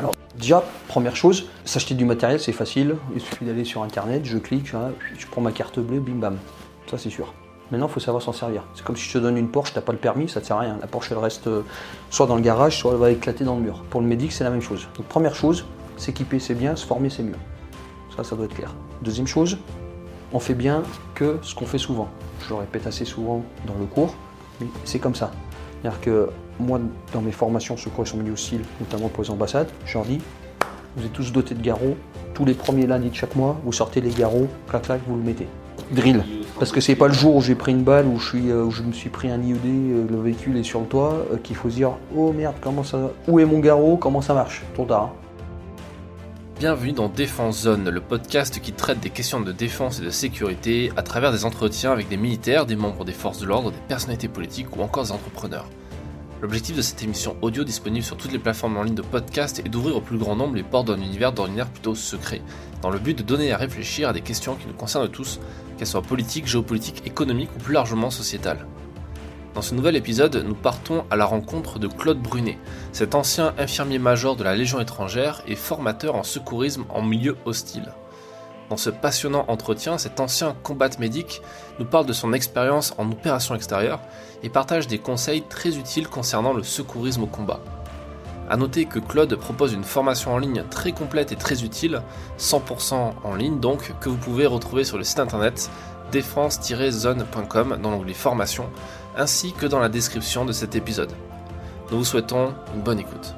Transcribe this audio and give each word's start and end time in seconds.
Alors 0.00 0.14
déjà, 0.38 0.64
première 0.88 1.14
chose, 1.14 1.50
s'acheter 1.66 1.94
du 1.94 2.06
matériel 2.06 2.40
c'est 2.40 2.52
facile, 2.52 2.96
il 3.14 3.20
suffit 3.20 3.44
d'aller 3.44 3.66
sur 3.66 3.82
internet, 3.82 4.22
je 4.24 4.38
clique, 4.38 4.72
je 5.18 5.26
prends 5.26 5.42
ma 5.42 5.52
carte 5.52 5.78
bleue, 5.78 6.00
bim 6.00 6.14
bam, 6.14 6.38
ça 6.90 6.96
c'est 6.96 7.10
sûr. 7.10 7.34
Maintenant, 7.70 7.86
il 7.86 7.92
faut 7.92 8.00
savoir 8.00 8.22
s'en 8.22 8.32
servir. 8.32 8.64
C'est 8.74 8.82
comme 8.82 8.96
si 8.96 9.06
je 9.06 9.12
te 9.12 9.18
donne 9.18 9.36
une 9.36 9.48
Porsche, 9.48 9.74
t'as 9.74 9.82
pas 9.82 9.92
le 9.92 9.98
permis, 9.98 10.26
ça 10.26 10.40
ne 10.40 10.44
sert 10.46 10.56
à 10.56 10.60
rien. 10.60 10.78
La 10.80 10.86
Porsche, 10.86 11.12
elle 11.12 11.18
reste 11.18 11.48
euh, 11.48 11.62
soit 12.08 12.26
dans 12.26 12.34
le 12.34 12.40
garage, 12.40 12.78
soit 12.78 12.92
elle 12.92 12.98
va 12.98 13.10
éclater 13.10 13.44
dans 13.44 13.56
le 13.56 13.60
mur. 13.60 13.84
Pour 13.90 14.00
le 14.00 14.06
médic, 14.06 14.32
c'est 14.32 14.42
la 14.42 14.50
même 14.50 14.62
chose. 14.62 14.88
Donc, 14.96 15.06
première 15.06 15.34
chose, 15.34 15.66
s'équiper, 15.98 16.40
c'est 16.40 16.54
bien, 16.54 16.74
se 16.74 16.86
former, 16.86 17.10
c'est 17.10 17.22
mieux. 17.22 17.36
Ça, 18.16 18.24
ça 18.24 18.34
doit 18.34 18.46
être 18.46 18.56
clair. 18.56 18.74
Deuxième 19.02 19.26
chose, 19.26 19.58
on 20.32 20.40
fait 20.40 20.54
bien 20.54 20.82
que 21.14 21.38
ce 21.42 21.54
qu'on 21.54 21.66
fait 21.66 21.78
souvent. 21.78 22.08
Je 22.42 22.48
le 22.48 22.54
répète 22.56 22.86
assez 22.86 23.04
souvent 23.04 23.44
dans 23.66 23.74
le 23.78 23.84
cours, 23.84 24.14
mais 24.60 24.66
c'est 24.84 24.98
comme 24.98 25.14
ça. 25.14 25.30
C'est-à-dire 25.80 26.00
que 26.00 26.30
moi, 26.60 26.80
dans 27.12 27.22
mes 27.22 27.32
formations 27.32 27.76
secours 27.76 28.04
et 28.12 28.16
milieu 28.16 28.32
hostile, 28.32 28.62
notamment 28.80 29.08
pour 29.08 29.24
les 29.24 29.30
ambassades, 29.30 29.68
je 29.84 29.94
leur 29.94 30.04
dis 30.04 30.20
vous 30.96 31.06
êtes 31.06 31.12
tous 31.12 31.32
dotés 31.32 31.54
de 31.54 31.62
garrots. 31.62 31.96
Tous 32.34 32.44
les 32.44 32.54
premiers 32.54 32.86
lundis 32.86 33.10
de 33.10 33.14
chaque 33.14 33.36
mois, 33.36 33.60
vous 33.64 33.72
sortez 33.72 34.00
les 34.00 34.10
garrots, 34.10 34.48
clac 34.68 34.82
clac, 34.82 35.00
vous 35.06 35.16
le 35.16 35.22
mettez. 35.22 35.46
Drill. 35.92 36.24
Parce 36.58 36.72
que 36.72 36.80
c'est 36.80 36.94
pas 36.94 37.08
le 37.08 37.14
jour 37.14 37.36
où 37.36 37.40
j'ai 37.40 37.54
pris 37.54 37.72
une 37.72 37.82
balle, 37.84 38.06
où 38.06 38.18
je, 38.18 38.36
euh, 38.36 38.70
me 38.84 38.92
suis 38.92 39.08
pris 39.08 39.30
un 39.30 39.40
IED, 39.40 39.64
euh, 39.64 40.06
le 40.08 40.20
véhicule 40.20 40.56
est 40.56 40.62
sur 40.62 40.80
le 40.80 40.86
toit, 40.86 41.26
euh, 41.32 41.36
qu'il 41.42 41.56
faut 41.56 41.70
se 41.70 41.76
dire 41.76 41.92
Oh 42.14 42.32
merde, 42.32 42.56
comment 42.60 42.84
ça. 42.84 43.10
Où 43.28 43.40
est 43.40 43.44
mon 43.44 43.60
garrot 43.60 43.96
Comment 43.96 44.20
ça 44.20 44.34
marche? 44.34 44.62
Trop 44.74 44.84
tard. 44.84 45.04
Hein. 45.04 45.12
Bienvenue 46.58 46.92
dans 46.92 47.08
Défense 47.08 47.62
Zone, 47.62 47.88
le 47.88 48.00
podcast 48.00 48.60
qui 48.60 48.72
traite 48.72 49.00
des 49.00 49.08
questions 49.08 49.40
de 49.40 49.52
défense 49.52 50.00
et 50.00 50.04
de 50.04 50.10
sécurité 50.10 50.92
à 50.96 51.02
travers 51.02 51.32
des 51.32 51.44
entretiens 51.44 51.92
avec 51.92 52.08
des 52.08 52.18
militaires, 52.18 52.66
des 52.66 52.76
membres 52.76 53.04
des 53.04 53.12
forces 53.12 53.38
de 53.38 53.46
l'ordre, 53.46 53.70
des 53.70 53.78
personnalités 53.88 54.28
politiques 54.28 54.76
ou 54.76 54.82
encore 54.82 55.04
des 55.04 55.12
entrepreneurs. 55.12 55.66
L'objectif 56.42 56.74
de 56.74 56.80
cette 56.80 57.02
émission 57.02 57.36
audio 57.42 57.64
disponible 57.64 58.02
sur 58.02 58.16
toutes 58.16 58.32
les 58.32 58.38
plateformes 58.38 58.78
en 58.78 58.82
ligne 58.82 58.94
de 58.94 59.02
podcast 59.02 59.58
est 59.58 59.68
d'ouvrir 59.68 59.96
au 59.96 60.00
plus 60.00 60.16
grand 60.16 60.36
nombre 60.36 60.54
les 60.54 60.62
portes 60.62 60.86
d'un 60.86 60.96
univers 60.96 61.32
d'ordinaire 61.32 61.68
plutôt 61.68 61.94
secret, 61.94 62.40
dans 62.80 62.88
le 62.88 62.98
but 62.98 63.18
de 63.18 63.22
donner 63.22 63.52
à 63.52 63.58
réfléchir 63.58 64.08
à 64.08 64.14
des 64.14 64.22
questions 64.22 64.54
qui 64.54 64.66
nous 64.66 64.72
concernent 64.72 65.10
tous, 65.10 65.38
qu'elles 65.76 65.86
soient 65.86 66.00
politiques, 66.00 66.46
géopolitiques, 66.46 67.02
économiques 67.04 67.50
ou 67.54 67.58
plus 67.58 67.74
largement 67.74 68.08
sociétales. 68.08 68.66
Dans 69.54 69.60
ce 69.60 69.74
nouvel 69.74 69.96
épisode, 69.96 70.42
nous 70.46 70.54
partons 70.54 71.04
à 71.10 71.16
la 71.16 71.26
rencontre 71.26 71.78
de 71.78 71.88
Claude 71.88 72.22
Brunet, 72.22 72.56
cet 72.92 73.14
ancien 73.14 73.52
infirmier-major 73.58 74.34
de 74.34 74.44
la 74.44 74.56
Légion 74.56 74.80
étrangère 74.80 75.42
et 75.46 75.56
formateur 75.56 76.14
en 76.14 76.22
secourisme 76.22 76.86
en 76.88 77.02
milieu 77.02 77.36
hostile. 77.44 77.92
Dans 78.70 78.76
ce 78.76 78.88
passionnant 78.88 79.44
entretien, 79.48 79.98
cet 79.98 80.20
ancien 80.20 80.54
combat 80.62 80.88
médic 81.00 81.42
nous 81.80 81.84
parle 81.84 82.06
de 82.06 82.12
son 82.12 82.32
expérience 82.32 82.94
en 82.98 83.10
opération 83.10 83.56
extérieure 83.56 83.98
et 84.44 84.48
partage 84.48 84.86
des 84.86 84.98
conseils 84.98 85.42
très 85.42 85.76
utiles 85.76 86.06
concernant 86.06 86.52
le 86.52 86.62
secourisme 86.62 87.24
au 87.24 87.26
combat. 87.26 87.58
A 88.48 88.56
noter 88.56 88.84
que 88.84 89.00
Claude 89.00 89.34
propose 89.34 89.72
une 89.72 89.82
formation 89.82 90.34
en 90.34 90.38
ligne 90.38 90.62
très 90.70 90.92
complète 90.92 91.32
et 91.32 91.36
très 91.36 91.64
utile, 91.64 92.00
100% 92.38 93.12
en 93.24 93.34
ligne 93.34 93.58
donc, 93.58 93.92
que 94.00 94.08
vous 94.08 94.16
pouvez 94.16 94.46
retrouver 94.46 94.84
sur 94.84 94.98
le 94.98 95.04
site 95.04 95.18
internet 95.18 95.68
défense-zone.com 96.12 97.78
dans 97.82 97.90
l'onglet 97.90 98.14
formation, 98.14 98.70
ainsi 99.16 99.52
que 99.52 99.66
dans 99.66 99.80
la 99.80 99.88
description 99.88 100.44
de 100.44 100.52
cet 100.52 100.76
épisode. 100.76 101.12
Nous 101.90 101.98
vous 101.98 102.04
souhaitons 102.04 102.54
une 102.74 102.82
bonne 102.82 103.00
écoute. 103.00 103.34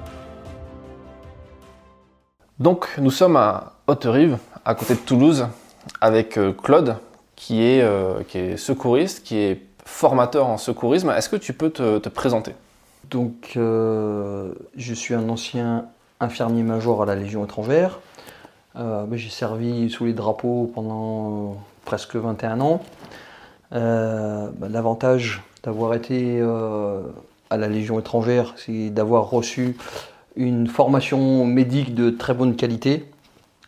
Donc 2.59 2.89
nous 2.99 3.11
sommes 3.11 3.37
à 3.37 3.73
Haute-Rive, 3.87 4.39
à 4.65 4.75
côté 4.75 4.95
de 4.95 5.01
Toulouse, 5.01 5.47
avec 6.01 6.39
euh, 6.39 6.53
Claude, 6.53 6.97
qui 7.37 7.63
est, 7.63 7.83
euh, 7.83 8.23
qui 8.29 8.39
est 8.39 8.57
secouriste, 8.57 9.25
qui 9.25 9.37
est 9.39 9.63
formateur 9.85 10.47
en 10.47 10.59
secourisme. 10.59 11.11
Est-ce 11.11 11.29
que 11.29 11.37
tu 11.37 11.53
peux 11.53 11.71
te, 11.71 12.09
présenter? 12.09 12.55
Donc, 13.11 13.53
euh, 13.57 14.53
je 14.77 14.95
suis 14.95 15.15
un 15.15 15.29
ancien 15.29 15.87
infirmier-major 16.21 17.03
à 17.03 17.07
la 17.07 17.17
Légion 17.17 17.45
étrangère. 17.45 17.99
J'ai 19.13 19.29
servi 19.29 19.91
sous 19.91 20.07
les 20.07 20.15
drapeaux 20.15 20.71
pendant 20.73 21.57
presque 21.85 22.17
21 22.17 22.61
ans. 22.61 22.83
Bah, 23.71 24.49
l'avantage 24.71 25.43
d'avoir 25.63 25.93
été 25.93 26.41
à 27.51 27.57
la 27.59 27.69
Légion 27.69 27.99
étrangère, 27.99 28.55
c'est 28.57 28.89
d'avoir 28.89 29.29
reçu 29.29 29.77
une 30.37 30.69
formation 30.69 31.45
médique 31.45 31.95
de 31.95 32.09
très 32.09 32.33
bonne 32.33 32.57
qualité. 32.57 33.12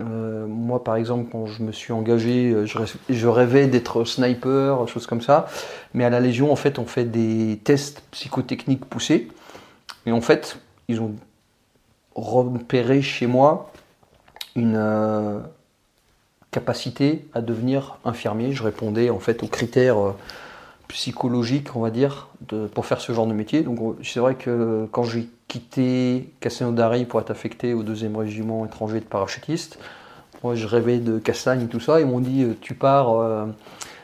Euh, 0.01 0.47
moi, 0.47 0.83
par 0.83 0.97
exemple, 0.97 1.31
quand 1.31 1.47
je 1.47 1.63
me 1.63 1.73
suis 1.73 1.93
engagé, 1.93 2.51
euh, 2.51 2.67
je, 2.67 3.27
rêvais 3.29 3.67
d'être 3.67 4.05
sniper, 4.05 4.87
choses 4.89 5.07
comme 5.07 5.21
ça. 5.21 5.47
Mais 5.93 6.05
à 6.05 6.11
la 6.11 6.21
Légion, 6.21 6.53
en 6.53 6.57
fait, 6.57 6.79
on 6.79 6.87
fait 6.87 7.05
des 7.05 7.61
tests 7.63 8.03
psychotechniques 8.11 8.85
poussés. 8.85 9.29
Et 10.07 10.13
en 10.13 10.21
fait, 10.21 10.59
ils 10.89 11.01
ont 11.01 11.15
repéré 12.15 13.03
chez 13.03 13.27
moi 13.27 13.73
une 14.57 14.77
euh, 14.77 15.39
capacité 16.51 17.27
à 17.33 17.41
devenir 17.41 17.99
infirmier. 18.05 18.53
Je 18.53 18.63
répondais 18.63 19.11
en 19.11 19.21
fait 19.21 19.43
aux 19.43 19.49
critères 19.49 20.15
psychologiques, 20.89 21.75
on 21.75 21.81
va 21.81 21.91
dire, 21.91 22.29
pour 22.75 22.87
faire 22.87 23.01
ce 23.01 23.13
genre 23.13 23.27
de 23.27 23.33
métier. 23.33 23.63
Donc, 23.63 23.97
c'est 24.03 24.21
vrai 24.21 24.35
que 24.35 24.87
quand 24.93 25.05
j'ai 25.05 25.29
quitté 25.49 26.33
Castelnaudary 26.41 27.05
pour 27.05 27.21
être 27.21 27.31
affecté 27.31 27.75
au 27.75 27.83
deuxième 27.83 28.17
régiment 28.17 28.65
étranger 28.65 29.01
de 29.01 29.05
parachutistes. 29.05 29.79
Moi, 30.43 30.55
je 30.55 30.67
rêvais 30.67 30.99
de 30.99 31.19
Castagne 31.19 31.63
et 31.63 31.67
tout 31.69 31.81
ça. 31.81 32.01
Ils 32.01 32.07
m'ont 32.07 32.21
dit 32.21 32.43
euh, 32.43 32.55
Tu 32.61 32.75
pars 32.75 33.19
euh, 33.19 33.47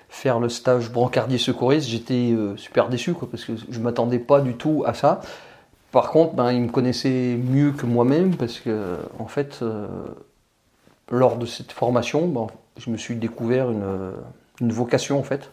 faire 0.08 0.40
le 0.40 0.48
stage 0.48 0.90
brancardier 0.90 1.36
secouriste. 1.36 1.86
J'étais 1.88 2.32
euh, 2.32 2.56
super 2.56 2.88
déçu 2.88 3.12
parce 3.30 3.44
que 3.44 3.52
je 3.56 3.78
ne 3.78 3.84
m'attendais 3.84 4.18
pas 4.18 4.40
du 4.40 4.54
tout 4.54 4.82
à 4.86 4.94
ça. 4.94 5.20
Par 5.92 6.10
contre, 6.10 6.34
ben, 6.34 6.50
ils 6.52 6.62
me 6.62 6.68
connaissaient 6.68 7.36
mieux 7.36 7.72
que 7.72 7.84
moi-même 7.84 8.36
parce 8.36 8.58
que, 8.60 8.96
en 9.18 9.26
fait, 9.26 9.62
lors 11.10 11.36
de 11.36 11.46
cette 11.46 11.72
formation, 11.72 12.28
ben, 12.28 12.46
je 12.78 12.90
me 12.90 12.96
suis 12.96 13.16
découvert 13.16 13.70
une, 13.70 14.12
une 14.60 14.72
vocation 14.72 15.18
en 15.18 15.24
fait. 15.24 15.50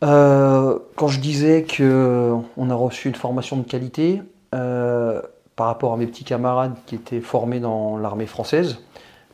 quand 0.00 1.08
je 1.08 1.20
disais 1.20 1.66
qu'on 1.76 2.70
a 2.70 2.74
reçu 2.74 3.08
une 3.08 3.14
formation 3.14 3.58
de 3.58 3.64
qualité, 3.64 4.22
euh, 4.56 5.20
par 5.54 5.68
rapport 5.68 5.94
à 5.94 5.96
mes 5.96 6.06
petits 6.06 6.24
camarades 6.24 6.74
qui 6.84 6.96
étaient 6.96 7.20
formés 7.20 7.60
dans 7.60 7.96
l'armée 7.96 8.26
française. 8.26 8.78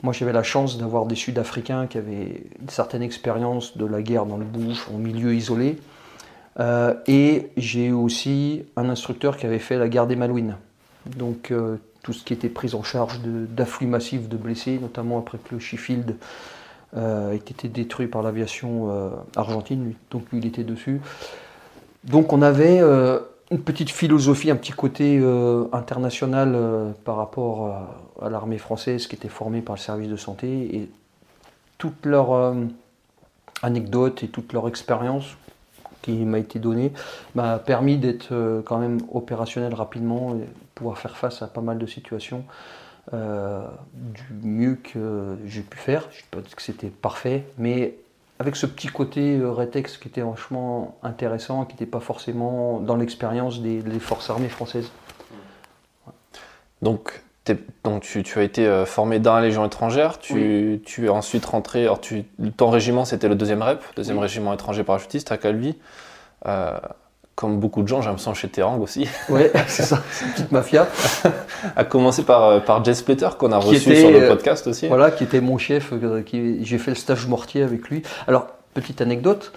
Moi, 0.04 0.12
j'avais 0.12 0.32
la 0.32 0.44
chance 0.44 0.78
d'avoir 0.78 1.06
des 1.06 1.16
Sud-Africains 1.16 1.88
qui 1.88 1.98
avaient 1.98 2.44
une 2.60 2.68
certaine 2.68 3.02
expérience 3.02 3.76
de 3.76 3.84
la 3.84 4.02
guerre 4.02 4.24
dans 4.24 4.36
le 4.36 4.44
bush, 4.44 4.86
en 4.92 4.98
milieu 4.98 5.34
isolé. 5.34 5.78
Euh, 6.60 6.94
et 7.08 7.50
j'ai 7.56 7.90
aussi 7.90 8.64
un 8.76 8.88
instructeur 8.88 9.36
qui 9.36 9.46
avait 9.46 9.58
fait 9.58 9.78
la 9.78 9.88
guerre 9.88 10.06
des 10.06 10.14
Malouines. 10.14 10.56
Donc, 11.16 11.50
euh, 11.50 11.76
tout 12.04 12.12
ce 12.12 12.22
qui 12.22 12.32
était 12.32 12.48
pris 12.48 12.74
en 12.74 12.84
charge 12.84 13.20
d'afflux 13.24 13.88
massifs 13.88 14.28
de 14.28 14.36
blessés, 14.36 14.78
notamment 14.80 15.18
après 15.18 15.38
que 15.38 15.54
le 15.54 15.60
Sheffield 15.60 16.16
ait 16.94 17.36
été 17.36 17.68
détruit 17.68 18.06
par 18.06 18.22
l'aviation 18.22 18.90
argentine. 19.34 19.94
Donc, 20.10 20.24
lui, 20.30 20.38
il 20.38 20.46
était 20.46 20.62
dessus. 20.64 21.00
Donc, 22.04 22.32
on 22.32 22.42
avait 22.42 22.80
une 23.50 23.60
petite 23.60 23.90
philosophie, 23.90 24.50
un 24.50 24.56
petit 24.56 24.72
côté 24.72 25.18
euh, 25.20 25.66
international 25.72 26.52
euh, 26.54 26.92
par 27.04 27.16
rapport 27.16 27.66
à, 28.20 28.30
l'armée 28.30 28.58
française 28.58 29.06
qui 29.06 29.16
était 29.16 29.28
formée 29.28 29.60
par 29.60 29.74
le 29.74 29.80
service 29.80 30.08
de 30.08 30.16
santé 30.16 30.76
et 30.76 30.88
toutes 31.76 32.06
leurs 32.06 32.32
euh, 32.32 32.54
et 33.64 34.28
toute 34.28 34.52
leur 34.52 34.68
expérience 34.68 35.36
qui 36.00 36.12
m'a 36.24 36.38
été 36.38 36.58
donnée 36.58 36.92
m'a 37.34 37.58
permis 37.58 37.96
d'être 37.96 38.62
quand 38.64 38.78
même 38.78 38.98
opérationnel 39.12 39.72
rapidement 39.72 40.34
et 40.34 40.48
pouvoir 40.74 40.98
faire 40.98 41.16
face 41.16 41.42
à 41.42 41.46
pas 41.46 41.60
mal 41.60 41.78
de 41.78 41.86
situations 41.86 42.44
du 43.12 44.22
mieux 44.42 44.74
que 44.74 45.36
j'ai 45.46 45.62
pu 45.62 45.78
faire. 45.78 46.08
Je 46.10 46.22
ne 46.22 46.22
peux 46.32 46.40
pas 46.42 46.56
que 46.56 46.62
c'était 46.62 46.88
parfait, 46.88 47.44
mais 47.56 47.94
avec 48.42 48.56
ce 48.56 48.66
petit 48.66 48.88
côté 48.88 49.38
euh, 49.38 49.52
rétex 49.52 49.98
qui 49.98 50.08
était 50.08 50.20
franchement 50.20 50.98
intéressant, 51.04 51.64
qui 51.64 51.74
n'était 51.74 51.86
pas 51.86 52.00
forcément 52.00 52.80
dans 52.80 52.96
l'expérience 52.96 53.60
des, 53.60 53.80
forces 54.00 54.30
armées 54.30 54.48
françaises. 54.48 54.90
Donc, 56.82 57.22
donc 57.84 58.02
tu, 58.02 58.38
as 58.38 58.42
été 58.42 58.66
euh, 58.66 58.84
formé 58.84 59.20
dans 59.20 59.34
la 59.36 59.42
Légion 59.42 59.64
étrangère, 59.64 60.18
tu, 60.18 60.82
tu 60.84 61.06
es 61.06 61.08
ensuite 61.08 61.44
rentré, 61.44 61.82
alors 61.82 62.00
tu, 62.00 62.24
ton 62.56 62.70
régiment 62.70 63.04
c'était 63.04 63.28
le 63.28 63.36
deuxième 63.36 63.62
REP, 63.62 63.80
deuxième 63.94 64.18
régiment 64.18 64.52
étranger 64.52 64.82
parachutiste 64.82 65.30
à 65.30 65.38
Calvi. 65.38 65.76
Euh, 66.46 66.76
comme 67.42 67.58
beaucoup 67.58 67.82
de 67.82 67.88
gens, 67.88 68.00
j'ai 68.00 68.06
l'impression 68.06 68.34
chez 68.34 68.48
Terang 68.48 68.80
aussi. 68.80 69.08
Oui, 69.28 69.42
c'est 69.66 69.82
ça, 69.82 70.00
c'est 70.12 70.26
une 70.26 70.30
petite 70.30 70.52
mafia. 70.52 70.86
à 71.76 71.84
commencer 71.84 72.22
par, 72.22 72.44
euh, 72.44 72.60
par 72.60 72.84
Jess 72.84 73.00
Splitter, 73.00 73.30
qu'on 73.36 73.50
a 73.50 73.58
reçu 73.58 73.96
sur 73.96 74.12
le 74.12 74.22
euh, 74.22 74.28
podcast 74.28 74.68
aussi. 74.68 74.86
Voilà, 74.86 75.10
qui 75.10 75.24
était 75.24 75.40
mon 75.40 75.58
chef, 75.58 75.92
euh, 75.92 76.22
qui, 76.22 76.64
j'ai 76.64 76.78
fait 76.78 76.92
le 76.92 76.96
stage 76.96 77.26
mortier 77.26 77.64
avec 77.64 77.88
lui. 77.88 78.02
Alors, 78.28 78.46
petite 78.74 79.00
anecdote, 79.00 79.52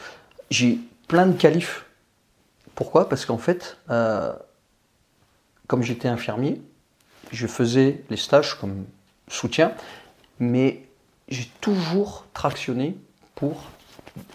j'ai 0.50 0.80
plein 1.08 1.28
de 1.28 1.38
qualifs. 1.38 1.86
Pourquoi? 2.74 3.08
Parce 3.08 3.24
qu'en 3.28 3.38
fait, 3.38 3.78
comme 5.68 5.84
j'étais 5.84 6.08
infirmier, 6.08 6.60
je 7.32 7.46
faisais 7.46 8.02
les 8.10 8.18
stages 8.18 8.56
comme 8.56 8.86
soutien, 9.28 9.74
mais 10.40 10.82
j'ai 11.28 11.48
toujours 11.62 12.26
tractionné 12.34 12.98
pour 13.36 13.62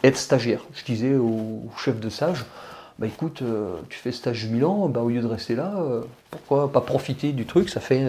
être 0.04 0.16
stagiaire. 0.16 0.60
Je 0.72 0.84
disais 0.84 1.16
au 1.16 1.64
chef 1.76 1.98
de 1.98 2.08
stage, 2.08 2.44
bah 3.00 3.06
écoute, 3.06 3.42
tu 3.88 3.98
fais 3.98 4.12
stage 4.12 4.46
Milan, 4.46 4.88
bah 4.88 5.00
au 5.00 5.08
lieu 5.08 5.22
de 5.22 5.26
rester 5.26 5.54
là, 5.56 5.82
pourquoi 6.30 6.70
pas 6.70 6.82
profiter 6.82 7.32
du 7.32 7.46
truc? 7.46 7.70
Ça 7.70 7.80
fait 7.80 8.06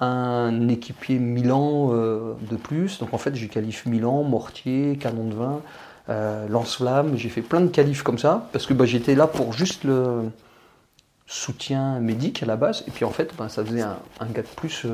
un 0.00 0.68
équipier 0.68 1.18
Milan 1.18 1.88
de 1.88 2.56
plus. 2.56 2.98
Donc 2.98 3.14
en 3.14 3.18
fait, 3.18 3.36
j'ai 3.36 3.46
qualif 3.46 3.86
Milan, 3.86 4.24
mortier, 4.24 4.98
canon 5.00 5.28
de 5.28 5.34
vin, 5.34 5.60
lance-flamme. 6.48 7.16
J'ai 7.16 7.28
fait 7.28 7.40
plein 7.40 7.60
de 7.60 7.68
qualifs 7.68 8.02
comme 8.02 8.18
ça 8.18 8.48
parce 8.52 8.66
que 8.66 8.74
bah, 8.74 8.84
j'étais 8.84 9.14
là 9.14 9.28
pour 9.28 9.52
juste 9.52 9.84
le 9.84 10.24
soutien 11.28 12.00
médic 12.00 12.42
à 12.42 12.46
la 12.46 12.56
base. 12.56 12.82
Et 12.88 12.90
puis 12.90 13.04
en 13.04 13.10
fait, 13.10 13.32
bah, 13.38 13.48
ça 13.48 13.64
faisait 13.64 13.82
un, 13.82 14.26
gars 14.32 14.42
de 14.42 14.48
plus 14.56 14.84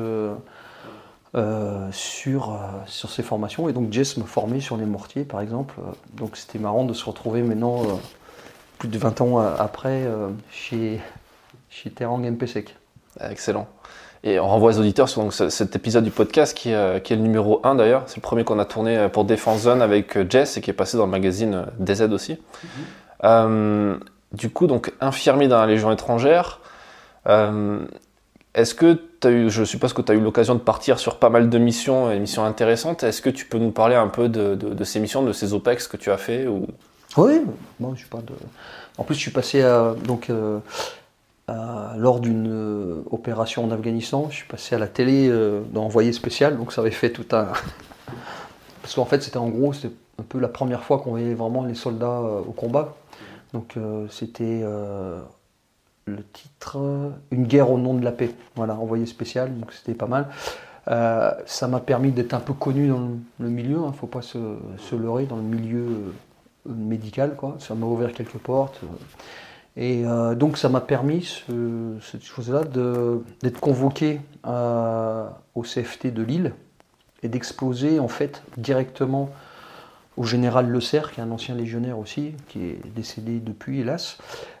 euh, 1.33 1.87
sur, 1.93 2.51
euh, 2.51 2.57
sur 2.87 3.09
ces 3.09 3.23
formations. 3.23 3.69
Et 3.69 3.73
donc 3.73 3.93
Jess 3.93 4.17
me 4.17 4.25
formait 4.25 4.59
sur 4.59 4.75
les 4.75 4.85
mortiers, 4.85 5.23
par 5.23 5.39
exemple. 5.39 5.75
Donc 6.13 6.35
c'était 6.35 6.59
marrant 6.59 6.83
de 6.83 6.93
se 6.93 7.05
retrouver 7.05 7.41
maintenant, 7.41 7.83
euh, 7.83 7.93
plus 8.81 8.89
de 8.89 8.97
20 8.97 9.21
ans 9.21 9.37
après, 9.37 10.07
chez, 10.49 10.99
chez 11.69 11.91
Terang 11.91 12.17
MPSEC. 12.17 12.75
Excellent. 13.19 13.67
Et 14.23 14.39
on 14.39 14.47
renvoie 14.47 14.71
les 14.71 14.79
auditeurs 14.79 15.07
sur 15.07 15.21
donc, 15.21 15.33
cet 15.33 15.75
épisode 15.75 16.03
du 16.03 16.09
podcast 16.09 16.57
qui 16.57 16.71
est, 16.71 17.03
qui 17.03 17.13
est 17.13 17.15
le 17.15 17.21
numéro 17.21 17.61
1 17.63 17.75
d'ailleurs. 17.75 18.01
C'est 18.07 18.15
le 18.15 18.23
premier 18.23 18.43
qu'on 18.43 18.57
a 18.57 18.65
tourné 18.65 19.07
pour 19.13 19.23
Défense 19.23 19.61
Zone 19.61 19.83
avec 19.83 20.17
Jess 20.31 20.57
et 20.57 20.61
qui 20.61 20.71
est 20.71 20.73
passé 20.73 20.97
dans 20.97 21.05
le 21.05 21.11
magazine 21.11 21.67
DZ 21.77 22.11
aussi. 22.11 22.39
Mhm. 23.23 23.99
du 24.33 24.49
coup, 24.49 24.65
donc 24.65 24.91
infirmier 24.99 25.47
dans 25.47 25.59
la 25.59 25.67
Légion 25.67 25.91
étrangère. 25.91 26.59
Est-ce 28.55 28.73
que 28.73 28.99
tu 29.21 29.27
as 29.27 29.31
eu, 29.31 29.49
je 29.51 29.63
suppose 29.63 29.93
que 29.93 30.01
tu 30.01 30.11
as 30.11 30.15
eu 30.15 30.19
l'occasion 30.19 30.55
de 30.55 30.59
partir 30.59 30.97
sur 30.97 31.17
pas 31.17 31.29
mal 31.29 31.49
de 31.49 31.57
missions, 31.59 32.11
et 32.11 32.19
missions 32.19 32.43
intéressantes. 32.43 33.03
Est-ce 33.03 33.21
que 33.21 33.29
tu 33.29 33.45
peux 33.45 33.59
nous 33.59 33.71
parler 33.71 33.95
un 33.95 34.07
peu 34.07 34.27
de, 34.27 34.83
ces 34.83 34.99
missions, 34.99 35.21
de 35.21 35.33
ces 35.33 35.53
OPEX 35.53 35.87
que 35.87 35.97
tu 35.97 36.09
as 36.11 36.17
fait 36.17 36.47
ou... 36.47 36.65
Oui, 37.17 37.41
bon, 37.79 37.95
je 37.95 38.05
pas 38.07 38.19
de... 38.19 38.33
en 38.97 39.03
plus 39.03 39.15
je 39.15 39.19
suis 39.19 39.31
passé 39.31 39.61
à, 39.61 39.95
donc, 40.05 40.29
euh, 41.51 41.93
lors 41.97 42.19
d'une 42.19 42.47
euh, 42.49 43.03
opération 43.11 43.65
en 43.65 43.71
Afghanistan, 43.71 44.27
je 44.29 44.35
suis 44.35 44.47
passé 44.47 44.75
à 44.75 44.79
la 44.79 44.87
télé 44.87 45.27
euh, 45.27 45.61
dans 45.71 45.83
Envoyé 45.83 46.13
spécial, 46.13 46.57
donc 46.57 46.71
ça 46.71 46.81
avait 46.81 46.91
fait 46.91 47.11
tout 47.11 47.25
un... 47.31 47.47
Parce 48.81 48.95
qu'en 48.95 49.05
fait 49.05 49.21
c'était 49.21 49.37
en 49.37 49.49
gros, 49.49 49.73
c'était 49.73 49.93
un 50.19 50.23
peu 50.23 50.39
la 50.39 50.47
première 50.47 50.83
fois 50.83 50.99
qu'on 50.99 51.11
voyait 51.11 51.33
vraiment 51.33 51.65
les 51.65 51.75
soldats 51.75 52.19
au 52.19 52.51
combat. 52.51 52.95
Donc 53.53 53.75
c'était 54.09 54.63
le 56.05 56.23
titre 56.33 56.79
Une 57.29 57.45
guerre 57.45 57.69
au 57.69 57.77
nom 57.77 57.93
de 57.93 58.03
la 58.03 58.11
paix. 58.11 58.31
Voilà, 58.55 58.75
envoyé 58.75 59.05
spécial, 59.05 59.55
donc 59.59 59.71
c'était 59.71 59.93
pas 59.93 60.07
mal. 60.07 60.27
Ça 61.45 61.67
m'a 61.67 61.79
permis 61.79 62.11
d'être 62.11 62.33
un 62.33 62.39
peu 62.39 62.53
connu 62.53 62.87
dans 62.87 63.11
le, 63.39 63.49
milieu, 63.49 63.77
il 63.77 63.83
hein, 63.83 63.87
ne 63.89 63.91
faut 63.91 64.07
pas 64.07 64.23
se, 64.23 64.95
leurrer, 64.95 65.25
dans 65.25 65.37
le 65.37 65.43
milieu 65.43 65.85
médical, 66.65 67.35
quoi. 67.35 67.55
ça 67.59 67.75
m'a 67.75 67.85
ouvert 67.85 68.13
quelques 68.13 68.37
portes. 68.37 68.81
Et 69.77 70.03
euh, 70.05 70.35
donc 70.35 70.57
ça 70.57 70.67
m'a 70.67 70.81
permis, 70.81 71.43
cette 72.01 72.23
chose-là, 72.23 72.63
d'être 73.41 73.59
convoqué 73.59 74.19
au 74.43 75.61
CFT 75.61 76.07
de 76.07 76.23
Lille 76.23 76.53
et 77.23 77.29
d'exploser 77.29 77.99
en 77.99 78.07
fait 78.07 78.43
directement 78.57 79.29
au 80.17 80.23
général 80.23 80.67
Le 80.67 80.81
Serre, 80.81 81.11
qui 81.11 81.19
est 81.19 81.23
un 81.23 81.31
ancien 81.31 81.55
légionnaire 81.55 81.97
aussi, 81.97 82.33
qui 82.49 82.59
est 82.59 82.81
décédé 82.95 83.39
depuis, 83.39 83.79
hélas, 83.79 84.17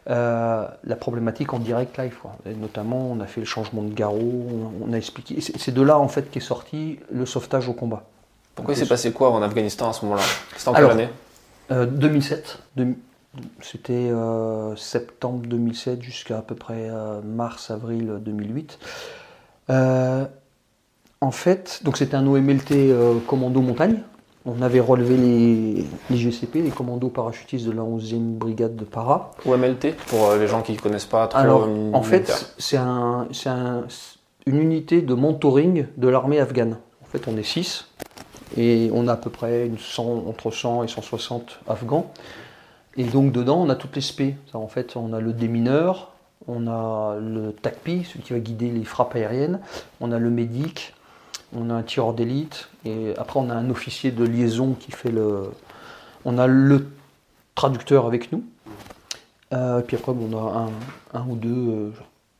euh, 0.09 0.65
la 0.83 0.95
problématique 0.95 1.53
en 1.53 1.59
direct 1.59 1.97
live. 1.97 2.15
Et 2.45 2.53
notamment, 2.53 3.11
on 3.11 3.19
a 3.19 3.25
fait 3.25 3.41
le 3.41 3.45
changement 3.45 3.83
de 3.83 3.93
garrot, 3.93 4.47
on, 4.81 4.93
a 4.93 4.97
expliqué. 4.97 5.39
C'est 5.41 5.73
de 5.73 5.81
là, 5.81 5.99
en 5.99 6.07
fait, 6.07 6.31
qu'est 6.31 6.39
sorti 6.39 6.99
le 7.11 7.25
sauvetage 7.25 7.67
au 7.67 7.73
combat. 7.73 8.03
Pourquoi 8.55 8.73
il 8.73 8.77
s'est 8.77 8.87
passé 8.87 9.11
quoi 9.11 9.31
en 9.31 9.41
Afghanistan 9.41 9.89
à 9.89 9.93
ce 9.93 10.05
moment-là? 10.05 10.23
C'était 10.55 10.69
en 10.69 10.73
quelle 10.73 10.89
année? 10.89 11.09
2007. 11.71 12.59
Euh, 12.79 12.85
c'était 13.61 13.93
euh, 13.93 14.75
septembre 14.75 15.47
2007 15.47 16.01
jusqu'à 16.01 16.39
à 16.39 16.41
peu 16.41 16.55
près 16.55 16.89
mars-avril 17.23 18.19
2008. 18.19 18.77
en 19.69 21.31
fait, 21.31 21.81
donc 21.83 21.97
c'était 21.97 22.15
un 22.15 22.27
OMLT 22.27 22.93
commando 23.27 23.61
montagne, 23.61 24.01
on 24.45 24.61
avait 24.61 24.79
relevé 24.79 25.17
les, 25.17 26.17
GCP, 26.17 26.61
les 26.61 26.69
commandos 26.71 27.09
parachutistes 27.09 27.65
de 27.65 27.71
la 27.71 27.83
11e 27.83 28.37
brigade 28.37 28.75
de 28.75 28.85
para. 28.85 29.31
Ou 29.45 29.55
MLT, 29.55 29.95
pour 30.07 30.29
euh, 30.29 30.39
les 30.39 30.47
gens 30.47 30.61
qui 30.61 30.73
ne 30.73 30.79
connaissent 30.79 31.05
pas 31.05 31.27
trop. 31.27 31.39
Alors, 31.39 31.69
en 31.93 32.01
fait, 32.01 32.53
c'est 32.57 32.77
un, 32.77 33.27
une 34.45 34.57
unité 34.57 35.01
de 35.01 35.13
mentoring 35.13 35.85
de 35.95 36.07
l'armée 36.07 36.39
afghane. 36.39 36.77
En 37.03 37.05
fait, 37.05 37.27
on 37.27 37.37
est 37.37 37.43
6 37.43 37.87
et 38.57 38.89
on 38.93 39.07
a 39.07 39.13
à 39.13 39.17
peu 39.17 39.29
près 39.29 39.69
entre 39.97 40.51
100 40.51 40.83
et 40.83 40.87
160 40.87 41.59
afghans. 41.67 42.11
Et 42.97 43.05
donc, 43.05 43.31
dedans, 43.31 43.61
on 43.61 43.69
a 43.69 43.75
toutes 43.75 43.95
les 43.95 44.01
SP. 44.03 44.35
En 44.53 44.67
fait, 44.67 44.95
on 44.97 45.13
a 45.13 45.21
le 45.21 45.31
démineur, 45.31 46.11
on 46.47 46.67
a 46.67 47.17
le 47.19 47.53
TACPI, 47.53 48.03
celui 48.05 48.23
qui 48.23 48.33
va 48.33 48.39
guider 48.39 48.69
les 48.69 48.83
frappes 48.83 49.15
aériennes, 49.15 49.59
on 49.99 50.11
a 50.11 50.19
le 50.19 50.29
médic, 50.29 50.93
on 51.55 51.69
a 51.69 51.73
un 51.73 51.83
tireur 51.83 52.13
d'élite, 52.13 52.69
et 52.85 53.13
après 53.17 53.39
on 53.39 53.49
a 53.49 53.53
un 53.53 53.69
officier 53.69 54.11
de 54.11 54.23
liaison 54.23 54.73
qui 54.73 54.91
fait 54.91 55.11
le. 55.11 55.51
On 56.25 56.37
a 56.37 56.47
le 56.47 56.87
traducteur 57.55 58.05
avec 58.05 58.31
nous, 58.31 58.43
euh, 59.53 59.79
et 59.79 59.83
puis 59.83 59.97
après 59.97 60.13
on 60.13 60.37
a 60.37 60.69
un, 61.13 61.27
ou 61.27 61.35
deux 61.35 61.49
euh, 61.49 61.91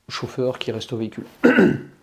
chauffeurs 0.09 0.59
qui 0.59 0.71
restent 0.71 0.93
au 0.93 0.97
véhicule. 0.97 1.25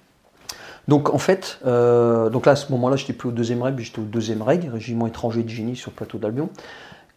donc 0.89 1.15
en 1.15 1.19
fait, 1.19 1.61
euh, 1.67 2.31
donc 2.31 2.47
là 2.47 2.53
à 2.53 2.57
ce 2.57 2.73
moment-là 2.73 2.97
j'étais 2.97 3.13
plus 3.13 3.29
au 3.29 3.33
deuxième 3.33 3.63
reg, 3.63 3.79
j'étais 3.79 4.01
au 4.01 4.05
deuxième 4.05 4.43
reg, 4.43 4.69
régiment 4.73 5.07
étranger 5.07 5.43
de 5.43 5.49
génie 5.49 5.77
sur 5.77 5.91
le 5.91 5.97
plateau 5.97 6.19
d'Albion. 6.19 6.51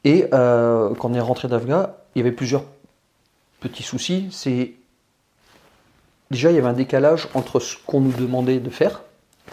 Et 0.03 0.27
quand 0.31 1.05
on 1.05 1.13
est 1.13 1.19
rentré 1.19 1.47
d'Afga, 1.47 1.95
il 2.15 2.19
y 2.19 2.21
avait 2.21 2.31
plusieurs 2.31 2.63
petits 3.59 3.83
soucis. 3.83 4.27
C'est 4.31 4.73
déjà 6.31 6.51
il 6.51 6.55
y 6.55 6.57
avait 6.57 6.67
un 6.67 6.73
décalage 6.73 7.29
entre 7.33 7.59
ce 7.59 7.77
qu'on 7.85 8.01
nous 8.01 8.11
demandait 8.11 8.59
de 8.59 8.69
faire 8.69 9.01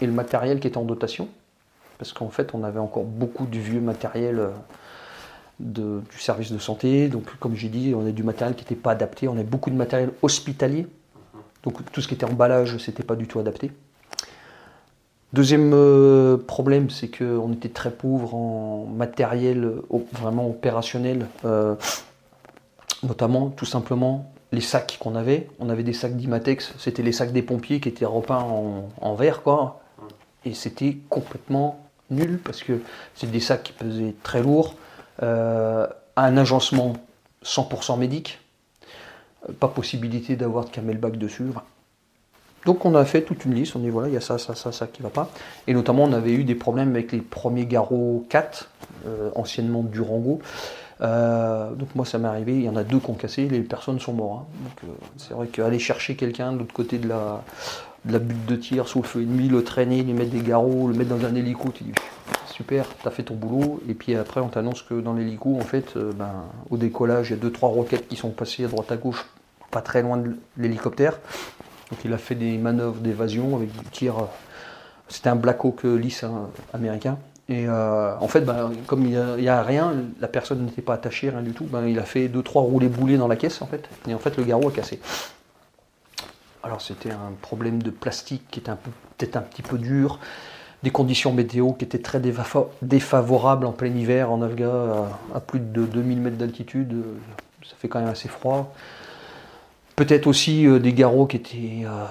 et 0.01 0.05
le 0.05 0.11
matériel 0.11 0.59
qui 0.59 0.67
était 0.67 0.77
en 0.77 0.85
dotation. 0.85 1.29
Parce 1.97 2.13
qu'en 2.13 2.29
fait, 2.29 2.53
on 2.53 2.63
avait 2.63 2.79
encore 2.79 3.03
beaucoup 3.03 3.45
de 3.45 3.57
vieux 3.57 3.81
matériel 3.81 4.39
euh, 4.39 5.99
du 5.99 6.17
service 6.17 6.51
de 6.51 6.57
santé. 6.57 7.09
Donc, 7.09 7.25
comme 7.39 7.55
j'ai 7.55 7.67
dit, 7.67 7.93
on 7.95 8.07
a 8.07 8.11
du 8.11 8.23
matériel 8.23 8.55
qui 8.55 8.63
n'était 8.63 8.75
pas 8.75 8.91
adapté. 8.91 9.27
On 9.27 9.37
a 9.37 9.43
beaucoup 9.43 9.69
de 9.69 9.75
matériel 9.75 10.11
hospitalier. 10.21 10.87
Donc, 11.63 11.91
tout 11.91 12.01
ce 12.01 12.07
qui 12.07 12.13
était 12.13 12.25
emballage, 12.25 12.77
c'était 12.77 13.03
pas 13.03 13.15
du 13.15 13.27
tout 13.27 13.39
adapté. 13.39 13.71
Deuxième 15.33 15.71
euh, 15.73 16.37
problème, 16.37 16.89
c'est 16.89 17.07
qu'on 17.07 17.53
était 17.53 17.69
très 17.69 17.91
pauvre 17.91 18.33
en 18.33 18.85
matériel 18.85 19.73
vraiment 20.11 20.49
opérationnel, 20.49 21.27
euh, 21.45 21.75
notamment 23.03 23.49
tout 23.49 23.65
simplement 23.65 24.31
les 24.51 24.61
sacs 24.61 24.97
qu'on 24.99 25.15
avait. 25.15 25.47
On 25.59 25.69
avait 25.69 25.83
des 25.83 25.93
sacs 25.93 26.15
d'Imatex, 26.15 26.73
c'était 26.79 27.03
les 27.03 27.11
sacs 27.11 27.31
des 27.31 27.43
pompiers 27.43 27.79
qui 27.79 27.89
étaient 27.89 28.05
repeints 28.05 28.43
en, 29.01 29.13
verre, 29.13 29.43
quoi 29.43 29.81
et 30.45 30.53
c'était 30.53 30.97
complètement 31.09 31.79
nul 32.09 32.39
parce 32.43 32.63
que 32.63 32.81
c'est 33.15 33.29
des 33.29 33.39
sacs 33.39 33.63
qui 33.63 33.73
pesaient 33.73 34.15
très 34.23 34.41
lourd, 34.41 34.75
euh, 35.21 35.87
un 36.15 36.37
agencement 36.37 36.93
100% 37.43 37.97
médic, 37.97 38.39
euh, 39.47 39.53
pas 39.53 39.67
possibilité 39.67 40.35
d'avoir 40.35 40.65
de 40.65 40.69
camelback 40.69 41.17
dessus. 41.17 41.45
Donc 42.65 42.85
on 42.85 42.95
a 42.95 43.05
fait 43.05 43.21
toute 43.21 43.45
une 43.45 43.55
liste, 43.55 43.75
on 43.75 43.79
dit 43.79 43.89
voilà, 43.89 44.09
il 44.09 44.13
y 44.13 44.17
a 44.17 44.21
ça, 44.21 44.37
ça, 44.37 44.55
ça, 44.55 44.71
ça 44.71 44.87
qui 44.87 45.01
va 45.01 45.09
pas. 45.09 45.29
Et 45.67 45.73
notamment 45.73 46.03
on 46.03 46.13
avait 46.13 46.33
eu 46.33 46.43
des 46.43 46.55
problèmes 46.55 46.89
avec 46.89 47.11
les 47.11 47.19
premiers 47.19 47.65
garrots 47.65 48.25
4, 48.29 48.69
euh, 49.05 49.29
anciennement 49.35 49.83
Durango. 49.83 50.39
donc 50.99 51.95
moi 51.95 52.05
ça 52.05 52.17
m'est 52.17 52.27
arrivé, 52.27 52.55
il 52.55 52.63
y 52.63 52.69
en 52.69 52.75
a 52.75 52.83
deux 52.83 52.99
qui 52.99 53.09
ont 53.09 53.13
cassé, 53.13 53.47
les 53.47 53.61
personnes 53.61 53.99
sont 53.99 54.13
mortes. 54.13 54.45
Hein. 54.45 54.69
Donc 54.83 54.95
c'est 55.17 55.33
vrai 55.33 55.47
qu'aller 55.47 55.79
chercher 55.79 56.15
quelqu'un 56.15 56.53
de 56.53 56.59
l'autre 56.59 56.73
côté 56.73 56.97
de 56.97 57.07
la, 57.07 57.41
butte 58.05 58.45
de 58.45 58.55
tir 58.55 58.87
sous 58.87 59.01
le 59.01 59.07
feu 59.07 59.21
ennemi, 59.21 59.47
le 59.47 59.63
traîner, 59.63 60.03
lui 60.03 60.13
mettre 60.13 60.31
des 60.31 60.41
garrots, 60.41 60.87
le 60.87 60.93
mettre 60.93 61.15
dans 61.15 61.25
un 61.25 61.35
hélico, 61.35 61.69
tu 61.69 61.83
dis 61.85 61.93
super, 62.59 62.85
t'as 63.01 63.09
fait 63.09 63.23
ton 63.23 63.35
boulot, 63.35 63.81
et 63.87 63.93
puis 63.93 64.15
après 64.15 64.41
on 64.41 64.49
t'annonce 64.49 64.81
que 64.81 64.99
dans 64.99 65.13
l'hélico, 65.13 65.55
en 65.55 65.63
fait, 65.63 65.95
euh, 65.95 66.11
ben, 66.11 66.43
au 66.69 66.75
décollage, 66.75 67.29
il 67.29 67.35
y 67.35 67.35
a 67.35 67.41
deux 67.41 67.53
trois 67.53 67.69
roquettes 67.69 68.09
qui 68.09 68.17
sont 68.17 68.31
passées 68.31 68.65
à 68.65 68.67
droite 68.67 68.91
à 68.91 68.97
gauche, 68.97 69.25
pas 69.71 69.79
très 69.79 70.01
loin 70.01 70.17
de 70.17 70.35
l'hélicoptère. 70.57 71.19
Donc 71.91 71.99
il 72.05 72.13
a 72.13 72.17
fait 72.17 72.35
des 72.35 72.57
manœuvres 72.57 72.99
d'évasion 72.99 73.55
avec 73.55 73.71
du 73.71 73.85
tir. 73.91 74.17
Euh, 74.17 74.23
c'était 75.07 75.29
un 75.29 75.35
Black 75.35 75.63
Hawk 75.65 75.83
lisse 75.83 76.23
hein, 76.23 76.49
américain. 76.73 77.17
Et 77.49 77.65
euh, 77.67 78.15
en 78.19 78.27
fait, 78.27 78.41
ben, 78.41 78.71
comme 78.85 79.05
il 79.05 79.19
n'y 79.39 79.47
a, 79.49 79.63
rien, 79.63 79.95
la 80.21 80.27
personne 80.27 80.65
n'était 80.65 80.83
pas 80.83 80.93
attachée, 80.93 81.31
rien 81.31 81.41
du 81.41 81.51
tout, 81.51 81.63
ben, 81.63 81.87
il 81.87 81.97
a 81.97 82.03
fait 82.03 82.27
deux 82.27 82.43
trois 82.43 82.61
roulés 82.61 82.89
boulés 82.89 83.17
dans 83.17 83.27
la 83.27 83.35
caisse 83.35 83.63
en 83.63 83.65
fait. 83.65 83.89
Et 84.07 84.13
en 84.13 84.19
fait 84.19 84.37
le 84.37 84.43
garrot 84.43 84.69
a 84.69 84.71
cassé. 84.71 84.99
Alors 86.61 86.81
c'était 86.81 87.09
un 87.09 87.33
problème 87.41 87.81
de 87.81 87.89
plastique 87.89 88.43
qui 88.51 88.59
était 88.59 88.71
peut-être 89.17 89.35
un 89.35 89.41
petit 89.41 89.63
peu 89.63 89.79
dur, 89.79 90.19
des 90.83 90.91
conditions 90.91 91.33
météo 91.33 91.73
qui 91.73 91.85
étaient 91.85 92.01
très 92.01 92.21
défavorables 92.81 93.65
en 93.65 93.71
plein 93.71 93.93
hiver 93.93 94.31
en 94.31 94.41
Afghan, 94.43 95.07
à, 95.33 95.39
plus 95.39 95.59
de 95.59 95.85
2000 95.85 96.21
mètres 96.21 96.37
d'altitude, 96.37 96.93
euh, 96.93 97.17
ça 97.63 97.75
fait 97.79 97.87
quand 97.87 97.99
même 97.99 98.09
assez 98.09 98.29
froid. 98.29 98.73
Peut-être 99.99 100.27
aussi 100.27 100.65
euh, 100.65 100.79
des 100.79 100.93
garrots 100.93 101.25
qui 101.25 101.35
étaient 101.35 101.83
euh, 101.83 102.05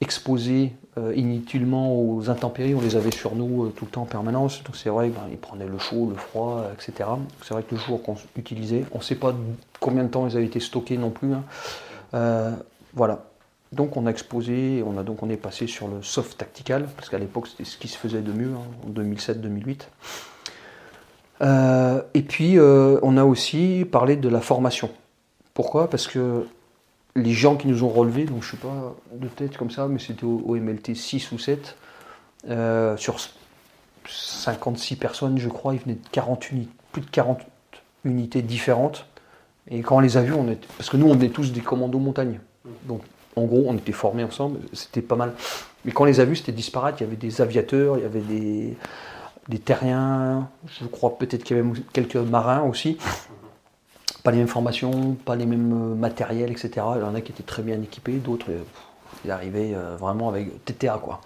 exposés 0.00 0.72
inutilement 1.14 1.98
aux 1.98 2.28
intempéries, 2.28 2.74
on 2.74 2.82
les 2.82 2.96
avait 2.96 3.10
sur 3.10 3.34
nous 3.34 3.70
tout 3.70 3.86
le 3.86 3.90
temps 3.90 4.02
en 4.02 4.06
permanence. 4.06 4.62
Donc 4.62 4.76
c'est 4.76 4.90
vrai, 4.90 5.08
ben, 5.08 5.22
ils 5.30 5.38
prenaient 5.38 5.66
le 5.66 5.78
chaud, 5.78 6.10
le 6.10 6.16
froid, 6.16 6.66
etc. 6.74 7.08
C'est 7.40 7.54
vrai 7.54 7.62
que 7.62 7.74
le 7.74 7.80
jour 7.80 8.02
qu'on 8.02 8.16
utilisait, 8.36 8.84
on 8.92 8.98
ne 8.98 9.02
sait 9.02 9.14
pas 9.14 9.34
combien 9.80 10.04
de 10.04 10.08
temps 10.08 10.26
ils 10.26 10.36
avaient 10.36 10.44
été 10.44 10.60
stockés 10.60 10.98
non 10.98 11.08
plus. 11.08 11.32
Hein. 11.32 12.58
voilà. 12.92 13.24
Donc 13.72 13.96
on 13.96 14.06
a 14.06 14.10
exposé, 14.10 14.84
on 14.86 14.98
a 14.98 15.02
donc 15.02 15.22
on 15.22 15.30
est 15.30 15.38
passé 15.38 15.66
sur 15.66 15.88
le 15.88 16.02
soft 16.02 16.36
tactical, 16.36 16.86
parce 16.94 17.08
qu'à 17.08 17.18
l'époque 17.18 17.46
c'était 17.46 17.64
ce 17.64 17.78
qui 17.78 17.88
se 17.88 17.96
faisait 17.96 18.20
de 18.20 18.32
mieux, 18.32 18.52
hein, 18.54 18.86
en 18.86 18.90
2007-2008. 18.90 19.86
Euh, 21.40 22.02
et 22.14 22.22
puis 22.22 22.58
euh, 22.58 22.98
on 23.02 23.16
a 23.16 23.24
aussi 23.24 23.86
parlé 23.90 24.16
de 24.16 24.28
la 24.28 24.40
formation. 24.40 24.90
Pourquoi? 25.54 25.88
Parce 25.88 26.06
que 26.06 26.46
les 27.14 27.32
gens 27.32 27.56
qui 27.56 27.68
nous 27.68 27.84
ont 27.84 27.88
relevés, 27.88 28.24
donc 28.24 28.42
je 28.42 28.48
ne 28.48 28.50
sais 28.52 28.66
pas 28.66 28.94
de 29.12 29.28
tête 29.28 29.56
comme 29.56 29.70
ça, 29.70 29.86
mais 29.88 29.98
c'était 29.98 30.24
au, 30.24 30.56
MLT 30.56 30.94
6 30.94 31.32
ou 31.32 31.38
7, 31.38 31.76
euh, 32.48 32.96
sur 32.96 33.16
56 34.06 34.96
personnes 34.96 35.38
je 35.38 35.48
crois, 35.48 35.74
ils 35.74 35.80
venaient 35.80 35.94
de 35.94 36.08
40 36.10 36.48
plus 36.92 37.02
de 37.02 37.10
40 37.10 37.40
unités 38.04 38.42
différentes. 38.42 39.06
Et 39.70 39.80
quand 39.80 39.96
on 39.96 40.00
les 40.00 40.16
a 40.16 40.22
vus, 40.22 40.32
on 40.32 40.50
était, 40.50 40.66
parce 40.76 40.90
que 40.90 40.96
nous 40.96 41.08
on 41.08 41.18
est 41.20 41.28
tous 41.28 41.52
des 41.52 41.60
commandos 41.60 41.98
montagne. 41.98 42.40
Donc 42.86 43.02
en 43.36 43.44
gros, 43.44 43.64
on 43.66 43.76
était 43.76 43.92
formés 43.92 44.24
ensemble, 44.24 44.60
c'était 44.72 45.02
pas 45.02 45.16
mal. 45.16 45.32
Mais 45.84 45.92
quand 45.92 46.04
on 46.04 46.06
les 46.06 46.20
a 46.20 46.24
vus, 46.24 46.36
c'était 46.36 46.52
disparate. 46.52 47.00
Il 47.00 47.04
y 47.04 47.06
avait 47.06 47.16
des 47.16 47.40
aviateurs, 47.40 47.96
il 47.96 48.02
y 48.02 48.06
avait 48.06 48.20
des, 48.20 48.76
des 49.48 49.58
terriens, 49.58 50.48
je 50.80 50.86
crois 50.86 51.16
peut-être 51.16 51.44
qu'il 51.44 51.56
y 51.56 51.60
avait 51.60 51.70
quelques 51.92 52.16
marins 52.16 52.62
aussi. 52.62 52.98
Pas 54.22 54.30
les 54.30 54.38
mêmes 54.38 54.48
formations, 54.48 55.16
pas 55.24 55.34
les 55.34 55.46
mêmes 55.46 55.72
euh, 55.72 55.94
matériels, 55.94 56.50
etc. 56.50 56.70
Il 56.96 57.00
y 57.00 57.04
en 57.04 57.14
a 57.14 57.20
qui 57.20 57.32
étaient 57.32 57.42
très 57.42 57.62
bien 57.62 57.80
équipés, 57.82 58.12
d'autres, 58.12 58.50
euh, 58.50 58.62
ils 59.24 59.30
arrivaient 59.30 59.72
euh, 59.74 59.96
vraiment 59.96 60.28
avec 60.28 60.64
TTA, 60.64 61.00
quoi. 61.02 61.20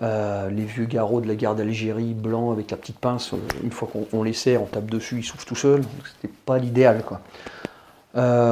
les 0.00 0.64
vieux 0.64 0.86
garrots 0.86 1.20
de 1.20 1.28
la 1.28 1.34
guerre 1.34 1.54
d'Algérie, 1.54 2.14
blancs 2.14 2.52
avec 2.52 2.70
la 2.70 2.76
petite 2.76 2.98
pince, 2.98 3.32
une 3.62 3.72
fois 3.72 3.88
qu'on 4.10 4.22
les 4.22 4.32
sert, 4.32 4.62
on 4.62 4.66
tape 4.66 4.88
dessus, 4.88 5.18
ils 5.18 5.24
soufflent 5.24 5.46
tout 5.46 5.56
seuls. 5.56 5.82
C'était 6.14 6.32
pas 6.46 6.58
l'idéal, 6.58 7.04
quoi. 7.04 7.20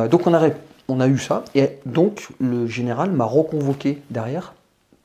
donc 0.09 0.27
on 0.27 1.01
a 1.01 1.09
eu 1.09 1.19
ça. 1.19 1.45
Et 1.55 1.79
donc, 1.87 2.29
le 2.41 2.67
général 2.67 3.11
m'a 3.13 3.25
reconvoqué 3.25 4.03
derrière 4.11 4.55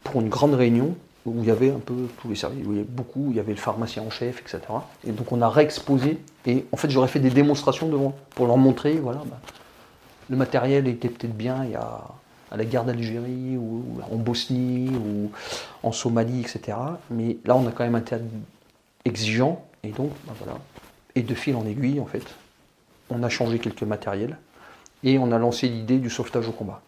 pour 0.03 0.19
une 0.19 0.29
grande 0.29 0.55
réunion 0.55 0.95
où 1.25 1.35
il 1.39 1.45
y 1.45 1.51
avait 1.51 1.71
un 1.71 1.79
peu 1.79 2.07
tous 2.21 2.29
les 2.29 2.35
services, 2.35 2.65
où 2.65 2.71
il 2.71 2.77
y 2.77 2.79
avait 2.79 2.89
beaucoup, 2.89 3.27
il 3.29 3.37
y 3.37 3.39
avait 3.39 3.53
le 3.53 3.59
pharmacien 3.59 4.03
en 4.03 4.09
chef, 4.09 4.41
etc. 4.41 4.59
Et 5.07 5.11
donc, 5.11 5.31
on 5.31 5.41
a 5.41 5.49
réexposé. 5.49 6.19
Et 6.45 6.65
en 6.71 6.77
fait, 6.77 6.89
j'aurais 6.89 7.07
fait 7.07 7.19
des 7.19 7.29
démonstrations 7.29 7.87
devant 7.87 8.13
pour 8.35 8.47
leur 8.47 8.57
montrer, 8.57 8.95
voilà, 8.95 9.21
bah, 9.25 9.39
le 10.29 10.35
matériel 10.35 10.87
était 10.87 11.09
peut-être 11.09 11.35
bien 11.35 11.63
il 11.63 11.71
y 11.71 11.75
a, 11.75 12.01
à 12.51 12.57
la 12.57 12.65
guerre 12.65 12.83
d'Algérie, 12.83 13.57
ou, 13.57 13.83
en 14.11 14.17
Bosnie, 14.17 14.89
ou 14.89 15.31
en 15.81 15.91
Somalie, 15.91 16.41
etc. 16.41 16.77
Mais 17.09 17.37
là, 17.45 17.55
on 17.55 17.65
a 17.67 17.71
quand 17.71 17.83
même 17.83 17.95
un 17.95 18.01
théâtre 18.01 18.25
exigeant. 19.05 19.65
Et 19.83 19.89
donc, 19.89 20.11
bah, 20.27 20.33
voilà. 20.37 20.59
Et 21.15 21.21
de 21.21 21.35
fil 21.35 21.55
en 21.55 21.65
aiguille, 21.65 21.99
en 21.99 22.05
fait, 22.05 22.25
on 23.09 23.23
a 23.23 23.29
changé 23.29 23.59
quelques 23.59 23.83
matériels 23.83 24.37
et 25.03 25.17
on 25.19 25.31
a 25.31 25.37
lancé 25.37 25.67
l'idée 25.67 25.99
du 25.99 26.09
sauvetage 26.09 26.47
au 26.47 26.51
combat. 26.51 26.81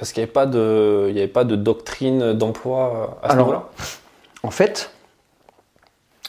Parce 0.00 0.14
qu'il 0.14 0.22
n'y 0.22 0.24
avait, 0.24 0.32
pas 0.32 0.46
de, 0.46 1.08
avait 1.10 1.28
pas 1.28 1.44
de 1.44 1.56
doctrine 1.56 2.32
d'emploi 2.32 3.20
à 3.22 3.32
ce 3.32 3.36
niveau-là 3.36 3.68
En 4.42 4.50
fait, 4.50 4.90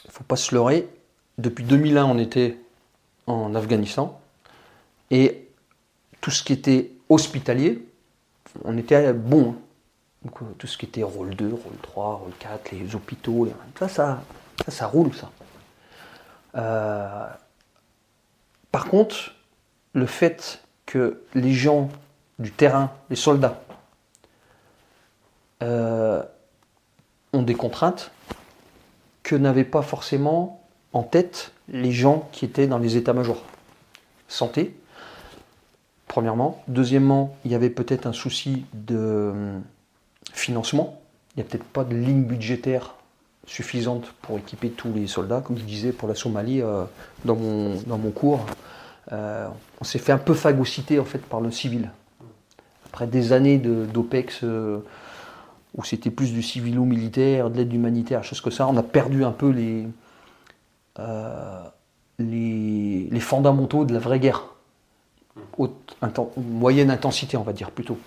il 0.04 0.08
ne 0.08 0.12
faut 0.12 0.25
pas 0.25 0.36
se 0.36 0.54
leurrer, 0.54 0.90
depuis 1.38 1.63
2001 1.63 2.04
on 2.04 2.18
était 2.18 2.58
en 3.28 3.56
Afghanistan 3.56 4.20
et 5.10 5.48
tout 6.20 6.32
ce 6.32 6.44
qui 6.44 6.51
était 6.51 6.92
hospitalier, 7.08 7.88
on 8.66 8.78
était 8.78 9.13
bon. 9.13 9.56
Donc, 10.25 10.42
euh, 10.42 10.46
tout 10.58 10.68
ce 10.68 10.78
qui 10.78 10.86
était 10.86 11.04
rôle 11.04 11.34
2, 11.34 11.48
rôle 11.48 11.78
3, 11.82 12.16
rôle 12.16 12.34
4, 12.40 12.72
les 12.74 12.94
hôpitaux, 12.94 13.48
ça, 13.80 13.88
ça, 13.88 14.22
ça, 14.68 14.86
roule 14.86 15.13
ça. 15.16 15.32
Euh, 16.56 17.25
par 18.70 18.84
contre, 18.90 19.34
le 19.94 20.06
fait 20.06 20.62
que 20.86 21.24
les 21.36 21.54
gens 21.54 21.90
du 22.41 22.51
terrain, 22.51 22.91
les 23.10 23.15
soldats, 23.15 23.62
euh, 25.62 26.24
ont 27.33 27.43
des 27.43 27.53
contraintes 27.53 28.12
que 29.24 29.36
n'avaient 29.36 29.63
pas 29.63 29.83
forcément 29.83 30.62
en 30.91 31.03
tête 31.03 31.53
les 31.69 31.91
gens 31.91 32.27
qui 32.31 32.43
étaient 32.43 32.67
dans 32.67 32.79
les 32.79 32.98
états-majors. 32.98 33.43
Santé, 34.27 34.75
premièrement. 36.07 36.62
Deuxièmement, 36.67 37.38
il 37.45 37.51
y 37.51 37.55
avait 37.55 37.69
peut-être 37.69 38.07
un 38.07 38.13
souci 38.13 38.65
de 38.74 38.98
euh, 38.98 39.60
financement. 40.33 41.00
Il 41.36 41.39
n'y 41.39 41.48
a 41.48 41.50
peut-être 41.50 41.63
pas 41.63 41.83
de 41.83 41.95
ligne 41.95 42.24
budgétaire 42.24 42.95
suffisante 43.45 44.12
pour 44.21 44.38
équiper 44.39 44.69
tous 44.69 44.91
les 44.93 45.07
soldats. 45.07 45.41
Comme 45.41 45.57
je 45.57 45.63
disais 45.63 45.91
pour 45.91 46.07
la 46.07 46.15
Somalie 46.15 46.62
euh, 46.62 46.83
dans, 47.24 47.36
mon, 47.36 48.12
cours, 48.12 48.45
on 49.12 49.83
s'est 49.83 50.00
fait 50.00 50.12
un 50.12 50.17
peu 50.17 50.33
phagocyter 50.33 51.00
en 51.00 51.05
fait 51.05 51.19
par 51.19 51.39
le 51.39 51.51
civil. 51.51 51.91
Après 52.91 53.07
des 53.07 53.33
années 53.33 53.57
d'OPEX 53.57 54.41
euh, 54.43 54.79
où 55.75 55.83
c'était 55.83 56.10
plus 56.10 56.33
du 56.33 56.43
civilo-militaire, 56.43 57.50
de 57.50 57.57
l'aide 57.57 57.74
humanitaire, 57.74 58.24
choses 58.24 58.41
que 58.41 58.50
ça, 58.50 58.67
on 58.67 58.75
a 58.75 58.83
perdu 58.83 59.24
un 59.24 59.31
peu 59.31 59.50
les, 59.50 59.88
euh, 61.00 61.63
les, 62.19 63.19
fondamentaux 63.19 63.86
de 63.86 63.93
la 63.93 64.00
vraie 64.00 64.19
guerre. 64.19 64.43
Haute, 65.57 65.95
moyenne 66.38 66.91
intensité, 66.91 67.38
on 67.38 67.43
va 67.43 67.53
dire 67.53 67.71
plutôt. 67.71 67.98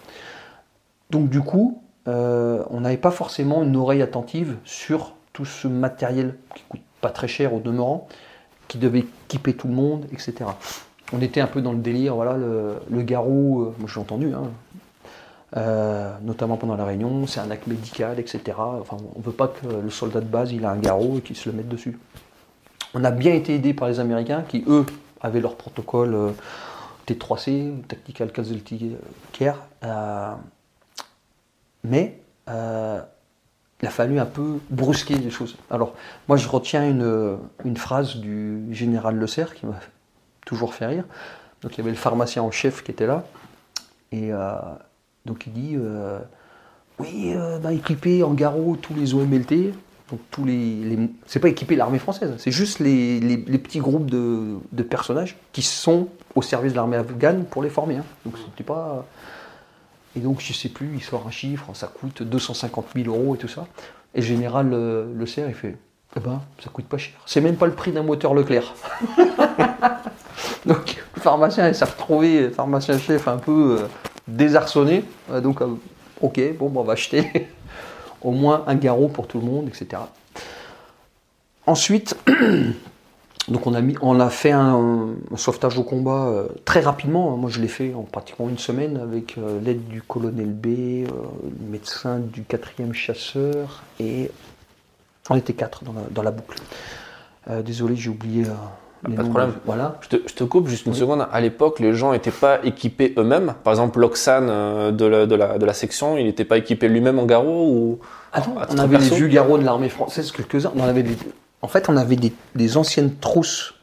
Donc 1.10 1.30
du 1.30 1.40
coup, 1.40 1.82
on 2.06 2.80
n'avait 2.80 2.98
pas 2.98 3.10
forcément 3.10 3.62
une 3.62 3.76
oreille 3.76 4.02
attentive 4.02 4.56
sur 4.64 5.14
tout 5.32 5.46
ce 5.46 5.66
matériel 5.66 6.36
qui 6.54 6.62
coûte 6.68 6.82
pas 7.00 7.10
très 7.10 7.28
cher 7.28 7.54
au 7.54 7.60
demeurant, 7.60 8.08
qui 8.68 8.76
devait 8.76 9.06
équiper 9.28 9.54
tout 9.54 9.68
le 9.68 9.74
monde, 9.74 10.06
etc 10.12 10.44
on 11.14 11.20
était 11.20 11.40
un 11.40 11.46
peu 11.46 11.60
dans 11.60 11.72
le 11.72 11.78
délire, 11.78 12.14
voilà, 12.14 12.36
le, 12.36 13.02
garrot, 13.02 13.62
euh, 13.62 13.74
moi 13.78 13.88
j'ai 13.92 14.00
entendu, 14.00 14.32
hein, 14.32 14.50
euh, 15.56 16.12
notamment 16.22 16.56
pendant 16.56 16.76
la 16.76 16.84
réunion, 16.84 17.26
c'est 17.26 17.40
un 17.40 17.50
acte 17.50 17.66
médical, 17.66 18.18
etc. 18.18 18.40
Enfin, 18.58 18.96
on 19.14 19.18
ne 19.18 19.24
veut 19.24 19.32
pas 19.32 19.48
que 19.48 19.66
le 19.66 19.90
soldat 19.90 20.20
de 20.20 20.26
base 20.26 20.52
il 20.52 20.64
a 20.64 20.70
un 20.70 20.76
garrot 20.76 21.18
et 21.18 21.20
qu'il 21.20 21.36
se 21.36 21.48
le 21.48 21.56
mette 21.56 21.68
dessus. 21.68 21.98
On 22.94 23.04
a 23.04 23.10
bien 23.10 23.34
été 23.34 23.54
aidé 23.54 23.74
par 23.74 23.88
les 23.88 24.00
Américains 24.00 24.42
qui, 24.42 24.64
eux, 24.66 24.86
avaient 25.20 25.40
leur 25.40 25.56
protocole 25.56 26.14
euh, 26.14 26.30
T3C, 27.06 27.82
Tactical 27.82 28.32
Casualty 28.32 28.96
Care, 29.32 29.58
mais 31.84 32.18
il 33.84 33.86
a 33.86 33.90
fallu 33.90 34.18
un 34.18 34.26
peu 34.26 34.60
brusquer 34.70 35.14
les 35.16 35.30
choses. 35.30 35.56
Alors, 35.70 35.94
moi 36.26 36.38
je 36.38 36.48
retiens 36.48 36.88
une, 36.88 37.76
phrase 37.76 38.16
du 38.16 38.66
général 38.70 39.16
Le 39.16 39.26
Serre 39.26 39.54
qui 39.54 39.66
m'a 39.66 39.78
toujours 40.46 40.72
fait 40.72 40.86
rire. 40.86 41.04
Donc 41.60 41.74
il 41.74 41.78
y 41.78 41.80
avait 41.82 41.90
le 41.90 41.96
pharmacien 41.96 42.42
en 42.42 42.50
chef 42.50 42.82
qui 42.82 42.90
était 42.90 43.06
là. 43.06 43.24
Et 44.10 44.32
euh, 44.32 44.52
donc 45.26 45.46
il 45.46 45.52
dit 45.52 45.76
euh, 45.76 46.18
Oui, 46.98 47.32
euh, 47.34 47.58
bah, 47.58 47.72
équiper 47.72 48.22
en 48.22 48.32
garrot 48.34 48.76
tous 48.80 48.94
les 48.94 49.14
OMLT. 49.14 49.72
Donc 50.10 50.20
tous 50.30 50.44
les, 50.44 50.98
c'est 51.24 51.40
pas 51.40 51.48
équiper 51.48 51.76
l'armée 51.76 51.98
française, 51.98 52.34
c'est 52.36 52.50
juste 52.50 52.78
les, 52.78 53.38
petits 53.58 53.78
groupes 53.78 54.10
de, 54.10 54.82
personnages 54.82 55.36
qui 55.52 55.62
sont 55.62 56.08
au 56.34 56.42
service 56.42 56.72
de 56.72 56.76
l'armée 56.76 56.98
afghane 56.98 57.44
pour 57.46 57.62
les 57.62 57.70
former. 57.70 57.96
Hein. 57.96 58.04
Donc 58.26 58.34
c'était 58.36 58.64
pas. 58.64 59.06
Et 60.14 60.20
donc 60.20 60.40
je 60.40 60.52
sais 60.52 60.68
plus, 60.68 60.90
il 60.94 61.02
sort 61.02 61.24
un 61.26 61.30
chiffre, 61.30 61.70
ça 61.72 61.86
coûte 61.86 62.22
250 62.22 62.88
000 62.94 63.08
euros 63.08 63.34
et 63.34 63.38
tout 63.38 63.48
ça. 63.48 63.66
Et 64.14 64.20
le 64.20 64.26
général 64.26 64.68
le, 64.70 65.26
sert, 65.26 65.48
il 65.48 65.54
fait 65.54 65.76
Eh 66.16 66.20
ben, 66.20 66.42
ça 66.62 66.68
coûte 66.70 66.84
pas 66.84 66.98
cher. 66.98 67.14
C'est 67.24 67.40
même 67.40 67.56
pas 67.56 67.66
le 67.66 67.72
prix 67.72 67.90
d'un 67.90 68.02
moteur 68.02 68.34
Leclerc. 68.34 68.74
Donc 70.66 71.02
le 71.16 71.20
pharmacien 71.20 71.72
s'est 71.72 71.84
retrouvé, 71.84 72.50
pharmacien 72.50 72.98
chef 72.98 73.26
un 73.26 73.38
peu 73.38 73.78
euh, 73.80 73.86
désarçonné. 74.28 75.04
Euh, 75.30 75.40
donc 75.40 75.60
euh, 75.60 75.68
ok, 76.20 76.40
bon, 76.58 76.72
on 76.74 76.82
va 76.82 76.94
acheter 76.94 77.48
au 78.22 78.30
moins 78.30 78.64
un 78.66 78.74
garrot 78.74 79.08
pour 79.08 79.26
tout 79.26 79.38
le 79.38 79.46
monde, 79.46 79.68
etc. 79.68 80.02
Ensuite, 81.66 82.16
donc 83.48 83.66
on 83.66 83.74
a, 83.74 83.80
mis, 83.80 83.96
on 84.02 84.20
a 84.20 84.30
fait 84.30 84.52
un, 84.52 85.14
sauvetage 85.36 85.78
au 85.78 85.82
combat 85.82 86.44
très 86.64 86.80
rapidement. 86.80 87.36
Moi 87.36 87.50
je 87.50 87.60
l'ai 87.60 87.68
fait 87.68 87.94
en 87.94 88.02
pratiquement 88.02 88.48
une 88.48 88.58
semaine 88.58 88.98
avec 88.98 89.36
l'aide 89.62 89.86
du 89.88 90.02
colonel 90.02 90.52
B, 90.52 91.06
le 91.06 91.70
médecin 91.70 92.18
du 92.18 92.42
quatrième 92.42 92.92
chasseur 92.92 93.82
et 93.98 94.30
on 95.30 95.36
était 95.36 95.54
quatre 95.54 95.82
dans 95.84 96.22
la, 96.22 96.30
boucle. 96.30 96.58
désolé, 97.64 97.96
j'ai 97.96 98.10
oublié 98.10 98.44
pas 99.10 99.22
de 99.22 99.28
problème. 99.28 99.52
Voilà. 99.64 99.98
Je 100.00 100.16
te, 100.16 100.44
coupe 100.44 100.68
juste 100.68 100.86
une 100.86 100.94
seconde. 100.94 101.26
À 101.30 101.40
l'époque, 101.40 101.80
les 101.80 101.94
gens 101.94 102.12
n'étaient 102.12 102.30
pas 102.30 102.64
équipés 102.64 103.14
eux-mêmes. 103.18 103.54
Par 103.62 103.72
exemple, 103.72 104.00
l'Oxane 104.00 104.48
euh, 104.48 104.90
de 104.92 105.04
la, 105.04 105.26
de, 105.26 105.34
la, 105.34 105.58
de 105.58 105.66
la, 105.66 105.74
section, 105.74 106.16
il 106.16 106.24
n'était 106.24 106.44
pas 106.44 106.58
équipé 106.58 106.88
lui-même 106.88 107.18
en 107.18 107.26
garrot 107.26 107.68
ou 107.68 107.98
ah 108.32 108.42
On 108.70 108.78
avait 108.78 108.98
les 108.98 109.08
vieux 109.10 109.28
garrots 109.28 109.58
de 109.58 109.64
l'armée 109.64 109.88
française, 109.88 110.32
quelques-uns. 110.32 110.72
On 110.74 110.82
avait 110.82 111.04
En 111.62 111.68
fait, 111.68 111.88
on 111.88 111.96
avait 111.96 112.16
des, 112.16 112.76
anciennes 112.76 113.14
trousses. 113.16 113.74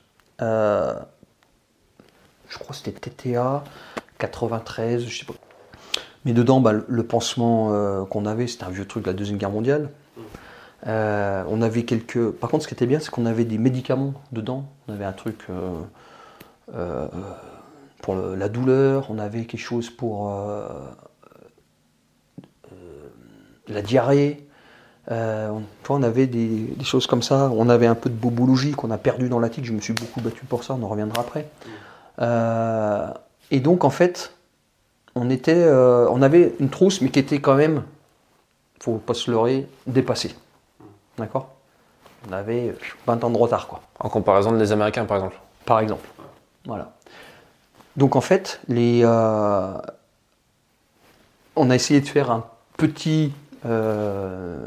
Euh, 0.42 0.94
je 2.50 2.58
crois 2.58 2.76
que 2.76 2.82
c'était 2.84 3.10
TTA 3.10 3.64
93, 4.18 5.06
je 5.06 5.20
sais 5.20 5.26
pas. 5.26 5.34
Mais 6.26 6.34
dedans, 6.34 6.60
bah, 6.60 6.74
le 6.88 7.04
pansement 7.04 7.74
euh, 7.74 8.06
qu'on 8.06 8.26
avait, 8.26 8.48
c'était 8.48 8.66
un 8.66 8.70
vieux 8.70 8.86
truc 8.86 9.04
de 9.04 9.10
la 9.10 9.14
Deuxième 9.14 9.38
Guerre 9.38 9.50
mondiale. 9.50 9.90
Euh, 10.88 11.44
on 11.48 11.62
avait 11.62 11.84
quelques. 11.84 12.32
Par 12.32 12.50
contre, 12.50 12.64
ce 12.64 12.68
qui 12.68 12.74
était 12.74 12.88
bien, 12.88 13.00
c'est 13.00 13.12
qu'on 13.12 13.26
avait 13.26 13.46
des 13.46 13.58
médicaments 13.58 14.14
dedans. 14.32 14.66
On 14.88 14.94
avait 14.94 15.06
un 15.06 15.12
truc 15.12 15.46
euh, 15.50 15.80
euh, 16.74 17.08
pour 18.02 18.16
la 18.16 18.50
douleur, 18.50 19.08
on 19.10 19.20
avait 19.20 19.46
quelque 19.46 19.62
chose 19.62 19.90
pour 19.90 20.34
la 23.68 23.82
diarrhée. 23.82 24.48
On, 25.10 26.04
avait 26.04 26.26
des, 26.26 26.74
choses 26.84 27.06
comme 27.06 27.22
ça. 27.22 27.52
On 27.54 27.70
avait 27.70 27.86
un 27.86 27.96
peu 27.96 28.10
de 28.10 28.16
bobologie 28.16 28.72
qu'on 28.72 28.92
a 28.92 28.98
perdu 28.98 29.30
dans 29.30 29.40
la 29.40 29.50
tique. 29.50 29.66
Je 29.66 29.74
me 29.74 29.82
suis 29.82 29.94
beaucoup 29.94 30.22
battu 30.22 30.46
pour 30.46 30.64
ça, 30.64 30.74
on 30.74 30.84
en 30.84 30.88
reviendra 30.88 31.22
après. 31.22 31.48
Et 33.52 33.60
donc, 33.60 33.84
en 33.84 33.92
fait, 33.92 34.34
on, 35.14 35.28
on 35.30 36.22
avait 36.24 36.56
une 36.60 36.70
trousse, 36.70 37.02
mais 37.02 37.10
qui 37.10 37.20
était 37.20 37.40
quand 37.40 37.56
même, 37.56 37.84
faut 38.80 38.98
pas 38.98 39.14
se 39.14 39.30
leurrer, 39.30 39.68
dépassée. 39.86 40.34
D'accord 41.18 41.50
On 42.30 42.34
avait 42.34 42.70
euh, 42.70 42.74
20 43.08 43.24
ans 43.24 43.30
de 43.30 43.38
retard, 43.38 43.68
quoi, 43.68 43.82
En 44.00 44.10
comparaison 44.10 44.52
des 44.52 44.72
Américains, 44.72 45.06
par 45.06 45.18
exemple. 45.18 45.40
par 45.66 45.80
exemple. 45.80 46.08
Voilà. 46.66 46.94
Donc, 47.98 48.16
en 48.16 48.22
fait, 48.22 48.62
les, 48.68 49.02
euh, 49.04 49.74
on 51.56 51.70
a 51.70 51.76
essayé 51.76 52.02
de 52.02 52.08
faire 52.08 52.32
un 52.32 52.46
petit 52.78 53.34
euh, 53.66 54.58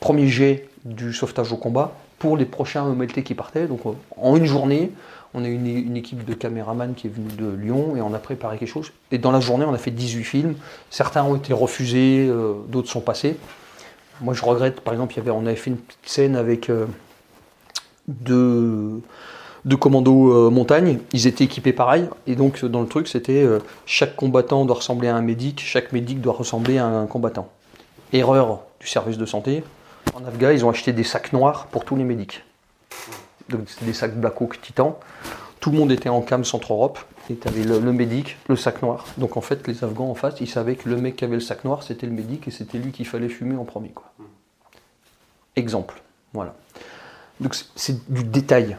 premier 0.00 0.28
jet 0.28 0.68
du 0.84 1.12
sauvetage 1.12 1.52
au 1.52 1.56
combat 1.56 1.92
pour 2.18 2.36
les 2.36 2.44
prochains 2.44 2.84
MLT 2.84 3.22
qui 3.22 3.34
partaient. 3.34 3.66
Donc, 3.66 3.86
euh, 3.86 3.92
en 4.16 4.36
une 4.36 4.44
journée, 4.44 4.92
on 5.32 5.42
a 5.44 5.48
eu 5.48 5.54
une, 5.54 5.66
une 5.66 5.96
équipe 5.96 6.24
de 6.24 6.34
caméramans 6.34 6.94
qui 6.94 7.06
est 7.06 7.10
venue 7.10 7.32
de 7.32 7.48
Lyon 7.48 7.96
et 7.96 8.00
on 8.00 8.12
a 8.14 8.18
préparé 8.18 8.58
quelque 8.58 8.68
chose. 8.68 8.92
Et 9.10 9.18
dans 9.18 9.32
la 9.32 9.40
journée, 9.40 9.64
on 9.64 9.74
a 9.74 9.78
fait 9.78 9.90
18 9.90 10.24
films. 10.24 10.54
Certains 10.90 11.24
ont 11.24 11.36
été 11.36 11.52
refusés, 11.52 12.26
euh, 12.28 12.54
d'autres 12.68 12.90
sont 12.90 13.00
passés. 13.00 13.36
Moi, 14.20 14.34
je 14.34 14.44
regrette, 14.44 14.80
par 14.80 14.94
exemple, 14.94 15.14
y 15.16 15.20
avait, 15.20 15.30
on 15.30 15.46
avait 15.46 15.56
fait 15.56 15.70
une 15.70 15.76
petite 15.76 16.06
scène 16.06 16.36
avec 16.36 16.70
euh, 16.70 16.86
deux, 18.08 19.00
deux 19.64 19.76
commandos 19.76 20.32
euh, 20.32 20.50
montagne. 20.50 21.00
Ils 21.12 21.26
étaient 21.26 21.44
équipés 21.44 21.72
pareil. 21.72 22.08
Et 22.26 22.36
donc, 22.36 22.64
dans 22.64 22.80
le 22.80 22.86
truc, 22.86 23.08
c'était 23.08 23.42
euh, 23.42 23.58
chaque 23.86 24.14
combattant 24.16 24.64
doit 24.64 24.76
ressembler 24.76 25.08
à 25.08 25.16
un 25.16 25.22
médic, 25.22 25.60
chaque 25.60 25.92
médic 25.92 26.20
doit 26.20 26.34
ressembler 26.34 26.78
à 26.78 26.86
un 26.86 27.06
combattant. 27.06 27.48
Erreur 28.12 28.60
du 28.80 28.86
service 28.86 29.18
de 29.18 29.26
santé. 29.26 29.64
En 30.14 30.24
Afghan, 30.24 30.50
ils 30.50 30.64
ont 30.64 30.70
acheté 30.70 30.92
des 30.92 31.04
sacs 31.04 31.32
noirs 31.32 31.66
pour 31.66 31.84
tous 31.84 31.96
les 31.96 32.04
médics. 32.04 32.44
Donc, 33.48 33.62
c'était 33.66 33.86
des 33.86 33.94
sacs 33.94 34.14
Black 34.14 34.40
Hawk 34.40 34.60
Titan. 34.60 34.98
Tout 35.60 35.70
le 35.70 35.78
monde 35.78 35.90
était 35.90 36.08
en 36.08 36.20
cam 36.20 36.44
Centre-Europe. 36.44 36.98
Et 37.30 37.36
tu 37.36 37.48
avais 37.48 37.62
le, 37.64 37.80
médic, 37.92 38.36
le 38.48 38.56
sac 38.56 38.82
noir. 38.82 39.06
Donc 39.16 39.36
en 39.36 39.40
fait, 39.40 39.66
les 39.66 39.82
Afghans 39.82 40.10
en 40.10 40.14
face, 40.14 40.34
ils 40.40 40.48
savaient 40.48 40.76
que 40.76 40.88
le 40.88 40.96
mec 40.96 41.16
qui 41.16 41.24
avait 41.24 41.36
le 41.36 41.40
sac 41.40 41.64
noir, 41.64 41.82
c'était 41.82 42.06
le 42.06 42.12
médic 42.12 42.46
et 42.48 42.50
c'était 42.50 42.78
lui 42.78 42.92
qu'il 42.92 43.06
fallait 43.06 43.30
fumer 43.30 43.56
en 43.56 43.64
premier. 43.64 43.90
Quoi. 43.90 44.12
Exemple. 45.56 46.02
Voilà. 46.32 46.54
Donc 47.40 47.54
c'est- 47.76 48.10
du 48.10 48.24
détail. 48.24 48.76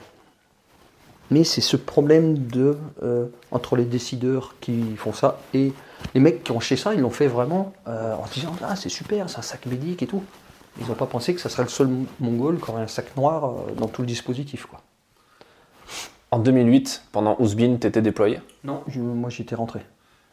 Mais 1.31 1.43
c'est 1.43 1.61
ce 1.61 1.75
problème 1.75 2.37
de 2.37 2.77
euh, 3.01 3.25
entre 3.51 3.75
les 3.75 3.85
décideurs 3.85 4.55
qui 4.61 4.95
font 4.95 5.11
ça 5.13 5.39
et 5.55 5.73
les 6.13 6.19
mecs 6.19 6.43
qui 6.43 6.51
ont 6.51 6.59
acheté 6.59 6.75
ça, 6.75 6.93
ils 6.93 6.99
l'ont 7.01 7.09
fait 7.09 7.27
vraiment 7.27 7.73
euh, 7.87 8.13
en 8.13 8.25
disant 8.31 8.55
ah 8.63 8.75
c'est 8.75 8.89
super, 8.89 9.27
c'est 9.27 9.39
un 9.39 9.41
sac 9.41 9.65
médic 9.65 10.03
et 10.03 10.07
tout. 10.07 10.23
Ils 10.79 10.85
n'ont 10.87 10.93
pas 10.93 11.07
pensé 11.07 11.33
que 11.33 11.41
ça 11.41 11.49
serait 11.49 11.63
le 11.63 11.69
seul 11.69 11.89
mongol 12.19 12.59
qui 12.59 12.69
aurait 12.69 12.83
un 12.83 12.87
sac 12.87 13.15
noir 13.17 13.45
euh, 13.45 13.71
dans 13.75 13.87
tout 13.87 14.01
le 14.03 14.07
dispositif. 14.07 14.67
En 16.31 16.39
2008, 16.39 17.03
pendant 17.11 17.35
Ouzbin, 17.39 17.77
tu 17.79 17.87
étais 17.87 18.01
déployé? 18.01 18.39
Non, 18.63 18.81
je- 18.87 18.99
moi 18.99 19.29
j'étais 19.29 19.55
rentré. 19.55 19.79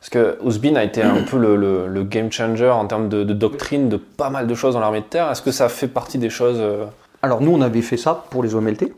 Parce 0.01 0.11
que 0.11 0.39
Ouzbin 0.43 0.75
a 0.75 0.83
été 0.83 1.01
un 1.03 1.23
peu 1.23 1.39
le, 1.39 1.55
le- 1.55 1.87
le 1.87 2.03
game 2.03 2.33
changer 2.33 2.69
en 2.69 2.87
termes 2.87 3.09
de, 3.09 3.23
de 3.23 3.33
doctrine 3.35 3.89
de 3.89 3.97
pas 3.97 4.31
mal 4.31 4.47
de 4.49 4.55
choses 4.55 4.75
dans 4.75 4.81
l'armée 4.81 5.01
de 5.01 5.07
terre. 5.07 5.31
Est-ce 5.31 5.43
que 5.43 5.53
ça 5.53 5.69
fait 5.69 5.87
partie 5.87 6.19
des 6.19 6.31
choses 6.31 6.57
euh, 6.59 6.87
Alors 7.23 7.41
nous, 7.41 7.53
on 7.53 7.61
avait 7.61 7.83
fait 7.83 7.97
ça 7.97 8.25
pour 8.31 8.43
les 8.43 8.55
OMLT. 8.57 8.93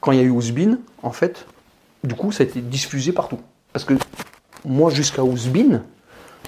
Quand 0.00 0.12
il 0.12 0.18
y 0.18 0.20
a 0.20 0.24
eu 0.24 0.30
Ouzbin, 0.30 0.78
en 1.02 1.10
fait, 1.12 1.46
du 2.04 2.14
coup, 2.14 2.32
ça 2.32 2.42
a 2.42 2.46
été 2.46 2.60
diffusé 2.60 3.12
partout. 3.12 3.38
Parce 3.72 3.84
que 3.86 3.94
moi, 4.66 4.90
jusqu'à 4.90 5.22
Ouzbin, 5.24 5.82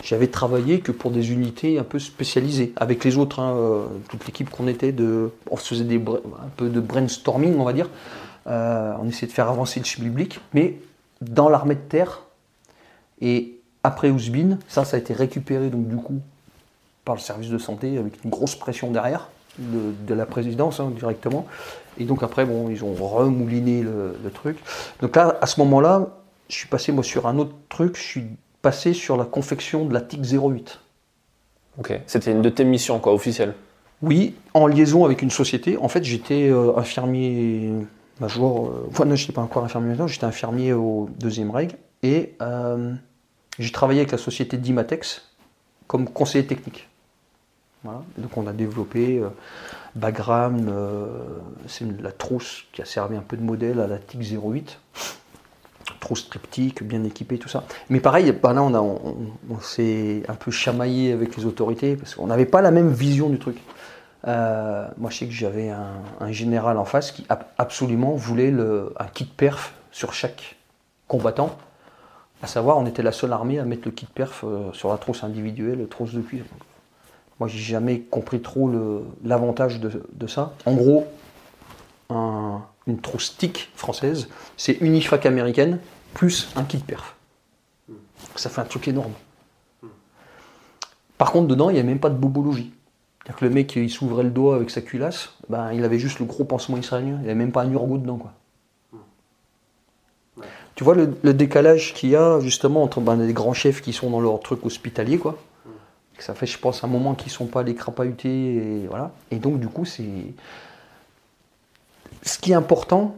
j'avais 0.02 0.26
travaillé 0.26 0.80
que 0.80 0.92
pour 0.92 1.10
des 1.10 1.32
unités 1.32 1.78
un 1.78 1.84
peu 1.84 1.98
spécialisées. 1.98 2.74
Avec 2.76 3.04
les 3.04 3.16
autres, 3.16 3.40
hein, 3.40 3.54
euh, 3.56 3.84
toute 4.10 4.26
l'équipe 4.26 4.50
qu'on 4.50 4.66
était, 4.68 4.92
de, 4.92 5.30
on 5.50 5.56
se 5.56 5.68
faisait 5.68 5.84
des, 5.84 5.96
un 5.96 6.48
peu 6.58 6.68
de 6.68 6.80
brainstorming, 6.80 7.56
on 7.58 7.64
va 7.64 7.72
dire. 7.72 7.88
Euh, 8.46 8.94
on 9.00 9.08
essayait 9.08 9.26
de 9.26 9.32
faire 9.32 9.48
avancer 9.48 9.80
le 9.80 9.86
schmilblick. 9.86 10.40
Mais 10.54 10.76
dans 11.20 11.48
l'armée 11.48 11.74
de 11.74 11.80
terre, 11.80 12.22
et 13.20 13.58
après 13.84 14.10
Ouzbin, 14.10 14.58
ça, 14.68 14.84
ça 14.84 14.96
a 14.96 15.00
été 15.00 15.14
récupéré, 15.14 15.68
donc 15.68 15.88
du 15.88 15.96
coup, 15.96 16.20
par 17.04 17.14
le 17.14 17.20
service 17.20 17.50
de 17.50 17.58
santé, 17.58 17.98
avec 17.98 18.22
une 18.24 18.30
grosse 18.30 18.56
pression 18.56 18.90
derrière, 18.90 19.28
de, 19.58 19.92
de 20.06 20.14
la 20.14 20.26
présidence 20.26 20.80
hein, 20.80 20.92
directement. 20.96 21.46
Et 21.98 22.04
donc 22.04 22.22
après, 22.22 22.44
bon, 22.44 22.70
ils 22.70 22.84
ont 22.84 22.94
remouliné 22.94 23.82
le, 23.82 24.16
le 24.22 24.30
truc. 24.30 24.58
Donc 25.00 25.14
là, 25.16 25.36
à 25.40 25.46
ce 25.46 25.60
moment-là, 25.60 26.08
je 26.48 26.56
suis 26.56 26.68
passé 26.68 26.92
moi 26.92 27.04
sur 27.04 27.26
un 27.26 27.38
autre 27.38 27.54
truc, 27.68 27.96
je 27.96 28.02
suis 28.02 28.24
passé 28.62 28.92
sur 28.92 29.16
la 29.16 29.24
confection 29.24 29.84
de 29.84 29.94
la 29.94 30.00
TIC 30.00 30.20
08. 30.22 30.80
Ok, 31.78 32.00
c'était 32.06 32.32
une 32.32 32.42
de 32.42 32.50
tes 32.50 32.64
missions, 32.64 32.98
quoi, 32.98 33.12
officielle? 33.12 33.54
Oui, 34.02 34.34
en 34.52 34.66
liaison 34.66 35.04
avec 35.04 35.22
une 35.22 35.30
société. 35.30 35.76
En 35.76 35.88
fait, 35.88 36.04
j'étais 36.04 36.48
euh, 36.50 36.76
infirmier 36.76 37.72
major. 38.20 38.66
Euh, 38.68 38.86
enfin, 38.90 39.04
non, 39.04 39.14
je 39.16 39.22
n'étais 39.22 39.32
pas 39.32 39.42
encore 39.42 39.64
infirmier 39.64 39.94
j'étais 40.06 40.24
infirmier 40.24 40.72
au 40.72 41.08
deuxième 41.18 41.50
règle. 41.50 41.76
Et 42.02 42.34
euh, 42.42 42.94
j'ai 43.58 43.70
travaillé 43.72 44.00
avec 44.00 44.12
la 44.12 44.18
société 44.18 44.56
Dimatex 44.56 45.22
comme 45.86 46.08
conseiller 46.08 46.46
technique. 46.46 46.88
Voilà. 47.84 48.02
Donc, 48.18 48.36
on 48.36 48.46
a 48.46 48.52
développé 48.52 49.18
euh, 49.18 49.28
Bagram, 49.94 50.68
euh, 50.70 51.06
c'est 51.66 51.84
la 52.00 52.12
trousse 52.12 52.64
qui 52.72 52.80
a 52.80 52.84
servi 52.84 53.16
un 53.16 53.20
peu 53.22 53.36
de 53.36 53.42
modèle 53.42 53.80
à 53.80 53.86
la 53.86 53.98
TIC 53.98 54.20
08. 54.40 54.78
Trousse 56.00 56.28
triptyque, 56.28 56.82
bien 56.82 57.02
équipée, 57.04 57.38
tout 57.38 57.48
ça. 57.48 57.64
Mais 57.90 58.00
pareil, 58.00 58.32
bah 58.32 58.52
là, 58.52 58.62
on, 58.62 58.72
on- 58.74 59.16
on 59.50 59.60
s'est 59.60 60.22
un 60.28 60.34
peu 60.34 60.50
chamaillé 60.50 61.12
avec 61.12 61.36
les 61.36 61.44
autorités 61.44 61.96
parce 61.96 62.14
qu'on 62.14 62.26
n'avait 62.28 62.46
pas 62.46 62.62
la 62.62 62.70
même 62.70 62.90
vision 62.90 63.28
du 63.28 63.38
truc. 63.38 63.56
Euh, 64.28 64.86
moi, 64.98 65.10
je 65.10 65.18
sais 65.18 65.26
que 65.26 65.32
j'avais 65.32 65.68
un, 65.70 65.94
un 66.20 66.32
général 66.32 66.78
en 66.78 66.84
face 66.84 67.10
qui 67.10 67.26
ab- 67.28 67.44
absolument 67.58 68.12
voulait 68.12 68.50
le, 68.50 68.92
un 68.98 69.06
kit 69.06 69.24
perf 69.24 69.72
sur 69.90 70.12
chaque 70.14 70.56
combattant. 71.08 71.56
À 72.42 72.46
savoir, 72.46 72.78
on 72.78 72.86
était 72.86 73.02
la 73.02 73.12
seule 73.12 73.32
armée 73.32 73.58
à 73.58 73.64
mettre 73.64 73.82
le 73.86 73.90
kit 73.90 74.06
perf 74.06 74.42
euh, 74.44 74.72
sur 74.72 74.90
la 74.90 74.98
trousse 74.98 75.24
individuelle, 75.24 75.80
la 75.80 75.86
trousse 75.86 76.12
de 76.12 76.20
cuivre. 76.20 76.46
Moi, 77.40 77.48
j'ai 77.48 77.58
jamais 77.58 78.00
compris 78.00 78.40
trop 78.40 78.70
l'avantage 79.24 79.80
de, 79.80 80.04
de 80.12 80.26
ça. 80.28 80.52
En 80.66 80.74
gros, 80.74 81.06
un- 82.10 82.62
une 82.86 83.00
trousse 83.00 83.36
TIC 83.36 83.70
française, 83.74 84.28
c'est 84.56 84.74
une 84.80 84.94
IFAC 84.94 85.26
américaine 85.26 85.78
plus 86.14 86.48
un 86.56 86.62
kit 86.64 86.78
perf. 86.78 87.16
Ça 88.36 88.50
fait 88.50 88.60
un 88.60 88.64
truc 88.64 88.86
énorme. 88.88 89.12
Par 91.18 91.32
contre, 91.32 91.48
dedans, 91.48 91.70
il 91.70 91.74
n'y 91.74 91.80
a 91.80 91.84
même 91.84 92.00
pas 92.00 92.10
de 92.10 92.14
bobologie. 92.16 92.72
C'est-à-dire 93.24 93.38
que 93.38 93.44
le 93.44 93.50
mec, 93.52 93.76
il 93.76 93.90
s'ouvrait 93.90 94.24
le 94.24 94.30
doigt 94.30 94.56
avec 94.56 94.70
sa 94.70 94.80
culasse, 94.80 95.30
ben, 95.48 95.72
il 95.72 95.84
avait 95.84 95.98
juste 95.98 96.18
le 96.18 96.24
gros 96.24 96.44
pansement 96.44 96.76
israélien. 96.76 97.16
Il 97.20 97.22
n'y 97.22 97.26
avait 97.26 97.34
même 97.34 97.52
pas 97.52 97.62
un 97.62 97.70
urgot 97.70 97.98
dedans. 97.98 98.16
Quoi. 98.18 98.32
Tu 100.74 100.84
vois 100.84 100.94
le, 100.94 101.14
le 101.22 101.34
décalage 101.34 101.94
qu'il 101.94 102.10
y 102.10 102.16
a 102.16 102.40
justement 102.40 102.82
entre 102.82 103.00
ben, 103.00 103.16
les 103.16 103.32
grands 103.32 103.52
chefs 103.52 103.80
qui 103.80 103.92
sont 103.92 104.10
dans 104.10 104.20
leur 104.20 104.40
truc 104.40 104.64
hospitalier, 104.64 105.18
quoi. 105.18 105.38
Ça 106.18 106.34
fait, 106.34 106.46
je 106.46 106.56
pense, 106.58 106.84
un 106.84 106.86
moment 106.86 107.14
qu'ils 107.14 107.28
ne 107.28 107.36
sont 107.36 107.46
pas 107.46 107.62
les 107.64 107.74
crapahutés, 107.74 108.54
et 108.82 108.86
voilà. 108.88 109.10
Et 109.32 109.36
donc, 109.36 109.58
du 109.58 109.66
coup, 109.68 109.84
c'est. 109.84 110.04
Ce 112.22 112.38
qui 112.38 112.52
est 112.52 112.54
important, 112.54 113.16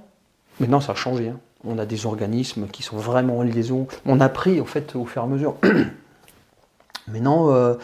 maintenant, 0.58 0.80
ça 0.80 0.92
a 0.92 0.94
changé. 0.94 1.28
hein. 1.28 1.38
On 1.66 1.78
a 1.78 1.86
des 1.86 2.06
organismes 2.06 2.66
qui 2.66 2.82
sont 2.82 2.96
vraiment 2.96 3.38
en 3.38 3.42
liaison. 3.42 3.86
On 4.06 4.20
a 4.20 4.28
pris, 4.28 4.60
en 4.60 4.64
fait, 4.64 4.96
au 4.96 5.04
fur 5.04 5.22
et 5.22 5.24
à 5.24 5.28
mesure. 5.28 5.56
Maintenant, 7.08 7.52
euh, 7.52 7.74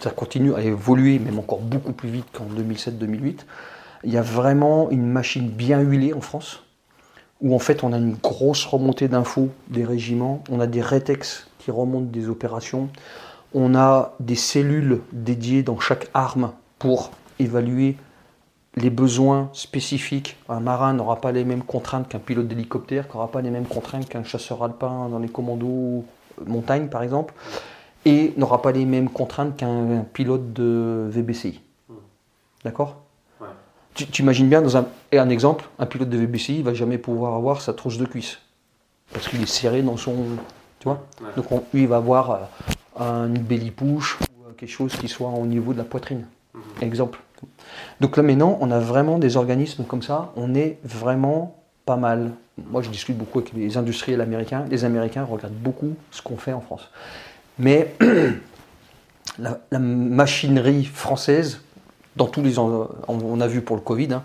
ça 0.00 0.10
continue 0.10 0.54
à 0.54 0.60
évoluer, 0.60 1.18
même 1.18 1.38
encore 1.38 1.60
beaucoup 1.60 1.92
plus 1.92 2.08
vite 2.08 2.26
qu'en 2.32 2.46
2007-2008. 2.46 3.40
Il 4.04 4.12
y 4.12 4.16
a 4.16 4.22
vraiment 4.22 4.90
une 4.90 5.06
machine 5.06 5.48
bien 5.48 5.80
huilée 5.80 6.12
en 6.12 6.20
France, 6.20 6.64
où 7.40 7.54
en 7.54 7.58
fait 7.58 7.84
on 7.84 7.92
a 7.92 7.98
une 7.98 8.14
grosse 8.14 8.64
remontée 8.64 9.08
d'infos 9.08 9.50
des 9.68 9.84
régiments, 9.84 10.42
on 10.50 10.60
a 10.60 10.66
des 10.66 10.80
rétex 10.80 11.48
qui 11.58 11.70
remontent 11.70 12.10
des 12.10 12.28
opérations, 12.28 12.88
on 13.54 13.74
a 13.74 14.14
des 14.18 14.34
cellules 14.34 15.00
dédiées 15.12 15.62
dans 15.62 15.78
chaque 15.78 16.08
arme 16.14 16.52
pour 16.78 17.10
évaluer 17.38 17.96
les 18.76 18.90
besoins 18.90 19.50
spécifiques. 19.52 20.36
Un 20.48 20.60
marin 20.60 20.94
n'aura 20.94 21.20
pas 21.20 21.30
les 21.30 21.44
mêmes 21.44 21.62
contraintes 21.62 22.08
qu'un 22.08 22.18
pilote 22.18 22.48
d'hélicoptère, 22.48 23.06
qui 23.06 23.16
n'aura 23.16 23.30
pas 23.30 23.42
les 23.42 23.50
mêmes 23.50 23.66
contraintes 23.66 24.08
qu'un 24.08 24.24
chasseur 24.24 24.64
alpin 24.64 25.08
dans 25.08 25.18
les 25.18 25.28
commandos 25.28 26.04
montagne 26.46 26.88
par 26.88 27.02
exemple 27.02 27.34
et 28.04 28.32
n'aura 28.36 28.62
pas 28.62 28.72
les 28.72 28.84
mêmes 28.84 29.08
contraintes 29.08 29.56
qu'un 29.56 30.04
pilote 30.12 30.52
de 30.52 31.08
VBCI. 31.10 31.60
D'accord? 32.64 32.96
Tu, 33.94 34.06
tu 34.06 34.22
imagines 34.22 34.48
bien, 34.48 34.62
dans 34.62 34.76
un, 34.76 34.86
et 35.10 35.18
un 35.18 35.28
exemple, 35.28 35.66
un 35.78 35.86
pilote 35.86 36.08
de 36.08 36.16
VBCI 36.16 36.58
ne 36.60 36.62
va 36.64 36.74
jamais 36.74 36.98
pouvoir 36.98 37.34
avoir 37.34 37.60
sa 37.60 37.74
trousse 37.74 37.98
de 37.98 38.06
cuisse. 38.06 38.38
Parce 39.12 39.28
qu'il 39.28 39.42
est 39.42 39.46
serré 39.46 39.82
dans 39.82 39.96
son. 39.98 40.14
Tu 40.78 40.84
vois? 40.88 41.04
Donc 41.36 41.52
on- 41.52 41.62
lui, 41.74 41.82
il 41.82 41.88
va 41.88 41.96
avoir 41.96 42.48
euh, 43.00 43.26
une 43.26 43.38
belly 43.38 43.70
push 43.70 44.18
ou 44.20 44.52
quelque 44.56 44.70
chose 44.70 44.94
qui 44.96 45.08
soit 45.08 45.28
au 45.28 45.44
niveau 45.46 45.72
de 45.74 45.78
la 45.78 45.84
poitrine. 45.84 46.26
Exemple. 46.80 47.20
Donc 48.00 48.16
là 48.16 48.22
maintenant, 48.22 48.56
on 48.60 48.70
a 48.70 48.78
vraiment 48.78 49.18
des 49.18 49.36
organismes 49.36 49.84
comme 49.84 50.02
ça, 50.02 50.32
on 50.36 50.54
est 50.54 50.78
vraiment 50.84 51.56
pas 51.84 51.96
mal. 51.96 52.30
Moi 52.70 52.82
je 52.82 52.90
discute 52.90 53.16
beaucoup 53.18 53.38
avec 53.40 53.52
les 53.54 53.76
industriels 53.76 54.20
américains, 54.20 54.64
les 54.70 54.84
Américains 54.84 55.24
regardent 55.24 55.52
beaucoup 55.54 55.94
ce 56.10 56.22
qu'on 56.22 56.36
fait 56.36 56.52
en 56.52 56.60
France. 56.60 56.88
Mais 57.58 57.94
la, 59.38 59.58
machinerie 59.78 60.84
française, 60.84 61.60
dans 62.16 62.26
tous 62.26 62.42
les 62.42 62.58
on, 62.58 62.88
on 63.08 63.40
a 63.40 63.46
vu 63.46 63.60
pour 63.60 63.76
le 63.76 63.82
Covid, 63.82 64.12
hein, 64.14 64.22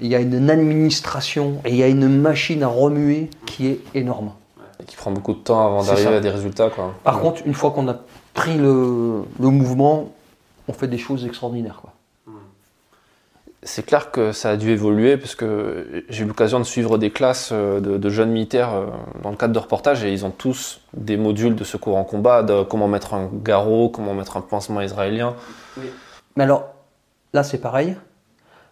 il 0.00 0.08
y 0.08 0.14
a 0.14 0.20
une 0.20 0.50
administration 0.50 1.60
et 1.64 1.70
il 1.70 1.76
y 1.76 1.82
a 1.82 1.88
une 1.88 2.08
machine 2.08 2.62
à 2.62 2.68
remuer 2.68 3.30
qui 3.46 3.68
est 3.68 3.80
énorme. 3.94 4.32
Et 4.80 4.84
qui 4.84 4.96
prend 4.96 5.12
beaucoup 5.12 5.32
de 5.32 5.38
temps 5.38 5.64
avant 5.64 5.84
d'arriver 5.84 6.16
à 6.16 6.20
des 6.20 6.30
résultats. 6.30 6.70
Quoi. 6.70 6.94
Par 7.04 7.20
contre, 7.20 7.42
une 7.46 7.54
fois 7.54 7.70
qu'on 7.70 7.88
a 7.88 7.96
pris 8.34 8.56
le, 8.56 9.22
le, 9.38 9.48
mouvement, 9.48 10.10
on 10.66 10.72
fait 10.72 10.88
des 10.88 10.98
choses 10.98 11.24
extraordinaires. 11.24 11.78
Quoi. 11.80 11.92
C'est 13.64 13.84
clair 13.84 14.10
que 14.10 14.32
ça 14.32 14.50
a 14.50 14.56
dû 14.56 14.70
évoluer 14.70 15.16
parce 15.16 15.36
que 15.36 16.04
j'ai 16.08 16.24
eu 16.24 16.26
l'occasion 16.26 16.58
de 16.58 16.64
suivre 16.64 16.98
des 16.98 17.10
classes 17.10 17.50
euh, 17.52 17.78
de, 17.78 18.10
jeunes 18.10 18.32
militaires 18.32 18.74
euh, 18.74 18.86
dans 19.22 19.30
le 19.30 19.36
cadre 19.36 19.54
de 19.54 19.58
reportages 19.58 20.02
et 20.02 20.12
ils 20.12 20.26
ont 20.26 20.32
tous 20.32 20.80
des 20.94 21.16
modules 21.16 21.54
de 21.54 21.62
secours 21.62 21.96
en 21.96 22.02
combat, 22.02 22.42
de 22.42 22.64
comment 22.64 22.88
mettre 22.88 23.14
un 23.14 23.30
garrot, 23.32 23.88
comment 23.88 24.14
mettre 24.14 24.36
un 24.36 24.40
pansement 24.40 24.80
israélien. 24.80 25.36
Mais 26.36 26.42
alors, 26.42 26.74
là 27.32 27.44
c'est 27.44 27.58
pareil, 27.58 27.96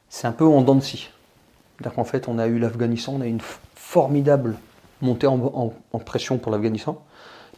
c'est 0.09 0.26
un 0.26 0.33
peu 0.33 0.44
en 0.44 0.61
dents 0.61 0.74
de. 0.74 0.83
C'est-à-dire 0.83 1.94
qu'en 1.94 2.05
fait, 2.05 2.26
on 2.29 2.38
a 2.38 2.48
eu 2.48 2.59
l'Afghanistan, 2.59 3.14
on 3.16 3.20
a 3.20 3.26
eu 3.26 3.31
une 3.31 3.40
formidable 3.74 4.57
montée 5.00 5.26
en, 5.29 5.72
pression 6.05 6.37
pour 6.37 6.53
l'Afghanistan. 6.53 7.03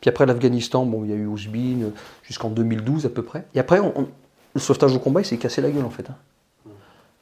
Puis 0.00 0.10
après 0.10 0.26
l'Afghanistan, 0.26 0.84
bon, 0.84 1.04
il 1.04 1.10
y 1.10 1.12
a 1.14 1.16
eu 1.16 1.26
Ousbin 1.26 1.90
jusqu'en 2.22 2.50
2012 2.50 3.06
à 3.06 3.08
peu 3.08 3.22
près. 3.22 3.46
Et 3.54 3.58
après, 3.58 3.80
le 3.80 4.60
sauvetage 4.60 4.94
au 4.94 4.98
combat, 4.98 5.22
il 5.22 5.24
s'est 5.24 5.38
cassé 5.38 5.60
la 5.62 5.70
gueule 5.70 5.84
en 5.84 5.90
fait. 5.90 6.06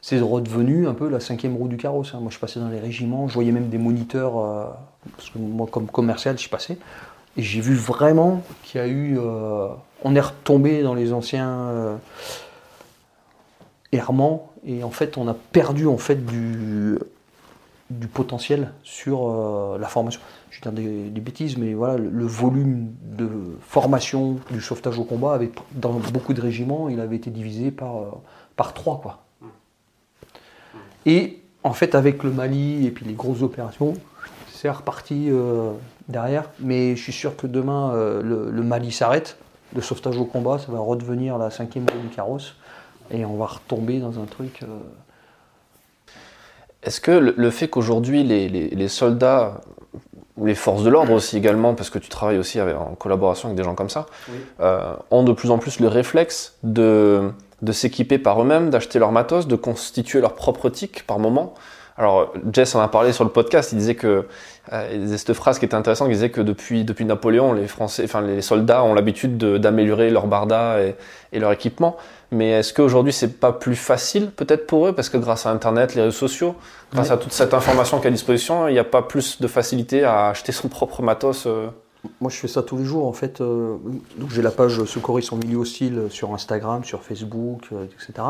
C'est 0.03 0.19
redevenu 0.19 0.89
un 0.89 0.95
peu 0.95 1.09
la 1.09 1.21
cinquième 1.21 1.57
roue 1.57 1.69
du 1.69 1.77
carrosse. 1.77 2.15
Hein. 2.15 2.21
Moi, 2.21 2.31
je 2.31 2.39
passais 2.39 2.59
dans 2.59 2.69
les 2.69 2.81
régiments, 2.81 3.29
je 3.29 3.35
voyais 3.35 3.53
même 3.53 3.69
des 3.69 3.79
moniteurs, 3.79 4.39
euh, 4.39 4.65
parce 5.17 5.31
que 5.31 5.39
moi, 5.39 5.67
comme 5.71 5.87
commercial, 5.87 6.39
je 6.39 6.49
passais. 6.49 6.79
Et 7.37 7.43
j'ai 7.43 7.61
vu 7.61 7.75
vraiment 7.75 8.43
qu'il 8.63 8.81
y 8.81 8.85
a 8.85 8.89
eu. 8.89 9.19
Euh, 9.19 9.69
on 10.03 10.15
est 10.17 10.21
retombé 10.21 10.83
dans 10.83 10.95
les 10.95 11.13
anciens. 11.13 11.51
Euh, 11.51 11.97
errement 13.93 14.53
et 14.65 14.85
en 14.85 14.91
fait 14.91 15.19
on 15.19 15.27
a 15.27 15.35
perdu 15.35 15.89
en 15.89 15.99
fait 15.99 16.25
du, 16.25 16.97
du 17.91 18.07
potentiel 18.07 18.71
sur 18.85 19.77
la 19.81 19.89
formation. 19.89 20.21
Je 20.51 20.61
vais 20.61 20.71
dire 20.71 21.11
des, 21.11 21.21
bêtises, 21.21 21.57
mais 21.57 21.75
voilà, 21.75 21.97
le, 21.97 22.25
volume 22.25 22.93
de 23.03 23.29
formation 23.63 24.39
du 24.53 24.61
sauvetage 24.61 24.97
au 24.97 25.03
combat 25.03 25.35
avait, 25.35 25.51
dans 25.73 25.95
beaucoup 25.95 26.35
de 26.35 26.41
régiments, 26.41 26.89
il 26.89 27.01
avait 27.01 27.17
été 27.17 27.31
divisé 27.31 27.73
par, 27.73 28.21
par 28.55 28.75
trois. 28.75 29.01
Quoi. 29.01 29.25
Et 31.07 31.39
en 31.65 31.73
fait, 31.73 31.95
avec 31.95 32.23
le 32.23 32.31
Mali 32.31 32.87
et 32.87 32.91
puis 32.91 33.05
les 33.05 33.15
grosses 33.15 33.43
opérations, 33.43 33.95
c'est 34.53 34.71
reparti 34.71 35.29
euh, 35.31 35.73
derrière. 36.09 36.51
Mais 36.61 36.97
je 36.97 37.03
suis 37.03 37.13
sûr 37.13 37.37
que 37.37 37.47
demain, 37.47 37.93
le, 37.95 38.51
le, 38.51 38.63
Mali 38.63 38.93
s'arrête, 38.93 39.37
le 39.75 39.83
sauvetage 39.83 40.17
au 40.17 40.25
combat, 40.25 40.59
ça 40.59 40.73
va 40.73 40.79
redevenir 40.79 41.39
la 41.39 41.51
cinquième 41.51 41.87
roue 41.91 42.01
du 42.01 42.15
carrosse 42.15 42.55
et 43.11 43.25
on 43.25 43.37
va 43.37 43.47
retomber 43.47 43.99
dans 43.99 44.19
un 44.21 44.25
truc. 44.25 44.63
Euh, 44.63 44.67
Est-ce 46.83 47.01
que 47.01 47.11
le, 47.11 47.51
fait 47.51 47.69
qu'aujourd'hui 47.69 48.23
les, 48.23 48.89
soldats 48.89 49.61
ou 50.37 50.47
les 50.47 50.55
forces 50.55 50.83
de 50.83 50.91
l'ordre 50.91 51.13
aussi 51.13 51.37
également, 51.37 51.75
parce 51.75 51.91
que 51.91 51.99
tu 51.99 52.09
travailles 52.09 52.39
aussi 52.39 52.61
en 52.61 52.95
collaboration 52.99 53.49
avec 53.49 53.57
des 53.57 53.65
gens 53.65 53.75
comme 53.75 53.91
ça, 53.91 54.07
euh, 54.61 54.95
ont 55.11 55.23
de 55.23 55.33
plus 55.33 55.51
en 55.51 55.59
plus 55.59 55.81
le 55.81 55.89
réflexe 55.89 56.57
de, 56.63 57.31
de 57.63 57.73
s'équiper 57.73 58.19
par 58.19 58.41
eux-mêmes, 58.43 58.71
d'acheter 58.71 58.99
leur 58.99 59.13
matos, 59.13 59.47
de 59.47 59.57
constituer 59.57 60.21
leur 60.21 60.35
propre 60.35 60.69
tic 60.69 61.07
par 61.07 61.19
moment. 61.19 61.55
Alors, 61.97 62.33
Jess 62.51 62.75
en 62.75 62.81
a 62.81 62.89
parlé 62.89 63.13
sur 63.13 63.25
le 63.25 63.31
podcast, 63.31 63.73
il 63.73 63.79
disait 63.79 63.95
que, 63.95 64.27
euh, 64.73 64.91
il 64.91 65.03
disait 65.03 65.19
cette 65.19 65.35
phrase 65.35 65.59
qui 65.59 65.67
était 65.67 65.75
intéressante, 65.75 66.09
il 66.09 66.15
disait 66.15 66.31
que 66.31 66.41
depuis, 66.41 66.85
depuis 66.85 67.05
Napoléon, 67.05 67.53
les 67.53 67.67
Français, 67.67 68.05
enfin, 68.05 68.23
les 68.23 68.41
soldats 68.41 68.83
ont 68.85 68.95
l'habitude 68.95 69.37
d'améliorer 69.37 70.09
leur 70.09 70.27
barda 70.27 70.81
et, 70.81 70.95
et, 71.33 71.39
leur 71.39 71.53
équipement. 71.53 71.99
Mais 72.31 72.53
est-ce 72.53 72.73
qu'aujourd'hui, 72.73 73.13
c'est 73.13 73.39
pas 73.39 73.53
plus 73.53 73.77
facile, 73.77 74.31
peut-être 74.31 74.67
pour 74.67 74.87
eux, 74.87 74.95
parce 74.95 75.11
que 75.11 75.19
grâce 75.19 75.45
à 75.45 75.51
Internet, 75.51 75.95
les 75.95 76.01
réseaux 76.01 76.17
sociaux, 76.17 76.55
grâce 76.95 77.11
à 77.11 77.19
toute 77.19 77.33
cette 77.33 77.53
information 77.53 77.99
qui 77.99 78.07
est 78.07 78.09
à 78.09 78.13
disposition, 78.13 78.69
il 78.69 78.73
n'y 78.73 78.79
a 78.79 78.85
pas 78.85 79.03
plus 79.03 79.41
de 79.41 79.47
facilité 79.47 80.05
à 80.05 80.29
acheter 80.29 80.53
son 80.53 80.69
propre 80.69 81.03
matos 81.03 81.45
euh 81.47 81.69
Moi, 82.21 82.31
je 82.31 82.37
fais 82.37 82.49
ça 82.49 82.63
tous 82.63 82.79
les 82.79 82.85
jours, 82.85 83.07
en 83.07 83.13
fait. 83.13 83.41
Euh, 83.41 83.77
j'ai 84.31 84.43
la 84.43 84.51
page 84.51 84.85
Secouristes 84.85 85.33
en 85.33 85.37
milieu 85.37 85.59
hostile 85.59 86.07
sur 86.11 86.33
Instagram, 86.33 86.85
sur 86.85 87.03
Facebook, 87.03 87.69
etc. 87.73 88.23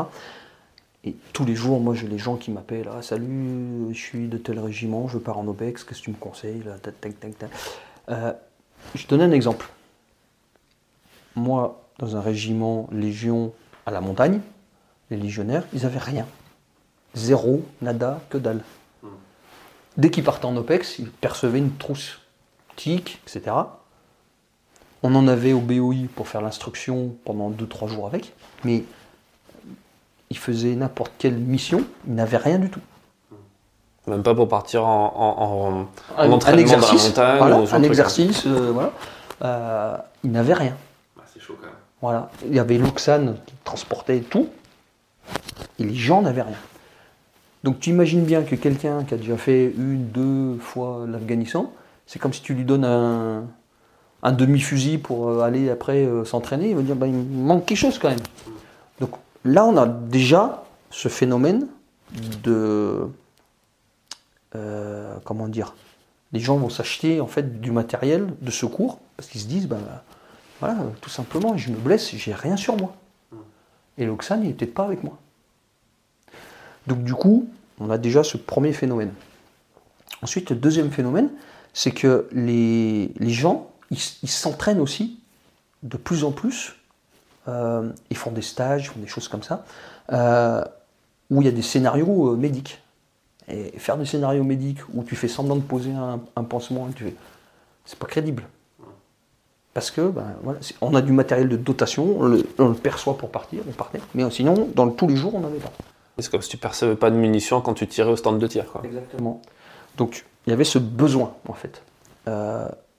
Et 1.03 1.15
tous 1.33 1.45
les 1.45 1.55
jours, 1.55 1.79
moi, 1.79 1.95
j'ai 1.95 2.07
les 2.07 2.19
gens 2.19 2.35
qui 2.35 2.51
m'appellent 2.51 2.89
ah, 2.95 3.01
Salut, 3.01 3.87
je 3.91 3.97
suis 3.97 4.27
de 4.27 4.37
tel 4.37 4.59
régiment, 4.59 5.07
je 5.07 5.17
pars 5.17 5.37
en 5.37 5.47
OPEX, 5.47 5.83
qu'est-ce 5.83 5.99
que 5.99 6.05
tu 6.05 6.11
me 6.11 6.15
conseilles 6.15 6.63
euh, 8.09 8.33
Je 8.93 9.07
te 9.07 9.15
donne 9.15 9.21
un 9.21 9.31
exemple. 9.31 9.67
Moi, 11.35 11.81
dans 11.97 12.15
un 12.15 12.21
régiment 12.21 12.87
Légion 12.91 13.51
à 13.87 13.91
la 13.91 13.99
montagne, 13.99 14.41
les 15.09 15.17
légionnaires, 15.17 15.63
ils 15.73 15.83
n'avaient 15.83 15.97
rien. 15.97 16.27
Zéro, 17.15 17.63
nada, 17.81 18.21
que 18.29 18.37
dalle. 18.37 18.61
Dès 19.97 20.11
qu'ils 20.11 20.23
partaient 20.23 20.45
en 20.45 20.55
OPEX, 20.55 20.99
ils 20.99 21.09
percevaient 21.09 21.57
une 21.57 21.75
trousse, 21.75 22.19
tic, 22.75 23.21
etc. 23.27 23.55
On 25.03 25.15
en 25.15 25.27
avait 25.27 25.53
au 25.53 25.59
BOI 25.59 26.07
pour 26.15 26.27
faire 26.27 26.41
l'instruction 26.41 27.15
pendant 27.25 27.49
2-3 27.49 27.87
jours 27.87 28.07
avec, 28.07 28.33
mais 28.63 28.83
il 30.29 30.37
faisait 30.37 30.75
n'importe 30.75 31.11
quelle 31.17 31.35
mission, 31.35 31.83
il 32.07 32.15
n'avait 32.15 32.37
rien 32.37 32.59
du 32.59 32.69
tout. 32.69 32.79
Même 34.07 34.23
pas 34.23 34.33
pour 34.33 34.47
partir 34.47 34.85
en, 34.85 35.87
un, 36.17 36.57
exercice, 36.57 37.17
un 37.17 37.83
exercice, 37.83 38.45
euh, 38.47 38.71
voilà. 38.71 38.91
Euh, 39.43 39.97
il 40.23 40.31
n'avait 40.31 40.53
rien. 40.53 40.75
Ah, 41.19 41.23
c'est 41.31 41.39
chaud 41.39 41.55
quand 41.59 41.67
même. 41.67 41.75
Voilà. 42.01 42.29
Il 42.47 42.55
y 42.55 42.59
avait 42.59 42.77
l'Oxane 42.77 43.37
qui 43.45 43.53
transportait 43.63 44.19
tout, 44.21 44.49
et 45.79 45.83
les 45.83 45.95
gens 45.95 46.21
n'avaient 46.21 46.41
rien. 46.41 46.57
Donc 47.63 47.79
tu 47.79 47.91
imagines 47.91 48.23
bien 48.23 48.41
que 48.41 48.55
quelqu'un 48.55 49.03
qui 49.03 49.13
a 49.13 49.17
déjà 49.17 49.37
fait 49.37 49.65
une, 49.77 50.07
deux 50.07 50.57
fois 50.59 51.05
l'Afghanistan, 51.07 51.71
c'est 52.11 52.19
comme 52.19 52.33
si 52.33 52.41
tu 52.41 52.53
lui 52.53 52.65
donnes 52.65 52.83
un, 52.83 54.31
demi-fusil 54.31 54.97
pour 54.97 55.29
euh, 55.29 55.41
aller 55.41 55.69
après 55.69 56.07
s'entraîner, 56.25 56.69
il 56.71 56.75
va 56.75 56.81
dire 56.81 56.95
bah, 56.95 57.07
il 57.07 57.15
manque 57.15 57.65
quelque 57.65 57.77
chose 57.77 57.99
quand 57.99 58.09
même. 58.09 58.19
Donc 58.99 59.11
Là, 59.43 59.65
on 59.65 59.75
a 59.77 59.87
déjà 59.87 60.63
ce 60.89 61.07
phénomène 61.07 61.67
de. 62.43 63.07
Euh, 64.55 65.15
comment 65.23 65.47
dire 65.47 65.75
Les 66.33 66.39
gens 66.39 66.57
vont 66.57 66.69
s'acheter 66.69 67.21
en 67.21 67.27
fait 67.27 67.61
du 67.61 67.71
matériel 67.71 68.27
de 68.41 68.51
secours 68.51 68.99
parce 69.17 69.29
qu'ils 69.29 69.41
se 69.41 69.47
disent 69.47 69.67
ben, 69.67 69.79
voilà, 70.59 70.77
tout 71.01 71.09
simplement, 71.09 71.57
je 71.57 71.71
me 71.71 71.77
blesse, 71.77 72.15
j'ai 72.15 72.33
rien 72.33 72.57
sur 72.57 72.77
moi. 72.77 72.95
Et 73.97 74.05
l'Oxane, 74.05 74.43
il 74.43 74.49
n'est 74.49 74.53
peut-être 74.53 74.73
pas 74.73 74.85
avec 74.85 75.03
moi. 75.03 75.17
Donc, 76.87 77.03
du 77.03 77.13
coup, 77.13 77.47
on 77.79 77.89
a 77.89 77.97
déjà 77.97 78.23
ce 78.23 78.37
premier 78.37 78.73
phénomène. 78.73 79.13
Ensuite, 80.21 80.53
deuxième 80.53 80.91
phénomène, 80.91 81.29
c'est 81.73 81.91
que 81.91 82.27
les, 82.31 83.11
gens, 83.21 83.69
ils 83.89 84.29
s'entraînent 84.29 84.79
aussi 84.79 85.19
de 85.83 85.97
plus 85.97 86.23
en 86.23 86.31
plus 86.31 86.75
euh, 87.47 87.89
ils 88.09 88.17
font 88.17 88.31
des 88.31 88.41
stages, 88.41 88.85
ils 88.85 88.89
font 88.89 88.99
des 88.99 89.07
choses 89.07 89.27
comme 89.27 89.43
ça, 89.43 89.65
euh, 90.11 90.63
où 91.29 91.41
il 91.41 91.45
y 91.45 91.47
a 91.47 91.51
des 91.51 91.61
scénarios 91.61 92.33
euh, 92.33 92.35
médics. 92.35 92.79
Et 93.47 93.77
faire 93.79 93.97
des 93.97 94.05
scénarios 94.05 94.43
médics 94.43 94.79
où 94.93 95.03
tu 95.03 95.15
fais 95.15 95.27
semblant 95.27 95.55
de 95.55 95.61
poser 95.61 95.91
un, 95.91 96.43
pansement, 96.43 96.87
tu 96.95 97.13
c'est 97.85 97.97
pas 97.97 98.05
crédible. 98.05 98.43
Parce 99.73 99.89
que 99.89 100.01
ben, 100.09 100.35
voilà, 100.43 100.59
on 100.81 100.93
a 100.95 101.01
du 101.01 101.11
matériel 101.11 101.49
de 101.49 101.57
dotation, 101.57 102.17
on 102.19 102.27
le, 102.27 102.73
perçoit 102.73 103.17
pour 103.17 103.29
partir, 103.29 103.63
on 103.67 103.71
partait, 103.71 103.99
mais 104.13 104.29
sinon, 104.29 104.69
dans 104.75 104.89
tous 104.89 105.07
les 105.07 105.15
jours, 105.15 105.33
on 105.35 105.39
n'avait 105.39 105.57
pas. 105.57 105.71
C'est 106.19 106.29
comme 106.29 106.41
si 106.41 106.49
tu 106.49 106.57
percevais 106.57 106.95
pas 106.95 107.09
de 107.09 107.15
munitions 107.15 107.61
quand 107.61 107.73
tu 107.73 107.87
tirais 107.87 108.11
au 108.11 108.15
stand 108.15 108.37
de 108.37 108.45
tir. 108.45 108.65
Quoi. 108.71 108.81
Exactement. 108.85 109.41
Donc 109.97 110.25
il 110.45 110.49
y 110.49 110.53
avait 110.53 110.63
ce 110.63 110.79
besoin, 110.79 111.33
en 111.47 111.53
fait. 111.53 111.83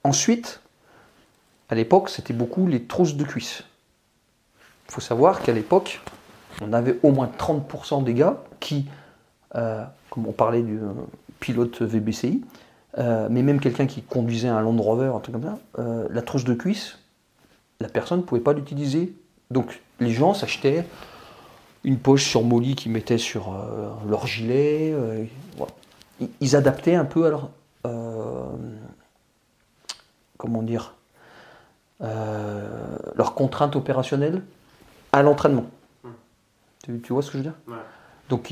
ensuite, 0.05 0.61
à 1.73 1.75
l'époque, 1.75 2.11
c'était 2.11 2.35
beaucoup 2.35 2.67
les 2.67 2.83
trousses 2.85 3.17
de 3.17 3.25
cuisse. 3.25 3.63
Il 4.89 4.93
faut 4.93 5.01
savoir 5.01 5.41
qu'à 5.41 5.53
l'époque, 5.53 6.03
on 6.61 6.75
avait 6.75 6.99
au 7.03 7.13
moins 7.13 7.31
30% 7.39 8.05
des 8.05 8.13
gars 8.13 8.43
qui, 8.61 8.87
euh, 9.55 9.83
comme 10.11 10.27
on 10.27 10.33
parlait 10.33 10.61
du 10.61 10.77
euh, 10.77 10.93
pilote 11.41 11.81
VBCI, 11.81 12.45
euh, 12.99 13.29
mais 13.31 13.43
même 13.43 13.59
quelqu'un 13.59 13.87
qui 13.87 14.03
conduisait 14.03 14.49
un 14.49 14.61
Land 14.61 14.77
Rover, 14.77 15.13
un 15.17 15.21
truc 15.21 15.35
comme 15.35 15.45
ça, 15.45 15.59
la 16.11 16.21
trousse 16.21 16.45
de 16.45 16.53
cuisse, 16.53 16.99
la 17.81 17.89
personne 17.89 18.19
ne 18.19 18.25
pouvait 18.25 18.43
pas 18.43 18.53
l'utiliser. 18.53 19.15
Donc 19.51 19.81
les 19.99 20.11
gens 20.11 20.35
s'achetaient 20.35 20.85
une 21.85 21.97
poche 21.97 22.29
sur 22.29 22.43
Molly 22.43 22.75
qu'ils 22.75 22.93
mettaient 22.93 23.17
sur 23.17 23.51
leur 24.07 24.27
gilet. 24.27 24.95
Ils 26.41 26.57
adaptaient 26.57 26.95
un 26.95 27.05
peu 27.05 27.27
à 27.27 27.31
leur. 27.31 27.51
comment 30.39 30.63
dire 30.63 30.95
leurs 32.01 33.35
contraintes 33.35 33.77
opérationnelles 33.77 34.43
à 35.13 35.23
l'entraînement. 35.23 35.67
Tu, 36.83 37.01
tu, 37.01 37.13
vois 37.13 37.23
ce 37.23 37.31
que 37.31 37.39
je 37.39 37.45
veux 37.45 37.51
dire? 37.51 37.77
Donc, 38.29 38.51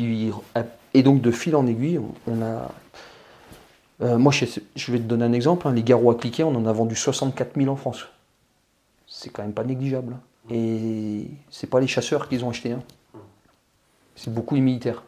Et 0.95 1.03
donc 1.03 1.21
de 1.21 1.31
fil 1.31 1.57
en 1.57 1.67
aiguille, 1.67 2.01
on 2.29 2.43
a... 2.43 2.71
moi, 4.19 4.33
je, 4.33 4.93
vais 4.93 4.99
te 4.99 5.05
donner 5.05 5.25
un 5.25 5.33
exemple. 5.33 5.67
Hein. 5.67 5.73
les 5.73 5.83
garrots 5.83 6.11
à 6.11 6.15
cliquer, 6.15 6.45
on 6.45 6.55
en 6.55 6.67
a 6.67 6.73
vendu 6.73 6.95
64 6.95 7.57
000 7.57 7.69
en 7.69 7.77
France. 7.77 8.07
C'est 9.07 9.31
quand 9.31 9.43
même 9.43 9.53
pas 9.53 9.65
négligeable. 9.65 10.15
Hein. 10.15 10.21
Et 10.55 11.27
c'est 11.51 11.67
pas 11.67 11.81
les 11.81 11.87
chasseurs 11.87 12.29
qui 12.29 12.43
ont 12.43 12.51
acheté. 12.51 12.73
Hein. 12.73 12.83
C'est 14.15 14.33
beaucoup 14.33 14.55
les 14.55 14.61
militaires. 14.61 15.03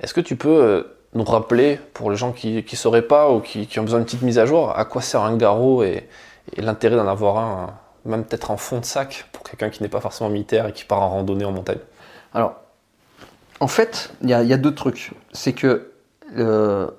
Est-ce 0.00 0.14
que 0.14 0.20
tu 0.20 0.36
peux 0.36 0.86
nous 1.14 1.24
rappeler, 1.24 1.80
pour 1.94 2.10
les 2.10 2.16
gens 2.16 2.32
qui 2.32 2.64
ne 2.70 2.76
sauraient 2.76 3.02
pas 3.02 3.30
ou 3.30 3.40
qui, 3.40 3.66
ont 3.78 3.82
besoin 3.82 4.00
d'une 4.00 4.06
petite 4.06 4.22
mise 4.22 4.38
à 4.38 4.46
jour, 4.46 4.76
à 4.76 4.84
quoi 4.84 5.02
sert 5.02 5.22
un 5.22 5.36
garrot 5.36 5.82
et, 5.82 6.08
l'intérêt 6.56 6.96
d'en 6.96 7.06
avoir 7.06 7.38
un, 7.38 7.74
même 8.06 8.24
peut-être 8.24 8.50
en 8.50 8.56
fond 8.56 8.80
de 8.80 8.84
sac, 8.84 9.26
pour 9.32 9.42
quelqu'un 9.42 9.68
qui 9.68 9.82
n'est 9.82 9.88
pas 9.88 10.00
forcément 10.00 10.30
militaire 10.30 10.66
et 10.66 10.72
qui 10.72 10.84
part 10.84 11.02
en 11.02 11.10
randonnée 11.10 11.44
en 11.44 11.52
montagne 11.52 11.78
Alors, 12.32 12.56
en 13.60 13.68
fait, 13.68 14.12
il 14.22 14.30
y, 14.30 14.32
a 14.34 14.56
deux 14.56 14.74
trucs. 14.74 15.12
C'est 15.32 15.52
que 15.52 15.90
le, 16.32 16.94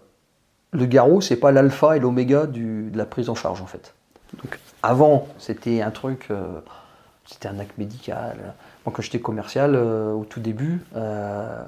garrot, 0.73 1.21
c'est 1.21 1.37
pas 1.37 1.51
l'alpha 1.51 1.97
et 1.97 1.99
l'oméga 1.99 2.45
de 2.45 2.95
la 2.95 3.05
prise 3.05 3.29
en 3.29 3.35
charge, 3.35 3.61
en 3.61 3.65
fait. 3.65 3.93
Donc, 4.43 4.59
avant, 4.83 5.27
c'était 5.39 5.81
un 5.81 5.91
truc, 5.91 6.27
euh, 6.29 6.59
c'était 7.25 7.47
un 7.47 7.59
acte 7.59 7.77
médical. 7.77 8.37
Moi, 8.85 8.93
quand 8.93 9.01
j'étais 9.01 9.19
commercial, 9.19 9.73
euh, 9.75 10.11
au 10.11 10.25
tout 10.25 10.39
début, 10.39 10.83
euh, 10.95 11.63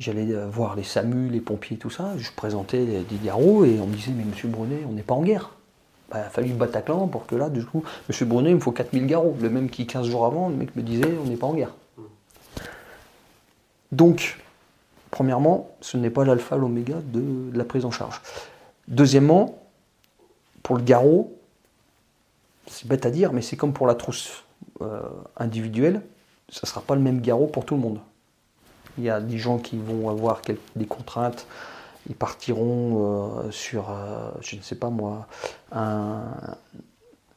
J'allais 0.00 0.32
euh, 0.32 0.48
voir 0.48 0.76
les 0.76 0.82
SAMU, 0.82 1.28
les 1.28 1.40
pompiers, 1.40 1.76
tout 1.76 1.90
ça. 1.90 2.16
Je 2.16 2.30
présentais 2.34 2.84
des 2.84 3.16
garrots 3.22 3.66
et 3.66 3.78
on 3.80 3.86
me 3.86 3.94
disait 3.94 4.12
Mais 4.12 4.24
monsieur 4.24 4.48
Brunet, 4.48 4.82
on 4.88 4.92
n'est 4.92 5.02
pas 5.02 5.14
en 5.14 5.22
guerre. 5.22 5.50
Bah, 6.10 6.16
il 6.20 6.26
a 6.26 6.30
fallu 6.30 6.48
le 6.48 6.54
Bataclan 6.54 7.06
pour 7.06 7.26
que 7.26 7.36
là, 7.36 7.50
du 7.50 7.64
coup, 7.64 7.84
monsieur 8.08 8.24
Brunet, 8.24 8.48
il 8.48 8.56
me 8.56 8.60
faut 8.60 8.72
4000 8.72 9.06
garrots. 9.06 9.36
Le 9.40 9.50
même 9.50 9.68
qui, 9.68 9.86
15 9.86 10.08
jours 10.08 10.24
avant, 10.24 10.48
le 10.48 10.56
mec 10.56 10.74
me 10.74 10.82
disait 10.82 11.18
On 11.22 11.28
n'est 11.28 11.36
pas 11.36 11.46
en 11.46 11.52
guerre. 11.52 11.74
Donc, 13.92 14.38
premièrement, 15.10 15.70
ce 15.82 15.98
n'est 15.98 16.10
pas 16.10 16.24
l'alpha, 16.24 16.56
l'oméga 16.56 16.96
de, 17.04 17.50
la 17.54 17.64
prise 17.64 17.84
en 17.84 17.90
charge. 17.90 18.22
Deuxièmement, 18.88 19.58
pour 20.62 20.76
le 20.76 20.82
garrot, 20.82 21.36
c'est 22.68 22.88
bête 22.88 23.04
à 23.04 23.10
dire, 23.10 23.34
mais 23.34 23.42
c'est 23.42 23.56
comme 23.56 23.74
pour 23.74 23.86
la 23.86 23.94
trousse 23.94 24.44
euh, 24.80 25.02
individuelle, 25.36 26.00
ça 26.48 26.60
ne 26.64 26.68
sera 26.68 26.80
pas 26.80 26.94
le 26.94 27.02
même 27.02 27.20
garrot 27.20 27.46
pour 27.46 27.66
tout 27.66 27.74
le 27.74 27.80
monde. 27.80 28.00
Il 29.00 29.04
y 29.04 29.10
a 29.10 29.18
des 29.18 29.38
gens 29.38 29.56
qui 29.56 29.78
vont 29.78 30.10
avoir 30.10 30.42
des 30.76 30.84
contraintes. 30.84 31.46
Ils 32.10 32.14
partiront 32.14 33.46
euh, 33.46 33.50
sur, 33.50 33.90
euh, 33.90 34.30
je 34.42 34.56
ne 34.56 34.60
sais 34.60 34.74
pas 34.74 34.90
moi, 34.90 35.26
un, 35.72 36.20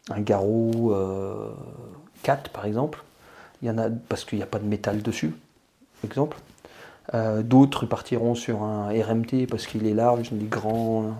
un 0.09 0.19
garrot 0.19 0.93
4 2.23 2.47
euh, 2.47 2.49
par 2.51 2.65
exemple. 2.65 3.01
Il 3.61 3.69
y 3.69 3.71
en 3.71 3.77
a 3.77 3.89
parce 3.89 4.25
qu'il 4.25 4.39
n'y 4.39 4.43
a 4.43 4.47
pas 4.47 4.59
de 4.59 4.65
métal 4.65 5.01
dessus, 5.01 5.33
exemple. 6.03 6.37
D'autres 7.43 7.85
partiront 7.85 8.33
sur 8.33 8.63
un 8.63 8.87
RMT 8.89 9.47
parce 9.49 9.67
qu'il 9.67 9.85
est 9.87 9.93
large, 9.93 10.31
des 10.31 10.45
grands. 10.45 11.13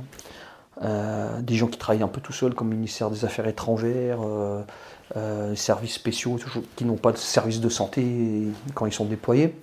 des 0.82 1.56
gens 1.56 1.68
qui 1.68 1.78
travaillent 1.78 2.04
un 2.04 2.08
peu 2.08 2.22
tout 2.22 2.34
seuls 2.34 2.54
comme 2.54 2.70
ministère 2.70 3.10
des 3.10 3.26
Affaires 3.26 3.48
étrangères, 3.48 4.20
services 5.56 5.94
spéciaux 5.94 6.38
qui 6.76 6.86
n'ont 6.86 6.98
pas 6.98 7.12
de 7.12 7.18
service 7.18 7.60
de 7.62 7.70
santé 7.70 8.48
quand 8.74 8.86
ils 8.86 8.94
sont 8.94 9.06
déployés. 9.06 9.56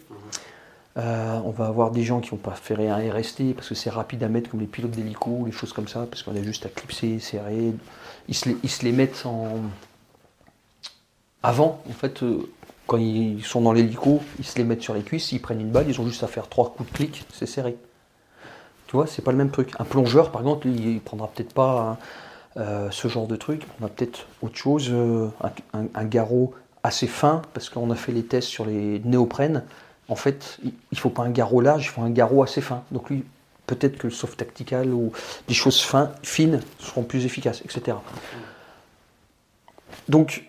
Euh, 0.97 1.41
on 1.45 1.51
va 1.51 1.67
avoir 1.67 1.93
des 1.93 2.03
gens 2.03 2.21
qui 2.21 2.31
vont 2.31 2.37
pas 2.37 2.55
faire 2.55 2.81
un 2.81 3.13
RST 3.13 3.55
parce 3.55 3.69
que 3.69 3.75
c'est 3.75 3.91
rapide 3.91 4.25
à 4.25 4.29
mettre, 4.29 4.51
comme 4.51 4.61
les 4.61 4.67
pilotes 4.67 4.91
d'hélico, 4.91 5.45
les 5.47 5.53
choses 5.53 5.73
comme 5.73 5.87
ça, 5.87 6.07
parce 6.11 6.23
qu'on 6.23 6.35
a 6.35 6.43
juste 6.43 6.67
à 6.67 6.69
clipser, 6.69 7.21
serrer. 7.21 7.73
Ils 8.29 8.35
se 8.35 8.85
les, 8.85 8.93
mettent 8.93 9.25
en. 9.25 9.61
Avant, 11.43 11.81
en 11.89 11.93
fait, 11.93 12.23
euh, 12.23 12.51
quand 12.87 12.97
ils 12.97 13.45
sont 13.45 13.61
dans 13.61 13.73
l'hélico, 13.73 14.21
ils 14.39 14.45
se 14.45 14.59
les 14.59 14.65
mettent 14.65 14.83
sur 14.83 14.95
les 14.95 15.03
cuisses, 15.03 15.31
ils 15.33 15.41
prennent 15.41 15.61
une 15.61 15.71
balle, 15.71 15.89
ils 15.89 16.01
ont 16.01 16.07
juste 16.07 16.25
à 16.25 16.27
faire 16.27 16.49
trois 16.49 16.71
coups 16.71 16.91
de 16.91 16.97
clic, 16.97 17.25
c'est 17.33 17.47
serré. 17.47 17.77
Tu 18.89 18.97
vois, 18.97 19.07
c'est 19.07 19.23
pas 19.23 19.31
le 19.31 19.39
même 19.39 19.51
truc. 19.51 19.73
Un 19.79 19.85
plongeur, 19.85 20.33
par 20.33 20.41
exemple, 20.41 20.67
il 20.67 21.01
prendra 21.01 21.29
peut-être 21.29 21.55
pas 21.55 21.99
euh, 22.57 22.91
ce 22.91 23.07
genre 23.07 23.29
de 23.29 23.37
truc, 23.37 23.63
on 23.81 23.87
a 23.87 23.89
peut-être 23.89 24.27
autre 24.43 24.57
chose, 24.57 24.93
un, 24.93 25.85
un 25.95 26.05
garrot 26.05 26.53
assez 26.83 27.07
fin, 27.07 27.43
parce 27.55 27.71
qu'on 27.71 27.91
a 27.93 27.95
fait 27.95 28.11
les 28.11 28.25
tests 28.25 28.49
sur 28.49 28.67
les 28.67 29.01
néoprènes 29.05 29.63
en 30.11 30.17
fait, 30.17 30.59
il 30.65 30.73
ne 30.93 30.97
faut 30.97 31.09
pas 31.09 31.23
un 31.23 31.31
garrot 31.31 31.61
large, 31.61 31.85
il 31.85 31.89
faut 31.89 32.03
un 32.03 32.11
garrot 32.11 32.43
assez 32.43 32.61
fin. 32.61 32.83
Donc 32.91 33.09
lui, 33.09 33.25
peut-être 33.67 33.97
que 33.97 34.09
le 34.09 34.13
soft 34.13 34.37
tactical 34.37 34.93
ou 34.93 35.13
des 35.47 35.55
choses 35.55 35.81
fin, 35.81 36.11
fines 36.25 36.61
seront 36.81 37.05
plus 37.05 37.25
efficaces, 37.25 37.63
etc. 37.65 37.97
Donc, 40.09 40.45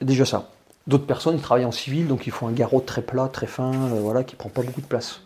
déjà 0.00 0.24
ça. 0.24 0.50
D'autres 0.86 1.06
personnes, 1.06 1.36
ils 1.36 1.42
travaillent 1.42 1.66
en 1.66 1.72
civil, 1.72 2.08
donc 2.08 2.26
il 2.26 2.32
faut 2.32 2.46
un 2.46 2.52
garrot 2.52 2.80
très 2.80 3.02
plat, 3.02 3.28
très 3.28 3.46
fin, 3.46 3.72
euh, 3.74 4.00
voilà, 4.00 4.24
qui 4.24 4.36
ne 4.36 4.38
prend 4.38 4.48
pas 4.48 4.62
beaucoup 4.62 4.80
de 4.80 4.86
place. 4.86 5.20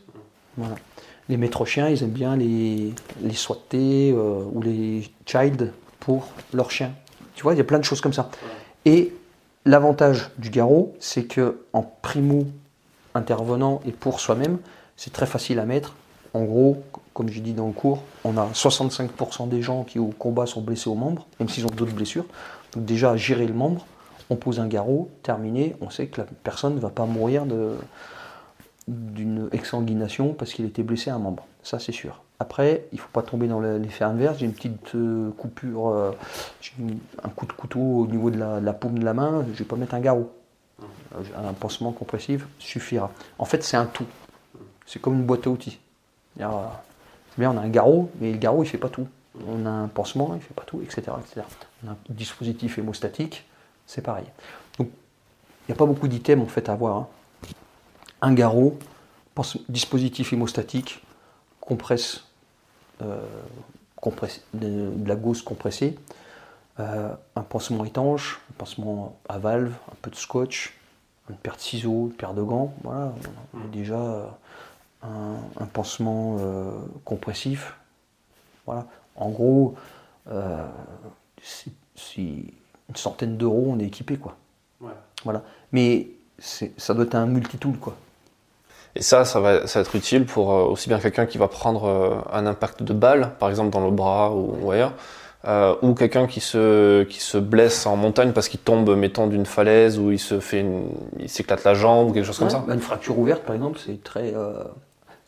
Les 1.28 1.36
maîtres 1.36 1.64
chiens, 1.64 1.88
ils 1.88 2.02
aiment 2.02 2.10
bien 2.10 2.36
les, 2.36 2.92
les 3.22 3.34
euh, 3.74 4.42
ou 4.52 4.60
les 4.60 5.08
child 5.24 5.72
pour 6.00 6.28
leurs 6.52 6.72
chiens. 6.72 6.92
Tu 7.36 7.44
vois, 7.44 7.54
il 7.54 7.58
y 7.58 7.60
a 7.60 7.64
plein 7.64 7.78
de 7.78 7.84
choses 7.84 8.00
comme 8.00 8.12
ça. 8.12 8.28
Et 8.84 9.12
l'avantage 9.64 10.30
du 10.38 10.50
garrot, 10.50 10.96
c'est 10.98 11.24
que 11.24 11.60
en 11.72 11.82
primo 11.82 12.44
intervenant 13.18 13.80
et 13.86 13.92
pour 13.92 14.20
soi-même, 14.20 14.58
c'est 14.96 15.12
très 15.12 15.26
facile 15.26 15.58
à 15.58 15.66
mettre. 15.66 15.94
En 16.34 16.44
gros, 16.44 16.82
comme 17.14 17.28
j'ai 17.28 17.40
dit 17.40 17.52
dans 17.52 17.66
le 17.66 17.72
cours, 17.72 18.02
on 18.24 18.36
a 18.36 18.46
65% 18.46 19.48
des 19.48 19.62
gens 19.62 19.84
qui 19.84 19.98
au 19.98 20.06
combat 20.06 20.46
sont 20.46 20.60
blessés 20.60 20.88
au 20.88 20.94
membre, 20.94 21.26
même 21.40 21.48
s'ils 21.48 21.66
ont 21.66 21.70
d'autres 21.70 21.94
blessures. 21.94 22.26
Donc 22.74 22.84
déjà, 22.84 23.16
gérer 23.16 23.46
le 23.46 23.54
membre, 23.54 23.86
on 24.30 24.36
pose 24.36 24.60
un 24.60 24.66
garrot, 24.66 25.10
terminé, 25.22 25.74
on 25.80 25.90
sait 25.90 26.06
que 26.06 26.20
la 26.20 26.26
personne 26.44 26.74
ne 26.74 26.80
va 26.80 26.90
pas 26.90 27.06
mourir 27.06 27.44
d'une 28.86 29.48
exsanguination 29.52 30.34
parce 30.34 30.52
qu'il 30.52 30.64
était 30.64 30.82
blessé 30.82 31.10
à 31.10 31.14
un 31.14 31.18
membre. 31.18 31.44
Ça, 31.62 31.78
c'est 31.78 31.92
sûr. 31.92 32.22
Après, 32.40 32.84
il 32.92 32.96
ne 32.96 33.00
faut 33.00 33.08
pas 33.12 33.22
tomber 33.22 33.48
dans 33.48 33.60
l'effet 33.60 34.04
inverse. 34.04 34.38
J'ai 34.38 34.46
une 34.46 34.52
petite 34.52 34.94
euh, 34.94 35.30
coupure, 35.32 35.88
euh, 35.88 36.12
un 37.24 37.28
coup 37.30 37.46
de 37.46 37.52
couteau 37.52 37.80
au 37.80 38.06
niveau 38.06 38.30
de 38.30 38.38
la, 38.38 38.72
paume 38.72 38.98
de 38.98 39.04
la 39.04 39.12
main, 39.12 39.42
je 39.44 39.50
ne 39.50 39.56
vais 39.56 39.64
pas 39.64 39.76
mettre 39.76 39.94
un 39.94 40.00
garrot 40.00 40.30
un 41.36 41.52
pansement 41.52 41.92
compressif 41.92 42.46
suffira. 42.58 43.10
En 43.38 43.44
fait, 43.44 43.62
c'est 43.62 43.76
un 43.76 43.86
tout. 43.86 44.06
C'est 44.86 45.00
comme 45.00 45.14
une 45.14 45.24
boîte 45.24 45.46
à 45.46 45.50
outils. 45.50 45.78
C'est 46.36 46.44
bien, 47.38 47.50
on 47.50 47.56
a 47.56 47.60
un 47.60 47.68
garrot, 47.68 48.10
mais 48.20 48.32
le 48.32 48.38
garrot, 48.38 48.62
il 48.62 48.66
ne 48.66 48.70
fait 48.70 48.78
pas 48.78 48.88
tout. 48.88 49.06
On 49.46 49.66
a 49.66 49.70
un 49.70 49.88
pansement, 49.88 50.30
il 50.32 50.36
ne 50.36 50.40
fait 50.40 50.54
pas 50.54 50.64
tout, 50.64 50.80
etc., 50.82 51.02
etc. 51.20 51.42
On 51.84 51.88
a 51.88 51.92
un 51.92 51.96
dispositif 52.08 52.78
hémostatique, 52.78 53.44
c'est 53.86 54.02
pareil. 54.02 54.26
Il 54.78 54.86
n'y 55.68 55.74
a 55.74 55.76
pas 55.76 55.86
beaucoup 55.86 56.08
d'items 56.08 56.42
en 56.42 56.48
fait 56.48 56.68
à 56.68 56.72
avoir. 56.72 56.96
Hein. 56.96 57.08
Un 58.22 58.32
garrot, 58.32 58.78
dispositif 59.68 60.32
hémostatique, 60.32 61.02
compresse, 61.60 62.24
euh, 63.02 63.20
de, 64.54 64.90
la 65.06 65.14
gauze 65.14 65.42
compressée, 65.42 65.98
euh, 66.80 67.12
un 67.36 67.42
pansement 67.42 67.84
étanche, 67.84 68.40
un 68.50 68.54
pansement 68.56 69.18
à 69.28 69.38
valve, 69.38 69.74
un 69.92 69.96
peu 70.00 70.10
de 70.10 70.16
scotch, 70.16 70.77
une 71.30 71.36
paire 71.36 71.56
de 71.56 71.60
ciseaux, 71.60 72.08
une 72.08 72.12
paire 72.12 72.34
de 72.34 72.42
gants. 72.42 72.72
Voilà, 72.82 73.12
on 73.54 73.58
a 73.58 73.68
déjà 73.72 73.98
euh, 73.98 74.26
un, 75.02 75.66
pansement 75.66 76.36
euh, 76.40 76.70
compressif. 77.04 77.74
Voilà. 78.66 78.86
En 79.16 79.30
gros, 79.30 79.74
c'est 81.42 81.70
une 82.16 82.96
centaine 82.96 83.36
d'euros, 83.36 83.66
on 83.70 83.78
est 83.78 83.86
équipé. 83.86 84.16
Quoi. 84.16 84.36
Voilà. 85.24 85.42
Mais 85.72 86.08
ça 86.38 86.94
doit 86.94 87.04
être 87.04 87.14
un 87.14 87.26
multitool. 87.26 87.78
Quoi. 87.78 87.96
Et 88.94 89.02
ça, 89.02 89.24
ça 89.24 89.40
va, 89.40 89.66
ça 89.66 89.80
va, 89.80 89.82
être 89.82 89.96
utile 89.96 90.24
pour 90.26 90.48
aussi 90.48 90.88
bien 90.88 90.98
quelqu'un 91.00 91.26
qui 91.26 91.38
va 91.38 91.48
prendre 91.48 92.24
un 92.32 92.46
impact 92.46 92.82
de 92.82 92.92
balle, 92.92 93.34
par 93.38 93.50
exemple 93.50 93.70
dans 93.70 93.84
le 93.84 93.90
bras 93.90 94.32
ou 94.34 94.70
ailleurs, 94.70 94.92
euh, 95.46 95.76
ou 95.82 95.94
quelqu'un 95.94 96.26
qui 96.26 96.40
se, 96.40 97.04
qui 97.04 97.20
se 97.20 97.38
blesse 97.38 97.86
en 97.86 97.94
montagne 97.94 98.32
parce 98.32 98.48
qu'il 98.48 98.58
tombe, 98.58 98.90
mettons, 98.96 99.28
d'une 99.28 99.46
falaise 99.46 99.96
ou 99.96 100.10
il 100.10 100.18
se 100.18 100.40
fait 100.40 100.66
il 101.20 101.28
s'éclate 101.28 101.62
la 101.62 101.74
jambe 101.74 102.10
ou 102.10 102.12
quelque 102.12 102.24
chose 102.24 102.38
comme 102.38 102.50
ça. 102.50 102.64
Bah, 102.66 102.74
une 102.74 102.80
fracture 102.80 103.16
ouverte, 103.16 103.44
par 103.44 103.54
exemple, 103.54 103.78
c'est 103.84 104.02
très, 104.02 104.34
euh, 104.34 104.64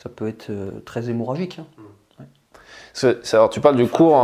ça 0.03 0.09
peut 0.09 0.27
être 0.27 0.51
euh, 0.51 0.81
très 0.85 1.09
hémorragique. 1.09 1.61
Hein. 1.61 3.14
alors, 3.33 3.51
tu 3.51 3.61
parles 3.61 3.77
du 3.77 3.87
cours. 3.87 4.14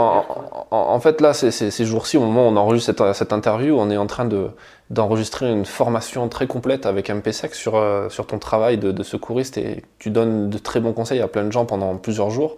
En, 0.72 0.98
fait, 0.98 1.20
là, 1.20 1.32
ces 1.32 1.84
jours-ci, 1.84 2.16
au 2.16 2.20
moment 2.20 2.48
où 2.48 2.50
on 2.50 2.56
enregistre 2.56 2.92
cette, 2.92 3.14
cette, 3.14 3.32
interview, 3.32 3.78
on 3.78 3.88
est 3.88 3.96
en 3.96 4.08
train 4.08 4.24
de, 4.24 4.48
d'enregistrer 4.90 5.48
une 5.48 5.64
formation 5.64 6.28
très 6.28 6.48
complète 6.48 6.84
avec 6.86 7.10
MPSEC 7.10 7.54
sur, 7.54 7.80
sur 8.10 8.26
ton 8.26 8.40
travail 8.40 8.76
de, 8.76 8.90
de, 8.90 9.02
secouriste 9.04 9.56
et 9.56 9.84
tu 10.00 10.10
donnes 10.10 10.50
de 10.50 10.58
très 10.58 10.80
bons 10.80 10.92
conseils 10.92 11.20
à 11.20 11.28
plein 11.28 11.44
de 11.44 11.52
gens 11.52 11.64
pendant 11.64 11.96
plusieurs 11.96 12.30
jours. 12.30 12.56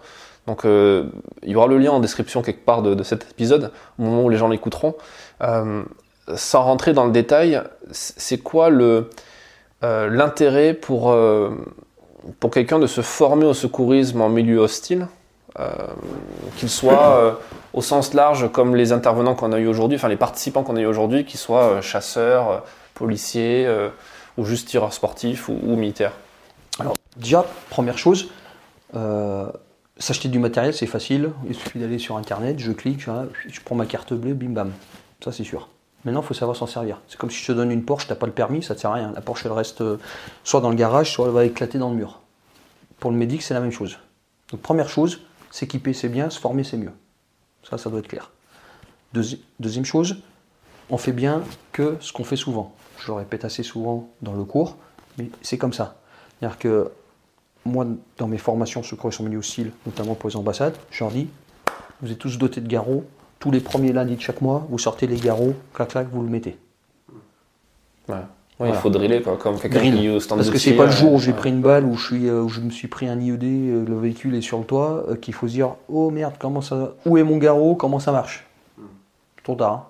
Donc 0.49 0.65
euh, 0.65 1.05
il 1.43 1.51
y 1.51 1.57
aura 1.57 1.67
le 1.67 1.77
lien 1.77 1.91
en 1.91 2.01
description 2.01 2.41
quelque 2.41 2.65
part 2.65 2.81
de, 2.81 3.03
cet 3.03 3.31
épisode, 3.31 3.71
au 3.99 4.03
moment 4.03 4.25
où 4.25 4.31
les 4.31 4.39
gens 4.39 4.49
l'écouteront. 4.49 4.95
Euh, 5.43 5.83
sans 6.35 6.63
rentrer 6.63 6.95
dans 6.95 7.05
le 7.05 7.13
détail, 7.13 7.63
c'est 7.91 8.39
quoi 8.39 8.71
euh, 8.71 9.05
l'intérêt 9.83 10.73
pour, 10.73 11.15
pour 12.41 12.51
quelqu'un 12.51 12.79
de 12.79 12.87
se 12.87 13.03
former 13.03 13.45
au 13.45 13.53
secourisme 13.53 14.23
en 14.23 14.31
milieu 14.31 14.59
hostile 14.59 15.07
qu'ils 16.57 16.71
soient 16.71 17.41
au 17.75 17.83
sens 17.83 18.15
large 18.15 18.51
comme 18.53 18.77
les 18.77 18.93
intervenants 18.93 19.35
qu'on 19.35 19.53
a 19.53 19.59
eu 19.59 19.67
aujourd'hui, 19.67 19.97
enfin 19.97 20.09
les 20.09 20.17
participants 20.17 20.63
qu'on 20.63 20.77
a 20.77 20.81
eu 20.81 20.87
aujourd'hui, 20.87 21.25
qu'ils 21.25 21.41
soient 21.41 21.81
chasseurs, 21.81 22.63
policiers 22.95 23.69
ou 24.37 24.45
juste 24.45 24.69
tireurs 24.69 24.93
sportifs 24.93 25.49
ou, 25.49 25.77
militaires? 25.77 26.13
Alors 26.79 26.95
déjà, 27.17 27.45
première 27.71 27.99
chose, 27.99 28.29
s'acheter 29.99 30.29
du 30.29 30.39
matériel 30.39 30.75
c'est 30.75 30.87
facile, 30.87 31.31
il 31.49 31.55
suffit 31.55 31.79
d'aller 31.79 31.99
sur 31.99 32.17
internet, 32.17 32.59
je 32.59 32.73
clique, 32.73 33.01
je 33.01 33.61
prends 33.65 33.75
ma 33.75 33.87
carte 33.87 34.15
bleue, 34.15 34.35
bim 34.35 34.51
bam, 34.51 34.73
ça 35.23 35.33
c'est 35.33 35.45
sûr. 35.45 35.69
Maintenant, 36.05 36.21
il 36.21 36.27
faut 36.27 36.35
savoir 36.35 36.57
s'en 36.57 36.67
servir. 36.67 37.01
C'est 37.09 37.19
comme 37.19 37.31
si 37.31 37.39
je 37.43 37.47
te 37.49 37.53
donne 37.53 37.73
une 37.73 37.85
Porsche, 37.85 38.07
tu 38.07 38.13
n'as 38.13 38.17
pas 38.17 38.27
le 38.27 38.33
permis, 38.33 38.63
ça 38.63 38.75
ne 38.75 38.79
sert 38.79 38.91
à 38.91 38.95
rien. 38.95 39.13
La 39.13 39.21
Porsche, 39.21 39.47
elle 39.47 39.53
reste 39.53 39.81
euh, 39.81 39.99
soit 40.45 40.61
dans 40.61 40.71
le 40.71 40.77
garage, 40.77 41.13
soit 41.13 41.27
elle 41.27 41.33
va 41.33 41.45
éclater 41.45 41.79
dans 41.79 41.91
le 41.91 41.97
mur. 41.97 42.21
Pour 43.01 43.11
le 43.11 43.17
médic, 43.17 43.43
c'est 43.43 43.55
la 43.55 43.61
même 43.61 43.73
chose. 43.73 43.99
Donc, 44.53 44.61
première 44.63 44.89
chose, 44.89 45.21
s'équiper, 45.51 45.93
c'est 45.93 46.09
bien, 46.09 46.31
se 46.31 46.39
former, 46.39 46.63
c'est 46.63 46.77
mieux. 46.77 46.93
Ça, 47.69 47.79
ça 47.79 47.91
doit 47.91 47.99
être 47.99 48.09
clair. 48.09 48.31
deuxième 49.13 49.85
chose, 49.85 50.23
on 50.89 50.99
fait 50.99 51.13
bien 51.13 51.43
que 51.73 51.97
ce 52.01 52.13
qu'on 52.13 52.25
fait 52.25 52.37
souvent. 52.37 52.75
Je 53.01 53.09
le 53.09 53.15
répète 53.15 53.45
assez 53.45 53.63
souvent 53.63 54.09
dans 54.23 54.33
le 54.33 54.45
cours, 54.45 54.77
mais 55.19 55.31
c'est 55.43 55.59
comme 55.59 55.73
ça. 55.73 55.97
C'est-à-dire 56.39 56.59
que 56.59 56.91
moi, 57.69 57.87
dans 58.17 58.29
mes 58.29 58.39
formations 58.39 58.83
sur 58.83 58.97
correction 58.97 59.25
milieu 59.25 59.39
hostile, 59.39 59.73
notamment 59.87 60.15
pour 60.15 60.29
les 60.29 60.37
ambassades, 60.37 60.77
je 60.91 61.05
leur 61.05 61.13
dis 61.13 61.29
vous 62.01 62.13
êtes 62.13 62.19
tous 62.19 62.39
dotés 62.39 62.61
de 62.61 62.69
garrots, 62.69 63.05
tous 63.39 63.51
les 63.51 63.61
premiers 63.61 63.93
lundis 63.93 64.17
de 64.17 64.21
chaque 64.21 64.41
mois, 64.41 64.67
vous 64.71 64.79
sortez 64.79 65.07
les 65.07 65.17
garrots, 65.17 65.55
clac 65.75 65.89
clac, 65.89 66.07
vous 66.11 66.23
le 66.23 66.29
mettez. 66.29 66.57
Ouais. 68.09 68.17
Il 68.67 68.75
faut 68.75 68.91
driller 68.91 69.23
quoi, 69.23 69.37
comme 69.37 69.59
quelqu'un 69.59 69.81
qui 69.81 70.09
au 70.09 70.19
stand 70.19 70.39
Parce 70.39 70.51
que 70.51 70.59
c'est 70.59 70.75
pas 70.75 70.87
le 70.87 70.91
jour 70.91 71.13
où 71.13 71.21
j'ai 71.21 71.33
pris 71.33 71.51
une 71.51 71.61
balle, 71.61 71.85
où 71.85 71.97
je, 71.97 72.07
suis, 72.07 72.29
euh, 72.29 72.43
où 72.43 72.49
je 72.49 72.61
me 72.61 72.71
suis 72.71 72.89
pris 72.89 73.07
un 73.07 73.21
IED, 73.21 73.45
euh, 73.45 73.85
le 73.87 73.99
véhicule 73.99 74.35
est 74.35 74.41
sur 74.41 74.59
le 74.59 74.65
toit, 74.65 75.05
euh, 75.09 75.15
qu'il 75.15 75.33
faut 75.33 75.47
se 75.47 75.53
dire 75.53 75.77
oh 75.89 76.11
merde, 76.11 76.35
comment 76.41 76.61
ça, 76.61 76.95
où 77.07 77.17
est 77.19 77.23
mon 77.23 77.37
garrot, 77.37 77.77
comment 77.77 78.01
ça 78.01 78.11
marche? 78.11 78.47
Trop 79.45 79.55
tard. 79.55 79.73
Hein. 79.73 79.85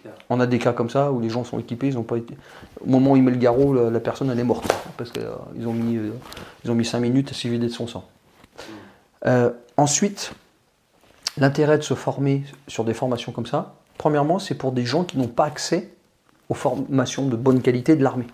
Clair. 0.00 0.14
On 0.28 0.40
a 0.40 0.46
des 0.46 0.58
cas 0.58 0.72
comme 0.72 0.90
ça 0.90 1.12
où 1.12 1.20
les 1.20 1.28
gens 1.28 1.44
sont 1.44 1.58
équipés, 1.58 1.86
ils 1.86 1.98
ont 1.98 2.02
pas 2.02 2.18
été... 2.18 2.36
au 2.80 2.88
moment 2.88 3.12
où 3.12 3.16
il 3.16 3.22
met 3.22 3.30
le 3.30 3.36
garrot, 3.36 3.72
la, 3.88 4.00
personne 4.00 4.30
elle 4.30 4.38
est 4.40 4.44
morte 4.44 4.66
parce 4.96 5.10
qu'ils 5.12 5.66
ont 5.66 5.72
mis 5.72 5.98
ils 6.64 6.70
ont 6.70 6.74
mis 6.74 6.84
5 6.84 6.98
minutes 6.98 7.30
à 7.30 7.34
s'y 7.34 7.48
vider 7.48 7.66
de 7.66 7.72
son 7.72 7.86
sang. 7.86 8.04
Hmm. 9.24 9.50
ensuite, 9.76 10.34
L'intérêt 11.38 11.76
de 11.76 11.82
se 11.82 11.94
former 11.94 12.44
sur 12.66 12.84
des 12.84 12.94
formations 12.94 13.30
comme 13.30 13.46
ça, 13.46 13.74
premièrement, 13.98 14.38
c'est 14.38 14.54
pour 14.54 14.72
des 14.72 14.86
gens 14.86 15.04
qui 15.04 15.18
n'ont 15.18 15.28
pas 15.28 15.44
accès 15.44 15.92
aux 16.48 16.54
formations 16.54 17.26
de 17.28 17.36
bonne 17.36 17.60
qualité 17.60 17.94
de 17.94 18.02
l'armée. 18.02 18.26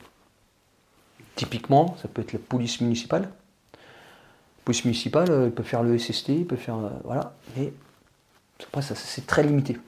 Typiquement, 1.35 1.97
ça 2.01 2.07
peut 2.07 2.23
être 2.23 2.33
la 2.33 2.39
police 2.39 2.81
municipale. 2.81 3.23
La 3.23 4.65
police 4.65 4.85
municipale, 4.85 5.31
euh, 5.31 5.47
il 5.47 5.53
peut 5.53 5.65
faire 5.65 5.83
le 5.83 5.99
SST, 5.99 6.29
il 6.29 6.47
peut 6.47 6.57
faire. 6.57 6.77
Euh, 6.77 6.91
voilà, 7.05 7.35
mais 7.57 7.73
après, 8.63 8.83
ça, 8.83 8.95
c'est 8.95 9.27
très 9.27 9.43
limité. 9.43 9.79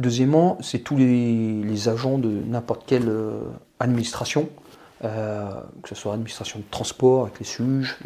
Deuxièmement, 0.00 0.56
c'est 0.62 0.78
tous 0.78 0.96
les, 0.96 1.88
agents 1.88 2.16
de 2.16 2.30
n'importe 2.30 2.84
quelle 2.86 3.08
euh, 3.08 3.42
administration, 3.80 4.48
que 5.02 5.88
ce 5.88 5.94
soit 5.94 6.12
administration 6.12 6.58
de 6.58 6.64
transport 6.70 7.22
avec 7.22 7.38
les 7.38 7.44
SUGE, 7.46 7.96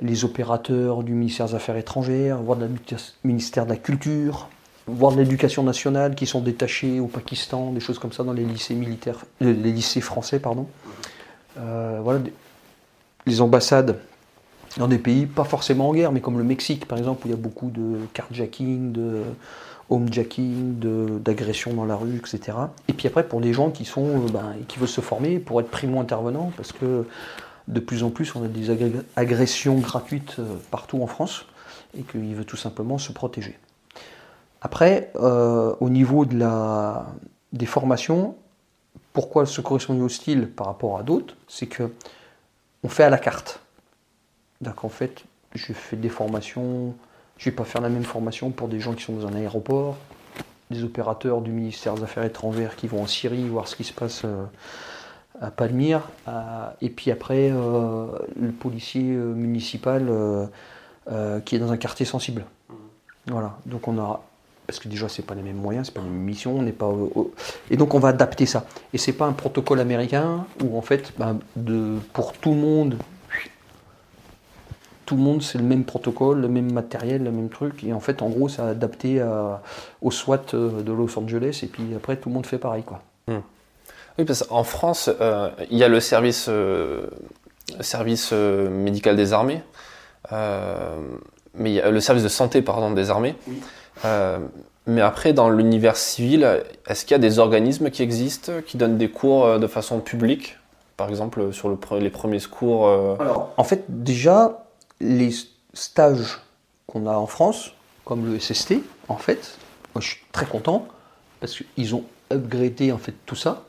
les, 0.00 0.24
opérateurs 0.24 1.02
du 1.02 1.12
ministère 1.12 1.46
des 1.46 1.54
Affaires 1.54 1.76
étrangères, 1.76 2.38
voire 2.38 2.58
du 2.58 2.68
ministère 3.24 3.64
de 3.64 3.70
la 3.70 3.76
Culture, 3.76 4.48
voire 4.86 5.12
de 5.12 5.18
l'éducation 5.18 5.62
nationale 5.62 6.14
qui 6.14 6.26
sont 6.26 6.40
détachés 6.40 7.00
au 7.00 7.06
Pakistan, 7.06 7.72
des 7.72 7.80
choses 7.80 7.98
comme 7.98 8.12
ça 8.12 8.24
dans 8.24 8.32
les 8.32 8.44
lycées 8.44 8.74
militaires, 8.74 9.24
euh, 9.42 9.52
les 9.52 9.72
lycées 9.72 10.00
français, 10.00 10.38
pardon. 10.38 10.66
Euh, 11.58 12.00
voilà, 12.02 12.20
les 13.26 13.40
ambassades 13.40 13.98
dans 14.78 14.88
des 14.88 14.98
pays 14.98 15.26
pas 15.26 15.44
forcément 15.44 15.90
en 15.90 15.94
guerre, 15.94 16.12
mais 16.12 16.20
comme 16.20 16.38
le 16.38 16.44
Mexique 16.44 16.86
par 16.86 16.98
exemple, 16.98 17.26
où 17.26 17.28
il 17.28 17.30
y 17.30 17.34
a 17.34 17.36
beaucoup 17.36 17.70
de 17.70 17.98
carjacking, 18.14 18.92
de 18.92 19.22
homejacking, 19.92 20.78
d'agressions 21.20 21.74
dans 21.74 21.84
la 21.84 21.96
rue, 21.96 22.16
etc. 22.16 22.56
Et 22.88 22.92
puis 22.92 23.06
après, 23.08 23.26
pour 23.26 23.40
les 23.40 23.52
gens 23.52 23.70
qui 23.70 23.84
sont, 23.84 24.06
euh, 24.06 24.28
ben, 24.32 24.54
qui 24.68 24.78
veulent 24.78 24.88
se 24.88 25.00
former 25.00 25.38
pour 25.38 25.60
être 25.60 25.70
primo-intervenants, 25.70 26.52
parce 26.56 26.72
que 26.72 27.06
de 27.68 27.80
plus 27.80 28.02
en 28.02 28.10
plus, 28.10 28.34
on 28.34 28.44
a 28.44 28.48
des 28.48 28.70
agressions 29.16 29.78
gratuites 29.78 30.36
euh, 30.38 30.56
partout 30.70 31.02
en 31.02 31.06
France 31.06 31.44
et 31.96 32.02
qu'il 32.02 32.34
veut 32.34 32.44
tout 32.44 32.56
simplement 32.56 32.98
se 32.98 33.12
protéger. 33.12 33.58
Après, 34.62 35.12
euh, 35.16 35.74
au 35.80 35.90
niveau 35.90 36.24
des 36.24 37.66
formations, 37.66 38.36
pourquoi 39.12 39.44
ce 39.44 39.60
correspondant 39.60 40.04
hostile 40.04 40.48
par 40.48 40.66
rapport 40.66 40.98
à 40.98 41.02
d'autres? 41.02 41.34
C'est 41.48 41.66
que 41.66 41.92
on 42.84 42.88
fait 42.88 43.04
à 43.04 43.10
la 43.10 43.18
carte. 43.18 43.60
Donc 44.60 44.84
en 44.84 44.88
fait, 44.88 45.24
je 45.54 45.72
fais 45.72 45.96
des 45.96 46.08
formations, 46.08 46.94
je 47.42 47.48
ne 47.48 47.50
vais 47.50 47.56
pas 47.56 47.64
faire 47.64 47.80
la 47.80 47.88
même 47.88 48.04
formation 48.04 48.50
pour 48.50 48.68
des 48.68 48.78
gens 48.78 48.92
qui 48.92 49.02
sont 49.02 49.14
dans 49.14 49.26
un 49.26 49.34
aéroport, 49.34 49.96
des 50.70 50.84
opérateurs 50.84 51.40
du 51.40 51.50
ministère 51.50 51.94
des 51.94 52.04
Affaires 52.04 52.22
étrangères 52.22 52.76
qui 52.76 52.86
vont 52.86 53.02
en 53.02 53.08
Syrie 53.08 53.48
voir 53.48 53.66
ce 53.66 53.74
qui 53.74 53.82
se 53.82 53.92
passe. 53.92 54.22
Euh, 54.24 54.44
à 55.42 55.50
Palmyre, 55.50 56.02
et 56.80 56.88
puis 56.88 57.10
après 57.10 57.50
euh, 57.50 58.06
le 58.40 58.52
policier 58.52 59.12
euh, 59.12 59.34
municipal 59.34 60.06
euh, 60.08 61.40
qui 61.40 61.56
est 61.56 61.58
dans 61.58 61.72
un 61.72 61.76
quartier 61.76 62.06
sensible. 62.06 62.44
Voilà, 63.26 63.58
donc 63.66 63.88
on 63.88 63.98
a 63.98 64.22
parce 64.66 64.78
que 64.78 64.88
déjà 64.88 65.08
c'est 65.08 65.22
pas 65.22 65.34
les 65.34 65.42
mêmes 65.42 65.56
moyens, 65.56 65.86
c'est 65.86 65.94
pas 65.94 66.00
les 66.00 66.08
mêmes 66.08 66.22
missions, 66.22 66.58
on 66.58 66.62
n'est 66.62 66.70
pas 66.70 66.92
et 67.70 67.76
donc 67.76 67.94
on 67.94 67.98
va 67.98 68.08
adapter 68.08 68.46
ça. 68.46 68.64
Et 68.92 68.98
c'est 68.98 69.12
pas 69.12 69.26
un 69.26 69.32
protocole 69.32 69.80
américain 69.80 70.46
où 70.62 70.78
en 70.78 70.82
fait 70.82 71.12
ben, 71.18 71.38
pour 72.12 72.32
tout 72.34 72.50
le 72.50 72.60
monde 72.60 72.96
tout 75.12 75.18
le 75.18 75.24
monde 75.24 75.42
c'est 75.42 75.58
le 75.58 75.64
même 75.64 75.84
protocole, 75.84 76.40
le 76.40 76.48
même 76.48 76.72
matériel, 76.72 77.22
le 77.22 77.30
même 77.30 77.50
truc 77.50 77.84
et 77.84 77.92
en 77.92 78.00
fait 78.00 78.22
en 78.22 78.30
gros 78.30 78.48
c'est 78.48 78.62
adapté 78.62 79.22
au 80.00 80.10
SWAT 80.10 80.54
de 80.54 80.92
Los 80.92 81.18
Angeles 81.18 81.60
et 81.62 81.66
puis 81.66 81.84
après 81.94 82.16
tout 82.16 82.30
le 82.30 82.34
monde 82.34 82.46
fait 82.46 82.58
pareil 82.58 82.82
quoi. 82.82 83.02
Mmh. 83.28 83.34
Oui, 84.18 84.24
parce 84.24 84.42
qu'en 84.42 84.64
France, 84.64 85.10
euh, 85.20 85.50
il 85.70 85.78
y 85.78 85.84
a 85.84 85.88
le 85.88 86.00
service, 86.00 86.46
euh, 86.48 87.06
service 87.80 88.30
euh, 88.32 88.68
médical 88.68 89.16
des 89.16 89.32
armées, 89.32 89.62
mais 90.30 91.70
il 91.70 91.74
y 91.74 91.80
a 91.80 91.90
le 91.90 92.00
service 92.00 92.22
de 92.22 92.28
santé 92.28 92.62
pardon, 92.62 92.90
des 92.90 93.10
armées. 93.10 93.34
mais 94.86 95.00
après, 95.00 95.32
dans 95.32 95.48
l'univers 95.48 95.96
civil, 95.96 96.62
est-ce 96.86 97.04
qu'il 97.04 97.12
y 97.12 97.14
a 97.14 97.18
des 97.18 97.38
organismes 97.38 97.90
qui 97.90 98.02
existent, 98.02 98.52
qui 98.66 98.76
donnent 98.76 98.98
des 98.98 99.10
cours 99.10 99.58
de 99.58 99.66
façon 99.66 100.00
publique? 100.00 100.58
Par 100.96 101.08
exemple, 101.08 101.52
sur 101.52 101.68
le, 101.68 101.78
les 101.98 102.10
premiers 102.10 102.38
secours 102.38 102.88
Alors, 103.20 103.52
en 103.56 103.64
fait, 103.64 103.84
déjà, 103.88 104.61
les 105.02 105.30
stages 105.74 106.40
qu'on 106.86 107.06
a 107.06 107.14
en 107.14 107.26
France, 107.26 107.72
comme 108.04 108.30
le 108.30 108.38
SST, 108.38 108.74
en 109.08 109.16
fait, 109.16 109.58
moi 109.94 110.00
je 110.00 110.08
suis 110.08 110.20
très 110.32 110.46
content, 110.46 110.86
parce 111.40 111.58
qu'ils 111.58 111.94
ont 111.94 112.04
upgradé 112.30 112.92
en 112.92 112.98
fait 112.98 113.14
tout 113.26 113.36
ça. 113.36 113.64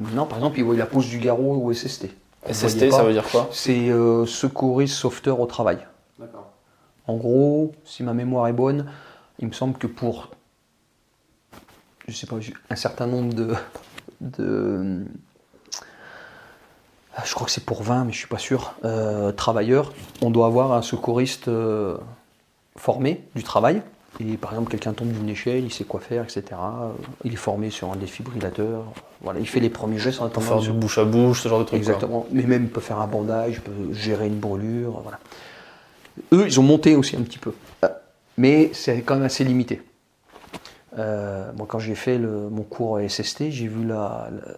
Maintenant, 0.00 0.26
par 0.26 0.38
exemple, 0.38 0.58
il 0.58 0.64
voit 0.64 0.76
la 0.76 0.86
pose 0.86 1.08
du 1.08 1.18
garrot 1.18 1.56
au 1.64 1.72
SST. 1.72 2.08
SST, 2.50 2.90
ça 2.90 3.02
veut 3.04 3.12
dire 3.12 3.28
quoi? 3.28 3.48
C'est 3.52 3.88
euh, 3.90 4.26
secouriste 4.26 4.94
sauveteur 4.94 5.40
au 5.40 5.46
travail. 5.46 5.78
D'accord. 6.18 6.50
En 7.06 7.16
gros, 7.16 7.72
si 7.84 8.02
ma 8.02 8.12
mémoire 8.12 8.48
est 8.48 8.52
bonne, 8.52 8.86
il 9.38 9.48
me 9.48 9.52
semble 9.52 9.78
que 9.78 9.86
pour 9.86 10.30
je 12.08 12.14
sais 12.14 12.26
pas, 12.26 12.36
un 12.70 12.76
certain 12.76 13.06
nombre 13.06 13.34
de, 13.34 13.54
de 14.20 15.04
je 17.24 17.34
crois 17.34 17.46
que 17.46 17.52
c'est 17.52 17.64
pour 17.64 17.82
20, 17.82 18.04
mais 18.04 18.12
je 18.12 18.18
suis 18.18 18.28
pas 18.28 18.38
sûr, 18.38 18.74
euh, 18.84 19.32
travailleurs, 19.32 19.92
on 20.22 20.30
doit 20.30 20.46
avoir 20.46 20.72
un 20.72 20.82
secouriste 20.82 21.48
euh, 21.48 21.96
formé 22.76 23.24
du 23.34 23.42
travail 23.42 23.82
et 24.20 24.36
par 24.36 24.52
exemple, 24.52 24.70
quelqu'un 24.70 24.92
tombe 24.92 25.10
d'une 25.10 25.28
échelle, 25.28 25.64
il 25.64 25.72
sait 25.72 25.84
quoi 25.84 26.00
faire, 26.00 26.22
etc. 26.22 26.44
Il 27.24 27.32
est 27.32 27.36
formé 27.36 27.70
sur 27.70 27.90
un 27.90 27.96
défibrillateur. 27.96 28.84
Voilà, 29.22 29.40
il 29.40 29.48
fait 29.48 29.60
les 29.60 29.70
premiers 29.70 29.98
gestes 29.98 30.20
en 30.20 30.26
attendant. 30.26 30.46
Faire 30.46 30.58
du 30.58 30.72
bouche 30.72 30.98
à 30.98 31.04
bouche, 31.04 31.42
ce 31.42 31.48
genre 31.48 31.58
de 31.58 31.64
trucs. 31.64 31.78
Exactement. 31.78 32.26
Mais 32.30 32.44
même, 32.44 32.64
il 32.64 32.68
peut 32.68 32.80
faire 32.80 33.00
un 33.00 33.08
bandage, 33.08 33.54
il 33.54 33.60
peut 33.60 33.92
gérer 33.92 34.28
une 34.28 34.38
brûlure. 34.38 35.00
Voilà. 35.02 35.18
Eux, 36.32 36.46
ils 36.46 36.60
ont 36.60 36.62
monté 36.62 36.94
aussi 36.94 37.16
un 37.16 37.22
petit 37.22 37.38
peu. 37.38 37.52
Mais 38.38 38.70
c'est 38.72 39.02
quand 39.02 39.14
même 39.14 39.24
assez 39.24 39.42
limité. 39.42 39.82
Euh, 40.98 41.50
moi, 41.56 41.66
quand 41.68 41.80
j'ai 41.80 41.96
fait 41.96 42.18
mon 42.18 42.62
cours 42.62 43.00
SST, 43.00 43.50
j'ai 43.50 43.66
vu 43.66 43.84
la, 43.84 44.28
la, 44.30 44.52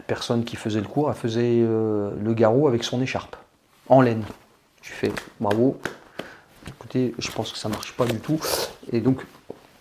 personne 0.00 0.44
qui 0.44 0.56
faisait 0.56 0.80
le 0.80 0.86
cours, 0.86 1.10
elle 1.10 1.16
faisait 1.16 1.60
euh, 1.60 2.10
le 2.18 2.32
garrot 2.34 2.66
avec 2.66 2.84
son 2.84 3.02
écharpe, 3.02 3.36
en 3.88 4.00
laine. 4.00 4.24
J'ai 4.80 4.92
fait 4.92 5.12
bravo, 5.38 5.78
écoutez, 6.66 7.14
je 7.18 7.30
pense 7.30 7.52
que 7.52 7.58
ça 7.58 7.68
marche 7.68 7.92
pas 7.92 8.06
du 8.06 8.18
tout. 8.18 8.40
Et 8.90 9.00
donc, 9.00 9.22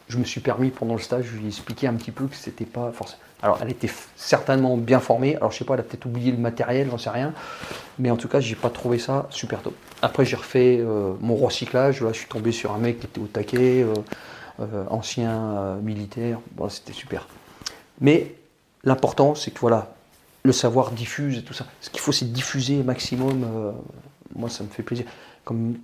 je 0.10 0.18
me 0.18 0.26
suis 0.26 0.42
permis 0.42 0.70
pendant 0.70 0.96
le 0.96 1.00
stage, 1.00 1.26
je 1.26 1.38
lui 1.38 1.46
ai 1.46 1.48
expliqué 1.48 1.88
un 1.88 1.94
petit 1.94 2.12
peu 2.12 2.26
que 2.26 2.36
c'était 2.36 2.66
pas 2.66 2.92
forcément. 2.92 3.22
Alors, 3.44 3.58
elle 3.62 3.72
était 3.72 3.90
certainement 4.16 4.78
bien 4.78 5.00
formée. 5.00 5.36
Alors, 5.38 5.52
je 5.52 5.58
sais 5.58 5.66
pas, 5.66 5.74
elle 5.74 5.80
a 5.80 5.84
peut-être 5.84 6.06
oublié 6.06 6.32
le 6.32 6.38
matériel, 6.38 6.90
j'en 6.92 6.98
sais 6.98 7.10
rien. 7.10 7.34
Mais 7.98 8.12
en 8.12 8.18
tout 8.18 8.28
cas, 8.28 8.40
j'ai 8.40 8.56
pas 8.56 8.70
trouvé 8.70 9.00
ça 9.00 9.28
super 9.32 9.62
top. 9.62 9.74
Après, 10.04 10.26
j'ai 10.26 10.36
refait 10.36 10.78
euh, 10.80 11.14
mon 11.22 11.36
recyclage. 11.36 12.02
Là, 12.02 12.10
je 12.12 12.20
suis 12.20 12.28
tombé 12.28 12.52
sur 12.52 12.72
un 12.72 12.78
mec 12.78 13.00
qui 13.00 13.08
était 13.08 13.20
au 13.20 13.26
taquet, 13.26 13.84
euh, 14.60 14.84
ancien 14.90 15.78
militaire. 15.82 16.38
Bon, 16.52 16.70
c'était 16.70 16.94
super. 16.94 17.28
Mais 18.00 18.36
l'important, 18.84 19.34
c'est 19.34 19.52
que 19.52 19.60
voilà, 19.60 19.96
le 20.44 20.52
savoir 20.52 20.92
diffuse 20.92 21.38
et 21.38 21.44
tout 21.44 21.54
ça. 21.54 21.66
Ce 21.82 21.90
qu'il 21.90 22.00
faut, 22.00 22.12
c'est 22.12 22.32
diffuser 22.32 22.80
au 22.80 22.84
maximum. 22.84 23.74
moi, 24.36 24.50
ça 24.50 24.64
me 24.64 24.70
fait 24.70 24.84
plaisir. 24.84 25.06
Comme 25.44 25.76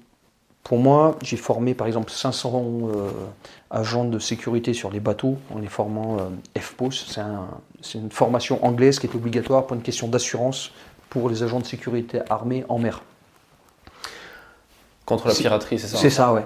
pour 0.63 0.79
moi, 0.79 1.15
j'ai 1.21 1.37
formé 1.37 1.73
par 1.73 1.87
exemple 1.87 2.11
500 2.11 2.89
agents 3.69 4.05
de 4.05 4.19
sécurité 4.19 4.73
sur 4.73 4.91
les 4.91 4.99
bateaux 4.99 5.37
en 5.53 5.59
les 5.59 5.67
formant 5.67 6.17
FPOS. 6.59 7.17
C'est 7.81 7.97
une 7.97 8.11
formation 8.11 8.65
anglaise 8.65 8.99
qui 8.99 9.07
est 9.07 9.15
obligatoire 9.15 9.65
pour 9.65 9.77
une 9.77 9.83
question 9.83 10.07
d'assurance 10.07 10.71
pour 11.09 11.29
les 11.29 11.43
agents 11.43 11.59
de 11.59 11.65
sécurité 11.65 12.19
armés 12.29 12.65
en 12.69 12.79
mer. 12.79 13.01
Contre 15.05 15.27
la 15.27 15.33
piraterie, 15.33 15.79
c'est 15.79 15.87
ça 15.87 15.97
C'est 15.97 16.09
ça, 16.09 16.33
ouais. 16.33 16.45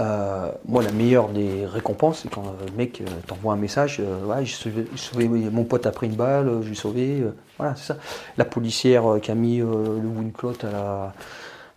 Euh, 0.00 0.50
moi, 0.66 0.82
la 0.82 0.92
meilleure 0.92 1.28
des 1.28 1.66
récompenses, 1.66 2.20
c'est 2.22 2.30
quand 2.30 2.44
le 2.66 2.72
mec 2.76 3.00
euh, 3.00 3.04
t'envoie 3.26 3.52
un 3.52 3.58
message 3.58 3.98
euh, 4.00 4.24
ouais, 4.24 4.44
j'ai 4.46 4.56
sauvé, 4.96 5.28
mon 5.28 5.64
pote 5.64 5.86
a 5.86 5.90
pris 5.90 6.06
une 6.06 6.14
balle, 6.14 6.62
j'ai 6.62 6.74
sauvé. 6.74 7.22
voilà, 7.58 7.76
c'est 7.76 7.92
ça. 7.92 7.96
La 8.38 8.46
policière 8.46 9.04
qui 9.20 9.30
a 9.30 9.34
mis 9.34 9.58
le 9.58 9.66
Winclot 9.66 10.54
à 10.62 10.70
la, 10.70 11.14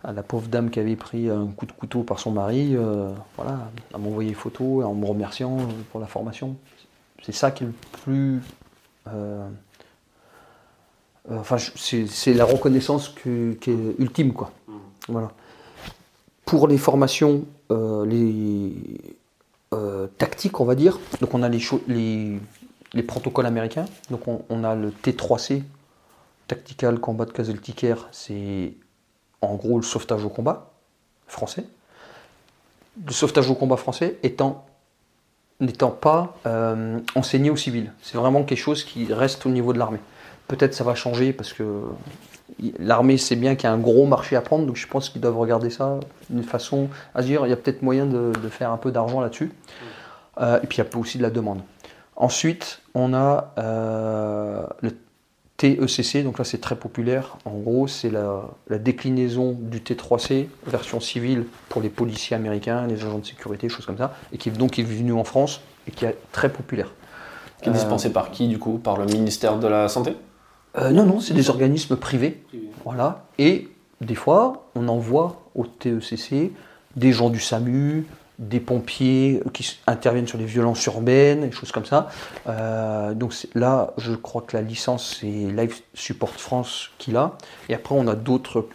à 0.02 0.12
la 0.12 0.22
pauvre 0.22 0.48
dame 0.48 0.70
qui 0.70 0.80
avait 0.80 0.96
pris 0.96 1.28
un 1.28 1.46
coup 1.48 1.66
de 1.66 1.72
couteau 1.72 2.04
par 2.04 2.18
son 2.18 2.30
mari, 2.30 2.74
voilà, 3.36 3.58
à 3.92 3.98
m'envoyer 3.98 4.30
une 4.30 4.36
photo 4.36 4.82
en 4.82 4.94
me 4.94 5.06
remerciant 5.06 5.58
pour 5.90 6.00
la 6.00 6.06
formation. 6.06 6.56
C'est 7.22 7.34
ça 7.34 7.50
qui 7.50 7.64
est 7.64 7.66
le 7.66 7.74
plus. 8.02 8.40
enfin, 11.30 11.56
c'est 11.58 12.32
la 12.32 12.44
reconnaissance 12.46 13.10
qui 13.10 13.70
est 13.70 13.98
ultime, 13.98 14.32
quoi. 14.32 14.52
Mmh. 14.68 14.72
Voilà 15.08 15.32
pour 16.46 16.68
les 16.68 16.78
formations 16.78 17.42
euh, 17.42 17.55
les, 17.70 18.72
euh, 19.74 20.06
tactiques, 20.18 20.60
on 20.60 20.64
va 20.64 20.76
dire, 20.76 21.00
donc 21.20 21.34
on 21.34 21.42
a 21.42 21.48
les, 21.48 21.60
les, 21.88 22.40
les 22.94 23.02
protocoles 23.02 23.46
américains. 23.46 23.86
Donc 24.10 24.22
on, 24.26 24.64
a 24.64 24.74
le 24.76 24.90
T3C, 24.90 25.62
Tactical 26.46 27.00
Combat 27.00 27.26
Casualty 27.26 27.72
Care, 27.72 28.08
c'est 28.12 28.74
en 29.40 29.54
gros 29.56 29.76
le 29.76 29.82
sauvetage 29.82 30.24
au 30.24 30.28
combat 30.28 30.70
français. 31.26 31.64
Le 33.04 33.12
sauvetage 33.12 33.50
au 33.50 33.54
combat 33.54 33.76
français 33.76 34.18
étant 34.22 34.66
n'étant 35.58 35.90
pas 35.90 36.36
euh, 36.46 37.00
enseigné 37.16 37.50
aux 37.50 37.56
civils. 37.56 37.92
C'est 38.02 38.18
vraiment 38.18 38.44
quelque 38.44 38.58
chose 38.58 38.84
qui 38.84 39.12
reste 39.12 39.46
au 39.46 39.48
niveau 39.48 39.72
de 39.72 39.78
l'armée. 39.78 40.00
Peut-être 40.46 40.74
ça 40.74 40.84
va 40.84 40.94
changer 40.94 41.32
parce 41.32 41.52
que 41.52 41.82
l'armée 42.78 43.18
sait 43.18 43.36
bien 43.36 43.54
qu'il 43.54 43.64
y 43.64 43.66
a 43.70 43.72
un 43.72 43.78
gros 43.78 44.06
marché 44.06 44.36
à 44.36 44.40
prendre, 44.40 44.66
donc 44.66 44.76
je 44.76 44.86
pense 44.86 45.10
qu'ils 45.10 45.20
doivent 45.20 45.38
regarder 45.38 45.70
ça 45.70 45.98
d'une 46.30 46.42
façon 46.42 46.88
à 47.14 47.22
se 47.22 47.26
dire 47.26 47.46
il 47.46 47.50
y 47.50 47.52
a 47.52 47.56
peut-être 47.56 47.82
moyen 47.82 48.06
de, 48.06 48.32
faire 48.48 48.70
un 48.70 48.76
peu 48.76 48.90
d'argent 48.90 49.20
là-dessus. 49.20 49.52
Euh, 50.40 50.60
et 50.62 50.66
puis 50.66 50.78
il 50.78 50.84
y 50.84 50.86
a 50.86 50.98
aussi 50.98 51.18
de 51.18 51.22
la 51.22 51.30
demande. 51.30 51.60
Ensuite, 52.14 52.80
on 52.94 53.12
a 53.14 53.52
euh, 53.58 54.66
le 54.80 54.96
TECC, 55.56 56.22
donc 56.22 56.38
là 56.38 56.44
c'est 56.44 56.60
très 56.60 56.76
populaire. 56.76 57.36
En 57.44 57.58
gros, 57.58 57.86
c'est 57.86 58.10
la, 58.10 58.42
déclinaison 58.78 59.56
du 59.58 59.80
T3C, 59.80 60.48
version 60.66 61.00
civile 61.00 61.44
pour 61.68 61.82
les 61.82 61.88
policiers 61.88 62.36
américains, 62.36 62.86
les 62.86 63.04
agents 63.04 63.18
de 63.18 63.26
sécurité, 63.26 63.68
choses 63.68 63.86
comme 63.86 63.98
ça, 63.98 64.14
et 64.32 64.38
qui 64.38 64.50
donc 64.50 64.78
est 64.78 64.82
venu 64.82 65.12
en 65.12 65.24
France 65.24 65.60
et 65.88 65.90
qui 65.90 66.04
est 66.04 66.16
très 66.32 66.50
populaire. 66.50 66.92
Qui 67.62 67.70
est 67.70 67.72
dispensé 67.72 68.12
par 68.12 68.30
qui 68.30 68.48
du 68.48 68.58
coup? 68.58 68.78
Par 68.78 68.98
le 68.98 69.06
ministère 69.06 69.58
de 69.58 69.66
la 69.66 69.88
Santé? 69.88 70.14
Euh, 70.78 70.90
non, 70.90 71.04
non, 71.04 71.20
c'est 71.20 71.34
des 71.34 71.50
organismes 71.50 71.96
privés. 71.96 72.42
Voilà. 72.84 73.26
Et 73.38 73.68
des 74.00 74.14
fois, 74.14 74.68
on 74.74 74.88
envoie 74.88 75.42
au 75.54 75.66
TECC 75.66 76.52
des 76.96 77.12
gens 77.12 77.30
du 77.30 77.40
SAMU, 77.40 78.06
des 78.38 78.60
pompiers 78.60 79.42
qui 79.54 79.78
interviennent 79.86 80.26
sur 80.26 80.38
les 80.38 80.44
violences 80.44 80.84
urbaines, 80.86 81.40
des 81.40 81.52
choses 81.52 81.72
comme 81.72 81.86
ça. 81.86 82.10
Euh, 82.46 83.14
donc 83.14 83.34
là, 83.54 83.94
je 83.96 84.12
crois 84.12 84.42
que 84.42 84.56
la 84.56 84.62
licence, 84.62 85.18
c'est 85.20 85.26
Life 85.26 85.82
Support 85.94 86.32
France 86.32 86.90
qui 86.98 87.12
l'a. 87.12 87.38
Et 87.68 87.74
après, 87.74 87.94
on 87.94 88.06
a 88.08 88.14
d'autres 88.14 88.66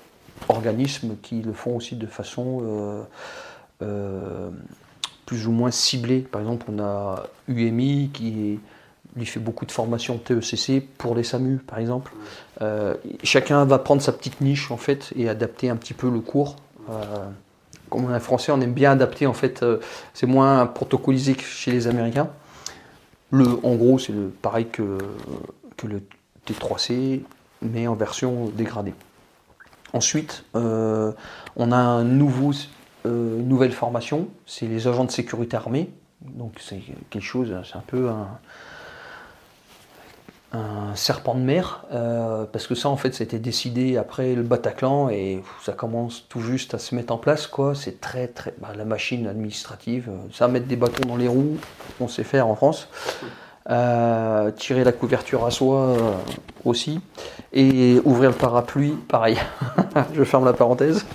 organismes 0.49 1.15
qui 1.21 1.41
le 1.41 1.53
font 1.53 1.75
aussi 1.75 1.95
de 1.95 2.07
façon 2.07 3.05
euh, 3.83 4.49
plus 5.25 5.47
ou 5.47 5.51
moins 5.51 5.71
ciblée. 5.71 6.19
Par 6.19 6.41
exemple, 6.41 6.65
on 6.69 6.79
a 6.79 7.27
UMI 7.47 8.09
qui 8.11 8.53
est 8.53 8.59
lui 9.15 9.25
fait 9.25 9.39
beaucoup 9.39 9.65
de 9.65 9.71
formations 9.71 10.17
TECC 10.17 10.87
pour 10.97 11.15
les 11.15 11.23
SAMU, 11.23 11.57
par 11.57 11.79
exemple. 11.79 12.13
Euh, 12.61 12.95
chacun 13.23 13.65
va 13.65 13.79
prendre 13.79 14.01
sa 14.01 14.11
petite 14.11 14.41
niche, 14.41 14.71
en 14.71 14.77
fait, 14.77 15.11
et 15.15 15.27
adapter 15.29 15.69
un 15.69 15.75
petit 15.75 15.93
peu 15.93 16.09
le 16.09 16.19
cours. 16.19 16.55
Euh, 16.89 17.03
comme 17.89 18.05
on 18.05 18.15
est 18.15 18.19
français, 18.19 18.51
on 18.51 18.61
aime 18.61 18.73
bien 18.73 18.91
adapter, 18.91 19.27
en 19.27 19.33
fait. 19.33 19.63
Euh, 19.63 19.79
c'est 20.13 20.27
moins 20.27 20.65
protocolisé 20.65 21.33
que 21.33 21.43
chez 21.43 21.71
les 21.71 21.87
Américains. 21.87 22.29
Le, 23.31 23.45
en 23.63 23.75
gros, 23.75 23.99
c'est 23.99 24.13
pareil 24.41 24.67
que, 24.67 24.97
que 25.77 25.87
le 25.87 26.01
T3C, 26.47 27.21
mais 27.61 27.87
en 27.87 27.95
version 27.95 28.49
dégradée. 28.55 28.93
Ensuite, 29.93 30.45
on 30.53 31.71
a 31.71 32.03
nouveau, 32.03 32.51
une 33.05 33.47
nouvelle 33.47 33.73
formation, 33.73 34.29
c'est 34.45 34.67
les 34.67 34.87
agents 34.87 35.03
de 35.03 35.11
sécurité 35.11 35.57
armée. 35.57 35.89
Donc 36.21 36.53
c'est 36.59 36.81
quelque 37.09 37.23
chose, 37.23 37.53
c'est 37.65 37.77
un 37.77 37.83
peu 37.85 38.09
un, 38.09 38.27
un 40.53 40.95
serpent 40.95 41.35
de 41.35 41.39
mer, 41.39 41.85
euh, 41.93 42.45
parce 42.51 42.67
que 42.67 42.75
ça 42.75 42.89
en 42.89 42.97
fait 42.97 43.13
c'était 43.13 43.39
décidé 43.39 43.97
après 43.97 44.35
le 44.35 44.43
Bataclan 44.43 45.09
et 45.09 45.41
ça 45.63 45.71
commence 45.71 46.25
tout 46.27 46.41
juste 46.41 46.73
à 46.73 46.77
se 46.77 46.93
mettre 46.93 47.13
en 47.13 47.17
place 47.17 47.47
quoi. 47.47 47.73
C'est 47.73 48.01
très 48.01 48.27
très 48.27 48.53
bah, 48.59 48.69
la 48.75 48.83
machine 48.83 49.27
administrative, 49.27 50.09
euh, 50.09 50.17
ça 50.33 50.47
mettre 50.47 50.67
des 50.67 50.75
bâtons 50.75 51.07
dans 51.07 51.15
les 51.15 51.29
roues, 51.29 51.57
on 52.01 52.07
sait 52.07 52.23
faire 52.23 52.47
en 52.47 52.55
France. 52.55 52.89
Euh, 53.69 54.49
tirer 54.51 54.83
la 54.83 54.91
couverture 54.91 55.45
à 55.45 55.51
soie 55.51 55.95
aussi 56.65 56.99
et 57.53 58.01
ouvrir 58.03 58.31
le 58.31 58.35
parapluie, 58.35 58.95
pareil. 59.07 59.37
Je 60.13 60.23
ferme 60.23 60.45
la 60.45 60.53
parenthèse. 60.53 61.05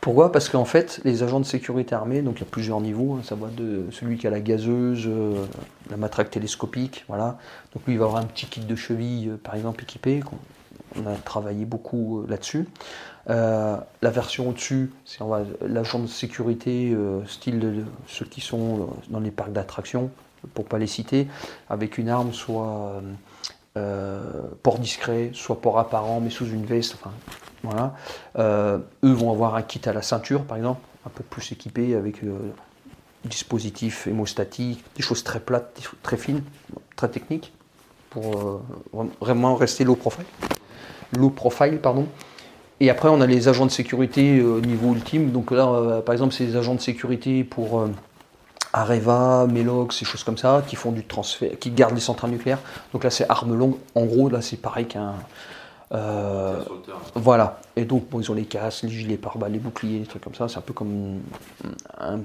Pourquoi? 0.00 0.30
Parce 0.30 0.48
qu'en 0.48 0.64
fait, 0.64 1.00
les 1.04 1.22
agents 1.24 1.40
de 1.40 1.44
sécurité 1.44 1.94
armée, 1.94 2.22
donc 2.22 2.36
il 2.36 2.40
y 2.40 2.46
a 2.46 2.50
plusieurs 2.50 2.80
niveaux, 2.80 3.14
hein, 3.14 3.22
ça 3.24 3.34
va 3.34 3.48
de 3.48 3.86
celui 3.90 4.16
qui 4.16 4.26
a 4.28 4.30
la 4.30 4.40
gazeuse, 4.40 5.06
euh, 5.06 5.44
la 5.90 5.96
matraque 5.96 6.30
télescopique, 6.30 7.04
voilà. 7.08 7.38
Donc 7.74 7.84
lui, 7.86 7.94
il 7.94 7.98
va 7.98 8.04
avoir 8.04 8.22
un 8.22 8.26
petit 8.26 8.46
kit 8.46 8.60
de 8.60 8.76
cheville, 8.76 9.30
euh, 9.30 9.36
par 9.36 9.56
exemple, 9.56 9.82
équipé. 9.82 10.20
On 10.96 11.06
a 11.06 11.16
travaillé 11.16 11.64
beaucoup 11.64 12.20
euh, 12.20 12.26
là-dessus. 12.28 12.68
la 13.26 13.84
version 14.02 14.48
au-dessus, 14.48 14.92
c'est 15.04 15.18
l'agent 15.66 15.98
de 15.98 16.06
sécurité, 16.06 16.96
style 17.26 17.58
de, 17.58 17.84
ceux 18.06 18.24
qui 18.24 18.40
sont 18.40 18.88
dans 19.10 19.20
les 19.20 19.30
parcs 19.32 19.52
d'attractions, 19.52 20.10
pour 20.54 20.64
pas 20.64 20.78
les 20.78 20.86
citer, 20.86 21.26
avec 21.68 21.98
une 21.98 22.08
arme 22.08 22.32
soit 22.32 23.02
port 24.62 24.78
discret, 24.78 25.30
soit 25.32 25.60
port 25.60 25.78
apparent, 25.78 26.20
mais 26.20 26.30
sous 26.30 26.46
une 26.46 26.64
veste, 26.64 26.96
enfin, 27.00 27.12
voilà. 27.62 27.94
Euh, 28.38 28.78
eux 29.04 29.12
vont 29.12 29.32
avoir 29.32 29.54
un 29.54 29.62
kit 29.62 29.80
à 29.86 29.92
la 29.92 30.02
ceinture, 30.02 30.44
par 30.44 30.56
exemple, 30.56 30.80
un 31.06 31.10
peu 31.10 31.24
plus 31.24 31.52
équipé 31.52 31.94
avec 31.94 32.22
euh, 32.24 32.36
dispositif 33.24 34.06
hémostatique, 34.06 34.84
des 34.96 35.02
choses 35.02 35.24
très 35.24 35.40
plates, 35.40 35.80
très 36.02 36.16
fines, 36.16 36.42
très 36.96 37.08
techniques, 37.08 37.52
pour 38.10 38.60
euh, 38.94 39.04
vraiment 39.20 39.54
rester 39.54 39.84
low 39.84 39.96
profile. 39.96 40.24
Low 41.16 41.30
profile, 41.30 41.78
pardon. 41.78 42.06
Et 42.80 42.90
après, 42.90 43.08
on 43.08 43.20
a 43.20 43.26
les 43.26 43.48
agents 43.48 43.66
de 43.66 43.72
sécurité 43.72 44.40
au 44.40 44.60
niveau 44.60 44.94
ultime. 44.94 45.32
Donc 45.32 45.50
là, 45.50 46.00
par 46.02 46.12
exemple, 46.12 46.32
c'est 46.32 46.44
les 46.44 46.54
agents 46.54 46.76
de 46.76 46.80
sécurité 46.80 47.42
pour 47.42 47.88
Areva, 48.72 49.46
Melox, 49.46 49.96
ces 49.96 50.04
choses 50.04 50.24
comme 50.24 50.38
ça, 50.38 50.62
qui 50.66 50.76
font 50.76 50.92
du 50.92 51.04
transfert, 51.04 51.58
qui 51.58 51.70
gardent 51.70 51.94
les 51.94 52.00
centrales 52.00 52.30
nucléaires. 52.30 52.60
Donc 52.92 53.04
là, 53.04 53.10
c'est 53.10 53.28
armes 53.28 53.56
longues. 53.56 53.76
En 53.94 54.04
gros, 54.04 54.28
là, 54.28 54.42
c'est 54.42 54.56
pareil 54.56 54.86
qu'un 54.86 55.14
euh, 55.92 56.62
voilà. 57.14 57.60
Et 57.76 57.84
donc, 57.84 58.08
bon, 58.08 58.20
ils 58.20 58.30
ont 58.30 58.34
les 58.34 58.44
casques, 58.44 58.82
les 58.82 58.90
gilets 58.90 59.16
pare-balles, 59.16 59.52
les 59.52 59.58
boucliers, 59.58 60.00
des 60.00 60.06
trucs 60.06 60.22
comme 60.22 60.34
ça. 60.34 60.48
C'est 60.48 60.58
un 60.58 60.62
peu 60.62 60.72
comme 60.72 61.20
un, 61.98 62.20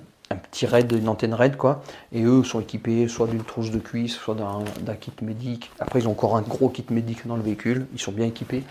petit 0.51 0.65
raid, 0.65 0.91
une 0.91 1.07
antenne 1.09 1.33
raid, 1.33 1.57
quoi. 1.57 1.83
Et 2.11 2.23
eux 2.23 2.43
sont 2.43 2.59
équipés 2.59 3.07
soit 3.07 3.27
d'une 3.27 3.43
trousse 3.43 3.71
de 3.71 3.79
cuisse, 3.79 4.15
soit 4.15 4.35
d'un 4.35 4.95
kit 4.95 5.13
médic. 5.21 5.71
Après, 5.79 5.99
ils 5.99 6.07
ont 6.07 6.11
encore 6.11 6.35
un 6.35 6.41
gros 6.41 6.69
kit 6.69 6.85
médic 6.89 7.27
dans 7.27 7.35
le 7.35 7.43
véhicule. 7.43 7.87
Ils 7.93 8.01
sont 8.01 8.11
bien 8.11 8.25
équipés, 8.25 8.63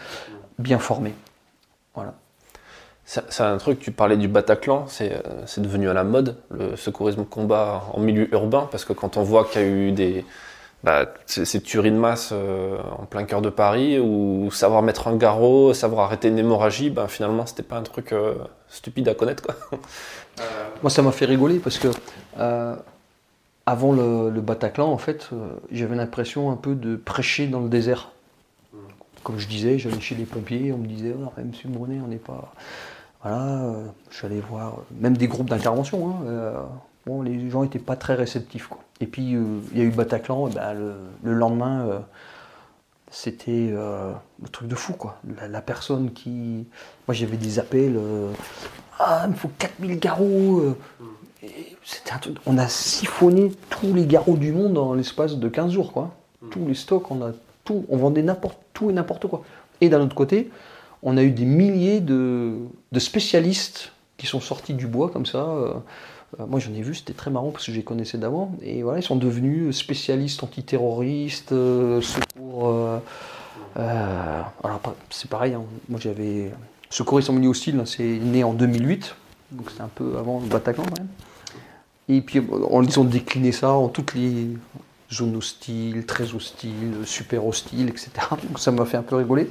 bien 0.59 0.79
formés. 0.79 1.15
Voilà. 1.95 2.15
C'est 3.05 3.43
un 3.43 3.59
truc, 3.59 3.81
tu 3.81 3.91
parlais 3.91 4.17
du 4.17 4.29
Bataclan, 4.29 4.87
c'est 4.87 5.11
devenu 5.59 5.89
à 5.89 5.93
la 5.93 6.05
mode, 6.05 6.37
le 6.51 6.77
secourisme 6.77 7.25
combat 7.25 7.85
en 7.93 8.01
milieu 8.01 8.33
urbain, 8.33 8.69
parce 8.71 8.85
que 8.85 8.93
quand 8.93 9.17
on 9.17 9.23
voit 9.23 9.45
qu'il 9.45 9.61
y 9.61 9.65
a 9.65 9.67
eu 9.67 9.93
des, 9.93 10.25
bah, 10.85 11.07
c'est 11.27 11.61
tuerie 11.63 11.93
de 11.93 11.97
masse 11.97 12.31
euh, 12.33 12.77
en 12.99 13.05
plein 13.05 13.23
cœur 13.23 13.41
de 13.41 13.51
Paris, 13.51 14.01
ou 14.01 14.51
savoir 14.51 14.83
mettre 14.83 15.07
un 15.07 15.17
garrot, 15.17 15.75
savoir 15.75 16.07
arrêter 16.07 16.29
une 16.29 16.39
hémorragie, 16.39 16.91
bah, 16.91 17.07
finalement 17.07 17.47
c'était 17.47 17.63
pas 17.63 17.77
un 17.77 17.83
truc 17.83 18.13
euh, 18.13 18.35
stupide 18.69 19.09
à 19.09 19.15
connaître. 19.15 19.45
Quoi. 19.45 19.55
Moi 20.83 20.91
ça 20.91 21.03
m'a 21.03 21.13
fait 21.13 21.27
rigoler 21.27 21.61
parce 21.61 21.79
que 21.79 21.89
euh, 22.39 22.75
avant 23.65 23.93
le, 23.93 24.41
Bataclan, 24.41 24.91
en 24.91 24.99
fait, 24.99 25.31
j'avais 25.71 25.95
l'impression 25.95 26.51
un 26.51 26.57
peu 26.57 26.75
de 26.75 26.97
prêcher 26.97 27.47
dans 27.47 27.61
le 27.61 27.69
désert. 27.69 28.11
Comme 29.23 29.39
je 29.39 29.47
disais, 29.47 29.79
j'allais 29.79 30.01
chez 30.01 30.17
les 30.17 30.25
pompiers, 30.25 30.73
on 30.73 30.79
me 30.79 30.87
disait, 30.89 31.15
oh, 31.17 31.31
monsieur 31.47 31.69
Brunet, 31.69 32.01
on 32.05 32.09
n'est 32.09 32.17
pas. 32.17 32.53
Voilà, 33.23 33.73
je 34.11 34.17
suis 34.17 34.27
allé 34.27 34.41
voir, 34.41 34.79
même 34.99 35.17
des 35.17 35.29
groupes 35.29 35.49
d'intervention. 35.49 36.11
Hein, 36.11 36.55
bon, 37.07 37.23
les 37.23 37.51
gens 37.51 37.63
n'étaient 37.63 37.79
pas 37.79 37.97
très 37.97 38.15
réceptifs. 38.15 38.67
Quoi. 38.67 38.79
Et 39.01 39.07
puis, 39.07 39.35
euh, 39.35 39.59
il 39.73 39.79
y 39.79 39.81
a 39.81 39.85
eu 39.85 39.91
Bataclan, 39.91 40.49
ben, 40.49 40.75
le, 41.23 41.35
lendemain, 41.35 41.87
euh, 41.87 41.99
c'était 43.11 43.71
euh, 43.73 44.13
le 44.41 44.49
truc 44.49 44.69
de 44.69 44.75
fou. 44.75 44.93
Quoi. 44.93 45.19
La, 45.51 45.61
personne 45.61 46.13
qui. 46.13 46.67
Moi, 47.09 47.15
j'avais 47.15 47.37
des 47.37 47.59
appels 47.59 47.99
Ah, 48.99 49.23
il 49.27 49.33
me 49.33 49.37
faut 49.37 49.51
4000 49.59 49.99
garrots. 49.99 50.61
euh. 50.61 50.77
Un 52.15 52.19
truc. 52.19 52.37
On 52.47 52.59
a 52.59 52.69
siphonné 52.69 53.53
tous 53.71 53.93
les 53.95 54.07
garrots 54.07 54.37
du 54.37 54.53
monde 54.53 54.75
dans 54.75 54.95
l'espace 54.95 55.37
de 55.37 55.49
15 55.49 55.73
jours, 55.73 55.93
quoi. 55.93 56.15
Tous 56.51 56.67
les 56.67 56.75
stocks, 56.75 57.11
on 57.11 57.23
a 57.23 57.33
tout. 57.65 57.85
On 57.89 57.97
vendait 57.97 58.23
n'importe 58.23 58.59
tout 58.75 58.91
et 58.91 58.93
n'importe 58.93 59.27
quoi. 59.27 59.43
Et 59.81 59.89
d'un 59.89 60.01
autre 60.01 60.15
côté, 60.15 60.51
on 61.03 61.17
a 61.17 61.23
eu 61.23 61.31
des 61.31 61.45
milliers 61.45 62.01
de, 62.01 62.59
spécialistes 62.99 63.93
qui 64.17 64.27
sont 64.27 64.41
sortis 64.41 64.75
du 64.75 64.87
bois 64.87 65.11
comme 65.11 65.27
ça. 65.27 65.39
euh, 65.39 65.75
euh, 66.41 66.47
moi, 66.47 66.61
j'en 66.61 66.73
ai 66.73 66.81
vu, 66.81 66.95
c'était 66.95 67.13
très 67.13 67.31
marrant 67.31 67.51
parce 67.51 67.67
que 67.67 67.73
je 67.73 67.77
les 67.77 67.83
connaissais 67.83 68.19
d'avant. 68.19 68.53
Et 68.63 68.83
voilà, 68.83 69.01
ils 69.01 69.03
sont 69.03 69.17
devenus 69.17 69.77
spécialistes 69.77 70.43
antiterroristes, 70.43 71.53
euh, 71.53 72.01
secours. 72.01 73.01
alors, 73.77 74.81
c'est 75.11 75.29
pareil, 75.29 75.55
hein. 75.55 75.65
moi 75.89 75.99
j'avais. 76.01 76.51
Secouristes 76.89 77.31
en 77.31 77.33
milieu 77.33 77.49
hostile, 77.49 77.81
hein, 77.81 77.87
c'est 77.87 78.05
né 78.05 78.45
en 78.45 78.53
2008, 78.53 79.17
donc 79.53 79.71
c'était 79.71 79.83
un 79.83 79.89
peu 79.89 80.19
avant 80.19 80.41
le 80.41 80.47
Bataclan 80.47 80.85
quand 80.85 80.99
même. 80.99 81.09
Et 82.09 82.21
puis, 82.21 82.39
ils 82.39 83.01
ont 83.01 83.05
décliné 83.05 83.51
ça 83.51 83.71
en 83.71 83.89
toutes 83.89 84.15
les 84.15 84.49
zones 85.11 85.37
hostiles, 85.37 86.05
très 86.05 86.35
hostiles, 86.35 86.97
super 87.07 87.47
hostiles, 87.47 87.89
etc. 87.89 88.11
Donc 88.31 88.59
ça 88.59 88.73
m'a 88.73 88.85
fait 88.85 88.99
un 88.99 89.03
peu 89.03 89.17
rigoler. 89.17 89.51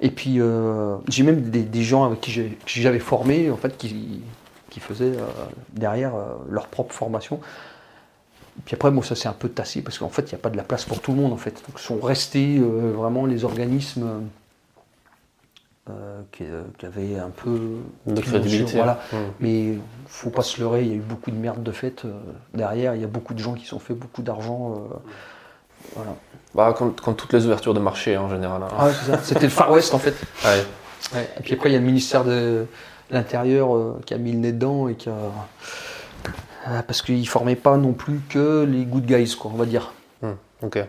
Et 0.00 0.10
puis, 0.10 0.40
euh, 0.40 0.96
j'ai 1.08 1.22
même 1.22 1.42
des, 1.42 1.62
des 1.62 1.82
gens 1.82 2.04
avec 2.04 2.20
qui 2.20 2.32
j'avais 2.66 2.98
formé, 2.98 3.50
en 3.50 3.56
fait, 3.56 3.76
qui, 3.76 4.22
qui 4.70 4.80
faisaient 4.80 5.16
euh, 5.16 5.26
derrière 5.72 6.14
euh, 6.14 6.36
leur 6.48 6.68
propre 6.68 6.94
formation. 6.94 7.40
Et 8.58 8.62
puis 8.64 8.74
après, 8.74 8.90
moi, 8.90 9.04
ça 9.04 9.14
s'est 9.14 9.28
un 9.28 9.34
peu 9.34 9.50
tassé 9.50 9.82
parce 9.82 9.98
qu'en 9.98 10.08
fait, 10.08 10.22
il 10.22 10.34
n'y 10.34 10.40
a 10.40 10.42
pas 10.42 10.50
de 10.50 10.56
la 10.56 10.62
place 10.64 10.84
pour 10.84 11.00
tout 11.00 11.12
le 11.12 11.18
monde, 11.18 11.32
en 11.32 11.36
fait. 11.36 11.62
Donc, 11.68 11.78
sont 11.78 12.00
restés 12.00 12.58
vraiment 12.58 13.26
les 13.26 13.44
organismes 13.44 14.08
qui, 16.32 16.44
qui 16.78 16.86
avaient 16.86 17.18
un 17.18 17.30
peu 17.30 17.78
De 18.06 18.20
crédibilité. 18.20 18.76
Voilà. 18.76 19.00
Mm. 19.12 19.16
Mais 19.40 19.74
faut 20.06 20.30
pas 20.30 20.42
se 20.42 20.60
leurrer, 20.60 20.82
il 20.82 20.88
y 20.88 20.92
a 20.92 20.94
eu 20.94 21.00
beaucoup 21.00 21.30
de 21.30 21.36
merde 21.36 21.62
de 21.62 21.72
fait 21.72 22.06
derrière. 22.54 22.94
Il 22.94 23.00
y 23.00 23.04
a 23.04 23.08
beaucoup 23.08 23.34
de 23.34 23.38
gens 23.38 23.54
qui 23.54 23.64
se 23.64 23.70
sont 23.70 23.78
fait 23.78 23.94
beaucoup 23.94 24.22
d'argent. 24.22 24.88
Voilà. 25.94 26.14
Bah, 26.54 26.74
comme, 26.76 26.94
comme 26.96 27.14
toutes 27.14 27.32
les 27.32 27.46
ouvertures 27.46 27.74
de 27.74 27.80
marché 27.80 28.16
en 28.16 28.28
général. 28.28 28.62
hein. 28.62 28.68
Ah 28.76 28.88
c'est 28.90 29.12
ça. 29.12 29.20
C'était 29.22 29.46
le 29.46 29.50
Far 29.50 29.70
West 29.70 29.94
en 29.94 29.98
fait. 29.98 30.14
Ouais. 30.44 30.64
Ouais. 31.14 31.28
Et 31.38 31.42
puis 31.42 31.54
après, 31.54 31.68
il 31.70 31.72
y 31.72 31.76
a 31.76 31.78
le 31.78 31.84
ministère 31.86 32.24
de 32.24 32.66
l'Intérieur 33.10 33.74
euh, 33.76 34.00
qui 34.04 34.14
a 34.14 34.18
mis 34.18 34.32
le 34.32 34.38
nez 34.38 34.52
dedans 34.52 34.88
et 34.88 34.94
qui 34.94 35.08
a. 35.08 35.12
Euh, 35.12 36.82
parce 36.86 37.02
qu'ils 37.02 37.28
formaient 37.28 37.56
pas 37.56 37.76
non 37.76 37.92
plus 37.92 38.20
que 38.28 38.64
les 38.64 38.84
good 38.84 39.06
guys, 39.06 39.34
quoi, 39.38 39.50
on 39.54 39.56
va 39.56 39.64
dire. 39.64 39.92
Hmm, 40.22 40.32
ok. 40.62 40.84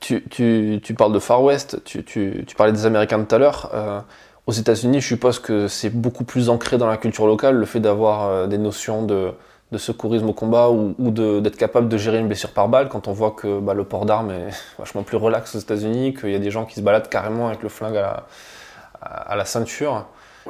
Tu, 0.00 0.22
tu, 0.28 0.80
tu 0.82 0.94
parles 0.94 1.12
de 1.12 1.18
Far 1.18 1.42
West, 1.42 1.82
tu, 1.84 2.04
tu, 2.04 2.44
tu 2.46 2.54
parlais 2.56 2.72
des 2.72 2.86
Américains 2.86 3.22
tout 3.22 3.34
à 3.34 3.38
l'heure. 3.38 3.70
Euh, 3.74 4.00
aux 4.46 4.52
États-Unis, 4.52 5.00
je 5.00 5.06
suppose 5.06 5.38
que 5.38 5.66
c'est 5.66 5.90
beaucoup 5.90 6.24
plus 6.24 6.48
ancré 6.48 6.78
dans 6.78 6.86
la 6.86 6.96
culture 6.96 7.26
locale, 7.26 7.56
le 7.56 7.66
fait 7.66 7.80
d'avoir 7.80 8.46
des 8.46 8.58
notions 8.58 9.02
de, 9.02 9.32
de 9.72 9.78
secourisme 9.78 10.28
au 10.28 10.32
combat 10.32 10.70
ou, 10.70 10.94
ou 10.98 11.10
de- 11.10 11.40
d'être 11.40 11.56
capable 11.56 11.88
de 11.88 11.96
gérer 11.98 12.18
une 12.18 12.28
blessure 12.28 12.50
par 12.50 12.68
balle 12.68 12.88
quand 12.88 13.08
on 13.08 13.12
voit 13.12 13.32
que 13.32 13.58
bah, 13.60 13.74
le 13.74 13.84
port 13.84 14.06
d'armes 14.06 14.30
est 14.30 14.50
vachement 14.78 15.02
plus 15.02 15.16
relax 15.16 15.54
aux 15.56 15.58
États-Unis, 15.58 16.14
qu'il 16.14 16.30
y 16.30 16.34
a 16.36 16.38
des 16.38 16.50
gens 16.50 16.64
qui 16.66 16.76
se 16.76 16.80
baladent 16.80 17.08
carrément 17.08 17.48
avec 17.48 17.62
le 17.62 17.68
flingue 17.68 17.96
à 17.96 18.00
la, 18.02 18.26
à, 19.02 19.32
à 19.32 19.36
la 19.36 19.44
ceinture. 19.44 20.06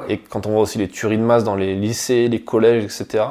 Et 0.07 0.19
quand 0.19 0.45
on 0.45 0.51
voit 0.51 0.61
aussi 0.61 0.77
les 0.77 0.87
tueries 0.87 1.17
de 1.17 1.23
masse 1.23 1.43
dans 1.43 1.55
les 1.55 1.75
lycées, 1.75 2.27
les 2.27 2.41
collèges, 2.41 2.83
etc. 2.83 3.23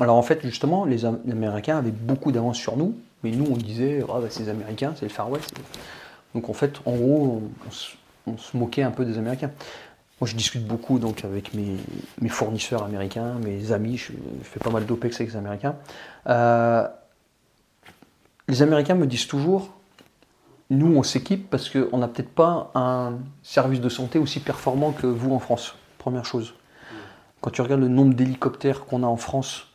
Alors 0.00 0.16
en 0.16 0.22
fait, 0.22 0.40
justement, 0.44 0.84
les, 0.84 1.04
Am- 1.06 1.20
les 1.24 1.32
Américains 1.32 1.78
avaient 1.78 1.90
beaucoup 1.90 2.30
d'avance 2.32 2.58
sur 2.58 2.76
nous, 2.76 2.94
mais 3.22 3.30
nous, 3.30 3.46
on 3.50 3.56
disait, 3.56 4.04
ah, 4.08 4.18
bah, 4.20 4.26
c'est 4.28 4.42
les 4.42 4.48
Américains, 4.50 4.92
c'est 4.96 5.06
le 5.06 5.10
Far 5.10 5.30
West. 5.30 5.54
Donc 6.34 6.50
en 6.50 6.52
fait, 6.52 6.74
en 6.84 6.92
gros, 6.96 7.40
on, 7.42 7.66
on 7.66 7.70
se, 7.70 7.92
on 8.26 8.36
se 8.36 8.56
moquait 8.56 8.82
un 8.82 8.90
peu 8.90 9.04
des 9.06 9.16
Américains. 9.16 9.50
Moi, 10.20 10.28
je 10.28 10.36
discute 10.36 10.64
beaucoup 10.64 10.98
donc 10.98 11.24
avec 11.24 11.54
mes, 11.54 11.76
mes 12.20 12.28
fournisseurs 12.28 12.84
américains, 12.84 13.34
mes 13.40 13.72
amis, 13.72 13.96
je, 13.96 14.12
je 14.12 14.44
fais 14.44 14.60
pas 14.60 14.70
mal 14.70 14.86
d'OPEX 14.86 15.16
avec 15.16 15.32
les 15.32 15.36
Américains. 15.36 15.76
Euh, 16.28 16.86
les 18.46 18.62
Américains 18.62 18.94
me 18.94 19.06
disent 19.06 19.26
toujours, 19.26 19.74
nous, 20.70 20.96
on 20.96 21.02
s'équipe 21.02 21.50
parce 21.50 21.68
qu'on 21.68 21.98
n'a 21.98 22.08
peut-être 22.08 22.30
pas 22.30 22.70
un 22.74 23.18
service 23.42 23.80
de 23.80 23.88
santé 23.88 24.18
aussi 24.18 24.40
performant 24.40 24.92
que 24.92 25.06
vous 25.06 25.32
en 25.32 25.38
France, 25.38 25.74
première 25.98 26.24
chose. 26.24 26.54
Quand 27.40 27.50
tu 27.50 27.60
regardes 27.60 27.82
le 27.82 27.88
nombre 27.88 28.14
d'hélicoptères 28.14 28.84
qu'on 28.86 29.02
a 29.02 29.06
en 29.06 29.16
France 29.16 29.66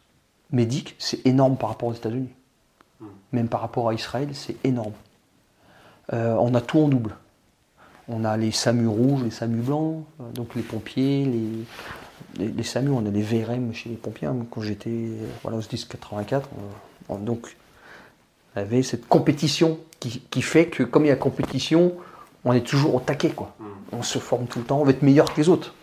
médic, 0.52 0.96
c'est 0.98 1.24
énorme 1.28 1.58
par 1.58 1.70
rapport 1.70 1.90
aux 1.90 1.94
États-Unis. 1.94 2.30
Même 3.32 3.48
par 3.48 3.62
rapport 3.62 3.90
à 3.90 3.94
Israël, 3.94 4.30
c'est 4.34 4.58
énorme. 4.66 4.94
Euh, 6.14 6.36
on 6.40 6.56
a 6.56 6.62
tout 6.62 6.80
en 6.80 6.88
double. 6.88 7.16
On 8.10 8.26
a 8.26 8.36
les 8.38 8.52
SAMU 8.52 8.88
rouges, 8.88 9.24
les 9.24 9.32
SAMU 9.32 9.62
blancs, 9.62 10.04
euh, 10.20 10.24
donc 10.34 10.56
les 10.56 10.62
pompiers, 10.64 11.26
les, 11.26 12.44
les, 12.46 12.52
les 12.52 12.64
SAMU, 12.64 12.90
on 12.90 13.06
a 13.06 13.10
les 13.10 13.22
VRM 13.22 13.74
chez 13.74 13.90
les 13.90 13.96
pompiers. 13.96 14.28
hein. 14.28 14.36
Quand 14.50 14.62
j'étais 14.62 14.90
euh, 14.90 15.28
voilà, 15.44 15.58
au 15.58 15.62
SDIS 15.62 15.86
84, 15.90 16.50
on- 17.10 17.14
on- 17.14 17.20
donc 17.20 17.56
on 18.56 18.62
avait 18.62 18.82
cette 18.84 19.08
compétition 19.08 19.78
qui, 20.00 20.22
qui 20.32 20.42
fait 20.42 20.66
que 20.68 20.84
comme 20.84 21.06
il 21.06 21.10
y 21.10 21.12
a 21.12 21.16
compétition, 21.16 21.94
on 22.46 22.54
est 22.54 22.66
toujours 22.66 22.96
au 22.96 23.00
taquet. 23.00 23.30
Quoi. 23.30 23.54
On 23.92 24.02
se 24.02 24.18
forme 24.18 24.46
tout 24.48 24.60
le 24.60 24.66
temps, 24.66 24.80
on 24.80 24.84
veut 24.86 24.92
être 24.92 25.02
meilleur 25.04 25.32
que 25.34 25.40
les 25.40 25.50
autres. 25.50 25.76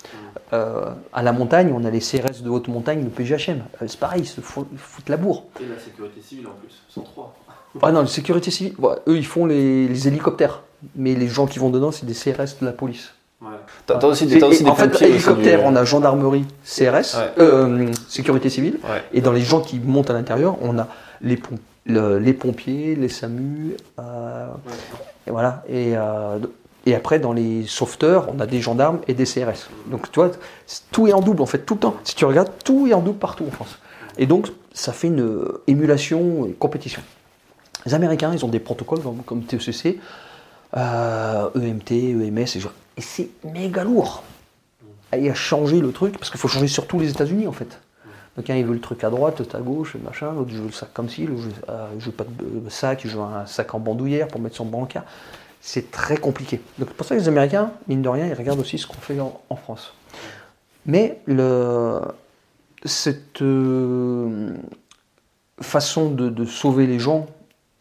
Euh, 0.52 0.92
à 1.12 1.22
la 1.22 1.32
montagne, 1.32 1.72
on 1.74 1.84
a 1.84 1.90
les 1.90 1.98
CRS 2.00 2.42
de 2.42 2.48
haute 2.48 2.68
montagne, 2.68 3.02
le 3.02 3.10
PGHM. 3.10 3.64
Euh, 3.82 3.86
c'est 3.88 3.98
pareil, 3.98 4.22
ils 4.22 4.26
se 4.26 4.40
ils 4.40 4.78
foutent 4.78 5.08
la 5.08 5.16
bourre. 5.16 5.44
Et 5.60 5.66
la 5.66 5.78
sécurité 5.78 6.20
civile 6.22 6.46
en 6.46 6.52
plus, 6.52 6.82
103. 6.88 7.34
Ah 7.82 7.92
non, 7.92 8.00
la 8.02 8.06
sécurité 8.06 8.50
civile, 8.50 8.74
ouais, 8.78 8.94
eux 9.08 9.16
ils 9.16 9.26
font 9.26 9.44
les, 9.46 9.86
les 9.88 10.08
hélicoptères. 10.08 10.62
Mais 10.94 11.14
les 11.14 11.28
gens 11.28 11.46
qui 11.46 11.58
vont 11.58 11.70
dedans, 11.70 11.90
c'est 11.90 12.06
des 12.06 12.14
CRS 12.14 12.58
de 12.60 12.66
la 12.66 12.72
police. 12.72 13.12
T'as 13.86 13.98
t'as 13.98 14.06
aussi, 14.06 14.26
des- 14.26 14.42
aussi 14.42 14.64
des 14.64 14.70
en 14.70 14.74
fait, 14.74 15.00
hélicoptère, 15.02 15.60
du- 15.60 15.64
on 15.66 15.76
a 15.76 15.84
gendarmerie, 15.84 16.44
CRS, 16.64 17.14
Ouais. 17.16 17.32
euh, 17.38 17.92
sécurité 18.08 18.48
civile. 18.48 18.78
Ouais. 18.84 19.02
Et 19.12 19.20
dans 19.20 19.32
les 19.32 19.42
gens 19.42 19.60
qui 19.60 19.78
montent 19.78 20.10
à 20.10 20.14
l'intérieur, 20.14 20.56
on 20.62 20.78
a 20.78 20.88
les, 21.20 21.36
pom- 21.36 21.58
le- 21.84 22.18
les 22.18 22.32
pompiers, 22.32 22.94
les 22.96 23.08
SAMU, 23.10 23.76
euh, 24.00 24.46
et 25.26 25.30
voilà. 25.30 25.62
Et, 25.68 25.92
euh, 25.96 26.38
et 26.86 26.94
après, 26.94 27.18
dans 27.18 27.32
les 27.34 27.64
sauveteurs, 27.66 28.28
on 28.34 28.40
a 28.40 28.46
des 28.46 28.60
gendarmes 28.60 29.00
et 29.06 29.12
des 29.14 29.26
CRS. 29.26 29.68
Donc, 29.90 30.10
tu 30.10 30.18
vois, 30.18 30.30
tout 30.90 31.06
est 31.06 31.12
en 31.12 31.20
double, 31.20 31.42
en 31.42 31.46
fait, 31.46 31.58
tout 31.58 31.74
le 31.74 31.80
temps. 31.80 31.96
Si 32.04 32.14
tu 32.14 32.24
regardes, 32.24 32.50
tout 32.64 32.86
est 32.86 32.94
en 32.94 33.00
double 33.02 33.18
partout 33.18 33.44
en 33.46 33.50
France. 33.50 33.78
Et 34.18 34.26
donc, 34.26 34.48
ça 34.72 34.92
fait 34.92 35.08
une 35.08 35.42
émulation, 35.66 36.46
une 36.46 36.54
compétition. 36.54 37.02
Les 37.84 37.92
Américains, 37.94 38.32
ils 38.32 38.44
ont 38.44 38.48
des 38.48 38.60
protocoles 38.60 39.00
comme, 39.00 39.18
comme 39.24 39.42
TECC, 39.42 39.98
euh, 40.76 41.48
EMT, 41.54 41.92
EMS, 41.92 42.38
et, 42.38 43.00
c'est 43.00 43.28
méga 43.44 43.84
lourd. 43.84 44.22
Et 45.16 45.30
a 45.30 45.34
changé 45.34 45.80
le 45.80 45.92
truc, 45.92 46.18
parce 46.18 46.30
qu'il 46.30 46.40
faut 46.40 46.48
changer 46.48 46.68
sur 46.68 46.86
tous 46.86 46.98
les 46.98 47.10
États-Unis, 47.10 47.46
en 47.46 47.52
fait. 47.52 47.80
Donc, 48.36 48.50
un, 48.50 48.56
il 48.56 48.66
veut 48.66 48.74
le 48.74 48.80
truc 48.80 49.02
à 49.02 49.08
droite, 49.08 49.38
l'autre 49.38 49.56
à 49.56 49.60
gauche, 49.60 49.96
machin, 50.04 50.32
l'autre, 50.32 50.50
je 50.50 50.58
veux 50.58 50.66
le 50.66 50.72
sac 50.72 50.92
comme 50.92 51.08
ci, 51.08 51.26
l'autre, 51.26 51.44
je, 51.98 52.08
euh, 52.10 52.12
pas 52.12 52.24
de 52.24 52.68
sac, 52.68 53.00
je 53.04 53.16
veux 53.16 53.22
un 53.22 53.46
sac 53.46 53.74
en 53.74 53.78
bandoulière 53.78 54.28
pour 54.28 54.40
mettre 54.40 54.56
son 54.56 54.66
brancard. 54.66 55.04
C'est 55.62 55.90
très 55.90 56.18
compliqué. 56.18 56.60
Donc, 56.78 56.90
pour 56.90 57.06
ça 57.06 57.14
les 57.14 57.28
Américains, 57.28 57.72
mine 57.88 58.02
de 58.02 58.08
rien, 58.08 58.26
ils 58.26 58.34
regardent 58.34 58.60
aussi 58.60 58.78
ce 58.78 58.86
qu'on 58.86 58.94
fait 58.94 59.18
en, 59.20 59.56
France. 59.56 59.94
Mais 60.84 61.18
cette 62.84 63.40
euh, 63.40 64.54
façon 65.60 66.10
de, 66.10 66.28
de 66.28 66.44
sauver 66.44 66.86
les 66.86 66.98
gens, 66.98 67.26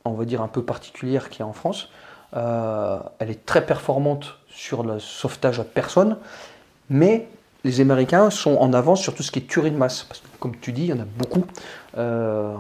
on 0.05 0.13
va 0.13 0.23
dire 0.23 0.41
un 0.41 0.47
peu 0.47 0.63
particulière 0.63 1.29
qu'il 1.29 1.41
y 1.41 1.43
a 1.43 1.47
en 1.47 1.53
France, 1.53 1.89
euh, 2.35 2.99
elle 3.19 3.29
est 3.29 3.45
très 3.45 3.65
performante 3.65 4.37
sur 4.49 4.83
le 4.83 4.99
sauvetage 4.99 5.59
à 5.59 5.63
personne, 5.63 6.17
mais 6.89 7.27
les 7.63 7.81
Américains 7.81 8.29
sont 8.29 8.57
en 8.57 8.73
avance 8.73 9.01
sur 9.01 9.15
tout 9.15 9.23
ce 9.23 9.31
qui 9.31 9.39
est 9.39 9.47
tuerie 9.47 9.71
de 9.71 9.77
masse. 9.77 10.07
Comme 10.39 10.55
tu 10.57 10.71
dis, 10.71 10.83
il 10.83 10.89
y 10.89 10.93
en 10.93 10.99
a 10.99 11.05
beaucoup. 11.17 11.45
Euh, 11.97 12.53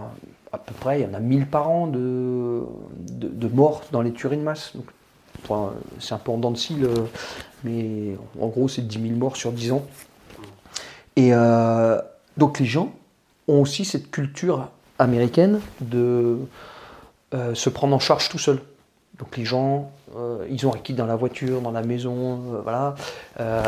à 0.51 0.57
peu 0.57 0.73
près, 0.73 1.01
il 1.01 1.03
y 1.03 1.09
en 1.09 1.13
a 1.13 1.19
1000 1.19 1.47
par 1.47 1.69
an 1.69 1.87
de, 1.87 2.63
de, 2.99 3.47
morts 3.49 3.83
dans 3.91 4.01
les 4.01 4.13
tueries 4.13 4.37
de 4.37 4.43
masse. 4.43 4.73
C'est 5.99 6.13
un 6.13 6.17
peu 6.17 6.31
en 6.31 6.37
dents 6.37 6.51
de 6.51 6.57
scie, 6.57 6.77
mais 7.63 8.15
en 8.39 8.47
gros, 8.47 8.67
c'est 8.67 8.81
10 8.81 9.01
000 9.01 9.15
morts 9.15 9.35
sur 9.35 9.51
10 9.51 9.73
ans. 9.73 9.85
Et 11.17 11.33
euh, 11.33 12.01
donc, 12.37 12.59
les 12.59 12.65
gens 12.65 12.93
ont 13.47 13.61
aussi 13.61 13.83
cette 13.83 14.09
culture 14.09 14.69
américaine 14.97 15.59
de 15.81 16.39
se 17.53 17.69
prendre 17.69 17.93
en 17.93 17.99
charge 17.99 18.29
tout 18.29 18.39
seul. 18.39 18.59
Donc 19.19 19.37
les 19.37 19.45
gens, 19.45 19.91
euh, 20.17 20.45
ils 20.49 20.65
ont 20.67 20.73
un 20.73 20.77
kit 20.77 20.93
dans 20.93 21.05
la 21.05 21.15
voiture, 21.15 21.61
dans 21.61 21.71
la 21.71 21.83
maison, 21.83 22.41
euh, 22.53 22.61
voilà. 22.63 22.95
Euh, 23.39 23.63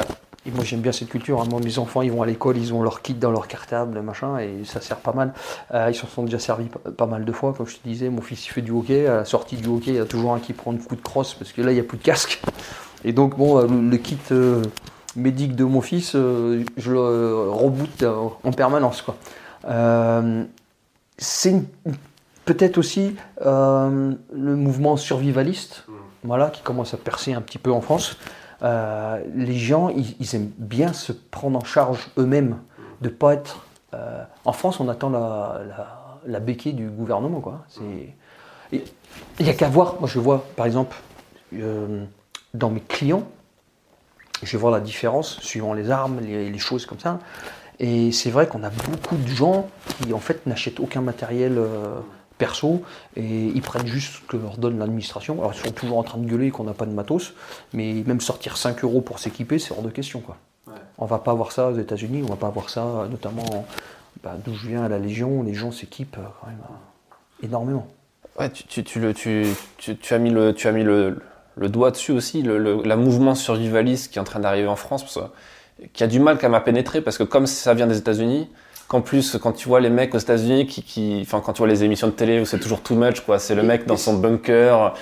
et 0.46 0.52
moi 0.52 0.64
j'aime 0.64 0.82
bien 0.82 0.92
cette 0.92 1.10
culture. 1.10 1.42
hein. 1.42 1.46
Moi, 1.50 1.60
mes 1.64 1.78
enfants, 1.78 2.02
ils 2.02 2.12
vont 2.12 2.22
à 2.22 2.26
l'école, 2.26 2.58
ils 2.58 2.74
ont 2.74 2.82
leur 2.82 3.02
kit 3.02 3.14
dans 3.14 3.32
leur 3.32 3.48
cartable, 3.48 4.02
machin, 4.02 4.38
et 4.40 4.64
ça 4.66 4.80
sert 4.82 4.98
pas 4.98 5.12
mal. 5.12 5.34
Ils 5.74 5.96
s'en 5.96 6.08
sont 6.08 6.24
déjà 6.24 6.40
servis 6.40 6.70
pas, 6.98 7.06
mal 7.06 7.26
de 7.26 7.32
fois. 7.34 7.54
Comme 7.54 7.68
je 7.68 7.76
te 7.76 7.88
disais, 7.88 8.10
mon 8.10 8.22
fils 8.22 8.46
il 8.46 8.50
fait 8.52 8.62
du 8.62 8.72
hockey. 8.72 9.08
À 9.08 9.16
la 9.18 9.26
sortie 9.26 9.58
du 9.58 9.68
hockey, 9.68 9.92
il 9.92 9.96
y 9.98 10.00
a 10.00 10.06
toujours 10.06 10.34
un 10.34 10.40
qui 10.40 10.54
prend 10.54 10.74
un 10.74 10.78
coup 10.78 10.96
de 10.96 11.02
crosse 11.02 11.34
parce 11.34 11.52
que 11.52 11.62
là 11.62 11.72
il 11.72 11.76
n'y 11.76 11.82
a 11.82 11.84
plus 11.84 11.98
de 11.98 12.04
casque. 12.04 12.42
Et 13.04 13.12
donc 13.12 13.38
bon, 13.38 13.60
le, 13.62 13.98
kit 13.98 14.18
médic 15.18 15.56
de 15.56 15.66
mon 15.66 15.82
fils, 15.82 16.14
je 16.14 16.92
le 16.92 17.50
reboot 17.50 18.06
en 18.44 18.52
permanence, 18.54 19.02
quoi. 19.02 19.18
C'est 21.18 21.50
une- 21.50 21.66
peut-être 22.48 22.78
aussi 22.78 23.16
euh, 23.46 24.14
le 24.34 24.56
mouvement 24.56 24.98
survivaliste, 24.98 25.84
voilà, 26.24 26.50
qui 26.50 26.62
commence 26.64 26.94
à 26.94 26.98
percer 26.98 27.34
un 27.34 27.42
petit 27.42 27.60
peu 27.60 27.72
en 27.72 27.82
France. 27.82 28.18
Euh, 28.64 29.22
les 29.36 29.58
gens, 29.58 29.90
ils, 29.90 30.36
aiment 30.36 30.52
bien 30.58 30.94
se 30.94 31.12
prendre 31.12 31.60
en 31.60 31.64
charge 31.64 32.08
eux-mêmes, 32.18 32.58
de 33.02 33.10
pas 33.10 33.34
être. 33.34 33.68
Euh, 33.94 34.24
en 34.46 34.54
France, 34.54 34.80
on 34.80 34.88
attend 34.88 35.10
la, 35.10 35.62
la, 36.26 36.40
béquille 36.40 36.74
du 36.74 36.88
gouvernement, 36.88 37.42
quoi. 37.42 37.66
Il 38.72 38.82
n'y 39.40 39.50
a 39.50 39.54
qu'à 39.54 39.70
voir. 39.70 39.96
Moi, 40.00 40.10
je 40.10 40.18
vois, 40.18 40.46
par 40.56 40.66
exemple, 40.66 40.96
dans 42.54 42.70
mes 42.70 42.82
clients, 42.82 43.24
je 44.42 44.52
vais 44.52 44.58
voir 44.58 44.72
la 44.72 44.80
différence 44.80 45.40
suivant 45.42 45.74
les 45.74 45.92
armes, 45.92 46.20
les, 46.22 46.58
choses 46.58 46.86
comme 46.86 47.00
ça. 47.00 47.20
Et 47.80 48.12
c'est 48.12 48.32
vrai 48.32 48.48
qu'on 48.48 48.64
a 48.64 48.70
beaucoup 48.70 49.18
de 49.18 49.28
gens 49.28 49.68
qui, 50.02 50.14
en 50.14 50.20
fait, 50.20 50.46
n'achètent 50.48 50.80
aucun 50.80 51.02
matériel 51.02 51.62
perso 52.38 52.84
et 53.16 53.48
ils 53.48 53.62
prennent 53.62 53.88
juste 53.88 54.16
ce 54.16 54.22
que 54.28 54.38
leur 54.38 54.58
donne 54.58 54.80
l'administration. 54.80 55.40
Alors 55.40 55.54
ils 55.54 55.66
sont 55.66 55.72
toujours 55.72 55.98
en 55.98 56.04
train 56.04 56.18
de 56.20 56.26
gueuler 56.26 56.52
qu'on 56.52 56.64
n'a 56.64 56.74
pas 56.74 56.86
de 56.86 56.92
matos, 56.92 57.34
mais 57.74 58.04
même 58.06 58.22
sortir 58.22 58.58
5 58.58 58.84
euros 58.84 59.02
pour 59.02 59.20
s'équiper, 59.20 59.60
c'est 59.60 59.72
hors 59.72 59.82
de 59.82 59.90
question. 59.90 60.20
Quoi. 60.20 60.38
On 60.98 61.06
va 61.06 61.20
pas 61.20 61.32
avoir 61.32 61.52
ça 61.52 61.70
aux 61.70 61.78
États-Unis, 61.78 62.24
on 62.24 62.30
va 62.30 62.36
pas 62.36 62.48
avoir 62.48 62.70
ça 62.70 63.08
notamment 63.10 63.66
bah, 64.24 64.36
d'où 64.44 64.54
je 64.56 64.68
viens 64.68 64.84
à 64.84 64.90
la 64.90 65.00
Légion, 65.00 65.44
les 65.44 65.54
gens 65.54 65.72
s'équipent 65.72 66.18
euh, 66.18 66.28
quand 66.42 66.48
même 66.48 66.60
euh, 66.62 67.46
énormément. 67.46 67.88
Ouais, 68.40 68.50
tu, 68.50 68.84
tu, 68.84 69.00
le, 69.00 69.14
tu, 69.14 69.46
tu, 69.78 70.14
as 70.14 70.20
mis 70.20 70.30
le, 70.30 70.54
tu 70.54 70.68
as 70.68 70.72
mis 70.72 70.84
le, 70.84 71.20
le 71.56 71.70
doigt 71.70 71.92
dessus 71.92 72.12
aussi, 72.12 72.42
le, 72.44 72.82
la 72.84 72.96
mouvement 72.96 73.36
survivaliste 73.36 74.12
qui 74.12 74.20
est 74.20 74.22
en 74.22 74.26
train 74.26 74.40
d'arriver 74.40 74.68
en 74.68 74.76
France, 74.76 75.20
qui 75.94 76.04
a 76.04 76.08
du 76.08 76.20
mal 76.20 76.38
quand 76.38 76.48
même 76.48 76.56
à 76.56 76.62
pénétrer 76.62 77.02
parce 77.02 77.18
que 77.18 77.24
comme 77.24 77.48
ça 77.48 77.74
vient 77.74 77.88
des 77.88 77.98
États-Unis, 77.98 78.50
qu'en 78.88 79.02
plus, 79.02 79.38
quand 79.38 79.52
tu 79.52 79.68
vois 79.68 79.82
les 79.82 79.90
mecs 79.90 80.16
aux 80.16 80.20
États-Unis, 80.20 80.66
qui, 80.66 80.82
qui, 80.82 81.20
enfin, 81.22 81.42
quand 81.44 81.54
tu 81.54 81.60
vois 81.60 81.68
les 81.68 81.84
émissions 81.84 82.08
de 82.08 82.14
télé 82.14 82.40
où 82.40 82.46
c'est 82.46 82.60
toujours 82.60 82.82
too 82.82 82.96
much, 82.96 83.20
quoi, 83.22 83.38
c'est 83.38 83.56
le 83.56 83.64
mec 83.64 83.86
dans 83.86 83.98
son 83.98 84.16
bunker, 84.16 84.94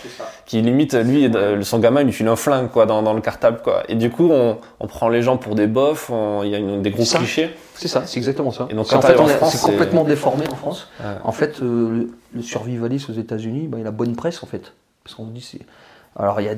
qui 0.46 0.62
limite, 0.62 0.94
lui, 0.96 1.26
euh, 1.28 1.62
son 1.62 1.80
gamin, 1.80 2.02
il 2.02 2.08
lui 2.08 2.14
file 2.14 2.28
un 2.28 2.36
flingue, 2.36 2.70
quoi, 2.70 2.86
dans, 2.88 3.04
dans 3.04 3.14
le 3.14 3.22
cartable, 3.22 3.60
quoi. 3.64 3.84
Et 3.88 3.96
du 3.96 4.10
coup, 4.10 4.30
on, 4.32 4.58
on 4.80 4.88
prend 4.88 5.10
les 5.10 5.22
gens 5.22 5.38
pour 5.38 5.54
des 5.54 5.68
bofs, 5.68 6.10
il 6.44 6.50
y 6.50 6.56
a 6.56 6.58
une, 6.58 6.82
des 6.82 6.90
gros 6.92 7.04
clichés. 7.04 7.56
C'est 7.76 7.88
ça, 7.88 8.08
c'est 8.08 8.18
exactement 8.18 8.52
ça. 8.52 8.68
Et 8.72 8.74
donc, 8.74 8.92
en 8.92 9.02
fait, 9.02 9.18
c'est 9.50 9.62
complètement 9.62 10.04
déformé 10.04 10.48
en 10.48 10.56
France. 10.56 10.90
En 11.24 11.32
fait, 11.32 11.62
euh, 11.62 12.08
le, 12.34 12.42
survivaliste 12.42 13.10
aux 13.10 13.14
États-Unis, 13.14 13.68
bah, 13.68 13.78
il 13.80 13.86
a 13.86 13.92
bonne 13.92 14.16
presse, 14.16 14.42
en 14.44 14.48
fait. 14.48 14.74
Parce 15.04 15.16
qu'on 15.16 15.26
dit, 15.26 15.42
c'est. 15.42 15.62
Alors, 16.16 16.42
il 16.42 16.46
y 16.46 16.50
a 16.50 16.56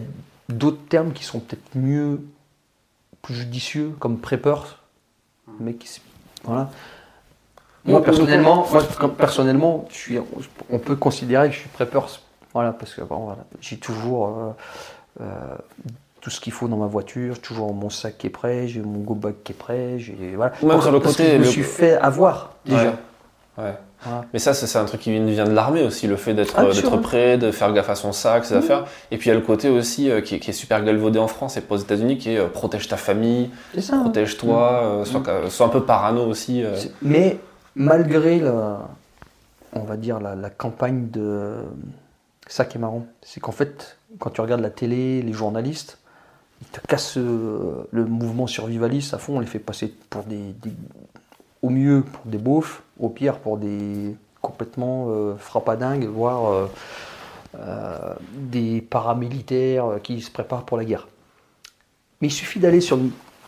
d'autres 0.47 0.86
termes 0.88 1.11
qui 1.11 1.25
sont 1.25 1.39
peut-être 1.39 1.75
mieux, 1.75 2.21
plus 3.21 3.34
judicieux, 3.34 3.91
comme 3.99 4.19
preppers. 4.19 4.80
Mais 5.59 5.73
qui, 5.73 5.89
voilà. 6.43 6.69
Moi, 7.86 8.03
personnellement, 8.03 8.65
personnellement 9.17 9.86
je 9.89 9.95
suis, 9.95 10.19
on 10.69 10.80
peut 10.80 10.95
considérer 10.95 11.47
que 11.47 11.55
je 11.55 11.59
suis 11.59 11.69
prepper. 11.69 11.99
Voilà, 12.53 12.71
parce 12.71 12.93
que 12.93 13.01
j'ai 13.61 13.78
toujours 13.78 14.28
euh, 14.28 15.21
euh, 15.21 15.25
tout 16.21 16.30
ce 16.30 16.41
qu'il 16.41 16.53
faut 16.53 16.67
dans 16.67 16.78
ma 16.78 16.88
voiture, 16.88 17.39
toujours 17.39 17.73
mon 17.73 17.89
sac 17.89 18.17
qui 18.17 18.28
est 18.28 18.32
prêt, 18.32 18.67
j'ai 18.67 18.82
mon 18.82 18.99
go 18.99 19.13
bag 19.13 19.36
qui 19.43 19.51
est 19.51 19.55
prêt. 19.55 19.97
Voilà. 20.36 20.53
Même 20.63 20.82
sur 20.82 20.91
le 20.91 20.99
côté, 20.99 21.34
je 21.34 21.38
me 21.38 21.43
suis 21.43 21.63
fait 21.63 21.93
avoir 21.97 22.53
déjà. 22.65 22.95
Ouais. 23.57 23.73
Mais 24.32 24.39
ça, 24.39 24.53
c'est 24.53 24.78
un 24.78 24.86
truc 24.86 25.01
qui 25.01 25.11
vient 25.11 25.45
de 25.45 25.51
l'armée 25.51 25.84
aussi, 25.84 26.07
le 26.07 26.15
fait 26.15 26.34
d'être 26.34 26.55
ah, 26.57 26.97
prêt, 26.97 27.38
de 27.38 27.51
faire 27.51 27.73
gaffe 27.73 27.89
à 27.89 27.95
son 27.95 28.11
sac, 28.11 28.45
ses 28.45 28.55
affaires. 28.55 28.86
Et 29.11 29.17
puis 29.17 29.30
il 29.30 29.34
y 29.34 29.36
a 29.36 29.39
le 29.39 29.45
côté 29.45 29.69
aussi 29.69 30.09
euh, 30.09 30.21
qui, 30.21 30.36
est 30.36 30.51
super 30.51 30.84
galvaudé 30.84 31.19
en 31.19 31.28
France 31.28 31.57
et 31.57 31.61
pas 31.61 31.75
aux 31.75 31.80
États-Unis, 31.80 32.17
qui 32.17 32.36
est 32.36 32.39
protège 32.47 32.88
ta 32.88 32.97
famille, 32.97 33.49
protège-toi, 34.01 35.03
mmh. 35.03 35.49
sois, 35.49 35.65
un 35.65 35.69
peu 35.69 35.84
parano 35.84 36.25
aussi. 36.25 36.63
Mais 37.01 37.39
malgré 37.78 38.39
la, 38.39 38.89
on 39.73 39.84
va 39.84 39.97
dire 39.97 40.19
la, 40.19 40.49
campagne 40.49 41.09
de 41.09 41.55
ça 42.47 42.65
qui 42.65 42.78
est 42.78 42.82
marrant, 42.82 43.05
c'est 43.21 43.39
qu'en 43.39 43.51
fait, 43.51 43.97
quand 44.19 44.32
tu 44.32 44.41
regardes 44.41 44.61
la 44.61 44.69
télé, 44.69 45.21
les 45.21 45.34
journalistes, 45.34 45.99
ils 46.61 46.67
te 46.67 46.80
cassent 46.88 47.17
euh, 47.17 47.88
le 47.91 48.05
mouvement 48.05 48.47
survivaliste 48.47 49.13
à 49.13 49.19
fond, 49.19 49.38
on 49.38 49.39
les 49.39 49.47
fait 49.47 49.59
passer 49.59 49.93
pour 50.09 50.23
des, 50.23 50.55
au 51.61 51.69
mieux 51.69 52.01
pour 52.01 52.25
des 52.25 52.39
beaufs, 52.39 52.82
au 52.99 53.09
pire 53.09 53.38
pour 53.39 53.57
des 53.57 54.15
complètement 54.41 55.07
euh, 55.09 55.36
frappadingues, 55.36 56.05
voire 56.05 56.69
euh, 57.59 58.13
des 58.34 58.82
paramilitaires 58.82 59.99
qui 60.01 60.21
se 60.21 60.32
préparent 60.32 60.65
pour 60.65 60.78
la 60.78 60.86
guerre. 60.86 61.07
Mais 62.21 62.30
il 62.30 62.32
suffit 62.32 62.59
d'aller 62.59 62.82
sur 62.82 62.97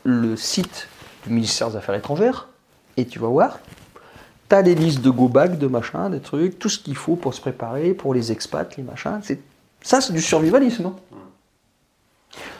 le 0.04 0.36
site 0.36 0.88
du 1.26 1.34
ministère 1.34 1.72
des 1.72 1.78
Affaires 1.78 1.96
étrangères 1.96 2.50
et 2.98 3.06
tu 3.06 3.18
vas 3.18 3.28
voir 3.28 3.60
T'as 4.50 4.64
les 4.64 4.74
listes 4.74 5.02
de 5.02 5.12
go 5.12 5.28
back, 5.28 5.60
de 5.60 5.68
machin, 5.68 6.10
des 6.10 6.20
trucs, 6.20 6.58
tout 6.58 6.70
ce 6.70 6.80
qu'il 6.80 6.96
faut 6.96 7.16
pour 7.16 7.36
se 7.36 7.40
préparer, 7.40 7.94
pour 7.94 8.16
les 8.16 8.32
expats, 8.32 8.76
les 8.78 8.84
machins. 8.84 9.20
C'est, 9.22 9.40
ça, 9.82 10.02
c'est 10.02 10.12
du 10.12 10.22
survivalisme, 10.22 10.92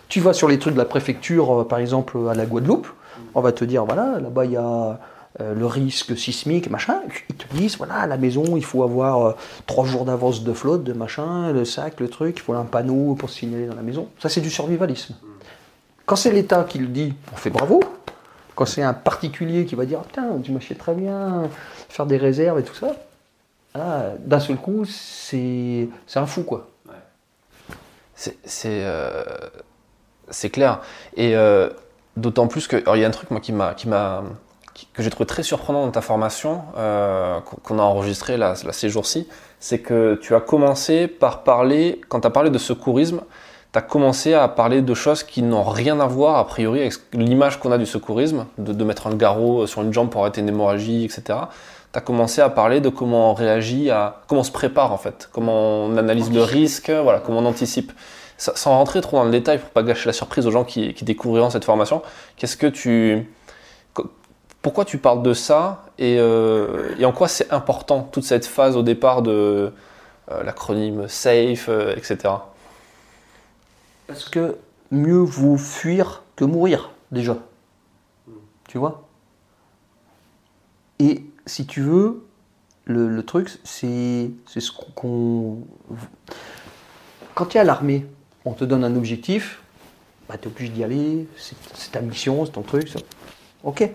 Tu 0.08 0.22
vas 0.22 0.34
sur 0.34 0.48
les 0.48 0.60
trucs 0.60 0.76
de 0.76 0.80
la 0.80 0.86
préfecture, 0.86 1.62
euh, 1.62 1.68
par 1.68 1.80
exemple 1.80 2.18
à 2.30 2.36
la 2.36 2.46
Guadeloupe, 2.46 2.88
on 3.34 3.42
va 3.42 3.52
te 3.52 3.66
dire, 3.66 3.86
voilà, 3.86 4.20
là-bas 4.20 4.46
il 4.46 4.52
y 4.52 4.58
a 4.58 5.00
euh, 5.42 5.54
le 5.54 5.66
risque 5.66 6.18
sismique, 6.18 6.70
machin. 6.70 7.02
Ils 7.30 7.36
te 7.36 7.56
disent, 7.56 7.78
voilà, 7.78 7.96
à 7.96 8.08
la 8.08 8.18
maison, 8.18 8.56
il 8.56 8.66
faut 8.66 8.84
avoir 8.84 9.26
euh, 9.26 9.34
trois 9.66 9.86
jours 9.86 10.06
d'avance 10.06 10.44
de 10.44 10.54
flotte, 10.54 10.84
de 10.84 10.94
machin, 10.94 11.52
le 11.52 11.66
sac, 11.66 12.00
le 12.00 12.08
truc, 12.08 12.38
il 12.38 12.42
faut 12.42 12.54
un 12.54 12.66
panneau 12.66 13.16
pour 13.16 13.30
signaler 13.30 13.66
dans 13.66 13.76
la 13.76 13.82
maison. 13.82 14.10
Ça, 14.20 14.30
c'est 14.30 14.42
du 14.42 14.50
survivalisme. 14.50 15.16
Quand 16.06 16.16
c'est 16.16 16.32
l'État 16.32 16.64
qui 16.64 16.80
le 16.80 16.88
dit, 16.88 17.14
on 17.32 17.36
fait 17.36 17.52
bravo. 17.52 17.80
Quand 18.60 18.66
c'est 18.66 18.84
un 18.84 18.94
particulier 18.94 19.66
qui 19.66 19.76
va 19.76 19.86
dire, 19.86 20.02
putain, 20.02 20.38
tu 20.44 20.52
m'achètes 20.52 20.80
très 20.80 20.94
bien, 20.94 21.44
faire 21.88 22.06
des 22.06 22.18
réserves 22.18 22.60
et 22.60 22.64
tout 22.64 22.76
ça, 22.76 22.94
d'un 24.20 24.40
seul 24.42 24.58
coup, 24.58 24.84
c'est 24.84 25.88
un 26.16 26.26
fou, 26.26 26.44
quoi. 26.44 26.68
Euh, 28.66 29.24
c'est 30.30 30.50
clair. 30.50 30.82
Et 31.16 31.38
euh, 31.38 31.70
d'autant 32.18 32.48
plus 32.48 32.68
que. 32.68 32.84
il 32.94 33.00
y 33.00 33.06
a 33.06 33.08
un 33.08 33.12
truc, 33.12 33.32
moi, 33.32 33.40
qui 33.40 33.54
m'a. 33.54 34.24
que 34.92 35.04
j'ai 35.04 35.10
trouvé 35.10 35.26
très 35.26 35.44
surprenant 35.44 35.86
dans 35.86 35.92
ta 35.92 36.02
formation, 36.02 36.64
euh, 36.76 37.40
qu'on 37.64 37.80
a 37.80 37.84
enregistré 37.84 38.36
là, 38.36 38.56
ces 38.56 38.90
jours-ci, 38.90 39.30
c'est 39.62 39.80
que 39.80 40.20
tu 40.22 40.36
as 40.36 40.42
commencé 40.42 41.08
par 41.08 41.46
parler, 41.46 42.02
quand 42.10 42.20
tu 42.20 42.28
as 42.28 42.32
parlé 42.32 42.50
de 42.50 42.58
secourisme, 42.58 43.22
tu 43.72 43.80
as 43.80 43.82
commencé 43.82 44.34
à 44.34 44.48
parler 44.48 44.82
de 44.82 44.94
choses 44.94 45.24
qui 45.24 45.42
n'ont 45.44 45.64
rien 45.64 46.00
à 46.00 46.08
voir, 46.08 46.38
a 46.38 46.48
priori, 46.48 46.82
avec 46.82 46.94
l'image 47.14 47.60
qu'on 47.60 47.72
a 47.72 47.78
du 47.78 47.86
secourisme, 47.86 48.46
de, 48.58 48.74
de, 48.74 48.84
mettre 48.84 49.08
un 49.08 49.16
garrot 49.16 49.68
sur 49.68 49.82
une 49.82 49.94
jambe 49.94 50.10
pour 50.10 50.22
arrêter 50.22 50.42
une 50.42 50.50
hémorragie, 50.50 51.06
etc 51.06 51.40
tu 51.92 51.98
as 51.98 52.02
commencé 52.02 52.42
à 52.42 52.50
parler 52.50 52.82
de 52.82 52.90
comment 52.90 53.32
on 53.32 53.34
réagit, 53.34 53.90
à 53.90 54.22
comment 54.28 54.42
on 54.42 54.44
se 54.44 54.52
prépare 54.52 54.92
en 54.92 54.98
fait, 54.98 55.30
comment 55.32 55.86
on 55.86 55.98
analyse 55.98 56.32
le 56.32 56.44
risque, 56.44 56.90
voilà, 56.90 57.20
comment 57.20 57.40
on 57.40 57.46
anticipe. 57.46 57.92
Sans 58.38 58.72
rentrer 58.72 59.02
trop 59.02 59.18
dans 59.18 59.26
le 59.26 59.32
détail 59.32 59.58
pour 59.58 59.70
pas 59.72 59.84
gâcher 59.84 60.06
la 60.06 60.14
surprise 60.14 60.48
aux 60.48 60.52
gens 60.52 60.64
qui, 60.64 60.94
découvriront 61.02 61.50
cette 61.50 61.66
formation, 61.66 62.02
qu'est-ce 62.38 62.56
que 62.56 62.68
tu, 62.68 63.28
pourquoi 64.62 64.86
tu 64.86 64.98
parles 64.98 65.24
de 65.24 65.34
ça 65.34 65.84
euh, 66.00 66.96
et, 66.98 67.04
en 67.04 67.12
quoi 67.12 67.28
c'est 67.28 67.52
important 67.52 68.08
toute 68.10 68.24
cette 68.24 68.46
phase 68.46 68.78
au 68.78 68.82
départ 68.82 69.24
de 69.24 69.74
euh, 70.32 70.44
l'acronyme 70.44 71.10
SAFE, 71.10 71.68
euh, 71.68 71.94
etc. 71.98 72.36
Parce 74.10 74.28
que 74.28 74.58
mieux 74.90 75.20
vous 75.20 75.60
fuir 75.60 76.24
que 76.36 76.44
mourir 76.44 76.90
déjà. 77.12 77.38
Tu 78.68 78.80
vois? 78.80 79.08
Et 80.98 81.24
si 81.46 81.68
tu 81.68 81.82
veux, 81.82 82.26
le, 82.86 83.22
truc, 83.22 83.52
c'est 83.64 84.32
ce 84.48 84.72
qu'on. 84.96 85.60
Quand 87.36 87.46
tu 87.46 87.58
es 87.58 87.60
à 87.60 87.64
l'armée, 87.64 88.08
on 88.46 88.54
te 88.54 88.66
donne 88.66 88.84
un 88.84 88.96
objectif, 88.96 89.62
bah, 90.28 90.40
tu 90.40 90.48
es 90.48 90.52
obligé 90.52 90.72
d'y 90.72 90.84
aller, 90.84 91.28
c'est 91.38 91.92
ta 91.92 92.02
mission, 92.02 92.48
c'est 92.48 92.54
ton 92.54 92.64
truc. 92.64 92.92
Ok. 93.64 93.88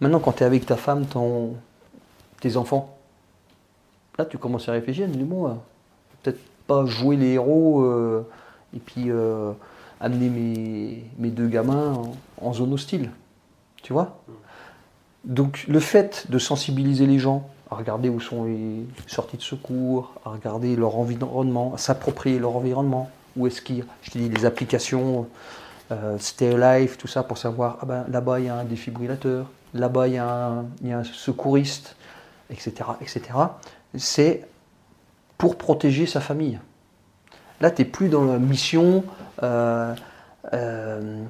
Maintenant, 0.00 0.20
quand 0.20 0.32
tu 0.32 0.42
es 0.42 0.46
avec 0.46 0.64
ta 0.64 0.78
femme, 0.78 1.04
ton, 1.04 1.54
tes 2.40 2.56
enfants, 2.56 2.96
là, 4.18 4.24
tu 4.24 4.38
commences 4.38 4.70
à 4.70 4.72
réfléchir, 4.72 5.06
dis 5.06 5.22
moi, 5.22 5.62
peut-être 6.22 6.40
pas 6.66 6.86
jouer 6.86 7.16
les 7.16 7.32
héros 7.32 7.82
euh, 7.82 8.26
et 8.74 8.78
puis 8.78 9.10
euh, 9.10 9.52
amener 10.00 11.02
mes, 11.18 11.30
deux 11.30 11.48
gamins 11.48 12.02
en, 12.40 12.52
zone 12.52 12.72
hostile. 12.72 13.10
Tu 13.82 13.92
vois 13.92 14.20
donc 15.24 15.64
le 15.68 15.80
fait 15.80 16.26
de 16.28 16.38
sensibiliser 16.38 17.06
les 17.06 17.18
gens 17.18 17.48
à 17.70 17.76
regarder 17.76 18.10
où 18.10 18.20
sont 18.20 18.44
les 18.44 18.84
sorties 19.06 19.38
de 19.38 19.42
secours, 19.42 20.12
à 20.24 20.30
regarder 20.30 20.76
leur 20.76 20.98
environnement, 20.98 21.72
à 21.74 21.78
s'approprier 21.78 22.38
leur 22.38 22.56
environnement, 22.56 23.10
où 23.36 23.46
est-ce 23.46 23.62
qu'il 23.62 23.78
y 23.78 23.80
a, 23.80 23.84
je 24.02 24.10
te 24.10 24.18
dis, 24.18 24.28
les 24.28 24.44
applications 24.44 25.26
euh, 25.90 26.18
Stay 26.18 26.54
Alive, 26.54 26.98
tout 26.98 27.08
ça, 27.08 27.22
pour 27.22 27.38
savoir, 27.38 27.78
ah 27.80 27.86
ben, 27.86 28.04
là-bas 28.10 28.40
il 28.40 28.46
y 28.46 28.48
a 28.50 28.56
un 28.56 28.64
défibrillateur, 28.64 29.46
là-bas 29.72 30.08
il 30.08 30.14
y, 30.14 30.18
a 30.18 30.64
un 30.92 31.04
secouriste, 31.04 31.96
etc. 32.50 32.74
etc. 33.00 33.22
C'est 33.96 34.46
pour 35.38 35.56
protéger 35.56 36.06
sa 36.06 36.20
famille. 36.20 36.58
Là, 37.64 37.70
tu 37.70 37.82
n'es 37.82 37.88
plus 37.88 38.08
dans 38.08 38.24
la 38.24 38.38
mission 38.38 39.04
euh, 39.42 39.94
euh, 40.52 41.22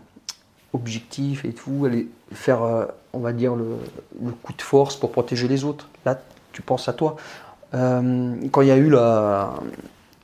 objectif 0.72 1.44
et 1.44 1.52
tout, 1.52 1.84
aller 1.86 2.08
faire 2.32 2.88
on 3.14 3.20
va 3.20 3.32
dire, 3.32 3.54
le, 3.54 3.78
coup 4.42 4.52
de 4.52 4.62
force 4.62 4.96
pour 4.96 5.12
protéger 5.12 5.48
les 5.48 5.64
autres. 5.64 5.88
Là, 6.04 6.20
tu 6.52 6.62
penses 6.62 6.88
à 6.88 6.92
toi. 6.92 7.16
Euh, 7.74 8.34
quand 8.50 8.60
il 8.62 8.68
y 8.68 8.70
a 8.70 8.76
eu 8.76 8.94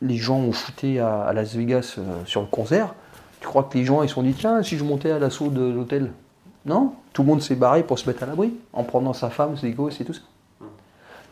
les 0.03 0.17
gens 0.17 0.39
ont 0.39 0.53
shooté 0.53 0.99
à, 1.01 1.33
Las 1.35 1.55
Vegas 1.55 1.97
euh, 1.99 2.25
sur 2.25 2.41
le 2.41 2.47
concert, 2.47 2.95
Tu 3.41 3.47
crois 3.47 3.65
que 3.65 3.77
les 3.77 3.85
gens 3.85 4.03
ils 4.03 4.09
se 4.09 4.15
sont 4.15 4.23
dit 4.23 4.35
tiens 4.35 4.63
si 4.63 4.77
je 4.77 4.85
montais 4.85 5.11
à 5.11 5.19
l'assaut 5.19 5.49
de 5.49 5.63
l'hôtel 5.63 6.11
Non, 6.67 6.95
tout 7.13 7.23
le 7.23 7.29
monde 7.29 7.43
s'est 7.43 7.55
barré 7.55 7.83
pour 7.83 7.99
se 7.99 8.09
mettre 8.09 8.23
à 8.23 8.27
l'abri 8.27 8.53
en 8.73 8.85
prenant 8.85 9.13
sa 9.13 9.31
femme, 9.31 9.57
ses 9.57 9.71
gosses 9.71 10.01
et 10.01 10.05
tout 10.05 10.15
ça. 10.15 10.23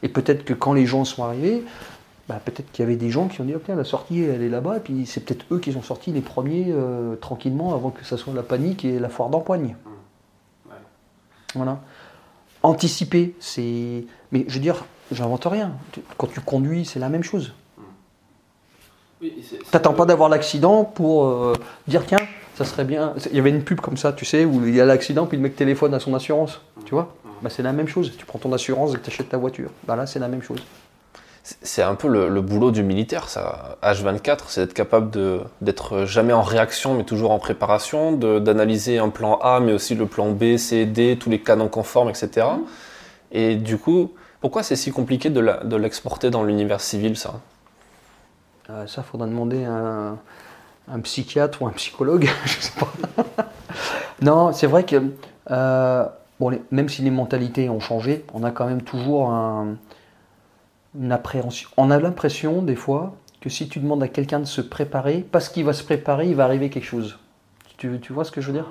Et 0.03 0.09
peut-être 0.09 0.45
que 0.45 0.55
quand 0.55 0.74
les 0.74 0.87
gens 0.87 1.05
sont 1.05 1.24
arrivés, 1.24 1.64
bah, 2.29 2.41
peut-être 2.45 2.70
qu'il 2.72 2.83
y 2.83 2.87
avait 2.87 2.97
des 2.97 3.09
gens 3.09 3.29
qui 3.29 3.41
ont 3.41 3.45
dit 3.45 3.55
ok 3.55 3.68
la 3.68 3.85
sortie 3.85 4.22
elle 4.22 4.43
est 4.43 4.51
là-bas 4.51 4.76
et 4.76 4.81
puis 4.81 5.07
c'est 5.07 5.20
peut-être 5.20 5.47
eux 5.51 5.59
qui 5.59 5.72
sont 5.72 5.83
sortis 5.83 6.12
les 6.12 6.20
premiers 6.20 6.66
euh, 6.68 7.16
tranquillement 7.16 7.74
avant 7.74 7.91
que 7.91 8.05
ça 8.05 8.18
soit 8.18 8.35
la 8.35 8.43
panique 8.43 8.85
et 8.85 8.99
la 8.99 9.09
foire 9.09 9.31
d'empoigne. 9.31 9.76
Voilà. 11.55 11.81
Anticiper, 12.62 13.35
c'est. 13.41 14.05
Mais 14.33 14.45
je 14.49 14.55
veux 14.55 14.61
dire, 14.61 14.85
j'invente 15.11 15.47
rien. 15.47 15.72
Quand 16.16 16.26
tu 16.26 16.41
conduis, 16.41 16.85
c'est 16.85 16.99
la 16.99 17.09
même 17.09 17.22
chose. 17.22 17.55
T'attends 19.70 19.95
pas 19.95 20.05
d'avoir 20.05 20.29
l'accident 20.29 20.85
pour 20.85 21.24
euh, 21.24 21.55
dire 21.89 22.05
tiens, 22.07 22.18
ça 22.55 22.64
serait 22.64 22.85
bien. 22.85 23.14
Il 23.31 23.37
y 23.37 23.41
avait 23.41 23.51
une 23.51 23.64
pub 23.64 23.81
comme 23.81 23.97
ça, 23.97 24.12
tu 24.12 24.24
sais, 24.24 24.45
où 24.45 24.66
il 24.66 24.74
y 24.74 24.81
a 24.81 24.85
l'accident 24.85 25.26
puis 25.26 25.37
le 25.37 25.43
mec 25.43 25.57
téléphone 25.57 25.95
à 25.95 26.01
son 26.01 26.14
assurance. 26.14 26.61
Tu 26.85 26.95
vois 26.95 27.14
bah, 27.43 27.51
C'est 27.51 27.62
la 27.62 27.72
même 27.72 27.89
chose. 27.89 28.12
Tu 28.16 28.26
prends 28.26 28.39
ton 28.39 28.53
assurance 28.53 28.95
et 28.95 29.01
tu 29.01 29.11
achètes 29.11 29.31
ta 29.31 29.39
voiture. 29.39 29.70
Bah, 29.87 29.97
là, 29.97 30.07
c'est 30.07 30.18
la 30.18 30.29
même 30.29 30.43
chose. 30.43 30.61
C'est 31.62 31.82
un 31.82 31.94
peu 31.94 32.09
le, 32.09 32.28
le 32.28 32.40
boulot 32.42 32.70
du 32.70 32.82
militaire, 32.82 33.28
ça. 33.28 33.76
H24, 33.82 34.40
c'est 34.49 34.61
d'être 34.62 34.74
capable 34.74 35.11
d'être 35.62 36.05
jamais 36.05 36.32
en 36.32 36.42
réaction, 36.42 36.94
mais 36.94 37.05
toujours 37.05 37.30
en 37.30 37.38
préparation, 37.38 38.12
d'analyser 38.12 38.99
un 38.99 39.09
plan 39.09 39.38
A, 39.38 39.61
mais 39.61 39.72
aussi 39.72 39.94
le 39.94 40.07
plan 40.07 40.30
B, 40.30 40.57
C, 40.57 40.84
D, 40.84 41.16
tous 41.18 41.30
les 41.30 41.40
canons 41.40 41.68
conformes, 41.68 42.11
etc. 42.11 42.46
Et 43.32 43.55
du 43.57 43.78
coup, 43.78 44.12
pourquoi 44.40 44.62
c'est 44.62 44.76
si 44.76 44.90
compliqué 44.92 45.30
de 45.30 45.76
l'exporter 45.76 46.30
dans 46.30 46.42
l'univers 46.44 46.80
civil, 46.80 47.16
ça? 47.16 47.34
Euh, 48.70 48.86
ça, 48.86 49.03
faudra 49.03 49.26
demander 49.26 49.64
à 49.64 49.70
un, 49.72 50.18
un 50.92 51.01
psychiatre 51.01 51.62
ou 51.62 51.66
un 51.66 51.70
psychologue. 51.72 52.28
je 52.44 52.61
sais 52.61 52.72
pas. 52.78 52.92
non, 54.20 54.53
c'est 54.53 54.66
vrai 54.66 54.84
que 54.84 54.96
euh, 55.51 56.05
bon, 56.38 56.51
les- 56.51 56.61
même 56.70 56.88
si 56.90 57.01
les 57.01 57.11
mentalités 57.11 57.70
ont 57.70 57.80
changé, 57.80 58.26
on 58.34 58.44
a 58.44 58.51
quand 58.51 58.66
même 58.66 58.82
toujours 58.82 59.30
un- 59.30 59.76
une 60.99 61.12
appréhension. 61.12 61.68
On 61.76 61.91
a 61.91 61.99
l'impression, 61.99 62.62
des 62.62 62.76
fois, 62.76 63.14
que 63.41 63.49
si 63.49 63.68
tu 63.68 63.78
demandes 63.80 64.03
à 64.03 64.09
quelqu'un 64.09 64.41
de 64.41 64.45
se 64.47 64.61
préparer, 64.61 65.24
parce 65.30 65.49
qu'il 65.49 65.64
va 65.64 65.72
se 65.72 65.84
préparer, 65.84 66.28
il 66.28 66.34
va 66.34 66.45
arriver 66.45 66.70
quelque 66.70 66.84
chose. 66.84 67.18
Tu, 67.76 67.99
tu 68.01 68.12
vois 68.12 68.24
ce 68.24 68.32
que 68.32 68.41
je 68.41 68.49
veux 68.49 68.55
dire? 68.55 68.66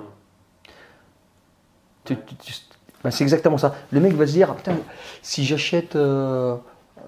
Ben, 3.04 3.10
C'est 3.10 3.24
exactement 3.24 3.58
ça. 3.58 3.74
Le 3.92 4.00
mec 4.00 4.12
va 4.14 4.26
se 4.26 4.32
dire, 4.32 4.54
Putain, 4.54 4.76
si 5.22 5.44
j'achète 5.44 5.96
euh, 5.96 6.56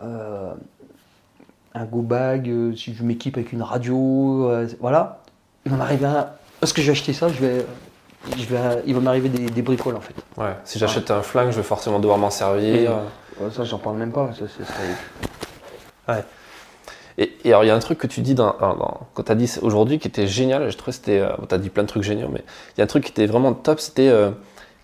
euh, 0.02 0.52
un 1.74 1.84
go 1.84 2.02
bag, 2.02 2.48
euh, 2.48 2.74
si 2.74 2.94
je 2.94 3.02
m'équipe 3.02 3.36
avec 3.36 3.52
une 3.52 3.62
radio, 3.62 4.48
euh, 4.50 4.68
voilà, 4.80 5.22
il 5.64 5.72
va 5.72 5.78
m'arriver 5.78 6.06
un... 6.06 6.28
Parce 6.60 6.72
que 6.72 6.82
j'ai 6.82 6.92
acheté 6.92 7.12
ça, 7.12 7.28
je 7.28 7.40
vais, 7.40 7.66
je 8.36 8.44
vais, 8.44 8.82
il 8.86 8.94
va 8.94 9.00
m'arriver 9.00 9.30
des, 9.30 9.46
des 9.46 9.62
bricoles 9.62 9.96
en 9.96 10.00
fait. 10.00 10.14
Ouais, 10.36 10.54
si 10.64 10.78
j'achète 10.78 11.10
un 11.10 11.22
flingue, 11.22 11.50
je 11.50 11.56
vais 11.56 11.62
forcément 11.62 11.98
devoir 11.98 12.18
m'en 12.18 12.30
servir. 12.30 12.92
Ouais, 13.40 13.50
ça, 13.50 13.64
j'en 13.64 13.78
parle 13.78 13.96
même 13.96 14.12
pas. 14.12 14.30
Ça, 14.38 14.44
c'est- 14.46 14.64
c'est- 14.64 16.24
Et, 17.18 17.36
et 17.44 17.48
alors, 17.50 17.64
il 17.64 17.66
y 17.66 17.70
a 17.70 17.74
un 17.74 17.78
truc 17.80 17.98
que 17.98 18.06
tu 18.06 18.20
dis 18.22 18.34
dans, 18.34 18.54
dans- 18.60 19.00
quand 19.14 19.24
tu 19.24 19.32
as 19.32 19.34
dit 19.34 19.52
aujourd'hui 19.62 19.98
qui 19.98 20.08
était 20.08 20.26
génial, 20.26 20.70
je 20.70 20.76
trouvais 20.76 20.92
que 20.92 20.96
c'était. 20.96 21.22
tu 21.48 21.54
as 21.54 21.58
dit 21.58 21.68
plein 21.68 21.82
de 21.82 21.88
trucs 21.88 22.02
géniaux, 22.02 22.28
mais 22.32 22.42
il 22.74 22.78
y 22.78 22.80
a 22.80 22.84
un 22.84 22.86
truc 22.86 23.04
qui 23.04 23.10
était 23.10 23.26
vraiment 23.26 23.52
top, 23.52 23.78
c'était 23.80 24.08
euh, 24.08 24.30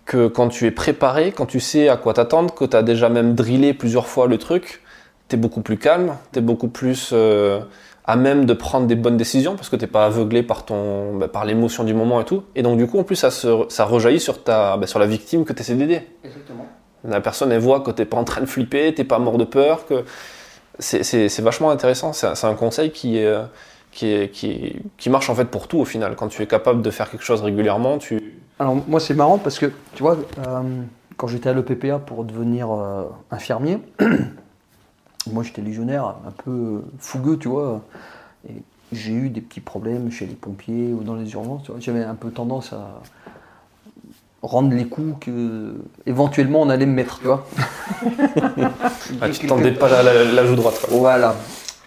que 0.05 0.27
quand 0.27 0.47
tu 0.49 0.65
es 0.67 0.71
préparé, 0.71 1.31
quand 1.31 1.45
tu 1.47 1.59
sais 1.59 1.89
à 1.89 1.97
quoi 1.97 2.13
t'attendre, 2.13 2.53
que 2.53 2.65
tu 2.65 2.75
as 2.77 2.83
déjà 2.83 3.09
même 3.09 3.33
drillé 3.33 3.73
plusieurs 3.73 4.07
fois 4.07 4.27
le 4.27 4.37
truc, 4.37 4.83
tu 5.29 5.35
es 5.35 5.39
beaucoup 5.39 5.61
plus 5.61 5.77
calme, 5.77 6.15
tu 6.31 6.39
es 6.39 6.41
beaucoup 6.41 6.67
plus 6.67 7.09
euh, 7.13 7.59
à 8.05 8.15
même 8.15 8.45
de 8.45 8.53
prendre 8.53 8.85
des 8.87 8.95
bonnes 8.95 9.17
décisions 9.17 9.55
parce 9.55 9.69
que 9.69 9.75
tu 9.75 9.87
pas 9.87 10.05
aveuglé 10.05 10.43
par, 10.43 10.63
ton, 10.63 11.15
bah, 11.17 11.27
par 11.27 11.43
l'émotion 11.43 11.83
du 11.85 11.93
moment 11.95 12.21
et 12.21 12.25
tout. 12.25 12.43
Et 12.55 12.61
donc, 12.61 12.77
du 12.77 12.85
coup, 12.87 12.99
en 12.99 13.03
plus, 13.03 13.15
ça, 13.15 13.31
se, 13.31 13.65
ça 13.69 13.83
rejaillit 13.85 14.19
sur, 14.19 14.43
ta, 14.43 14.77
bah, 14.77 14.85
sur 14.87 14.99
la 14.99 15.07
victime 15.07 15.43
que 15.43 15.53
tu 15.53 15.61
essaies 15.61 15.75
d'aider. 15.75 16.01
Exactement. 16.23 16.67
La 17.03 17.21
personne, 17.21 17.51
elle 17.51 17.59
voit 17.61 17.81
que 17.81 17.91
t'es 17.91 18.05
pas 18.05 18.17
en 18.17 18.23
train 18.23 18.41
de 18.41 18.45
flipper, 18.47 18.93
t'es 18.93 19.03
pas 19.03 19.19
mort 19.19 19.37
de 19.37 19.43
peur, 19.45 19.85
c'est- 20.79 21.39
vachement 21.41 21.69
intéressant. 21.69 22.13
C'est 22.13 22.45
un- 22.45 22.53
conseil 22.55 22.91
qui, 22.91 23.19
qui, 23.91 25.09
marche 25.09 25.29
en 25.29 25.35
fait 25.35 25.45
pour 25.45 25.67
tout 25.67 25.79
au 25.79 25.85
final. 25.85 26.15
Quand 26.15 26.27
tu 26.27 26.41
es 26.41 26.47
capable 26.47 26.81
de 26.81 26.91
faire 26.91 27.09
quelque 27.09 27.23
chose 27.23 27.41
régulièrement, 27.41 27.97
tu. 27.97 28.39
Alors 28.59 28.75
moi 28.87 28.99
c'est 28.99 29.13
marrant 29.13 29.37
parce 29.37 29.59
que 29.59 29.71
tu 29.93 30.03
vois, 30.03 30.17
euh, 30.47 30.61
quand 31.15 31.27
j'étais 31.27 31.49
à 31.49 31.53
l'EPPA 31.53 31.99
pour 31.99 32.23
devenir 32.23 32.71
euh, 32.71 33.03
infirmier, 33.31 33.79
moi 35.31 35.43
j'étais 35.43 35.61
légionnaire 35.61 36.15
un 36.27 36.31
peu 36.43 36.81
fougueux, 36.99 37.37
tu 37.37 37.47
vois, 37.47 37.81
j'ai 38.91 39.11
eu 39.13 39.29
des 39.29 39.41
petits 39.41 39.59
problèmes 39.61 40.11
chez 40.11 40.25
les 40.25 40.35
pompiers 40.35 40.93
ou 40.93 41.03
dans 41.03 41.15
les 41.15 41.31
urgences. 41.33 41.69
J'avais 41.79 42.03
un 42.03 42.15
peu 42.15 42.29
tendance 42.29 42.73
à 42.73 43.01
rendre 44.43 44.73
les 44.73 44.85
coups 44.85 45.25
que 45.25 45.75
éventuellement 46.05 46.61
on 46.61 46.69
allait 46.69 46.85
me 46.85 46.93
mettre, 46.93 47.19
tu 47.19 47.25
vois. 47.25 47.47
Ah, 49.21 49.29
tu 49.29 49.47
tendais 49.47 49.71
pas 49.71 49.89
la, 49.89 50.03
la- 50.03 50.23
la 50.25 50.45
joue 50.45 50.55
droite. 50.55 50.79
quoi. 50.81 50.97
Voilà. 50.97 51.35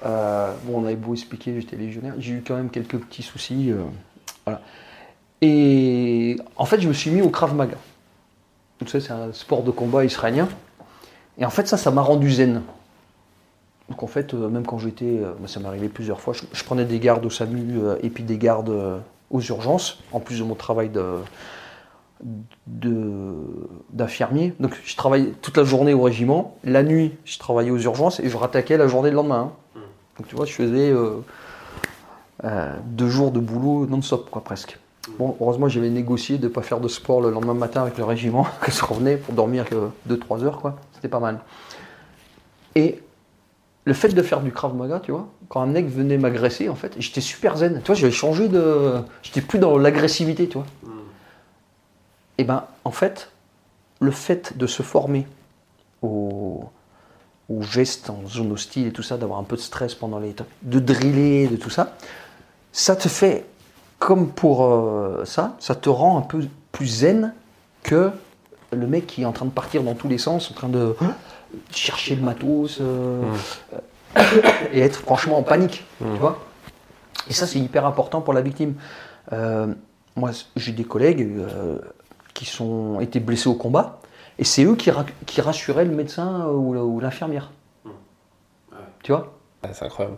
Euh, 0.04 0.52
bon, 0.64 0.80
on 0.82 0.84
avait 0.86 0.96
beau 0.96 1.12
expliquer, 1.12 1.60
j'étais 1.60 1.76
légionnaire. 1.76 2.14
J'ai 2.18 2.32
eu 2.32 2.42
quand 2.46 2.56
même 2.56 2.70
quelques 2.70 2.96
petits 2.98 3.22
soucis. 3.22 3.70
euh, 3.70 3.82
voilà. 4.46 4.60
Et 5.42 6.36
en 6.56 6.64
fait, 6.64 6.80
je 6.80 6.88
me 6.88 6.92
suis 6.92 7.10
mis 7.10 7.22
au 7.22 7.28
Krav 7.30 7.54
Maga. 7.54 7.76
Tu 8.78 8.86
sais, 8.88 9.00
c'est 9.00 9.12
un 9.12 9.32
sport 9.32 9.62
de 9.62 9.70
combat 9.70 10.04
israélien. 10.04 10.48
Et 11.38 11.44
en 11.44 11.50
fait, 11.50 11.68
ça, 11.68 11.76
ça 11.76 11.90
m'a 11.90 12.00
rendu 12.02 12.30
zen. 12.30 12.62
Donc 13.88 14.02
en 14.02 14.06
fait, 14.06 14.32
euh, 14.34 14.48
même 14.48 14.64
quand 14.66 14.78
j'étais, 14.78 15.20
ça 15.46 15.60
m'est 15.60 15.66
arrivé 15.66 15.88
plusieurs 15.88 16.20
fois, 16.20 16.32
je, 16.34 16.42
je 16.52 16.64
prenais 16.64 16.84
des 16.84 16.98
gardes 16.98 17.24
au 17.26 17.30
SAMU 17.30 17.78
et 18.02 18.08
puis 18.08 18.22
des 18.22 18.38
gardes 18.38 18.72
aux 19.30 19.40
urgences, 19.40 19.98
en 20.12 20.20
plus 20.20 20.38
de 20.38 20.44
mon 20.44 20.54
travail 20.54 20.88
de- 20.88 21.16
d'infirmier. 22.66 24.54
Donc 24.60 24.78
je 24.84 24.96
travaillais 24.96 25.32
toute 25.42 25.56
la 25.56 25.64
journée 25.64 25.94
au 25.94 26.02
régiment, 26.02 26.56
la 26.64 26.82
nuit 26.82 27.12
je 27.24 27.38
travaillais 27.38 27.70
aux 27.70 27.78
urgences 27.78 28.20
et 28.20 28.28
je 28.28 28.36
rattaquais 28.36 28.76
la 28.76 28.88
journée 28.88 29.10
le 29.10 29.16
lendemain. 29.16 29.52
hein. 29.76 29.80
Donc 30.18 30.28
tu 30.28 30.36
vois, 30.36 30.44
je 30.44 30.52
faisais 30.52 30.90
euh, 30.90 31.16
euh, 32.44 32.74
deux 32.84 33.08
jours 33.08 33.30
de 33.30 33.40
boulot 33.40 33.86
non-stop 33.86 34.28
quoi 34.30 34.42
presque. 34.44 34.78
Bon, 35.18 35.36
heureusement 35.40 35.68
j'avais 35.68 35.88
négocié 35.90 36.38
de 36.38 36.44
ne 36.44 36.52
pas 36.52 36.62
faire 36.62 36.80
de 36.80 36.88
sport 36.88 37.20
le 37.20 37.30
lendemain 37.30 37.54
matin 37.54 37.82
avec 37.82 37.96
le 37.96 38.04
régiment, 38.04 38.46
que 38.60 38.70
je 38.70 38.84
revenais 38.84 39.16
pour 39.16 39.34
dormir 39.34 39.64
que 39.64 39.88
2-3 40.08 40.44
heures 40.44 40.60
quoi. 40.60 40.76
C'était 40.94 41.08
pas 41.08 41.20
mal. 41.20 41.40
Et 42.74 43.00
le 43.84 43.94
fait 43.94 44.08
de 44.08 44.22
faire 44.22 44.40
du 44.40 44.52
Krav 44.52 44.74
Maga, 44.74 45.00
tu 45.00 45.10
vois, 45.10 45.26
quand 45.48 45.62
un 45.62 45.66
mec 45.66 45.88
venait 45.88 46.18
m'agresser, 46.18 46.68
en 46.68 46.74
fait, 46.74 46.94
j'étais 46.98 47.20
super 47.22 47.56
zen. 47.56 47.80
Tu 47.82 47.86
vois, 47.86 47.94
j'avais 47.94 48.12
changé 48.12 48.48
de. 48.48 48.94
J'étais 49.22 49.40
plus 49.40 49.58
dans 49.58 49.78
l'agressivité, 49.78 50.46
tu 50.48 50.58
vois. 50.58 50.66
Et 52.40 52.44
ben, 52.44 52.64
en 52.86 52.90
fait, 52.90 53.30
le 54.00 54.10
fait 54.10 54.56
de 54.56 54.66
se 54.66 54.82
former 54.82 55.26
aux, 56.00 56.64
aux 57.50 57.60
gestes 57.60 58.08
en 58.08 58.26
zone 58.26 58.50
hostile 58.52 58.86
et 58.86 58.92
tout 58.92 59.02
ça, 59.02 59.18
d'avoir 59.18 59.38
un 59.38 59.44
peu 59.44 59.56
de 59.56 59.60
stress 59.60 59.94
pendant 59.94 60.18
les 60.18 60.32
trucs, 60.32 60.48
de 60.62 60.78
driller, 60.78 61.48
de 61.48 61.56
tout 61.56 61.68
ça, 61.68 61.96
ça 62.72 62.96
te 62.96 63.08
fait, 63.08 63.44
comme 63.98 64.30
pour 64.30 64.64
euh, 64.64 65.22
ça, 65.26 65.54
ça 65.58 65.74
te 65.74 65.90
rend 65.90 66.16
un 66.16 66.22
peu 66.22 66.48
plus 66.72 66.86
zen 66.86 67.34
que 67.82 68.10
le 68.72 68.86
mec 68.86 69.06
qui 69.06 69.20
est 69.20 69.26
en 69.26 69.32
train 69.32 69.44
de 69.44 69.50
partir 69.50 69.82
dans 69.82 69.94
tous 69.94 70.08
les 70.08 70.16
sens, 70.16 70.50
en 70.50 70.54
train 70.54 70.70
de 70.70 70.96
chercher 71.70 72.16
le 72.16 72.22
matos 72.22 72.78
euh, 72.80 73.22
euh, 73.74 74.22
et 74.72 74.80
être 74.80 75.00
franchement 75.00 75.36
en 75.36 75.42
panique, 75.42 75.84
tu 75.98 76.18
vois. 76.18 76.38
Et 77.28 77.34
ça, 77.34 77.46
c'est 77.46 77.58
hyper 77.58 77.84
important 77.84 78.22
pour 78.22 78.32
la 78.32 78.40
victime. 78.40 78.76
Euh, 79.30 79.66
moi, 80.16 80.30
j'ai 80.56 80.72
des 80.72 80.84
collègues 80.84 81.36
qui 82.34 82.46
sont 82.46 83.00
été 83.00 83.20
blessés 83.20 83.48
au 83.48 83.54
combat, 83.54 84.00
et 84.38 84.44
c'est 84.44 84.64
eux 84.64 84.76
qui, 84.76 84.90
ra- 84.90 85.06
qui 85.26 85.40
rassuraient 85.40 85.84
le 85.84 85.94
médecin 85.94 86.46
ou, 86.46 86.76
ou 86.76 87.00
l'infirmière. 87.00 87.50
Tu 89.02 89.12
vois? 89.12 89.32
Ouais, 89.64 89.70
c'est 89.72 89.84
incroyable. 89.84 90.16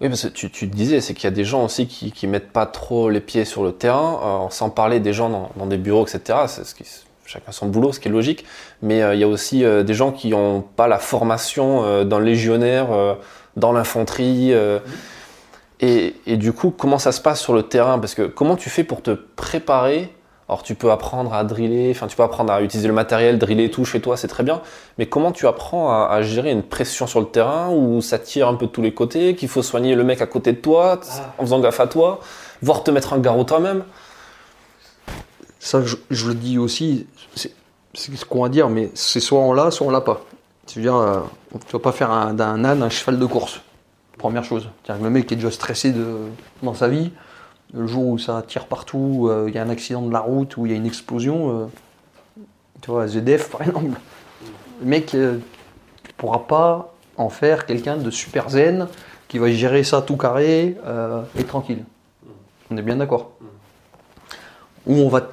Oui, 0.00 0.08
parce 0.08 0.22
que 0.22 0.28
tu, 0.28 0.50
tu 0.50 0.70
te 0.70 0.74
disais, 0.74 1.00
c'est 1.02 1.12
qu'il 1.12 1.24
y 1.24 1.26
a 1.26 1.34
des 1.34 1.44
gens 1.44 1.64
aussi 1.64 1.86
qui, 1.86 2.10
qui 2.10 2.26
mettent 2.26 2.52
pas 2.52 2.64
trop 2.64 3.10
les 3.10 3.20
pieds 3.20 3.44
sur 3.44 3.62
le 3.62 3.72
terrain, 3.72 4.46
euh, 4.46 4.50
sans 4.50 4.70
parler 4.70 4.98
des 5.00 5.12
gens 5.12 5.28
dans, 5.28 5.50
dans 5.56 5.66
des 5.66 5.76
bureaux, 5.76 6.06
etc. 6.06 6.38
C'est 6.46 6.64
ce 6.64 6.74
qui, 6.74 6.84
chacun 7.26 7.52
son 7.52 7.66
boulot, 7.66 7.92
ce 7.92 8.00
qui 8.00 8.08
est 8.08 8.10
logique. 8.10 8.46
Mais 8.80 9.02
euh, 9.02 9.14
il 9.14 9.20
y 9.20 9.24
a 9.24 9.28
aussi 9.28 9.62
euh, 9.62 9.82
des 9.82 9.92
gens 9.92 10.10
qui 10.10 10.30
n'ont 10.30 10.62
pas 10.62 10.88
la 10.88 10.98
formation 10.98 11.84
euh, 11.84 12.04
dans 12.04 12.18
le 12.18 12.24
légionnaire, 12.24 12.92
euh, 12.92 13.14
dans 13.56 13.72
l'infanterie. 13.72 14.54
euh, 14.54 14.78
et, 15.80 16.16
et 16.26 16.38
du 16.38 16.52
coup, 16.54 16.70
comment 16.70 16.98
ça 16.98 17.12
se 17.12 17.20
passe 17.20 17.40
sur 17.40 17.52
le 17.52 17.62
terrain? 17.64 17.98
Parce 17.98 18.14
que 18.14 18.22
comment 18.22 18.56
tu 18.56 18.70
fais 18.70 18.84
pour 18.84 19.02
te 19.02 19.10
préparer 19.10 20.14
alors 20.50 20.64
tu 20.64 20.74
peux 20.74 20.90
apprendre 20.90 21.32
à 21.32 21.44
driller, 21.44 21.92
enfin 21.92 22.08
tu 22.08 22.16
peux 22.16 22.24
apprendre 22.24 22.52
à 22.52 22.60
utiliser 22.60 22.88
le 22.88 22.92
matériel, 22.92 23.38
driller 23.38 23.70
tout 23.70 23.84
chez 23.84 24.00
toi, 24.00 24.16
c'est 24.16 24.26
très 24.26 24.42
bien. 24.42 24.62
Mais 24.98 25.06
comment 25.06 25.30
tu 25.30 25.46
apprends 25.46 25.92
à, 25.92 26.08
à 26.10 26.22
gérer 26.22 26.50
une 26.50 26.64
pression 26.64 27.06
sur 27.06 27.20
le 27.20 27.26
terrain 27.26 27.70
où 27.70 28.00
ça 28.00 28.18
tire 28.18 28.48
un 28.48 28.54
peu 28.54 28.66
de 28.66 28.72
tous 28.72 28.82
les 28.82 28.92
côtés, 28.92 29.36
qu'il 29.36 29.48
faut 29.48 29.62
soigner 29.62 29.94
le 29.94 30.02
mec 30.02 30.20
à 30.20 30.26
côté 30.26 30.50
de 30.52 30.56
toi, 30.58 30.96
t- 30.96 31.06
en 31.38 31.42
faisant 31.42 31.60
gaffe 31.60 31.78
à 31.78 31.86
toi, 31.86 32.18
voire 32.62 32.82
te 32.82 32.90
mettre 32.90 33.12
un 33.12 33.18
garrot 33.20 33.44
toi-même? 33.44 33.84
Ça, 35.60 35.82
je, 35.84 35.94
je 36.10 36.26
le 36.26 36.34
dis 36.34 36.58
aussi, 36.58 37.06
c'est 37.36 37.52
ce 37.94 38.24
qu'on 38.24 38.42
va 38.42 38.48
dire, 38.48 38.68
mais 38.70 38.90
c'est 38.94 39.20
soit 39.20 39.38
on 39.38 39.52
l'a, 39.52 39.70
soit 39.70 39.86
on 39.86 39.90
l'a 39.90 40.00
pas. 40.00 40.20
C'est-à-dire, 40.66 40.96
euh, 40.96 41.20
tu 41.66 41.72
vas 41.74 41.78
pas 41.78 41.92
faire 41.92 42.10
un- 42.10 42.34
d'un 42.34 42.64
âne 42.64 42.82
un 42.82 42.90
cheval 42.90 43.20
de 43.20 43.26
course. 43.26 43.60
Première 44.18 44.42
chose. 44.42 44.68
Le 44.88 45.10
mec 45.10 45.28
qui 45.28 45.34
est 45.34 45.36
déjà 45.36 45.52
stressé 45.52 45.92
de, 45.92 46.04
dans 46.64 46.74
sa 46.74 46.88
vie, 46.88 47.12
Le 47.72 47.86
jour 47.86 48.06
où 48.06 48.18
ça 48.18 48.42
tire 48.46 48.66
partout, 48.66 49.28
euh, 49.28 49.46
il 49.48 49.54
y 49.54 49.58
a 49.58 49.62
un 49.62 49.68
accident 49.70 50.02
de 50.02 50.12
la 50.12 50.20
route, 50.20 50.56
ou 50.56 50.66
il 50.66 50.72
y 50.72 50.74
a 50.74 50.78
une 50.78 50.86
explosion, 50.86 51.62
euh, 51.62 51.66
tu 52.80 52.90
vois, 52.90 53.06
ZDF 53.06 53.50
par 53.50 53.62
exemple, 53.62 54.00
le 54.80 54.86
mec 54.86 55.14
ne 55.14 55.38
pourra 56.16 56.46
pas 56.46 56.94
en 57.16 57.28
faire 57.28 57.66
quelqu'un 57.66 57.96
de 57.96 58.10
super 58.10 58.50
zen 58.50 58.88
qui 59.28 59.38
va 59.38 59.50
gérer 59.52 59.84
ça 59.84 60.02
tout 60.02 60.16
carré 60.16 60.76
euh, 60.84 61.22
et 61.38 61.44
tranquille. 61.44 61.84
On 62.70 62.76
est 62.76 62.82
bien 62.82 62.96
d'accord. 62.96 63.30
Où 64.86 64.94
on 64.94 65.08
va 65.08 65.28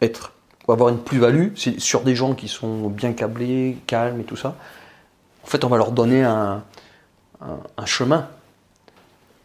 être, 0.00 0.32
on 0.66 0.72
va 0.72 0.74
avoir 0.74 0.88
une 0.88 0.98
plus-value, 0.98 1.54
sur 1.54 2.00
des 2.00 2.16
gens 2.16 2.34
qui 2.34 2.48
sont 2.48 2.88
bien 2.88 3.12
câblés, 3.12 3.78
calmes 3.86 4.20
et 4.20 4.24
tout 4.24 4.36
ça. 4.36 4.56
En 5.44 5.46
fait, 5.46 5.62
on 5.64 5.68
va 5.68 5.76
leur 5.76 5.92
donner 5.92 6.24
un 6.24 6.62
chemin, 7.84 8.28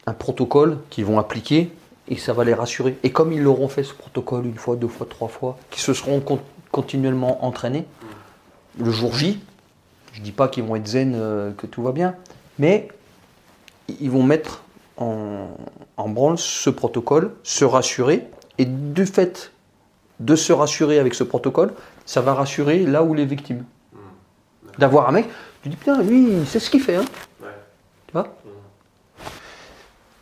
un 0.07 0.14
protocole 0.14 0.78
qu'ils 0.89 1.05
vont 1.05 1.20
appliquer 1.20 1.72
et 2.10 2.18
ça 2.18 2.34
va 2.34 2.43
les 2.43 2.53
rassurer. 2.53 2.97
Et 3.03 3.12
comme 3.12 3.32
ils 3.32 3.41
l'auront 3.41 3.70
fait 3.70 3.84
ce 3.84 3.93
protocole 3.93 4.45
une 4.45 4.57
fois, 4.57 4.76
deux 4.76 4.88
fois, 4.88 5.07
trois 5.10 5.28
fois, 5.28 5.57
qui 5.70 5.80
se 5.80 5.93
seront 5.93 6.20
con- 6.20 6.39
continuellement 6.72 7.45
entraînés, 7.45 7.86
le 8.78 8.91
jour 8.91 9.14
J, 9.14 9.39
je 10.14 10.22
dis 10.22 10.32
pas 10.32 10.47
qu'ils 10.47 10.64
vont 10.64 10.76
être 10.76 10.88
zen, 10.88 11.14
euh, 11.16 11.51
que 11.53 11.68
tout 11.68 11.84
va 11.84 11.91
bien, 11.91 12.16
mais 12.57 12.88
ils 13.99 14.10
vont 14.12 14.24
mettre 14.24 14.64
en, 14.97 15.47
en 15.97 16.10
branle 16.10 16.38
ce 16.38 16.70
protocole, 16.70 17.32
se 17.43 17.64
rassurer, 17.66 18.28
et 18.57 18.66
du 18.66 19.05
fait 19.05 19.51
de 20.20 20.36
se 20.36 20.51
rassurer 20.51 20.99
avec 20.99 21.14
ce 21.16 21.24
protocole, 21.24 21.74
ça 22.05 22.22
va 22.22 22.34
rassurer 22.34 22.86
là 22.86 23.03
où 23.03 23.14
les 23.14 23.26
victimes. 23.26 23.64
D'avoir 24.78 25.07
un 25.10 25.12
mec, 25.12 25.28
tu 25.64 25.70
dis 25.70 25.76
putain, 25.76 26.01
lui, 26.01 26.32
il 26.32 26.47
sait 26.47 26.60
ce 26.60 26.70
qu'il 26.70 26.82
fait, 26.82 26.95
hein. 26.95 27.05
Tu 28.07 28.14
vois? 28.14 28.36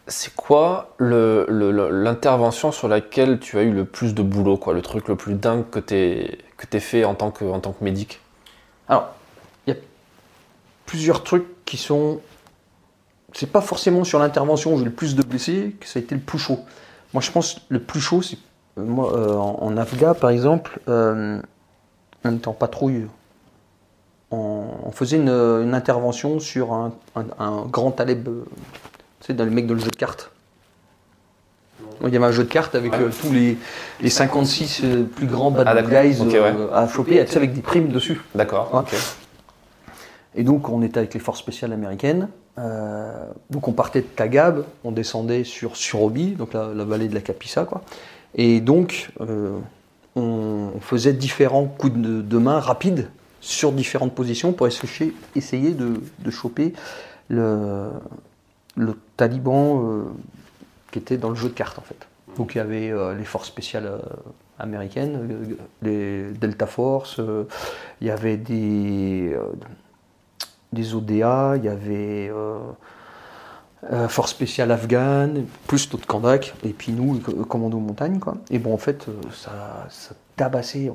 C'est 0.10 0.34
quoi 0.34 0.96
l'intervention 1.00 2.72
sur 2.72 2.88
laquelle 2.88 3.40
tu 3.40 3.58
as 3.58 3.64
eu 3.64 3.72
le 3.72 3.84
plus 3.84 4.16
de 4.16 4.22
boulot, 4.22 4.58
quoi, 4.58 4.74
le 4.74 4.82
truc 4.82 5.10
le 5.10 5.18
plus 5.18 5.34
dingue 5.34 5.70
que 5.70 5.80
tu 5.80 6.38
que 6.56 6.80
fait 6.80 7.04
en 7.04 7.14
tant 7.14 7.30
que, 7.32 7.44
en 7.44 7.62
médic? 7.82 8.22
Alors, 8.88 9.14
il 9.66 9.74
y 9.74 9.78
a 9.78 9.80
plusieurs 10.86 11.24
trucs 11.24 11.66
qui 11.66 11.76
sont. 11.76 12.22
C'est 13.34 13.52
pas 13.52 13.60
forcément 13.60 14.06
sur 14.06 14.20
l'intervention 14.20 14.74
où 14.74 14.80
j'ai 14.80 14.86
le 14.86 14.92
plus 14.92 15.16
de 15.16 15.24
blessés 15.24 15.76
que 15.80 15.86
ça 15.86 16.00
a 16.00 16.02
été 16.02 16.16
le 16.16 16.22
plus 16.22 16.40
chaud. 16.40 16.60
Moi, 17.14 17.22
je 17.22 17.32
pense 17.32 17.62
le 17.68 17.80
plus 17.80 18.00
chaud, 18.00 18.22
c'est. 18.22 18.38
Moi, 18.78 19.14
euh, 19.14 19.36
en, 19.36 19.60
en 19.62 19.78
Afgha, 19.78 20.14
par 20.14 20.30
exemple, 20.30 20.80
euh, 20.88 21.42
on 22.24 22.36
était 22.36 22.48
en 22.48 22.54
patrouille. 22.54 23.08
On, 24.32 24.92
faisait 24.92 25.18
une, 25.18 25.74
intervention 25.74 26.40
sur 26.40 26.74
un 26.74 26.92
grand 27.70 27.92
taleb. 27.92 28.28
euh, 28.28 28.46
Tu 29.28 29.34
sais, 29.34 29.38
dans 29.38 29.44
les 29.44 29.52
mecs 29.52 29.68
de 29.68 29.74
le 29.74 29.80
jeu 29.82 29.90
de 29.90 29.96
cartes. 29.98 30.32
Il 32.02 32.14
y 32.14 32.16
avait 32.16 32.26
un 32.26 32.32
jeu 32.32 32.46
de 32.46 32.50
cartes 32.50 32.76
avec 32.76 32.94
Ouais. 32.94 33.00
euh, 33.02 33.10
tous 33.22 33.34
les, 33.34 33.58
les 34.00 34.10
56 34.10 34.82
euh, 34.86 35.04
plus 35.04 35.28
grands 35.28 35.52
bad 35.52 35.68
Ah, 35.68 35.82
guys 35.82 36.18
euh, 36.22 36.70
à 36.74 36.88
choper, 36.88 37.26
tu 37.26 37.32
sais, 37.32 37.38
avec 37.38 37.54
des 37.54 37.60
primes 37.62 37.90
dessus. 37.90 38.22
D'accord. 38.36 38.74
Ouais. 38.74 38.80
ok. 38.80 38.96
Et 40.36 40.44
donc, 40.44 40.70
on 40.70 40.82
était 40.82 41.00
avec 41.00 41.14
les 41.14 41.20
forces 41.20 41.40
spéciales 41.40 41.74
américaines. 41.74 42.30
Euh, 42.58 43.12
donc, 43.50 43.68
on 43.68 43.74
partait 43.74 44.00
de 44.00 44.06
Tagab, 44.06 44.64
on 44.86 44.94
descendait 44.94 45.44
sur 45.44 45.76
Surobi, 45.76 46.28
donc 46.36 46.54
la, 46.54 46.70
la 46.74 46.86
vallée 46.86 47.10
de 47.10 47.14
la 47.16 47.22
Capissa, 47.22 47.66
quoi. 47.66 47.82
Et 48.34 48.62
donc, 48.62 49.10
euh, 49.20 49.58
on, 50.16 50.72
on 50.74 50.80
faisait 50.80 51.12
différents 51.12 51.66
coups 51.66 51.98
de, 51.98 52.22
de 52.22 52.38
main 52.38 52.62
rapides 52.62 53.10
sur 53.42 53.74
différentes 53.74 54.16
positions 54.16 54.54
pour 54.54 54.68
essayer, 54.68 55.14
essayer 55.36 55.72
de, 55.72 56.00
de 56.20 56.32
choper 56.32 56.72
le, 57.28 57.90
le 58.78 58.96
taliban 59.18 59.82
euh, 59.84 60.04
qui 60.92 61.00
était 61.00 61.18
dans 61.18 61.30
le 61.30 61.36
jeu 61.36 61.50
de 61.50 61.54
cartes, 61.54 61.80
en 61.80 61.82
fait. 61.82 62.08
Donc, 62.38 62.56
il 62.56 62.60
y 62.60 62.62
avait 62.62 62.92
euh, 62.92 63.14
les 63.16 63.26
forces 63.26 63.48
spéciales 63.48 63.88
euh, 63.88 64.00
américaines, 64.60 65.58
les 65.82 66.32
Delta 66.32 66.66
Force, 66.68 67.20
il 68.02 68.08
y 68.08 68.10
avait 68.12 68.38
des, 68.38 69.36
des 70.74 70.96
ODA, 70.96 71.56
il 71.58 71.64
y 71.64 71.68
avait 71.70 72.32
euh, 72.32 74.08
Force 74.08 74.32
spéciale 74.32 74.72
afghane, 74.72 75.46
plus 75.68 75.90
d'autres 75.90 76.08
Kandak, 76.08 76.54
et 76.64 76.70
puis 76.74 76.92
nous, 76.92 77.14
le 77.14 77.20
co- 77.20 77.32
commando 77.46 77.78
montagne. 77.80 78.20
Quoi. 78.20 78.38
Et 78.50 78.58
bon, 78.60 78.74
en 78.74 78.78
fait, 78.78 79.06
ça, 79.32 79.86
ça 79.90 80.16
tabassait. 80.36 80.92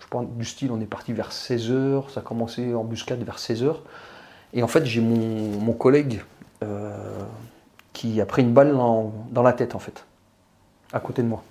Je 0.00 0.06
pense, 0.10 0.26
du 0.28 0.44
style, 0.44 0.70
on 0.72 0.80
est 0.80 0.86
parti 0.86 1.12
vers 1.12 1.30
16h, 1.30 2.10
ça 2.12 2.20
a 2.20 2.22
commencé 2.22 2.74
en 2.74 2.80
embuscade 2.80 3.22
vers 3.22 3.38
16h. 3.38 3.74
Et 4.52 4.62
en 4.62 4.68
fait, 4.68 4.84
j'ai 4.84 5.00
mon, 5.00 5.58
mon 5.60 5.72
collègue 5.72 6.22
qui 7.96 8.20
a 8.20 8.26
pris 8.26 8.42
une 8.42 8.52
balle 8.52 8.72
dans, 8.72 9.42
la 9.42 9.52
tête, 9.52 9.74
en 9.74 9.78
fait, 9.78 10.04
à 10.92 11.00
côté 11.00 11.22
de 11.22 11.28
moi. 11.28 11.42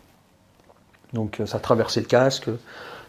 Donc 1.13 1.39
euh, 1.39 1.45
ça 1.45 1.57
a 1.57 1.59
traversé 1.59 2.01
le 2.01 2.05
casque, 2.05 2.49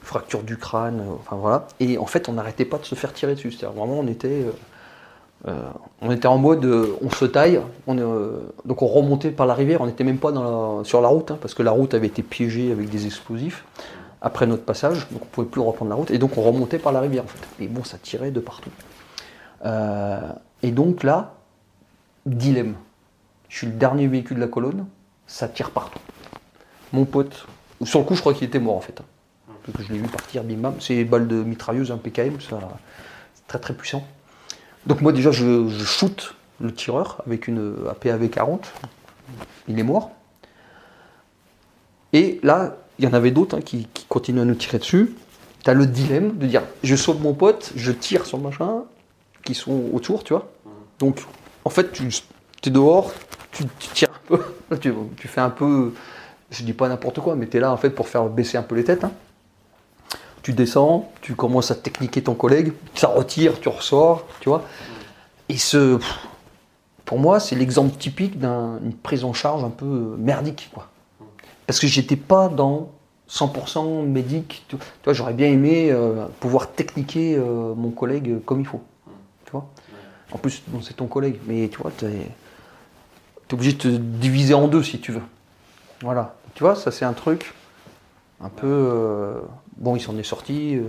fracture 0.01 0.43
du 0.43 0.57
crâne, 0.57 1.01
euh, 1.01 1.15
enfin 1.21 1.37
voilà. 1.37 1.67
Et 1.81 1.99
en 1.99 2.07
fait, 2.07 2.29
on 2.29 2.33
n'arrêtait 2.33 2.65
pas 2.65 2.79
de 2.79 2.85
se 2.85 2.95
faire 2.95 3.13
tirer 3.13 3.35
dessus. 3.35 3.53
C'est-à-dire 3.53 3.77
vraiment, 3.77 3.99
on 3.99 4.07
était, 4.07 4.45
euh, 4.45 4.53
euh, 5.49 5.61
on 6.01 6.11
était 6.11 6.29
en 6.29 6.39
mode, 6.39 6.65
euh, 6.65 6.97
on 7.03 7.11
se 7.11 7.27
taille. 7.27 7.61
On, 7.87 7.99
euh, 7.99 8.39
donc 8.65 8.81
on 8.81 8.87
remontait 8.87 9.31
par 9.31 9.47
la 9.47 9.55
rivière. 9.55 9.83
On 9.83 9.87
n'était 9.87 10.05
même 10.05 10.19
pas 10.19 10.33
sur 10.85 11.03
la 11.03 11.09
route, 11.09 11.31
hein, 11.33 11.39
parce 11.41 11.53
que 11.53 11.63
la 11.63 11.73
route 11.73 11.93
avait 11.93 12.07
été 12.07 12.23
piégée 12.23 12.73
avec 12.73 12.89
des 12.89 13.07
explosifs 13.07 13.65
après 14.23 14.47
notre 14.47 14.65
passage. 14.65 15.09
Donc 15.11 15.23
on 15.23 15.27
pouvait 15.27 15.49
plus 15.49 15.61
reprendre 15.61 15.91
la 15.91 15.97
route. 15.97 16.11
Et 16.11 16.19
donc 16.19 16.39
on 16.39 16.43
remontait 16.43 16.79
par 16.79 16.93
la 16.93 17.01
rivière. 17.01 17.25
En 17.25 17.29
fait. 17.29 17.65
Et 17.65 17.69
bon, 17.69 17.85
ça 17.85 17.99
tirait 17.99 18.31
de 18.31 18.41
partout. 18.41 18.71
Euh, 19.65 20.21
et 20.63 20.71
donc 20.71 21.03
là, 21.03 21.36
dilemme. 22.27 22.75
Je 23.49 23.59
suis 23.59 23.67
le 23.67 23.73
dernier 23.73 24.07
véhicule 24.09 24.37
de 24.37 24.43
la 24.43 24.49
colonne. 24.49 24.87
Ça 25.27 25.49
tire 25.49 25.71
partout. 25.71 25.99
Mon 26.93 27.05
pote, 27.05 27.47
sur 27.83 28.01
le 28.01 28.05
coup, 28.05 28.15
je 28.15 28.21
crois 28.21 28.35
qu'il 28.35 28.47
était 28.47 28.59
mort 28.59 28.77
en 28.77 28.81
fait. 28.81 29.01
Parce 29.73 29.87
je 29.87 29.93
l'ai 29.93 29.99
vu 29.99 30.09
partir, 30.09 30.45
bim 30.45 30.57
bam. 30.57 30.75
C'est 30.81 30.95
des 30.95 31.05
balles 31.05 31.27
de 31.27 31.43
mitrailleuse, 31.43 31.91
un 31.91 31.97
PKM, 31.97 32.41
ça, 32.41 32.59
c'est 33.35 33.47
très 33.47 33.59
très 33.59 33.75
puissant. 33.75 34.07
Donc 34.87 35.01
moi 35.01 35.13
déjà, 35.13 35.33
je, 35.33 35.69
je 35.69 35.85
shoot 35.85 36.35
le 36.61 36.73
tireur 36.73 37.23
avec 37.27 37.49
une 37.49 37.75
APAV 37.91 38.29
40. 38.29 38.73
Il 39.69 39.79
est 39.79 39.83
mort. 39.83 40.13
Et 42.13 42.39
là, 42.43 42.77
il 42.99 43.05
y 43.05 43.09
en 43.09 43.13
avait 43.13 43.33
d'autres 43.33 43.59
hein, 43.59 43.61
qui, 43.61 43.89
qui 43.93 44.07
continuent 44.07 44.41
à 44.41 44.45
nous 44.45 44.55
tirer 44.55 44.79
dessus. 44.79 45.15
Tu 45.65 45.71
as 45.71 45.75
le 45.75 45.87
dilemme 45.87 46.39
de 46.39 46.47
dire, 46.47 46.63
je 46.85 46.95
sauve 46.95 47.21
mon 47.21 47.35
pote, 47.35 47.73
je 47.75 47.91
tire 47.91 48.27
sur 48.27 48.39
le 48.39 48.45
machin, 48.45 48.85
qui 49.45 49.55
sont 49.55 49.91
autour, 49.93 50.23
tu 50.23 50.33
vois. 50.33 50.49
Donc, 50.99 51.27
en 51.67 51.69
fait, 51.69 51.91
tu 51.91 52.07
es 52.65 52.71
dehors, 52.71 53.13
tu, 53.51 53.65
tires 53.93 54.09
un 54.09 54.37
peu, 54.37 54.79
tu, 55.17 55.27
fais 55.27 55.41
un 55.41 55.51
peu, 55.51 55.93
je 56.49 56.63
dis 56.63 56.73
pas 56.73 56.89
n'importe 56.89 57.19
quoi, 57.19 57.35
mais 57.35 57.49
tu 57.49 57.57
es 57.57 57.61
là 57.61 57.73
en 57.73 57.77
fait 57.77 57.91
pour 57.91 58.09
faire 58.09 58.27
baisser 58.27 58.57
un 58.57 58.63
peu 58.63 58.77
les 58.77 58.85
têtes. 58.85 59.03
hein. 59.03 59.11
Tu 60.43 60.53
descends, 60.53 61.11
tu 61.23 61.35
commences 61.35 61.73
à 61.73 61.75
techniquer 61.75 62.23
ton 62.23 62.35
collègue, 62.35 62.73
ça 62.95 63.09
retire, 63.09 63.59
tu 63.59 63.69
ressors, 63.69 64.25
tu 64.39 64.49
vois. 64.49 64.63
Et 65.49 65.57
ce, 65.57 65.99
pour 67.05 67.19
moi, 67.19 67.41
c'est 67.41 67.57
l'exemple 67.57 67.97
typique 67.97 68.39
d'une 68.39 68.95
prise 69.03 69.25
en 69.25 69.33
charge 69.33 69.65
un 69.65 69.71
peu 69.71 70.15
merdique, 70.19 70.71
quoi. 70.73 70.87
Parce 71.67 71.81
que 71.81 71.89
j'étais 71.89 72.15
pas 72.15 72.49
dans 72.49 72.91
100% 73.29 74.07
médic. 74.07 74.65
Tu 74.69 74.77
vois, 75.03 75.15
j'aurais 75.15 75.35
bien 75.35 75.49
aimé 75.49 75.89
euh, 75.91 76.27
pouvoir 76.39 76.71
techniquer 76.71 77.35
euh, 77.37 77.75
mon 77.75 77.91
collègue 77.91 78.37
comme 78.45 78.61
il 78.61 78.67
faut. 78.67 78.83
Tu 79.47 79.51
vois. 79.51 79.69
En 80.37 80.39
plus, 80.39 80.63
c'est 80.83 80.99
ton 80.99 81.07
collègue, 81.07 81.39
mais 81.47 81.71
tu 81.71 81.79
vois, 81.79 81.91
tu 81.97 82.05
es, 82.05 82.29
obligé 83.51 83.73
de 83.73 83.79
te 83.79 83.89
diviser 83.89 84.53
en 84.53 84.69
deux 84.69 84.83
si 84.83 85.01
tu 85.01 85.13
veux. 85.13 85.23
Voilà. 86.03 86.35
Tu 86.53 86.63
vois, 86.63 86.75
ça 86.77 86.91
c'est 86.91 87.07
un 87.07 87.15
truc 87.15 87.55
un 88.43 88.51
peu. 88.51 88.67
euh, 88.67 89.41
bon, 89.79 89.97
il 89.97 90.01
s'en 90.01 90.15
est 90.19 90.23
sorti. 90.23 90.77
euh, 90.77 90.83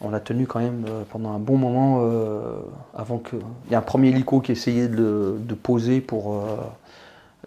on 0.00 0.10
l'a 0.10 0.20
tenu 0.20 0.46
quand 0.46 0.60
même 0.60 0.84
euh, 0.88 1.02
pendant 1.10 1.32
un 1.32 1.40
bon 1.40 1.56
moment 1.56 2.08
avant 2.94 3.18
que. 3.18 3.34
Il 3.66 3.72
y 3.72 3.74
a 3.74 3.78
un 3.78 3.82
premier 3.82 4.10
hélico 4.10 4.38
qui 4.38 4.52
essayait 4.52 4.86
de, 4.86 5.36
poser 5.60 6.00
pour 6.00 6.46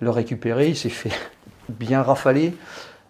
le 0.01 0.09
récupérer. 0.09 0.67
Il 0.67 0.75
s'est 0.75 0.89
fait 0.89 1.13
bien 1.69 2.03
rafaler. 2.03 2.53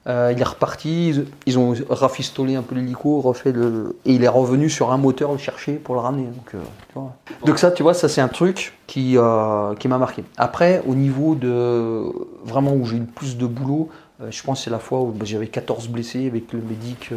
Euh, 0.06 0.34
il 0.36 0.40
est 0.40 0.44
reparti. 0.44 1.10
Ils, 1.10 1.26
ils 1.46 1.60
ont 1.60 1.74
rafistolé 1.90 2.56
un 2.56 2.62
peu 2.62 2.76
l'hélico, 2.76 3.22
refait 3.22 3.52
le. 3.52 3.96
Et 4.06 4.14
il 4.14 4.24
est 4.24 4.30
revenu 4.30 4.70
sur 4.70 4.92
un 4.92 4.98
moteur 4.98 5.32
le 5.32 5.38
chercher 5.38 5.74
pour 5.74 5.96
le 5.96 6.02
ramener. 6.02 6.26
Donc, 6.26 6.56
euh, 6.56 6.60
tu 6.90 6.94
vois. 7.00 7.16
Donc 7.46 7.58
ça, 7.58 7.72
tu 7.72 7.84
vois, 7.84 7.94
ça 7.94 8.10
c'est 8.10 8.22
un 8.22 8.28
truc 8.28 8.78
qui, 8.88 9.18
euh, 9.18 9.76
qui 9.76 9.88
m'a 9.88 9.98
marqué. 9.98 10.24
Après, 10.38 10.82
au 10.88 10.96
niveau 10.96 11.36
de 11.36 12.04
vraiment 12.44 12.74
où 12.74 12.86
j'ai 12.86 12.98
eu 12.98 13.02
le 13.02 13.06
plus 13.06 13.38
de 13.38 13.46
boulot, 13.46 13.90
je 14.30 14.44
pense 14.44 14.60
que 14.60 14.66
c'est 14.66 14.72
la 14.72 14.80
fois 14.80 15.02
où 15.02 15.12
bah, 15.12 15.26
j'avais 15.26 15.48
14 15.48 15.88
blessés 15.88 16.28
avec 16.28 16.52
le 16.54 16.62
médic 16.62 17.12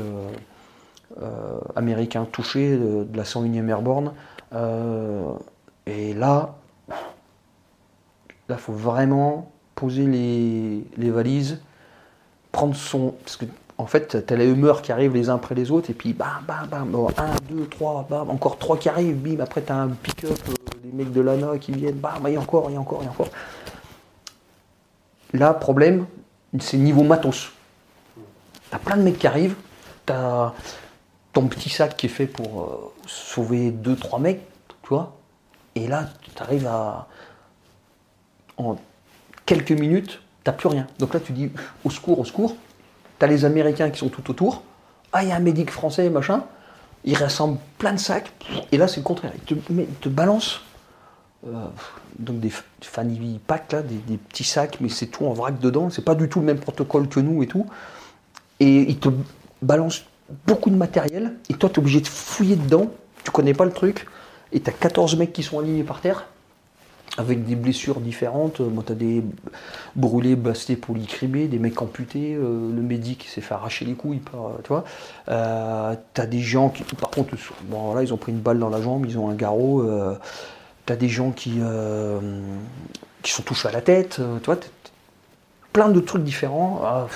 américain 1.74 2.26
touché 2.30 2.76
de, 2.76 3.04
de 3.04 3.16
la 3.16 3.24
101e 3.24 3.68
Airborne. 3.68 4.12
Et 5.86 6.14
là, 6.14 6.56
là, 8.48 8.56
faut 8.56 8.72
vraiment 8.72 9.50
poser 9.74 10.06
les, 10.06 10.84
les 10.96 11.10
valises, 11.10 11.60
prendre 12.52 12.74
son. 12.74 13.14
Parce 13.22 13.36
que, 13.36 13.44
en 13.78 13.86
fait, 13.86 14.24
t'as 14.26 14.36
les 14.36 14.46
humeurs 14.46 14.82
qui 14.82 14.92
arrivent 14.92 15.14
les 15.14 15.28
uns 15.28 15.34
après 15.34 15.54
les 15.54 15.70
autres, 15.70 15.90
et 15.90 15.94
puis 15.94 16.12
bam, 16.12 16.28
bam, 16.46 16.66
bam, 16.68 16.88
bon, 16.90 17.08
un, 17.18 17.36
deux, 17.48 17.66
trois, 17.66 18.06
bam, 18.08 18.30
encore 18.30 18.58
trois 18.58 18.78
qui 18.78 18.88
arrivent, 18.88 19.16
bim, 19.16 19.40
après 19.42 19.60
t'as 19.60 19.74
un 19.74 19.88
pick-up, 19.88 20.38
euh, 20.48 20.54
des 20.82 20.92
mecs 20.92 21.12
de 21.12 21.20
l'ANA 21.20 21.58
qui 21.58 21.72
viennent, 21.72 21.96
bam, 21.96 22.24
a 22.24 22.40
encore, 22.40 22.70
il 22.70 22.74
y 22.74 22.76
a 22.76 22.80
encore, 22.80 23.00
il 23.02 23.04
y 23.04 23.08
a 23.08 23.10
encore. 23.10 23.28
Là, 25.34 25.52
problème, 25.52 26.06
c'est 26.58 26.78
niveau 26.78 27.02
matos. 27.02 27.52
T'as 28.70 28.78
plein 28.78 28.96
de 28.96 29.02
mecs 29.02 29.18
qui 29.18 29.26
arrivent, 29.26 29.56
t'as 30.06 30.54
ton 31.32 31.46
petit 31.48 31.68
sac 31.68 31.96
qui 31.96 32.06
est 32.06 32.10
fait 32.10 32.26
pour 32.26 32.62
euh, 32.62 32.92
sauver 33.06 33.70
2-3 33.70 34.20
mecs, 34.20 34.40
tu 34.82 34.88
vois, 34.88 35.16
et 35.76 35.86
là, 35.86 36.08
tu 36.22 36.42
arrives 36.42 36.66
à. 36.66 37.06
En 38.56 38.78
quelques 39.44 39.72
minutes, 39.72 40.22
t'as 40.46 40.52
plus 40.52 40.68
rien. 40.68 40.86
Donc 41.00 41.12
là, 41.12 41.18
tu 41.18 41.32
dis 41.32 41.50
au 41.84 41.90
secours, 41.90 42.20
au 42.20 42.24
secours. 42.24 42.54
T'as 43.18 43.26
les 43.26 43.44
Américains 43.44 43.90
qui 43.90 43.98
sont 43.98 44.08
tout 44.08 44.30
autour. 44.30 44.62
Ah, 45.12 45.24
il 45.24 45.28
y 45.28 45.32
a 45.32 45.36
un 45.36 45.40
médic 45.40 45.72
français, 45.72 46.08
machin. 46.08 46.44
Il 47.04 47.16
rassemble 47.16 47.58
plein 47.78 47.92
de 47.92 47.98
sacs. 47.98 48.30
Et 48.70 48.78
là, 48.78 48.86
c'est 48.86 48.98
le 48.98 49.02
contraire. 49.02 49.32
Il 49.34 49.40
te, 49.40 49.72
mais, 49.72 49.82
il 49.88 49.94
te 49.96 50.08
balance 50.08 50.60
euh, 51.48 51.50
donc 52.20 52.38
des 52.38 52.52
fanny 52.80 53.40
pack, 53.44 53.72
là, 53.72 53.82
des, 53.82 54.16
petits 54.16 54.44
sacs, 54.44 54.78
mais 54.80 54.88
c'est 54.88 55.06
tout 55.06 55.26
en 55.26 55.32
vrac 55.32 55.58
dedans. 55.58 55.90
C'est 55.90 56.04
pas 56.04 56.14
du 56.14 56.28
tout 56.28 56.38
le 56.38 56.46
même 56.46 56.60
protocole 56.60 57.08
que 57.08 57.18
nous 57.18 57.42
et 57.42 57.48
tout. 57.48 57.66
Et 58.60 58.82
il 58.88 58.98
te 58.98 59.08
balance 59.62 60.04
beaucoup 60.46 60.70
de 60.70 60.76
matériel. 60.76 61.34
Et 61.48 61.54
toi, 61.54 61.68
tu 61.70 61.76
es 61.76 61.78
obligé 61.80 62.00
de 62.00 62.06
fouiller 62.06 62.54
dedans. 62.54 62.92
Tu 63.24 63.32
connais 63.32 63.54
pas 63.54 63.64
le 63.64 63.72
truc. 63.72 64.06
Et 64.52 64.60
tu 64.60 64.70
as 64.70 64.72
14 64.72 65.16
mecs 65.16 65.32
qui 65.32 65.42
sont 65.42 65.58
alignés 65.58 65.82
par 65.82 66.00
terre 66.00 66.26
avec 67.18 67.44
des 67.44 67.54
blessures 67.54 68.00
différentes. 68.00 68.60
Moi, 68.60 68.82
tu 68.86 68.92
as 68.92 68.94
des 68.94 69.22
brûlés, 69.94 70.36
bastés, 70.36 70.76
polycribés, 70.76 71.48
des 71.48 71.58
mecs 71.58 71.80
amputés, 71.80 72.34
euh, 72.34 72.72
le 72.74 72.82
médic 72.82 73.26
s'est 73.28 73.40
fait 73.40 73.54
arracher 73.54 73.84
les 73.84 73.94
couilles, 73.94 74.18
par, 74.18 74.52
tu 74.62 74.68
vois. 74.68 74.84
Euh, 75.28 75.94
tu 76.14 76.20
as 76.20 76.26
des 76.26 76.40
gens 76.40 76.68
qui, 76.68 76.82
par 76.94 77.10
contre, 77.10 77.34
bon, 77.64 77.98
ils 78.00 78.12
ont 78.12 78.18
pris 78.18 78.32
une 78.32 78.40
balle 78.40 78.58
dans 78.58 78.68
la 78.68 78.80
jambe, 78.80 79.06
ils 79.06 79.18
ont 79.18 79.30
un 79.30 79.34
garrot. 79.34 79.82
Euh, 79.82 80.14
tu 80.84 80.92
as 80.92 80.96
des 80.96 81.08
gens 81.08 81.30
qui, 81.32 81.54
euh, 81.60 82.20
qui 83.22 83.32
sont 83.32 83.42
touchés 83.42 83.68
à 83.68 83.72
la 83.72 83.80
tête, 83.80 84.20
tu 84.42 84.44
vois. 84.44 84.58
Plein 85.72 85.88
de 85.88 86.00
trucs 86.00 86.22
différents. 86.22 86.80
Ah, 86.84 87.06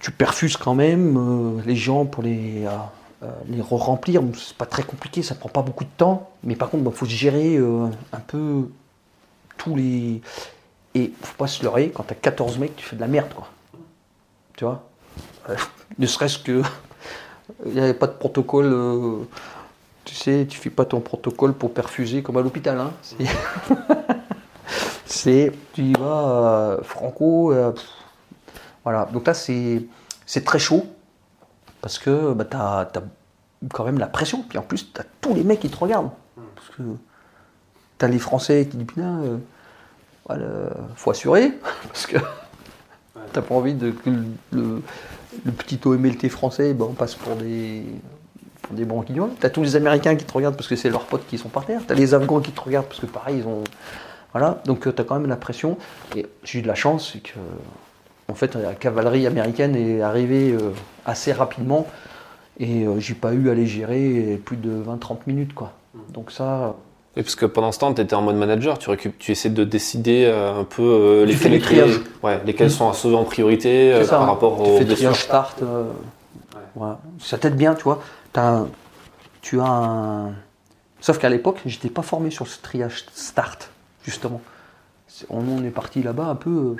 tu 0.00 0.10
perfuses 0.12 0.56
quand 0.56 0.74
même 0.74 1.60
les 1.66 1.76
gens 1.76 2.04
pour 2.04 2.22
les 2.22 2.64
euh, 2.66 2.70
les 3.48 3.60
remplir, 3.62 4.22
c'est 4.36 4.56
pas 4.56 4.66
très 4.66 4.82
compliqué, 4.82 5.22
ça 5.22 5.34
prend 5.34 5.48
pas 5.48 5.62
beaucoup 5.62 5.84
de 5.84 5.90
temps, 5.96 6.30
mais 6.44 6.54
par 6.54 6.70
contre, 6.70 6.84
il 6.86 6.96
faut 6.96 7.06
gérer 7.06 7.56
euh, 7.56 7.88
un 8.12 8.20
peu 8.20 8.68
tous 9.56 9.74
les. 9.74 10.22
Et 10.94 11.12
faut 11.20 11.36
pas 11.36 11.48
se 11.48 11.62
leurrer, 11.62 11.90
quand 11.90 12.04
tu 12.04 12.12
as 12.12 12.16
14 12.16 12.58
mecs, 12.58 12.76
tu 12.76 12.84
fais 12.84 12.96
de 12.96 13.00
la 13.00 13.08
merde, 13.08 13.32
quoi. 13.34 13.48
Tu 14.56 14.64
vois? 14.64 14.84
Euh, 15.48 15.56
Ne 15.98 16.06
serait-ce 16.06 16.38
que. 16.38 16.62
Il 17.66 17.72
n'y 17.72 17.80
avait 17.80 17.94
pas 17.94 18.06
de 18.06 18.12
protocole. 18.12 19.26
tu 20.04 20.14
sais, 20.14 20.46
tu 20.48 20.58
fais 20.58 20.70
pas 20.70 20.84
ton 20.84 21.00
protocole 21.00 21.54
pour 21.54 21.72
perfuser 21.72 22.22
comme 22.22 22.36
à 22.36 22.42
l'hôpital. 22.42 22.78
Hein. 22.78 22.92
C'est. 25.06 25.52
tu 25.72 25.82
y 25.82 25.92
vas, 25.94 26.78
franco. 26.82 27.54
voilà. 28.84 29.06
Donc 29.06 29.26
là, 29.26 29.34
c'est 29.34 29.88
très 30.44 30.58
chaud 30.58 30.86
parce 31.88 31.98
que 31.98 32.34
bah, 32.34 32.44
tu 32.44 32.54
as, 32.54 33.02
quand 33.72 33.84
même 33.84 33.98
la 33.98 34.08
pression. 34.08 34.44
Puis 34.46 34.58
en 34.58 34.62
plus, 34.62 34.92
tu 34.92 35.00
as 35.00 35.04
tous 35.22 35.32
les 35.32 35.42
mecs 35.42 35.60
qui 35.60 35.70
te 35.70 35.76
regardent. 35.78 36.10
Parce 36.54 36.68
que 36.76 36.82
tu 37.98 38.04
as 38.04 38.08
les 38.08 38.18
Français 38.18 38.68
qui 38.70 38.76
disent 38.76 38.86
Putain, 38.86 39.22
euh, 39.22 39.38
voilà, 40.26 40.44
faut 40.96 41.10
assurer. 41.10 41.54
Parce 41.84 42.06
que 42.06 42.18
t'as 43.32 43.40
pas 43.40 43.54
envie 43.54 43.72
de, 43.72 43.92
que 43.92 44.10
le, 44.52 44.82
petit 45.56 45.80
OMLT 45.82 46.28
français 46.28 46.76
on 46.78 46.92
passe 46.92 47.14
pour 47.14 47.36
des, 47.36 47.84
pour 48.60 48.74
des 48.74 48.84
branquignoles. 48.84 49.30
Tu 49.40 49.46
as 49.46 49.50
tous 49.50 49.62
les 49.62 49.74
Américains 49.74 50.14
qui 50.14 50.26
te 50.26 50.32
regardent 50.34 50.56
parce 50.56 50.68
que 50.68 50.76
c'est 50.76 50.90
leurs 50.90 51.06
potes 51.06 51.26
qui 51.26 51.38
sont 51.38 51.48
par 51.48 51.64
terre. 51.64 51.80
Tu 51.86 51.92
as 51.92 51.96
les 51.96 52.12
Afghans 52.12 52.40
qui 52.40 52.52
te 52.52 52.60
regardent 52.60 52.86
parce 52.86 53.00
que 53.00 53.06
pareil, 53.06 53.38
ils 53.38 53.46
ont. 53.46 53.64
Voilà, 54.32 54.60
donc 54.66 54.86
euh, 54.86 54.92
tu 54.92 55.00
as 55.00 55.04
quand 55.06 55.18
même 55.18 55.28
la 55.30 55.36
pression. 55.36 55.78
Et 56.14 56.26
j'ai 56.44 56.58
eu 56.58 56.62
de 56.62 56.68
la 56.68 56.74
chance, 56.74 57.12
c'est 57.14 57.20
que 57.20 57.38
en 58.30 58.34
fait, 58.34 58.54
la 58.56 58.74
cavalerie 58.74 59.26
américaine 59.26 59.74
est 59.74 60.02
arrivée 60.02 60.52
euh, 60.52 60.72
assez 61.08 61.32
rapidement 61.32 61.86
et 62.60 62.84
euh, 62.84 62.98
j'ai 62.98 63.14
pas 63.14 63.32
eu 63.32 63.50
à 63.50 63.54
les 63.54 63.66
gérer 63.66 64.40
plus 64.44 64.56
de 64.56 64.82
20-30 64.82 65.18
minutes. 65.26 65.54
Quoi. 65.54 65.72
Donc 66.12 66.30
ça. 66.30 66.74
Et 67.16 67.22
parce 67.22 67.34
que 67.34 67.46
pendant 67.46 67.72
ce 67.72 67.78
temps, 67.78 67.92
tu 67.94 68.00
étais 68.00 68.14
en 68.14 68.22
mode 68.22 68.36
manager, 68.36 68.78
tu, 68.78 69.12
tu 69.18 69.32
essaies 69.32 69.50
de 69.50 69.64
décider 69.64 70.24
euh, 70.26 70.60
un 70.60 70.64
peu 70.64 71.24
lesquels, 71.26 71.52
lesquels, 71.52 72.00
ouais, 72.22 72.40
lesquels 72.44 72.68
mmh. 72.68 72.70
sont 72.70 72.88
à 72.88 72.92
sauver 72.92 73.16
en 73.16 73.24
priorité 73.24 74.00
par 74.08 74.26
rapport 74.26 74.60
au. 74.60 74.78
Tu 74.78 74.84
fais 74.84 74.94
triage 74.94 75.22
start. 75.24 75.62
Ça 77.20 77.38
t'aide 77.38 77.56
bien, 77.56 77.74
tu 77.74 77.84
vois. 77.84 78.02
As 78.34 78.64
tu 79.40 79.60
as 79.60 79.66
un. 79.66 80.32
Sauf 81.00 81.18
qu'à 81.18 81.28
l'époque, 81.28 81.60
j'étais 81.66 81.88
pas 81.88 82.02
formé 82.02 82.30
sur 82.30 82.46
ce 82.46 82.60
triage 82.60 83.06
start, 83.12 83.70
justement. 84.04 84.40
On, 85.30 85.64
est 85.64 85.70
parti 85.70 86.02
là-bas 86.02 86.26
un 86.26 86.34
peu 86.34 86.76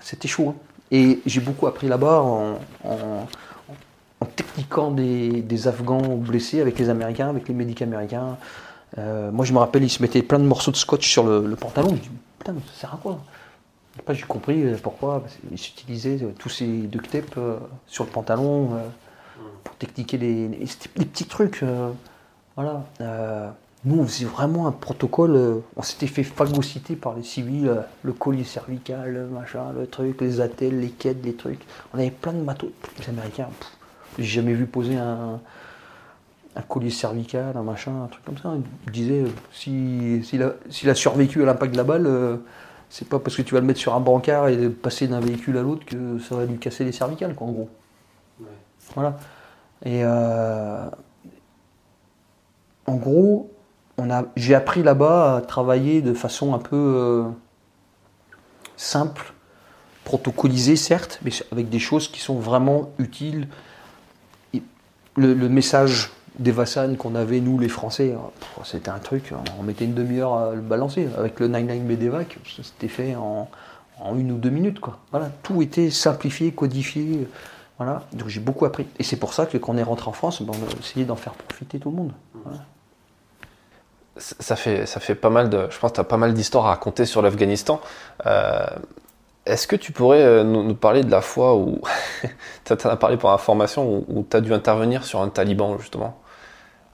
c'était 0.00 0.28
chaud. 0.28 0.54
Hein. 0.56 0.75
Et 0.90 1.20
j'ai 1.26 1.40
beaucoup 1.40 1.66
appris 1.66 1.88
là-bas 1.88 2.22
en, 2.22 3.26
techniquant 4.36 4.90
des, 4.90 5.68
Afghans 5.68 6.16
blessés 6.16 6.60
avec 6.60 6.78
les 6.78 6.88
Américains, 6.90 7.28
avec 7.28 7.48
les 7.48 7.54
médicaux 7.54 7.84
américains. 7.84 8.36
Euh, 8.98 9.30
moi, 9.30 9.44
je 9.44 9.52
me 9.52 9.58
rappelle, 9.58 9.82
ils 9.82 9.90
se 9.90 10.00
mettaient 10.02 10.22
plein 10.22 10.38
de 10.38 10.44
morceaux 10.44 10.70
de 10.70 10.76
scotch 10.76 11.08
sur 11.08 11.24
le, 11.24 11.56
pantalon. 11.56 11.88
Je 11.88 11.94
me 11.94 11.98
dis, 11.98 12.10
putain, 12.38 12.54
ça 12.74 12.80
sert 12.80 12.94
à 12.94 12.98
quoi? 12.98 13.18
J'ai 14.10 14.22
compris 14.22 14.62
euh, 14.62 14.76
pourquoi. 14.80 15.24
Ils 15.50 15.54
utilisaient 15.54 16.22
euh, 16.22 16.32
tous 16.38 16.50
ces 16.50 16.66
duct 16.66 17.10
tape 17.10 17.38
sur 17.86 18.04
le 18.04 18.10
pantalon 18.10 18.70
pour 19.64 19.74
techniquer 19.76 20.18
les, 20.18 20.48
les, 20.48 20.66
petits 21.04 21.24
trucs. 21.24 21.64
voilà. 22.54 22.84
Nous, 23.86 24.00
on 24.00 24.04
faisait 24.04 24.24
vraiment 24.24 24.66
un 24.66 24.72
protocole. 24.72 25.36
Euh, 25.36 25.60
on 25.76 25.82
s'était 25.82 26.08
fait 26.08 26.24
phagocyter 26.24 26.96
par 26.96 27.14
les 27.14 27.22
civils, 27.22 27.68
euh, 27.68 27.82
le 28.02 28.12
collier 28.12 28.42
cervical, 28.42 29.12
le 29.12 29.28
machin, 29.28 29.72
le 29.78 29.86
truc, 29.86 30.20
les 30.20 30.40
attelles, 30.40 30.80
les 30.80 30.90
quêtes, 30.90 31.24
les 31.24 31.34
trucs. 31.34 31.60
On 31.94 31.98
avait 31.98 32.10
plein 32.10 32.32
de 32.32 32.42
matos. 32.42 32.70
Les 32.98 33.08
Américains, 33.08 33.46
j'ai 34.18 34.24
jamais 34.24 34.54
vu 34.54 34.66
poser 34.66 34.96
un, 34.96 35.38
collier 36.68 36.90
cervical, 36.90 37.56
un 37.56 37.62
machin, 37.62 37.92
un 38.02 38.08
truc 38.08 38.24
comme 38.24 38.38
ça. 38.38 38.54
Ils 38.86 38.92
disaient, 38.92 39.22
euh, 39.22 39.30
s'il 39.52 40.24
si, 40.24 40.88
a, 40.88 40.94
survécu 40.96 41.44
à 41.44 41.46
l'impact 41.46 41.72
de 41.72 41.76
la 41.76 41.84
balle, 41.84 42.40
c'est 42.90 43.08
pas 43.08 43.20
parce 43.20 43.36
que 43.36 43.42
tu 43.42 43.54
vas 43.54 43.60
le 43.60 43.66
mettre 43.66 43.78
sur 43.78 43.94
un 43.94 44.00
brancard 44.00 44.48
et 44.48 44.68
passer 44.68 45.06
d'un 45.06 45.20
véhicule 45.20 45.58
à 45.58 45.62
l'autre 45.62 45.86
que 45.86 46.18
ça 46.18 46.34
va 46.34 46.44
lui 46.44 46.58
casser 46.58 46.82
les 46.82 46.90
cervicales, 46.90 47.36
quoi, 47.36 47.46
en 47.46 47.52
gros. 47.52 47.70
Voilà. 48.96 49.16
Et 49.84 50.04
en 50.04 50.90
gros, 52.96 53.52
j'ai 54.36 54.54
appris 54.54 54.82
là-bas 54.82 55.36
à 55.36 55.40
travailler 55.40 56.02
de 56.02 56.12
façon 56.14 56.54
un 56.54 56.58
peu 56.58 56.76
euh, 56.76 57.24
simple, 58.76 59.32
protocolisée 60.04 60.76
certes, 60.76 61.18
mais 61.24 61.30
avec 61.50 61.68
des 61.68 61.78
choses 61.78 62.08
qui 62.08 62.20
sont 62.20 62.38
vraiment 62.38 62.90
utiles. 62.98 63.48
Le, 65.18 65.48
message 65.48 66.10
d'Evasan 66.38 66.96
qu'on 66.96 67.14
avait, 67.14 67.40
nous 67.40 67.58
les 67.58 67.70
Français, 67.70 68.12
euh, 68.12 68.62
c'était 68.64 68.90
un 68.90 68.98
truc, 68.98 69.32
on 69.58 69.62
mettait 69.62 69.86
une 69.86 69.94
demi-heure 69.94 70.34
à 70.34 70.54
le 70.54 70.60
balancer. 70.60 71.08
Avec 71.16 71.40
le 71.40 71.48
99 71.48 71.86
BDVAC, 71.86 72.38
c'était 72.62 72.88
fait 72.88 73.16
en, 73.16 73.48
une 74.14 74.32
ou 74.32 74.36
deux 74.36 74.50
minutes. 74.50 74.78
Quoi. 74.78 74.98
Voilà, 75.10 75.30
tout 75.42 75.62
était 75.62 75.90
simplifié, 75.90 76.52
codifié. 76.52 77.26
Voilà. 77.78 78.02
Donc 78.12 78.28
j'ai 78.28 78.40
beaucoup 78.40 78.66
appris. 78.66 78.86
Et 78.98 79.04
c'est 79.04 79.16
pour 79.16 79.32
ça 79.32 79.46
que 79.46 79.56
quand 79.56 79.72
on 79.72 79.78
est 79.78 79.82
rentré 79.82 80.10
en 80.10 80.12
France, 80.12 80.42
ben, 80.42 80.52
on 80.54 80.76
a 80.76 80.78
essayé 80.78 81.06
d'en 81.06 81.16
faire 81.16 81.32
profiter 81.32 81.78
tout 81.78 81.90
le 81.90 81.96
monde. 81.96 82.12
Ça 84.18 84.56
fait, 84.56 84.86
ça 84.86 85.00
fait 85.00 85.14
pas 85.14 85.30
mal 85.30 85.50
de. 85.50 85.66
Je 85.70 85.78
pense 85.78 85.90
que 85.90 85.96
tu 85.96 86.00
as 86.00 86.04
pas 86.04 86.16
mal 86.16 86.32
d'histoires 86.34 86.66
à 86.66 86.70
raconter 86.70 87.04
sur 87.04 87.22
l'Afghanistan. 87.22 87.80
Euh, 88.26 88.66
est-ce 89.44 89.66
que 89.66 89.76
tu 89.76 89.92
pourrais 89.92 90.22
euh, 90.22 90.42
nous, 90.42 90.74
parler 90.74 91.02
de 91.02 91.10
la 91.10 91.20
fois 91.20 91.54
où. 91.54 91.80
tu 92.64 92.72
en 92.72 92.90
as 92.90 92.96
parlé 92.96 93.16
pour 93.16 93.30
la 93.30 93.38
formation, 93.38 94.04
où, 94.08 94.26
tu 94.28 94.36
as 94.36 94.40
dû 94.40 94.52
intervenir 94.54 95.04
sur 95.04 95.20
un 95.20 95.28
taliban, 95.28 95.78
justement? 95.78 96.18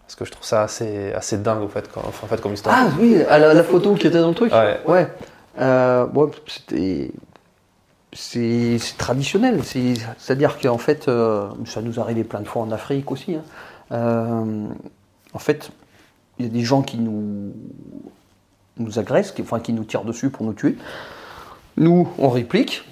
Parce 0.07 0.17
que 0.17 0.25
je 0.25 0.33
trouve 0.33 0.45
ça 0.45 0.63
assez, 0.63 1.13
assez 1.13 1.39
dingue, 1.39 1.63
en 1.63 1.69
fait, 1.69 1.91
comme, 1.91 2.03
en 2.05 2.27
fait, 2.27 2.41
comme 2.41 2.55
histoire. 2.55 2.77
Ah 2.77 2.89
oui, 2.99 3.17
la, 3.29 3.65
photo 3.65 3.95
qui 3.95 4.09
était 4.09 4.21
dans 4.21 4.29
le 4.29 4.35
truc? 4.35 4.53
Ouais. 4.53 4.81
ouais. 4.87 5.09
Euh, 5.61 6.07
c'était. 6.47 7.13
C'est 8.15 8.79
traditionnel. 8.99 9.63
C'est-à-dire 9.65 10.59
qu'en 10.59 10.77
fait, 10.77 11.05
ça 11.05 11.81
nous 11.81 11.99
arrivait 11.99 12.25
plein 12.25 12.41
de 12.41 12.49
fois 12.49 12.61
en 12.61 12.71
Afrique 12.71 13.11
aussi. 13.11 13.39
Hein. 13.91 14.69
en 15.33 15.39
fait, 15.39 15.71
il 16.43 16.47
y 16.47 16.51
a 16.51 16.53
des 16.53 16.65
gens 16.65 16.83
qui 16.83 16.99
nous, 16.99 17.53
nous 18.79 18.99
agressent, 18.99 19.33
qui, 19.33 19.43
enfin 19.43 19.61
qui 19.61 19.73
nous 19.73 19.85
tirent 19.85 20.05
dessus 20.05 20.31
pour 20.31 20.45
nous 20.45 20.53
tuer. 20.53 20.77
Nous, 21.77 22.09
on 22.19 22.29
réplique, 22.29 22.85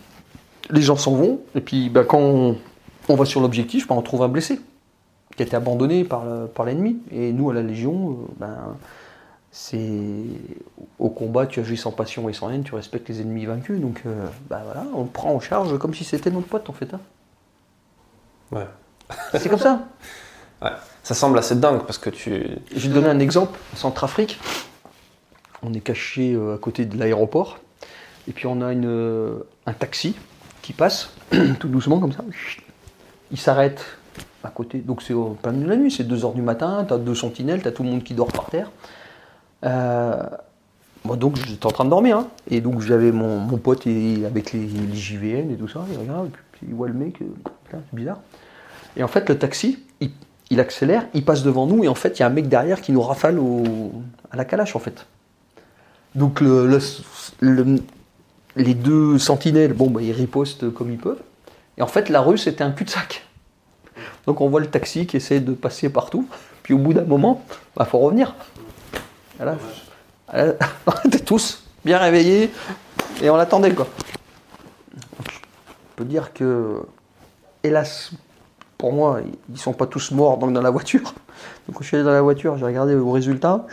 les 0.70 0.82
gens 0.82 0.96
s'en 0.96 1.14
vont, 1.14 1.40
et 1.54 1.60
puis 1.60 1.88
ben, 1.90 2.04
quand 2.04 2.54
on, 3.08 3.14
va 3.14 3.24
sur 3.24 3.40
l'objectif, 3.40 3.88
ben, 3.88 3.96
on 3.96 4.02
trouve 4.02 4.22
un 4.22 4.28
blessé 4.28 4.60
qui 5.36 5.42
a 5.42 5.46
été 5.46 5.56
abandonné 5.56 6.04
par, 6.04 6.24
par 6.54 6.64
l'ennemi. 6.64 6.98
Et 7.10 7.32
nous, 7.32 7.50
à 7.50 7.54
la 7.54 7.62
Légion, 7.62 8.10
euh, 8.10 8.14
ben, 8.38 8.76
c'est 9.50 10.24
au 10.98 11.08
combat, 11.08 11.46
tu 11.46 11.60
agis 11.60 11.76
sans 11.76 11.90
passion 11.90 12.28
et 12.28 12.32
sans 12.32 12.50
haine, 12.50 12.62
tu 12.62 12.74
respectes 12.74 13.08
les 13.08 13.20
ennemis 13.20 13.46
vaincus. 13.46 13.80
Donc 13.80 14.02
euh, 14.06 14.26
ben, 14.48 14.60
voilà, 14.64 14.84
on 14.94 15.02
le 15.02 15.08
prend 15.08 15.34
en 15.34 15.40
charge 15.40 15.76
comme 15.78 15.94
si 15.94 16.04
c'était 16.04 16.30
notre 16.30 16.46
pote 16.46 16.70
en 16.70 16.72
fait. 16.72 16.94
Hein. 16.94 17.00
Ouais. 18.52 18.66
C'est 19.32 19.48
comme 19.48 19.58
ça. 19.58 19.88
Ouais. 20.62 20.72
Ça 21.02 21.14
semble 21.14 21.38
assez 21.38 21.54
dingue 21.56 21.82
parce 21.82 21.98
que 21.98 22.10
tu. 22.10 22.30
Je 22.74 22.78
vais 22.80 22.88
te 22.88 22.94
donner 22.94 23.08
un 23.08 23.18
exemple. 23.20 23.58
Centrafrique, 23.74 24.38
on 25.62 25.72
est 25.72 25.80
caché 25.80 26.34
euh, 26.34 26.54
à 26.54 26.58
côté 26.58 26.84
de 26.84 26.96
l'aéroport. 26.98 27.58
Et 28.28 28.32
puis 28.32 28.46
on 28.46 28.60
a 28.60 28.72
une, 28.72 29.38
un 29.66 29.72
taxi 29.72 30.14
qui 30.62 30.72
passe 30.72 31.10
tout 31.58 31.68
doucement 31.68 31.98
comme 31.98 32.12
ça. 32.12 32.22
Il 33.32 33.38
s'arrête 33.38 33.84
à 34.44 34.48
côté. 34.50 34.78
Donc 34.78 35.02
c'est 35.02 35.14
au 35.14 35.30
plein 35.42 35.52
de 35.52 35.66
la 35.66 35.76
nuit, 35.76 35.90
c'est 35.90 36.04
2h 36.06 36.34
du 36.34 36.42
matin, 36.42 36.84
tu 36.86 36.92
as 36.94 36.98
deux 36.98 37.14
sentinelles, 37.14 37.62
tu 37.62 37.68
as 37.68 37.72
tout 37.72 37.82
le 37.82 37.88
monde 37.90 38.04
qui 38.04 38.14
dort 38.14 38.28
par 38.28 38.46
terre. 38.46 38.70
Euh, 39.64 40.22
moi 41.04 41.16
donc 41.16 41.36
j'étais 41.36 41.66
en 41.66 41.70
train 41.70 41.84
de 41.86 41.90
dormir. 41.90 42.18
hein. 42.18 42.28
Et 42.50 42.60
donc 42.60 42.82
j'avais 42.82 43.10
mon, 43.10 43.38
mon 43.38 43.56
pote 43.56 43.86
et- 43.86 44.24
avec 44.26 44.52
les, 44.52 44.66
les 44.66 44.94
JVN 44.96 45.50
et 45.50 45.56
tout 45.56 45.68
ça. 45.68 45.84
Il 45.90 45.98
regarde, 45.98 46.30
il 46.66 46.74
voit 46.74 46.88
le 46.88 46.94
mec, 46.94 47.20
euh, 47.22 47.26
c'est 47.72 47.78
bizarre. 47.94 48.18
Et 48.96 49.02
en 49.02 49.08
fait 49.08 49.28
le 49.28 49.38
taxi, 49.38 49.78
il, 50.00 50.10
il 50.50 50.60
accélère, 50.60 51.06
il 51.14 51.24
passe 51.24 51.42
devant 51.42 51.66
nous 51.66 51.84
et 51.84 51.88
en 51.88 51.94
fait 51.94 52.18
il 52.18 52.20
y 52.20 52.22
a 52.22 52.26
un 52.26 52.30
mec 52.30 52.48
derrière 52.48 52.80
qui 52.80 52.92
nous 52.92 53.02
rafale 53.02 53.38
à 54.30 54.36
la 54.36 54.44
calache 54.44 54.74
en 54.76 54.80
fait. 54.80 55.06
Donc 56.14 56.40
le, 56.40 56.66
le- 56.66 56.80
le- 57.64 57.82
les 58.56 58.74
deux 58.74 59.18
sentinelles, 59.18 59.72
bon 59.74 59.90
bah 59.90 60.02
ils 60.02 60.12
ripostent 60.12 60.72
comme 60.74 60.90
ils 60.90 60.98
peuvent. 60.98 61.20
Et 61.78 61.82
en 61.82 61.86
fait 61.86 62.08
la 62.08 62.20
rue 62.20 62.36
c'était 62.38 62.64
un 62.64 62.72
cul-de-sac. 62.72 63.24
Donc 64.26 64.40
on 64.40 64.48
voit 64.48 64.60
le 64.60 64.66
taxi 64.66 65.06
qui 65.06 65.16
essaie 65.16 65.40
de 65.40 65.52
passer 65.52 65.88
partout. 65.88 66.28
Puis 66.62 66.74
au 66.74 66.78
bout 66.78 66.92
d'un 66.94 67.04
moment, 67.04 67.44
bah 67.76 67.84
faut 67.84 67.98
revenir. 67.98 68.34
On 69.40 69.54
était 71.06 71.20
tous 71.24 71.62
bien 71.84 71.98
réveillés 71.98 72.50
et 73.22 73.30
on 73.30 73.36
l'attendait 73.36 73.72
quoi. 73.72 73.86
Je 74.96 75.96
peux 75.96 76.04
dire 76.04 76.32
que, 76.32 76.82
hélas, 77.62 78.10
pour 78.80 78.92
moi, 78.94 79.20
ils 79.52 79.58
sont 79.58 79.74
pas 79.74 79.86
tous 79.86 80.10
morts 80.10 80.38
donc 80.38 80.54
dans 80.54 80.62
la 80.62 80.70
voiture. 80.70 81.12
Donc 81.68 81.76
quand 81.76 81.82
je 81.82 81.86
suis 81.88 81.96
allé 81.98 82.04
dans 82.04 82.12
la 82.12 82.22
voiture, 82.22 82.56
j'ai 82.56 82.64
regardé 82.64 82.94
au 82.94 83.10
résultat. 83.12 83.66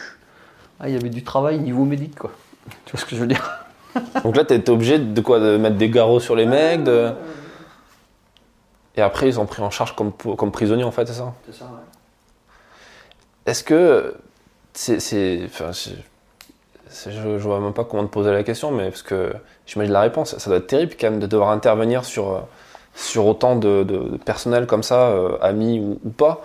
Ah, 0.80 0.89
il 0.89 0.93
y 0.93 0.97
avait 0.97 1.10
du 1.10 1.24
travail 1.24 1.60
niveau 1.60 1.86
médic 1.86 2.14
quoi. 2.20 2.32
Tu 2.86 2.91
vois 2.91 2.99
ce 2.99 3.05
que 3.05 3.16
je 3.16 3.22
veux 3.22 3.28
dire? 3.28 3.66
Donc 4.24 4.36
là, 4.36 4.43
t'es 4.43 4.70
obligé 4.70 4.99
de 4.99 5.22
quoi 5.22 5.39
De 5.39 5.55
mettre 5.58 5.78
des 5.78 5.89
garrots 5.89 6.20
sur 6.20 6.36
les 6.36 6.45
mecs 6.45 6.84
de... 6.84 7.12
Et 8.97 9.01
après, 9.01 9.28
ils 9.30 9.34
sont 9.36 9.45
pris 9.45 9.62
en 9.62 9.70
charge 9.70 9.95
comme, 9.95 10.12
comme 10.12 10.51
prisonniers, 10.51 10.84
en 10.84 10.91
fait, 10.91 11.08
c'est 11.08 11.14
ça? 11.14 11.34
C'est 11.45 11.55
ça, 11.55 11.66
ouais. 11.66 12.51
Est-ce 13.45 13.64
que 13.64 14.16
c'est. 14.74 14.99
c'est- 14.99 15.41
Enfin, 15.45 15.72
c'est- 15.72 15.91
c'est- 16.89 17.12
je, 17.12 17.22
je 17.38 17.43
vois 17.43 17.60
même 17.60 17.74
pas 17.74 17.86
comment 17.86 18.03
te 18.03 18.12
poser 18.12 18.32
la 18.32 18.43
question, 18.43 18.72
mais 18.72 18.89
parce 18.89 19.03
que 19.03 19.34
j'imagine 19.68 19.93
la 19.93 20.01
réponse. 20.01 20.38
Ça 20.38 20.49
doit 20.49 20.58
être 20.60 20.68
terrible 20.68 20.93
quand 20.99 21.12
même 21.12 21.20
de 21.20 21.28
devoir 21.28 21.51
intervenir 21.51 22.03
sur, 22.05 22.30
euh, 22.32 22.39
sur 22.98 23.28
autant 23.28 23.56
de, 23.56 23.84
de- 23.84 24.10
de 24.10 24.18
personnel 24.18 24.66
comme 24.66 24.82
ça, 24.84 25.10
euh, 25.12 25.38
amis 25.41 25.80
ou, 25.80 26.00
ou 26.04 26.10
pas, 26.10 26.41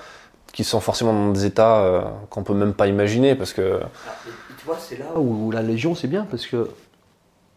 qui 0.52 0.64
sont 0.64 0.80
forcément 0.80 1.12
dans 1.14 1.30
des 1.32 1.46
états 1.46 1.78
euh, 1.80 2.02
qu'on 2.28 2.42
peut 2.44 2.52
même 2.54 2.74
pas 2.74 2.86
imaginer, 2.86 3.34
parce 3.34 3.52
que. 3.54 3.80
Et 4.28 4.30
tu 4.58 4.66
vois, 4.66 4.76
c'est 4.78 4.98
là 4.98 5.18
où 5.18 5.50
la 5.50 5.62
Légion, 5.62 5.94
c'est 5.94 6.08
bien 6.08 6.24
parce 6.30 6.46
que, 6.46 6.68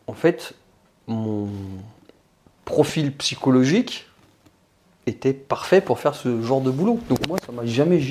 en 0.07 0.13
fait, 0.13 0.53
mon 1.07 1.49
profil 2.63 3.13
psychologique 3.17 4.07
était 5.07 5.33
parfait 5.33 5.81
pour 5.81 5.99
faire 5.99 6.15
ce 6.15 6.41
genre 6.41 6.61
de 6.61 6.71
boulot. 6.71 6.99
Donc 7.09 7.27
moi, 7.27 7.37
ça 7.45 7.51
m'a 7.51 7.65
jamais 7.65 8.01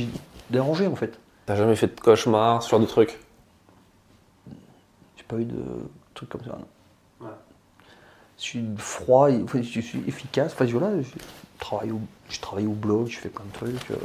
dérangé, 0.51 0.87
en 0.87 0.95
fait. 0.97 1.19
T'as 1.47 1.57
jamais 1.57 1.77
fait 1.77 1.89
de 1.97 2.01
cauchemar, 2.01 2.63
ce 2.63 2.69
genre 2.71 2.79
de 2.81 2.87
truc 2.87 3.19
J'ai 5.17 5.25
pas 5.25 5.37
eu 5.37 5.45
de 5.45 5.63
trucs 6.15 6.29
comme 6.29 6.43
ça. 6.45 6.51
non. 6.51 6.65
Je 8.39 8.43
suis 8.43 8.65
froid, 8.77 9.29
je 9.31 9.81
suis 9.81 10.03
efficace. 10.07 10.53
Enfin, 10.55 10.65
voilà, 10.67 11.01
je 11.01 11.09
travaille 11.61 11.93
au, 11.93 12.01
je 12.29 12.41
travaille 12.41 12.67
au 12.67 12.73
blog, 12.73 13.09
je 13.09 13.19
fais 13.19 13.29
plein 13.29 13.45
de 13.45 13.53
trucs. 13.53 13.91
euh. 13.91 13.97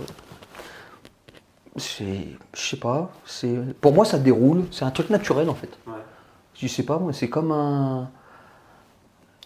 C'est, 1.77 2.25
je 2.53 2.61
sais 2.61 2.77
pas, 2.77 3.11
c'est, 3.25 3.55
pour 3.79 3.93
moi 3.93 4.03
ça 4.03 4.19
déroule, 4.19 4.65
c'est 4.71 4.83
un 4.83 4.91
truc 4.91 5.09
naturel 5.11 5.49
en 5.49 5.53
fait. 5.53 5.69
Je 6.55 6.67
sais 6.67 6.83
pas, 6.83 6.97
moi, 6.97 7.13
c'est 7.13 7.29
comme 7.29 7.53
un, 7.53 8.09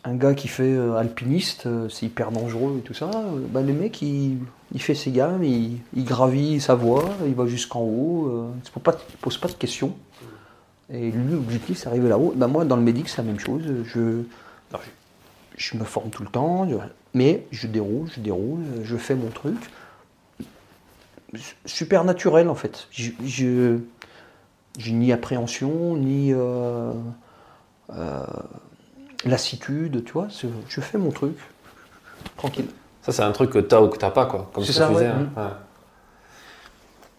un 0.04 0.16
gars 0.16 0.34
qui 0.34 0.48
fait 0.48 0.74
euh, 0.74 0.96
alpiniste, 0.96 1.68
euh, 1.68 1.90
c'est 1.90 2.08
hyper 2.08 2.32
dangereux 2.32 2.78
et 2.80 2.82
tout 2.82 2.96
ça. 2.96 3.12
bah, 3.52 3.62
le 3.62 3.74
mec, 3.74 4.02
il, 4.02 4.40
il 4.74 4.82
fait 4.82 4.96
ses 4.96 5.12
gammes, 5.12 5.44
il, 5.44 5.78
il 5.96 6.06
gravit 6.06 6.60
sa 6.60 6.74
voie, 6.74 7.08
il 7.28 7.36
va 7.36 7.46
jusqu'en 7.46 7.82
haut, 7.82 8.50
il 8.56 8.80
ne 8.80 8.80
pose, 8.80 8.96
pose 9.22 9.38
pas 9.38 9.48
de 9.50 9.54
questions. 9.54 9.94
Et 10.92 11.12
lui, 11.12 11.34
l'objectif, 11.34 11.78
c'est 11.78 11.86
d'arriver 11.86 12.10
là-haut. 12.10 12.34
Bah, 12.36 12.48
moi, 12.48 12.66
dans 12.66 12.78
le 12.78 12.82
médic, 12.82 13.10
c'est 13.10 13.18
la 13.18 13.24
même 13.28 13.40
chose. 13.40 13.62
Je, 13.86 14.24
alors, 14.74 14.84
je, 15.58 15.64
je 15.74 15.78
me 15.78 15.84
forme 15.84 16.10
tout 16.10 16.24
le 16.24 16.30
temps, 16.30 16.68
je- 16.68 16.76
mais 17.14 17.46
je 17.52 17.68
déroule, 17.68 18.10
je 18.16 18.20
déroule, 18.20 18.64
je 18.84 18.98
fais 18.98 19.16
mon 19.16 19.30
truc. 19.30 19.56
Super 21.66 22.04
naturel, 22.04 22.48
en 22.50 22.56
fait. 22.56 22.88
Je, 22.92 23.12
je- 23.26 23.80
j'ai 24.78 24.92
ni 24.92 25.12
appréhension, 25.12 25.96
ni 25.96 26.32
euh, 26.34 26.92
euh, 27.96 28.24
lassitude, 29.26 30.04
tu 30.06 30.12
vois. 30.14 30.28
Je 30.68 30.82
fais 30.82 30.98
mon 30.98 31.12
truc, 31.12 31.36
tranquille. 32.38 32.68
Ça, 33.02 33.12
c'est 33.12 33.24
un 33.24 33.32
truc 33.32 33.50
que 33.52 33.60
t'as 33.60 33.82
ou 33.82 33.90
que 33.90 33.98
t'as 33.98 34.12
pas, 34.12 34.26
quoi. 34.28 34.50
Comme 34.54 34.64
ça, 34.74 34.92
ouais. 34.92 35.06
hein. 35.08 35.30
Mm. 35.36 35.40
Ouais. 35.40 35.52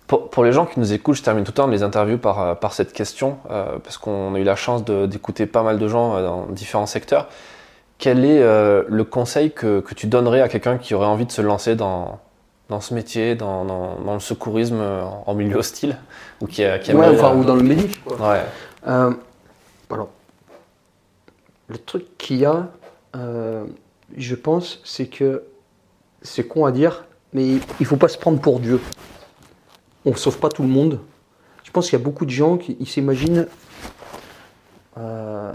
Pour, 0.06 0.28
pour 0.28 0.44
les 0.44 0.52
gens 0.52 0.66
qui 0.66 0.78
nous 0.80 0.92
écoutent, 0.92 1.16
je 1.16 1.22
termine 1.22 1.44
tout 1.44 1.52
le 1.52 1.54
temps 1.54 1.66
les 1.66 1.82
interviews 1.82 2.18
par, 2.18 2.40
euh, 2.40 2.54
par 2.54 2.74
cette 2.74 2.92
question, 2.92 3.38
euh, 3.50 3.78
parce 3.82 3.96
qu'on 3.96 4.34
a 4.34 4.38
eu 4.38 4.44
la 4.44 4.54
chance 4.56 4.84
d'écouter 4.84 5.46
pas 5.46 5.62
mal 5.62 5.78
de 5.78 5.88
gens 5.88 6.14
euh, 6.16 6.22
dans 6.22 6.46
différents 6.46 6.86
secteurs. 6.86 7.28
Quel 7.96 8.24
est 8.24 8.42
euh, 8.42 8.82
le 8.88 9.04
conseil 9.04 9.50
que, 9.52 9.80
que 9.80 9.94
tu 9.94 10.06
donnerais 10.06 10.42
à 10.42 10.48
quelqu'un 10.48 10.76
qui 10.76 10.94
aurait 10.94 11.06
envie 11.06 11.24
de 11.24 11.32
se 11.32 11.40
lancer 11.40 11.74
dans, 11.74 12.18
dans 12.68 12.80
ce 12.82 12.92
métier, 12.92 13.34
dans, 13.34 13.64
dans- 13.64 13.98
dans 14.00 14.14
le 14.14 14.20
secourisme 14.20 14.82
en 15.26 15.32
milieu 15.34 15.56
hostile 15.56 15.96
ou 16.42 16.46
qui, 16.46 16.56
qui 16.56 16.62
Ouais, 16.62 16.90
aimerait, 16.90 17.18
enfin, 17.18 17.30
euh, 17.32 17.36
ou 17.36 17.44
dans 17.44 17.56
le 17.56 17.62
médic. 17.62 17.98
ouais. 18.20 18.40
Alors, 18.86 20.08
le 21.68 21.78
truc 21.78 22.04
qu'il 22.18 22.38
y 22.38 22.44
a, 22.44 22.66
je 24.16 24.34
pense, 24.34 24.80
c'est 24.84 25.06
que 25.06 25.44
c'est 26.20 26.44
con 26.46 26.66
à 26.66 26.72
dire, 26.72 27.04
mais 27.32 27.56
il 27.80 27.86
faut 27.86 27.96
pas 27.96 28.08
se 28.08 28.18
prendre 28.18 28.38
pour 28.40 28.60
Dieu. 28.60 28.80
On 30.04 30.10
ne 30.10 30.16
sauve 30.16 30.38
pas 30.38 30.48
tout 30.48 30.62
le 30.62 30.68
monde. 30.68 31.00
Je 31.62 31.70
pense 31.70 31.88
qu'il 31.88 31.98
y 31.98 32.02
a 32.02 32.04
beaucoup 32.04 32.26
de 32.26 32.30
gens 32.30 32.56
qui 32.56 32.76
s'imaginent 32.86 33.46
euh, 34.96 35.52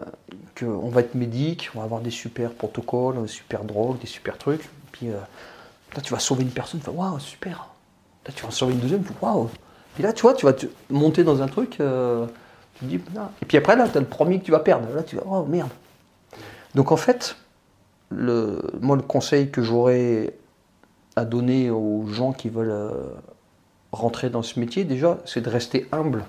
qu'on 0.59 0.89
va 0.89 1.01
être 1.01 1.15
médic, 1.15 1.69
on 1.73 1.79
va 1.79 1.85
avoir 1.85 2.01
des 2.01 2.09
super 2.09 2.51
protocoles, 2.51 3.21
des 3.21 3.27
super 3.27 3.63
drogues, 3.63 3.99
des 3.99 4.07
super 4.07 4.37
trucs. 4.37 4.69
Puis 4.91 5.09
euh, 5.09 5.19
là, 5.95 6.01
tu 6.01 6.11
vas 6.13 6.19
sauver 6.19 6.43
une 6.43 6.49
personne, 6.49 6.79
tu 6.79 6.87
vas 6.87 6.91
waouh, 6.91 7.19
super. 7.19 7.67
Là, 8.25 8.33
tu 8.35 8.43
vas 8.43 8.51
sauver 8.51 8.73
une 8.73 8.79
deuxième, 8.79 9.03
waouh. 9.21 9.49
Et 9.97 10.01
là, 10.01 10.13
tu 10.13 10.23
vois, 10.23 10.33
tu 10.33 10.45
vas 10.45 10.53
te 10.53 10.65
monter 10.89 11.23
dans 11.23 11.41
un 11.41 11.47
truc. 11.47 11.79
euh, 11.79 12.25
tu 12.75 12.85
dis. 12.85 12.95
Et 13.41 13.45
puis 13.45 13.57
après, 13.57 13.75
là, 13.75 13.87
tu 13.87 13.97
as 13.97 14.01
le 14.01 14.07
premier 14.07 14.39
que 14.39 14.45
tu 14.45 14.51
vas 14.51 14.59
perdre. 14.59 14.87
Là, 14.93 15.03
tu 15.03 15.15
vas, 15.15 15.23
oh 15.25 15.45
merde. 15.45 15.69
Donc 16.75 16.91
en 16.91 16.97
fait, 16.97 17.35
le, 18.09 18.61
moi, 18.81 18.95
le 18.95 19.01
conseil 19.01 19.49
que 19.49 19.61
j'aurais 19.61 20.33
à 21.15 21.25
donner 21.25 21.69
aux 21.69 22.05
gens 22.07 22.31
qui 22.31 22.49
veulent 22.49 22.71
euh, 22.71 22.91
rentrer 23.91 24.29
dans 24.29 24.41
ce 24.43 24.59
métier, 24.59 24.83
déjà, 24.83 25.17
c'est 25.25 25.41
de 25.41 25.49
rester 25.49 25.87
humble 25.91 26.25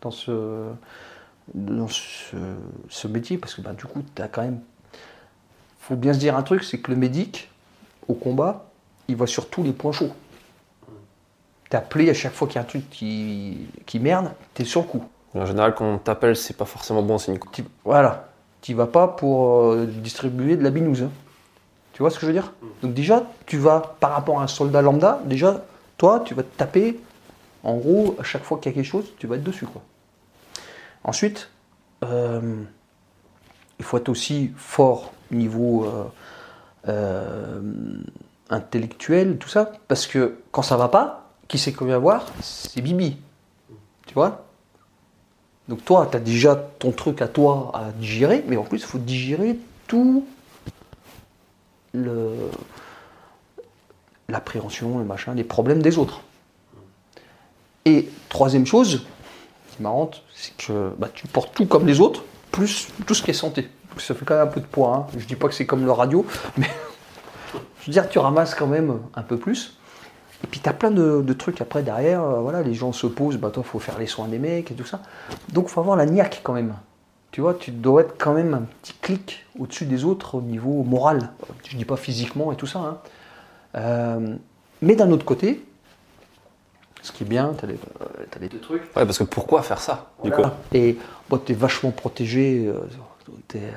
dans 0.00 0.10
ce, 0.10 0.66
dans 1.54 1.88
ce, 1.88 2.36
ce 2.88 3.08
métier. 3.08 3.38
Parce 3.38 3.54
que 3.54 3.60
bah, 3.62 3.72
du 3.72 3.84
coup, 3.84 4.02
tu 4.14 4.22
as 4.22 4.28
quand 4.28 4.42
même. 4.42 4.60
faut 5.80 5.96
bien 5.96 6.12
se 6.12 6.18
dire 6.18 6.36
un 6.36 6.42
truc 6.42 6.64
c'est 6.64 6.78
que 6.78 6.90
le 6.90 6.96
médic, 6.96 7.50
au 8.08 8.14
combat, 8.14 8.66
il 9.08 9.16
va 9.16 9.26
sur 9.26 9.48
tous 9.48 9.62
les 9.62 9.72
points 9.72 9.92
chauds. 9.92 10.12
T'es 11.68 11.76
appelé 11.76 12.10
à 12.10 12.14
chaque 12.14 12.32
fois 12.34 12.46
qu'il 12.48 12.56
y 12.56 12.58
a 12.58 12.62
un 12.62 12.66
truc 12.66 12.88
qui, 12.90 13.66
qui 13.86 13.98
merde, 13.98 14.30
t'es 14.54 14.64
sur 14.64 14.82
le 14.82 14.86
coup. 14.86 15.04
En 15.34 15.46
général, 15.46 15.74
quand 15.74 15.86
on 15.86 15.98
t'appelle, 15.98 16.36
c'est 16.36 16.56
pas 16.56 16.66
forcément 16.66 17.02
bon 17.02 17.16
signe. 17.18 17.38
Tu- 17.52 17.64
voilà. 17.84 18.28
Tu 18.60 18.74
vas 18.74 18.86
pas 18.86 19.08
pour 19.08 19.70
euh, 19.72 19.86
distribuer 19.86 20.56
de 20.56 20.62
la 20.62 20.70
binouse. 20.70 21.02
hein. 21.04 21.10
Tu 21.94 22.02
vois 22.02 22.10
ce 22.10 22.16
que 22.16 22.22
je 22.22 22.26
veux 22.26 22.32
dire? 22.32 22.52
Donc 22.82 22.92
déjà, 22.94 23.24
tu 23.46 23.56
vas, 23.58 23.96
par 24.00 24.12
rapport 24.12 24.40
à 24.40 24.44
un 24.44 24.46
soldat 24.46 24.82
lambda, 24.82 25.20
déjà, 25.24 25.64
tu 26.24 26.34
vas 26.34 26.42
te 26.42 26.56
taper, 26.56 27.00
en 27.62 27.76
gros, 27.76 28.16
à 28.18 28.24
chaque 28.24 28.42
fois 28.42 28.58
qu'il 28.58 28.70
y 28.70 28.74
a 28.74 28.76
quelque 28.76 28.90
chose, 28.90 29.06
tu 29.18 29.26
vas 29.26 29.36
être 29.36 29.44
dessus. 29.44 29.66
Quoi. 29.66 29.82
Ensuite, 31.04 31.50
euh, 32.04 32.62
il 33.78 33.84
faut 33.84 33.96
être 33.96 34.08
aussi 34.08 34.52
fort 34.56 35.12
niveau 35.30 35.84
euh, 35.84 36.04
euh, 36.88 37.60
intellectuel, 38.50 39.38
tout 39.38 39.48
ça, 39.48 39.72
parce 39.88 40.06
que 40.06 40.38
quand 40.50 40.62
ça 40.62 40.76
va 40.76 40.88
pas, 40.88 41.30
qui 41.48 41.58
c'est 41.58 41.72
qu'on 41.72 41.86
vient 41.86 41.98
voir? 41.98 42.26
C'est 42.40 42.80
Bibi. 42.80 43.18
Tu 44.06 44.14
vois? 44.14 44.46
Donc 45.68 45.84
toi, 45.84 46.08
tu 46.10 46.16
as 46.16 46.20
déjà 46.20 46.56
ton 46.56 46.90
truc 46.90 47.22
à 47.22 47.28
toi 47.28 47.70
à 47.74 47.92
digérer, 47.92 48.44
mais 48.48 48.56
en 48.56 48.64
plus, 48.64 48.78
il 48.78 48.86
faut 48.86 48.98
digérer 48.98 49.58
tout 49.86 50.26
le 51.94 52.34
l'appréhension, 54.28 54.98
le 54.98 55.04
machin, 55.04 55.34
les 55.34 55.44
problèmes 55.44 55.82
des 55.82 55.98
autres. 55.98 56.22
Et 57.84 58.08
troisième 58.28 58.66
chose, 58.66 59.06
qui 59.70 59.76
est 59.78 59.82
marrante, 59.82 60.22
c'est 60.34 60.56
que 60.56 60.92
bah, 60.98 61.08
tu 61.12 61.26
portes 61.26 61.54
tout 61.54 61.66
comme 61.66 61.86
les 61.86 62.00
autres, 62.00 62.22
plus 62.50 62.88
tout 63.06 63.14
ce 63.14 63.22
qui 63.22 63.30
est 63.30 63.34
santé. 63.34 63.68
Ça 63.98 64.14
fait 64.14 64.24
quand 64.24 64.34
même 64.36 64.48
un 64.48 64.50
peu 64.50 64.60
de 64.60 64.66
poids. 64.66 64.94
hein. 64.94 65.06
Je 65.18 65.26
dis 65.26 65.36
pas 65.36 65.48
que 65.48 65.54
c'est 65.54 65.66
comme 65.66 65.84
le 65.84 65.92
radio, 65.92 66.24
mais 66.56 66.70
je 67.80 67.86
veux 67.86 67.92
dire, 67.92 68.08
tu 68.08 68.18
ramasses 68.18 68.54
quand 68.54 68.66
même 68.66 69.00
un 69.14 69.22
peu 69.22 69.36
plus. 69.36 69.76
Et 70.44 70.46
puis 70.46 70.60
tu 70.60 70.68
as 70.68 70.72
plein 70.72 70.90
de, 70.90 71.32
trucs 71.34 71.60
après 71.60 71.82
derrière. 71.82 72.22
euh, 72.22 72.40
voilà, 72.40 72.62
les 72.62 72.74
gens 72.74 72.92
se 72.92 73.06
posent, 73.06 73.36
bah 73.36 73.50
toi, 73.50 73.62
faut 73.62 73.78
faire 73.78 73.98
les 73.98 74.06
soins 74.06 74.28
des 74.28 74.38
mecs 74.38 74.70
et 74.70 74.74
tout 74.74 74.84
ça. 74.86 75.00
Donc 75.52 75.68
faut 75.68 75.80
avoir 75.80 75.96
la 75.96 76.06
niaque 76.06 76.40
quand 76.42 76.52
même. 76.52 76.74
Tu 77.30 77.40
vois, 77.40 77.54
tu 77.54 77.70
dois 77.70 78.02
être 78.02 78.14
quand 78.18 78.34
même 78.34 78.54
un 78.54 78.62
petit 78.82 78.94
clic 79.00 79.46
au-dessus 79.58 79.86
des 79.86 80.04
autres 80.04 80.34
au 80.36 80.42
niveau 80.42 80.82
moral. 80.82 81.30
Je 81.68 81.76
dis 81.76 81.84
pas 81.84 81.96
physiquement 81.96 82.52
et 82.52 82.56
tout 82.56 82.66
ça. 82.66 82.78
hein. 82.80 82.98
Euh, 83.74 84.36
mais 84.80 84.96
d'un 84.96 85.10
autre 85.12 85.24
côté, 85.24 85.62
ce 87.02 87.12
qui 87.12 87.24
est 87.24 87.26
bien, 87.26 87.54
tu 87.58 87.64
as, 87.64 87.68
les 88.40 88.48
deux 88.48 88.60
trucs. 88.60 88.82
Ouais, 88.96 89.04
parce 89.04 89.18
que 89.18 89.24
pourquoi 89.24 89.62
faire 89.62 89.80
ça, 89.80 90.10
du 90.22 90.30
coup. 90.30 90.42
Et 90.72 90.96
bon, 91.28 91.38
tu 91.38 91.52
es 91.52 91.54
vachement 91.54 91.90
protégé. 91.90 92.64
euh, 92.66 92.74
euh, 93.56 93.70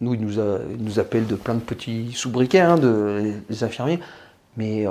nous, 0.00 0.14
ils 0.14 0.20
nous, 0.20 0.40
a- 0.40 0.58
ils 0.70 0.82
nous 0.82 0.98
appellent 0.98 1.26
de 1.26 1.34
plein 1.36 1.54
de 1.54 1.60
petits 1.60 2.12
sobriquets, 2.12 2.60
hein, 2.60 2.76
de, 2.76 3.20
les, 3.22 3.34
les 3.48 3.64
infirmiers. 3.64 4.00
Mais 4.56 4.86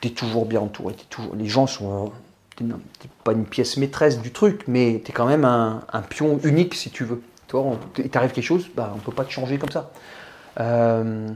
tu 0.00 0.08
es 0.08 0.10
toujours 0.10 0.46
bien 0.46 0.60
entouré. 0.60 0.94
toujours, 1.08 1.34
les 1.36 1.46
gens 1.46 1.66
sont. 1.66 2.10
Tu 2.56 2.64
n'es 2.64 2.74
pas 3.22 3.32
une 3.32 3.44
pièce 3.44 3.76
maîtresse 3.76 4.18
du 4.20 4.32
truc, 4.32 4.64
mais 4.66 5.00
tu 5.04 5.10
es 5.10 5.14
quand 5.14 5.26
même 5.26 5.44
un, 5.44 5.82
un 5.92 6.00
pion 6.02 6.40
unique, 6.42 6.74
si 6.74 6.90
tu 6.90 7.04
veux. 7.04 7.22
On- 7.52 7.78
il 7.98 8.08
t'arrive 8.10 8.32
quelque 8.32 8.44
chose, 8.44 8.66
bah, 8.74 8.90
on 8.92 8.96
ne 8.96 9.00
peut 9.02 9.12
pas 9.12 9.24
te 9.24 9.30
changer 9.30 9.58
comme 9.58 9.70
ça. 9.70 9.90
Euh, 10.58 11.28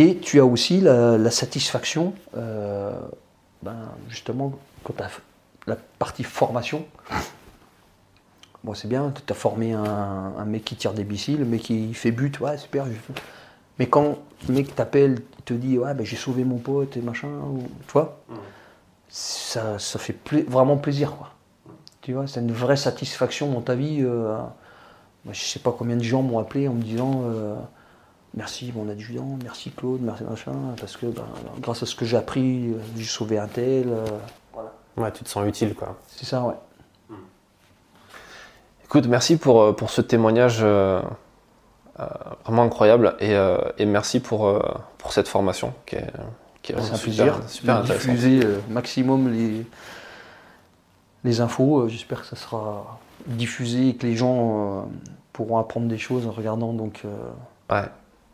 et 0.00 0.18
tu 0.18 0.38
as 0.40 0.44
aussi 0.44 0.80
la, 0.80 1.18
la 1.18 1.30
satisfaction, 1.30 2.14
euh, 2.36 2.92
ben, 3.62 3.76
justement, 4.08 4.52
quand 4.84 4.94
tu 4.96 5.02
as 5.02 5.10
la 5.66 5.76
partie 5.98 6.24
formation. 6.24 6.86
Bon, 8.64 8.74
c'est 8.74 8.88
bien, 8.88 9.12
tu 9.24 9.32
as 9.32 9.36
formé 9.36 9.72
un, 9.72 9.84
un 9.84 10.44
mec 10.44 10.64
qui 10.64 10.74
tire 10.74 10.92
des 10.92 11.04
missiles, 11.04 11.38
le 11.38 11.44
mec 11.44 11.62
qui 11.62 11.94
fait 11.94 12.10
but, 12.10 12.40
ouais, 12.40 12.58
super. 12.58 12.86
Mais 13.78 13.86
quand 13.86 14.18
le 14.48 14.54
mec 14.54 14.74
t'appelle, 14.74 15.22
il 15.38 15.44
te 15.44 15.54
dit, 15.54 15.78
ouais, 15.78 15.94
ben, 15.94 16.04
j'ai 16.04 16.16
sauvé 16.16 16.42
mon 16.44 16.58
pote 16.58 16.96
et 16.96 17.00
machin, 17.00 17.28
ou, 17.28 17.62
tu 17.86 17.92
vois, 17.92 18.18
ça, 19.08 19.78
ça 19.78 19.98
fait 20.00 20.12
pla- 20.12 20.42
vraiment 20.48 20.76
plaisir, 20.76 21.12
quoi. 21.16 21.30
Tu 22.02 22.14
vois, 22.14 22.26
c'est 22.26 22.40
une 22.40 22.52
vraie 22.52 22.76
satisfaction 22.76 23.52
dans 23.52 23.60
ta 23.60 23.76
vie. 23.76 23.98
euh, 24.02 24.36
moi, 25.24 25.32
je 25.34 25.44
sais 25.44 25.60
pas 25.60 25.74
combien 25.76 25.96
de 25.96 26.02
gens 26.02 26.22
m'ont 26.22 26.38
appelé 26.40 26.66
en 26.68 26.74
me 26.74 26.82
disant 26.82 27.22
euh, 27.26 27.54
merci 28.34 28.72
mon 28.74 28.88
adjudant, 28.88 29.38
merci 29.42 29.70
Claude, 29.70 30.00
merci 30.00 30.24
machin, 30.24 30.52
parce 30.78 30.96
que 30.96 31.06
ben, 31.06 31.24
grâce 31.60 31.82
à 31.82 31.86
ce 31.86 31.94
que 31.94 32.04
j'ai 32.04 32.16
appris, 32.16 32.68
euh, 32.72 32.78
j'ai 32.96 33.04
sauvé 33.04 33.38
un 33.38 33.48
tel. 33.48 33.88
euh, 33.88 34.04
voilà. 34.52 34.72
Ouais, 34.96 35.12
tu 35.12 35.24
te 35.24 35.28
sens 35.28 35.46
utile, 35.46 35.74
quoi. 35.74 35.96
C'est 36.08 36.24
ça, 36.26 36.42
ouais. 36.42 36.54
Écoute, 38.84 39.06
merci 39.06 39.36
pour, 39.36 39.60
euh, 39.60 39.72
pour 39.72 39.90
ce 39.90 40.00
témoignage 40.00 40.60
euh, 40.62 41.02
euh, 42.00 42.06
vraiment 42.44 42.62
incroyable 42.62 43.16
et, 43.20 43.34
et 43.78 43.86
merci 43.86 44.20
pour, 44.20 44.62
pour 44.98 45.12
cette 45.12 45.28
formation 45.28 45.74
qui 45.84 45.96
est, 45.96 46.10
qui 46.62 46.72
est 46.72 46.74
vraiment 46.76 46.94
super, 46.96 47.34
plaisir 47.34 47.48
super 47.48 47.76
intéressante. 47.78 48.14
diffuser 48.14 48.46
maximum 48.70 49.32
les, 49.32 49.66
les 51.24 51.40
infos. 51.40 51.88
J'espère 51.88 52.20
que 52.22 52.26
ça 52.26 52.36
sera 52.36 52.98
diffusé 53.26 53.88
et 53.88 53.94
que 53.96 54.06
les 54.06 54.16
gens 54.16 54.88
pourront 55.32 55.58
apprendre 55.58 55.88
des 55.88 55.98
choses 55.98 56.26
en 56.26 56.30
regardant. 56.30 56.72
Donc, 56.72 57.02
Ouais, 57.70 57.84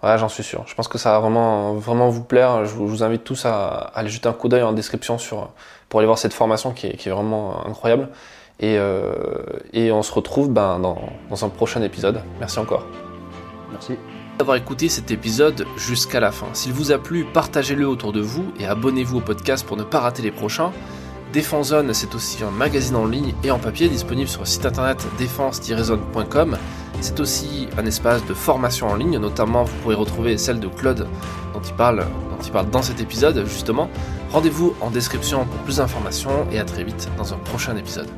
ouais 0.05 0.19
j'en 0.19 0.29
suis 0.29 0.43
sûr. 0.43 0.65
Je 0.67 0.75
pense 0.75 0.89
que 0.89 0.99
ça 0.99 1.13
va 1.13 1.21
vraiment, 1.21 1.75
vraiment 1.75 2.09
vous 2.09 2.23
plaire. 2.23 2.65
Je 2.65 2.75
vous, 2.75 2.87
je 2.87 2.93
vous 2.93 3.03
invite 3.03 3.25
tous 3.25 3.45
à, 3.47 3.67
à 3.69 3.99
aller 3.99 4.09
jeter 4.09 4.29
un 4.29 4.33
coup 4.33 4.49
d'œil 4.49 4.63
en 4.63 4.73
description 4.73 5.19
sur, 5.19 5.51
pour 5.89 6.01
aller 6.01 6.07
voir 6.07 6.19
cette 6.19 6.35
formation 6.35 6.73
qui 6.73 6.89
est, 6.89 6.97
qui 6.97 7.09
est 7.09 7.13
vraiment 7.13 7.67
incroyable. 7.67 8.09
Et, 8.61 8.77
euh, 8.79 9.13
et 9.73 9.91
on 9.91 10.03
se 10.03 10.13
retrouve 10.13 10.51
ben, 10.51 10.79
dans, 10.79 10.99
dans 11.31 11.45
un 11.45 11.49
prochain 11.49 11.83
épisode. 11.83 12.23
Merci 12.39 12.59
encore. 12.59 12.87
merci. 13.73 13.97
d'avoir 14.39 14.57
écouté 14.57 14.89
cet 14.89 15.11
épisode 15.11 15.67
jusqu'à 15.77 16.21
la 16.21 16.31
fin. 16.31 16.47
S'il 16.53 16.73
vous 16.73 16.93
a 16.93 16.99
plu, 16.99 17.25
partagez-le 17.25 17.87
autour 17.87 18.13
de 18.13 18.21
vous 18.21 18.53
et 18.61 18.67
abonnez-vous 18.67 19.19
au 19.19 19.21
podcast 19.21 19.67
pour 19.67 19.77
ne 19.77 19.83
pas 19.83 20.01
rater 20.01 20.23
les 20.23 20.31
prochains. 20.31 20.73
Défense 21.33 21.69
Zone, 21.69 21.93
c'est 21.95 22.15
aussi 22.15 22.45
un 22.45 22.51
magazine 22.53 22.95
en 22.95 23.07
ligne 23.07 23.35
et 23.43 23.51
en 23.51 23.59
papier 23.59 23.89
disponible 23.89 24.29
sur 24.29 24.43
le 24.43 24.47
site 24.47 24.67
internet 24.67 25.05
défense-zone.com. 25.19 26.57
C'est 27.05 27.21
aussi 27.21 27.69
un 27.77 27.85
espace 27.85 28.25
de 28.25 28.33
formation 28.33 28.89
en 28.89 28.95
ligne, 28.95 29.19
notamment 29.19 29.65
vous 29.65 29.77
pourrez 29.83 29.95
retrouver 29.95 30.39
celle 30.39 30.59
de 30.59 30.69
Claude 30.69 31.07
dont 31.53 31.61
il 31.61 31.75
parle, 31.75 32.07
dans 32.73 32.81
cet 32.81 32.99
épisode 32.99 33.45
justement. 33.45 33.91
Rendez-vous 34.31 34.75
en 34.81 34.91
description 34.91 35.45
pour 35.45 35.61
plus 35.65 35.77
d'informations 35.77 36.47
et 36.51 36.59
à 36.59 36.65
très 36.65 36.83
vite 36.83 37.11
dans 37.19 37.35
un 37.35 37.37
prochain 37.37 37.77
épisode. 37.77 38.09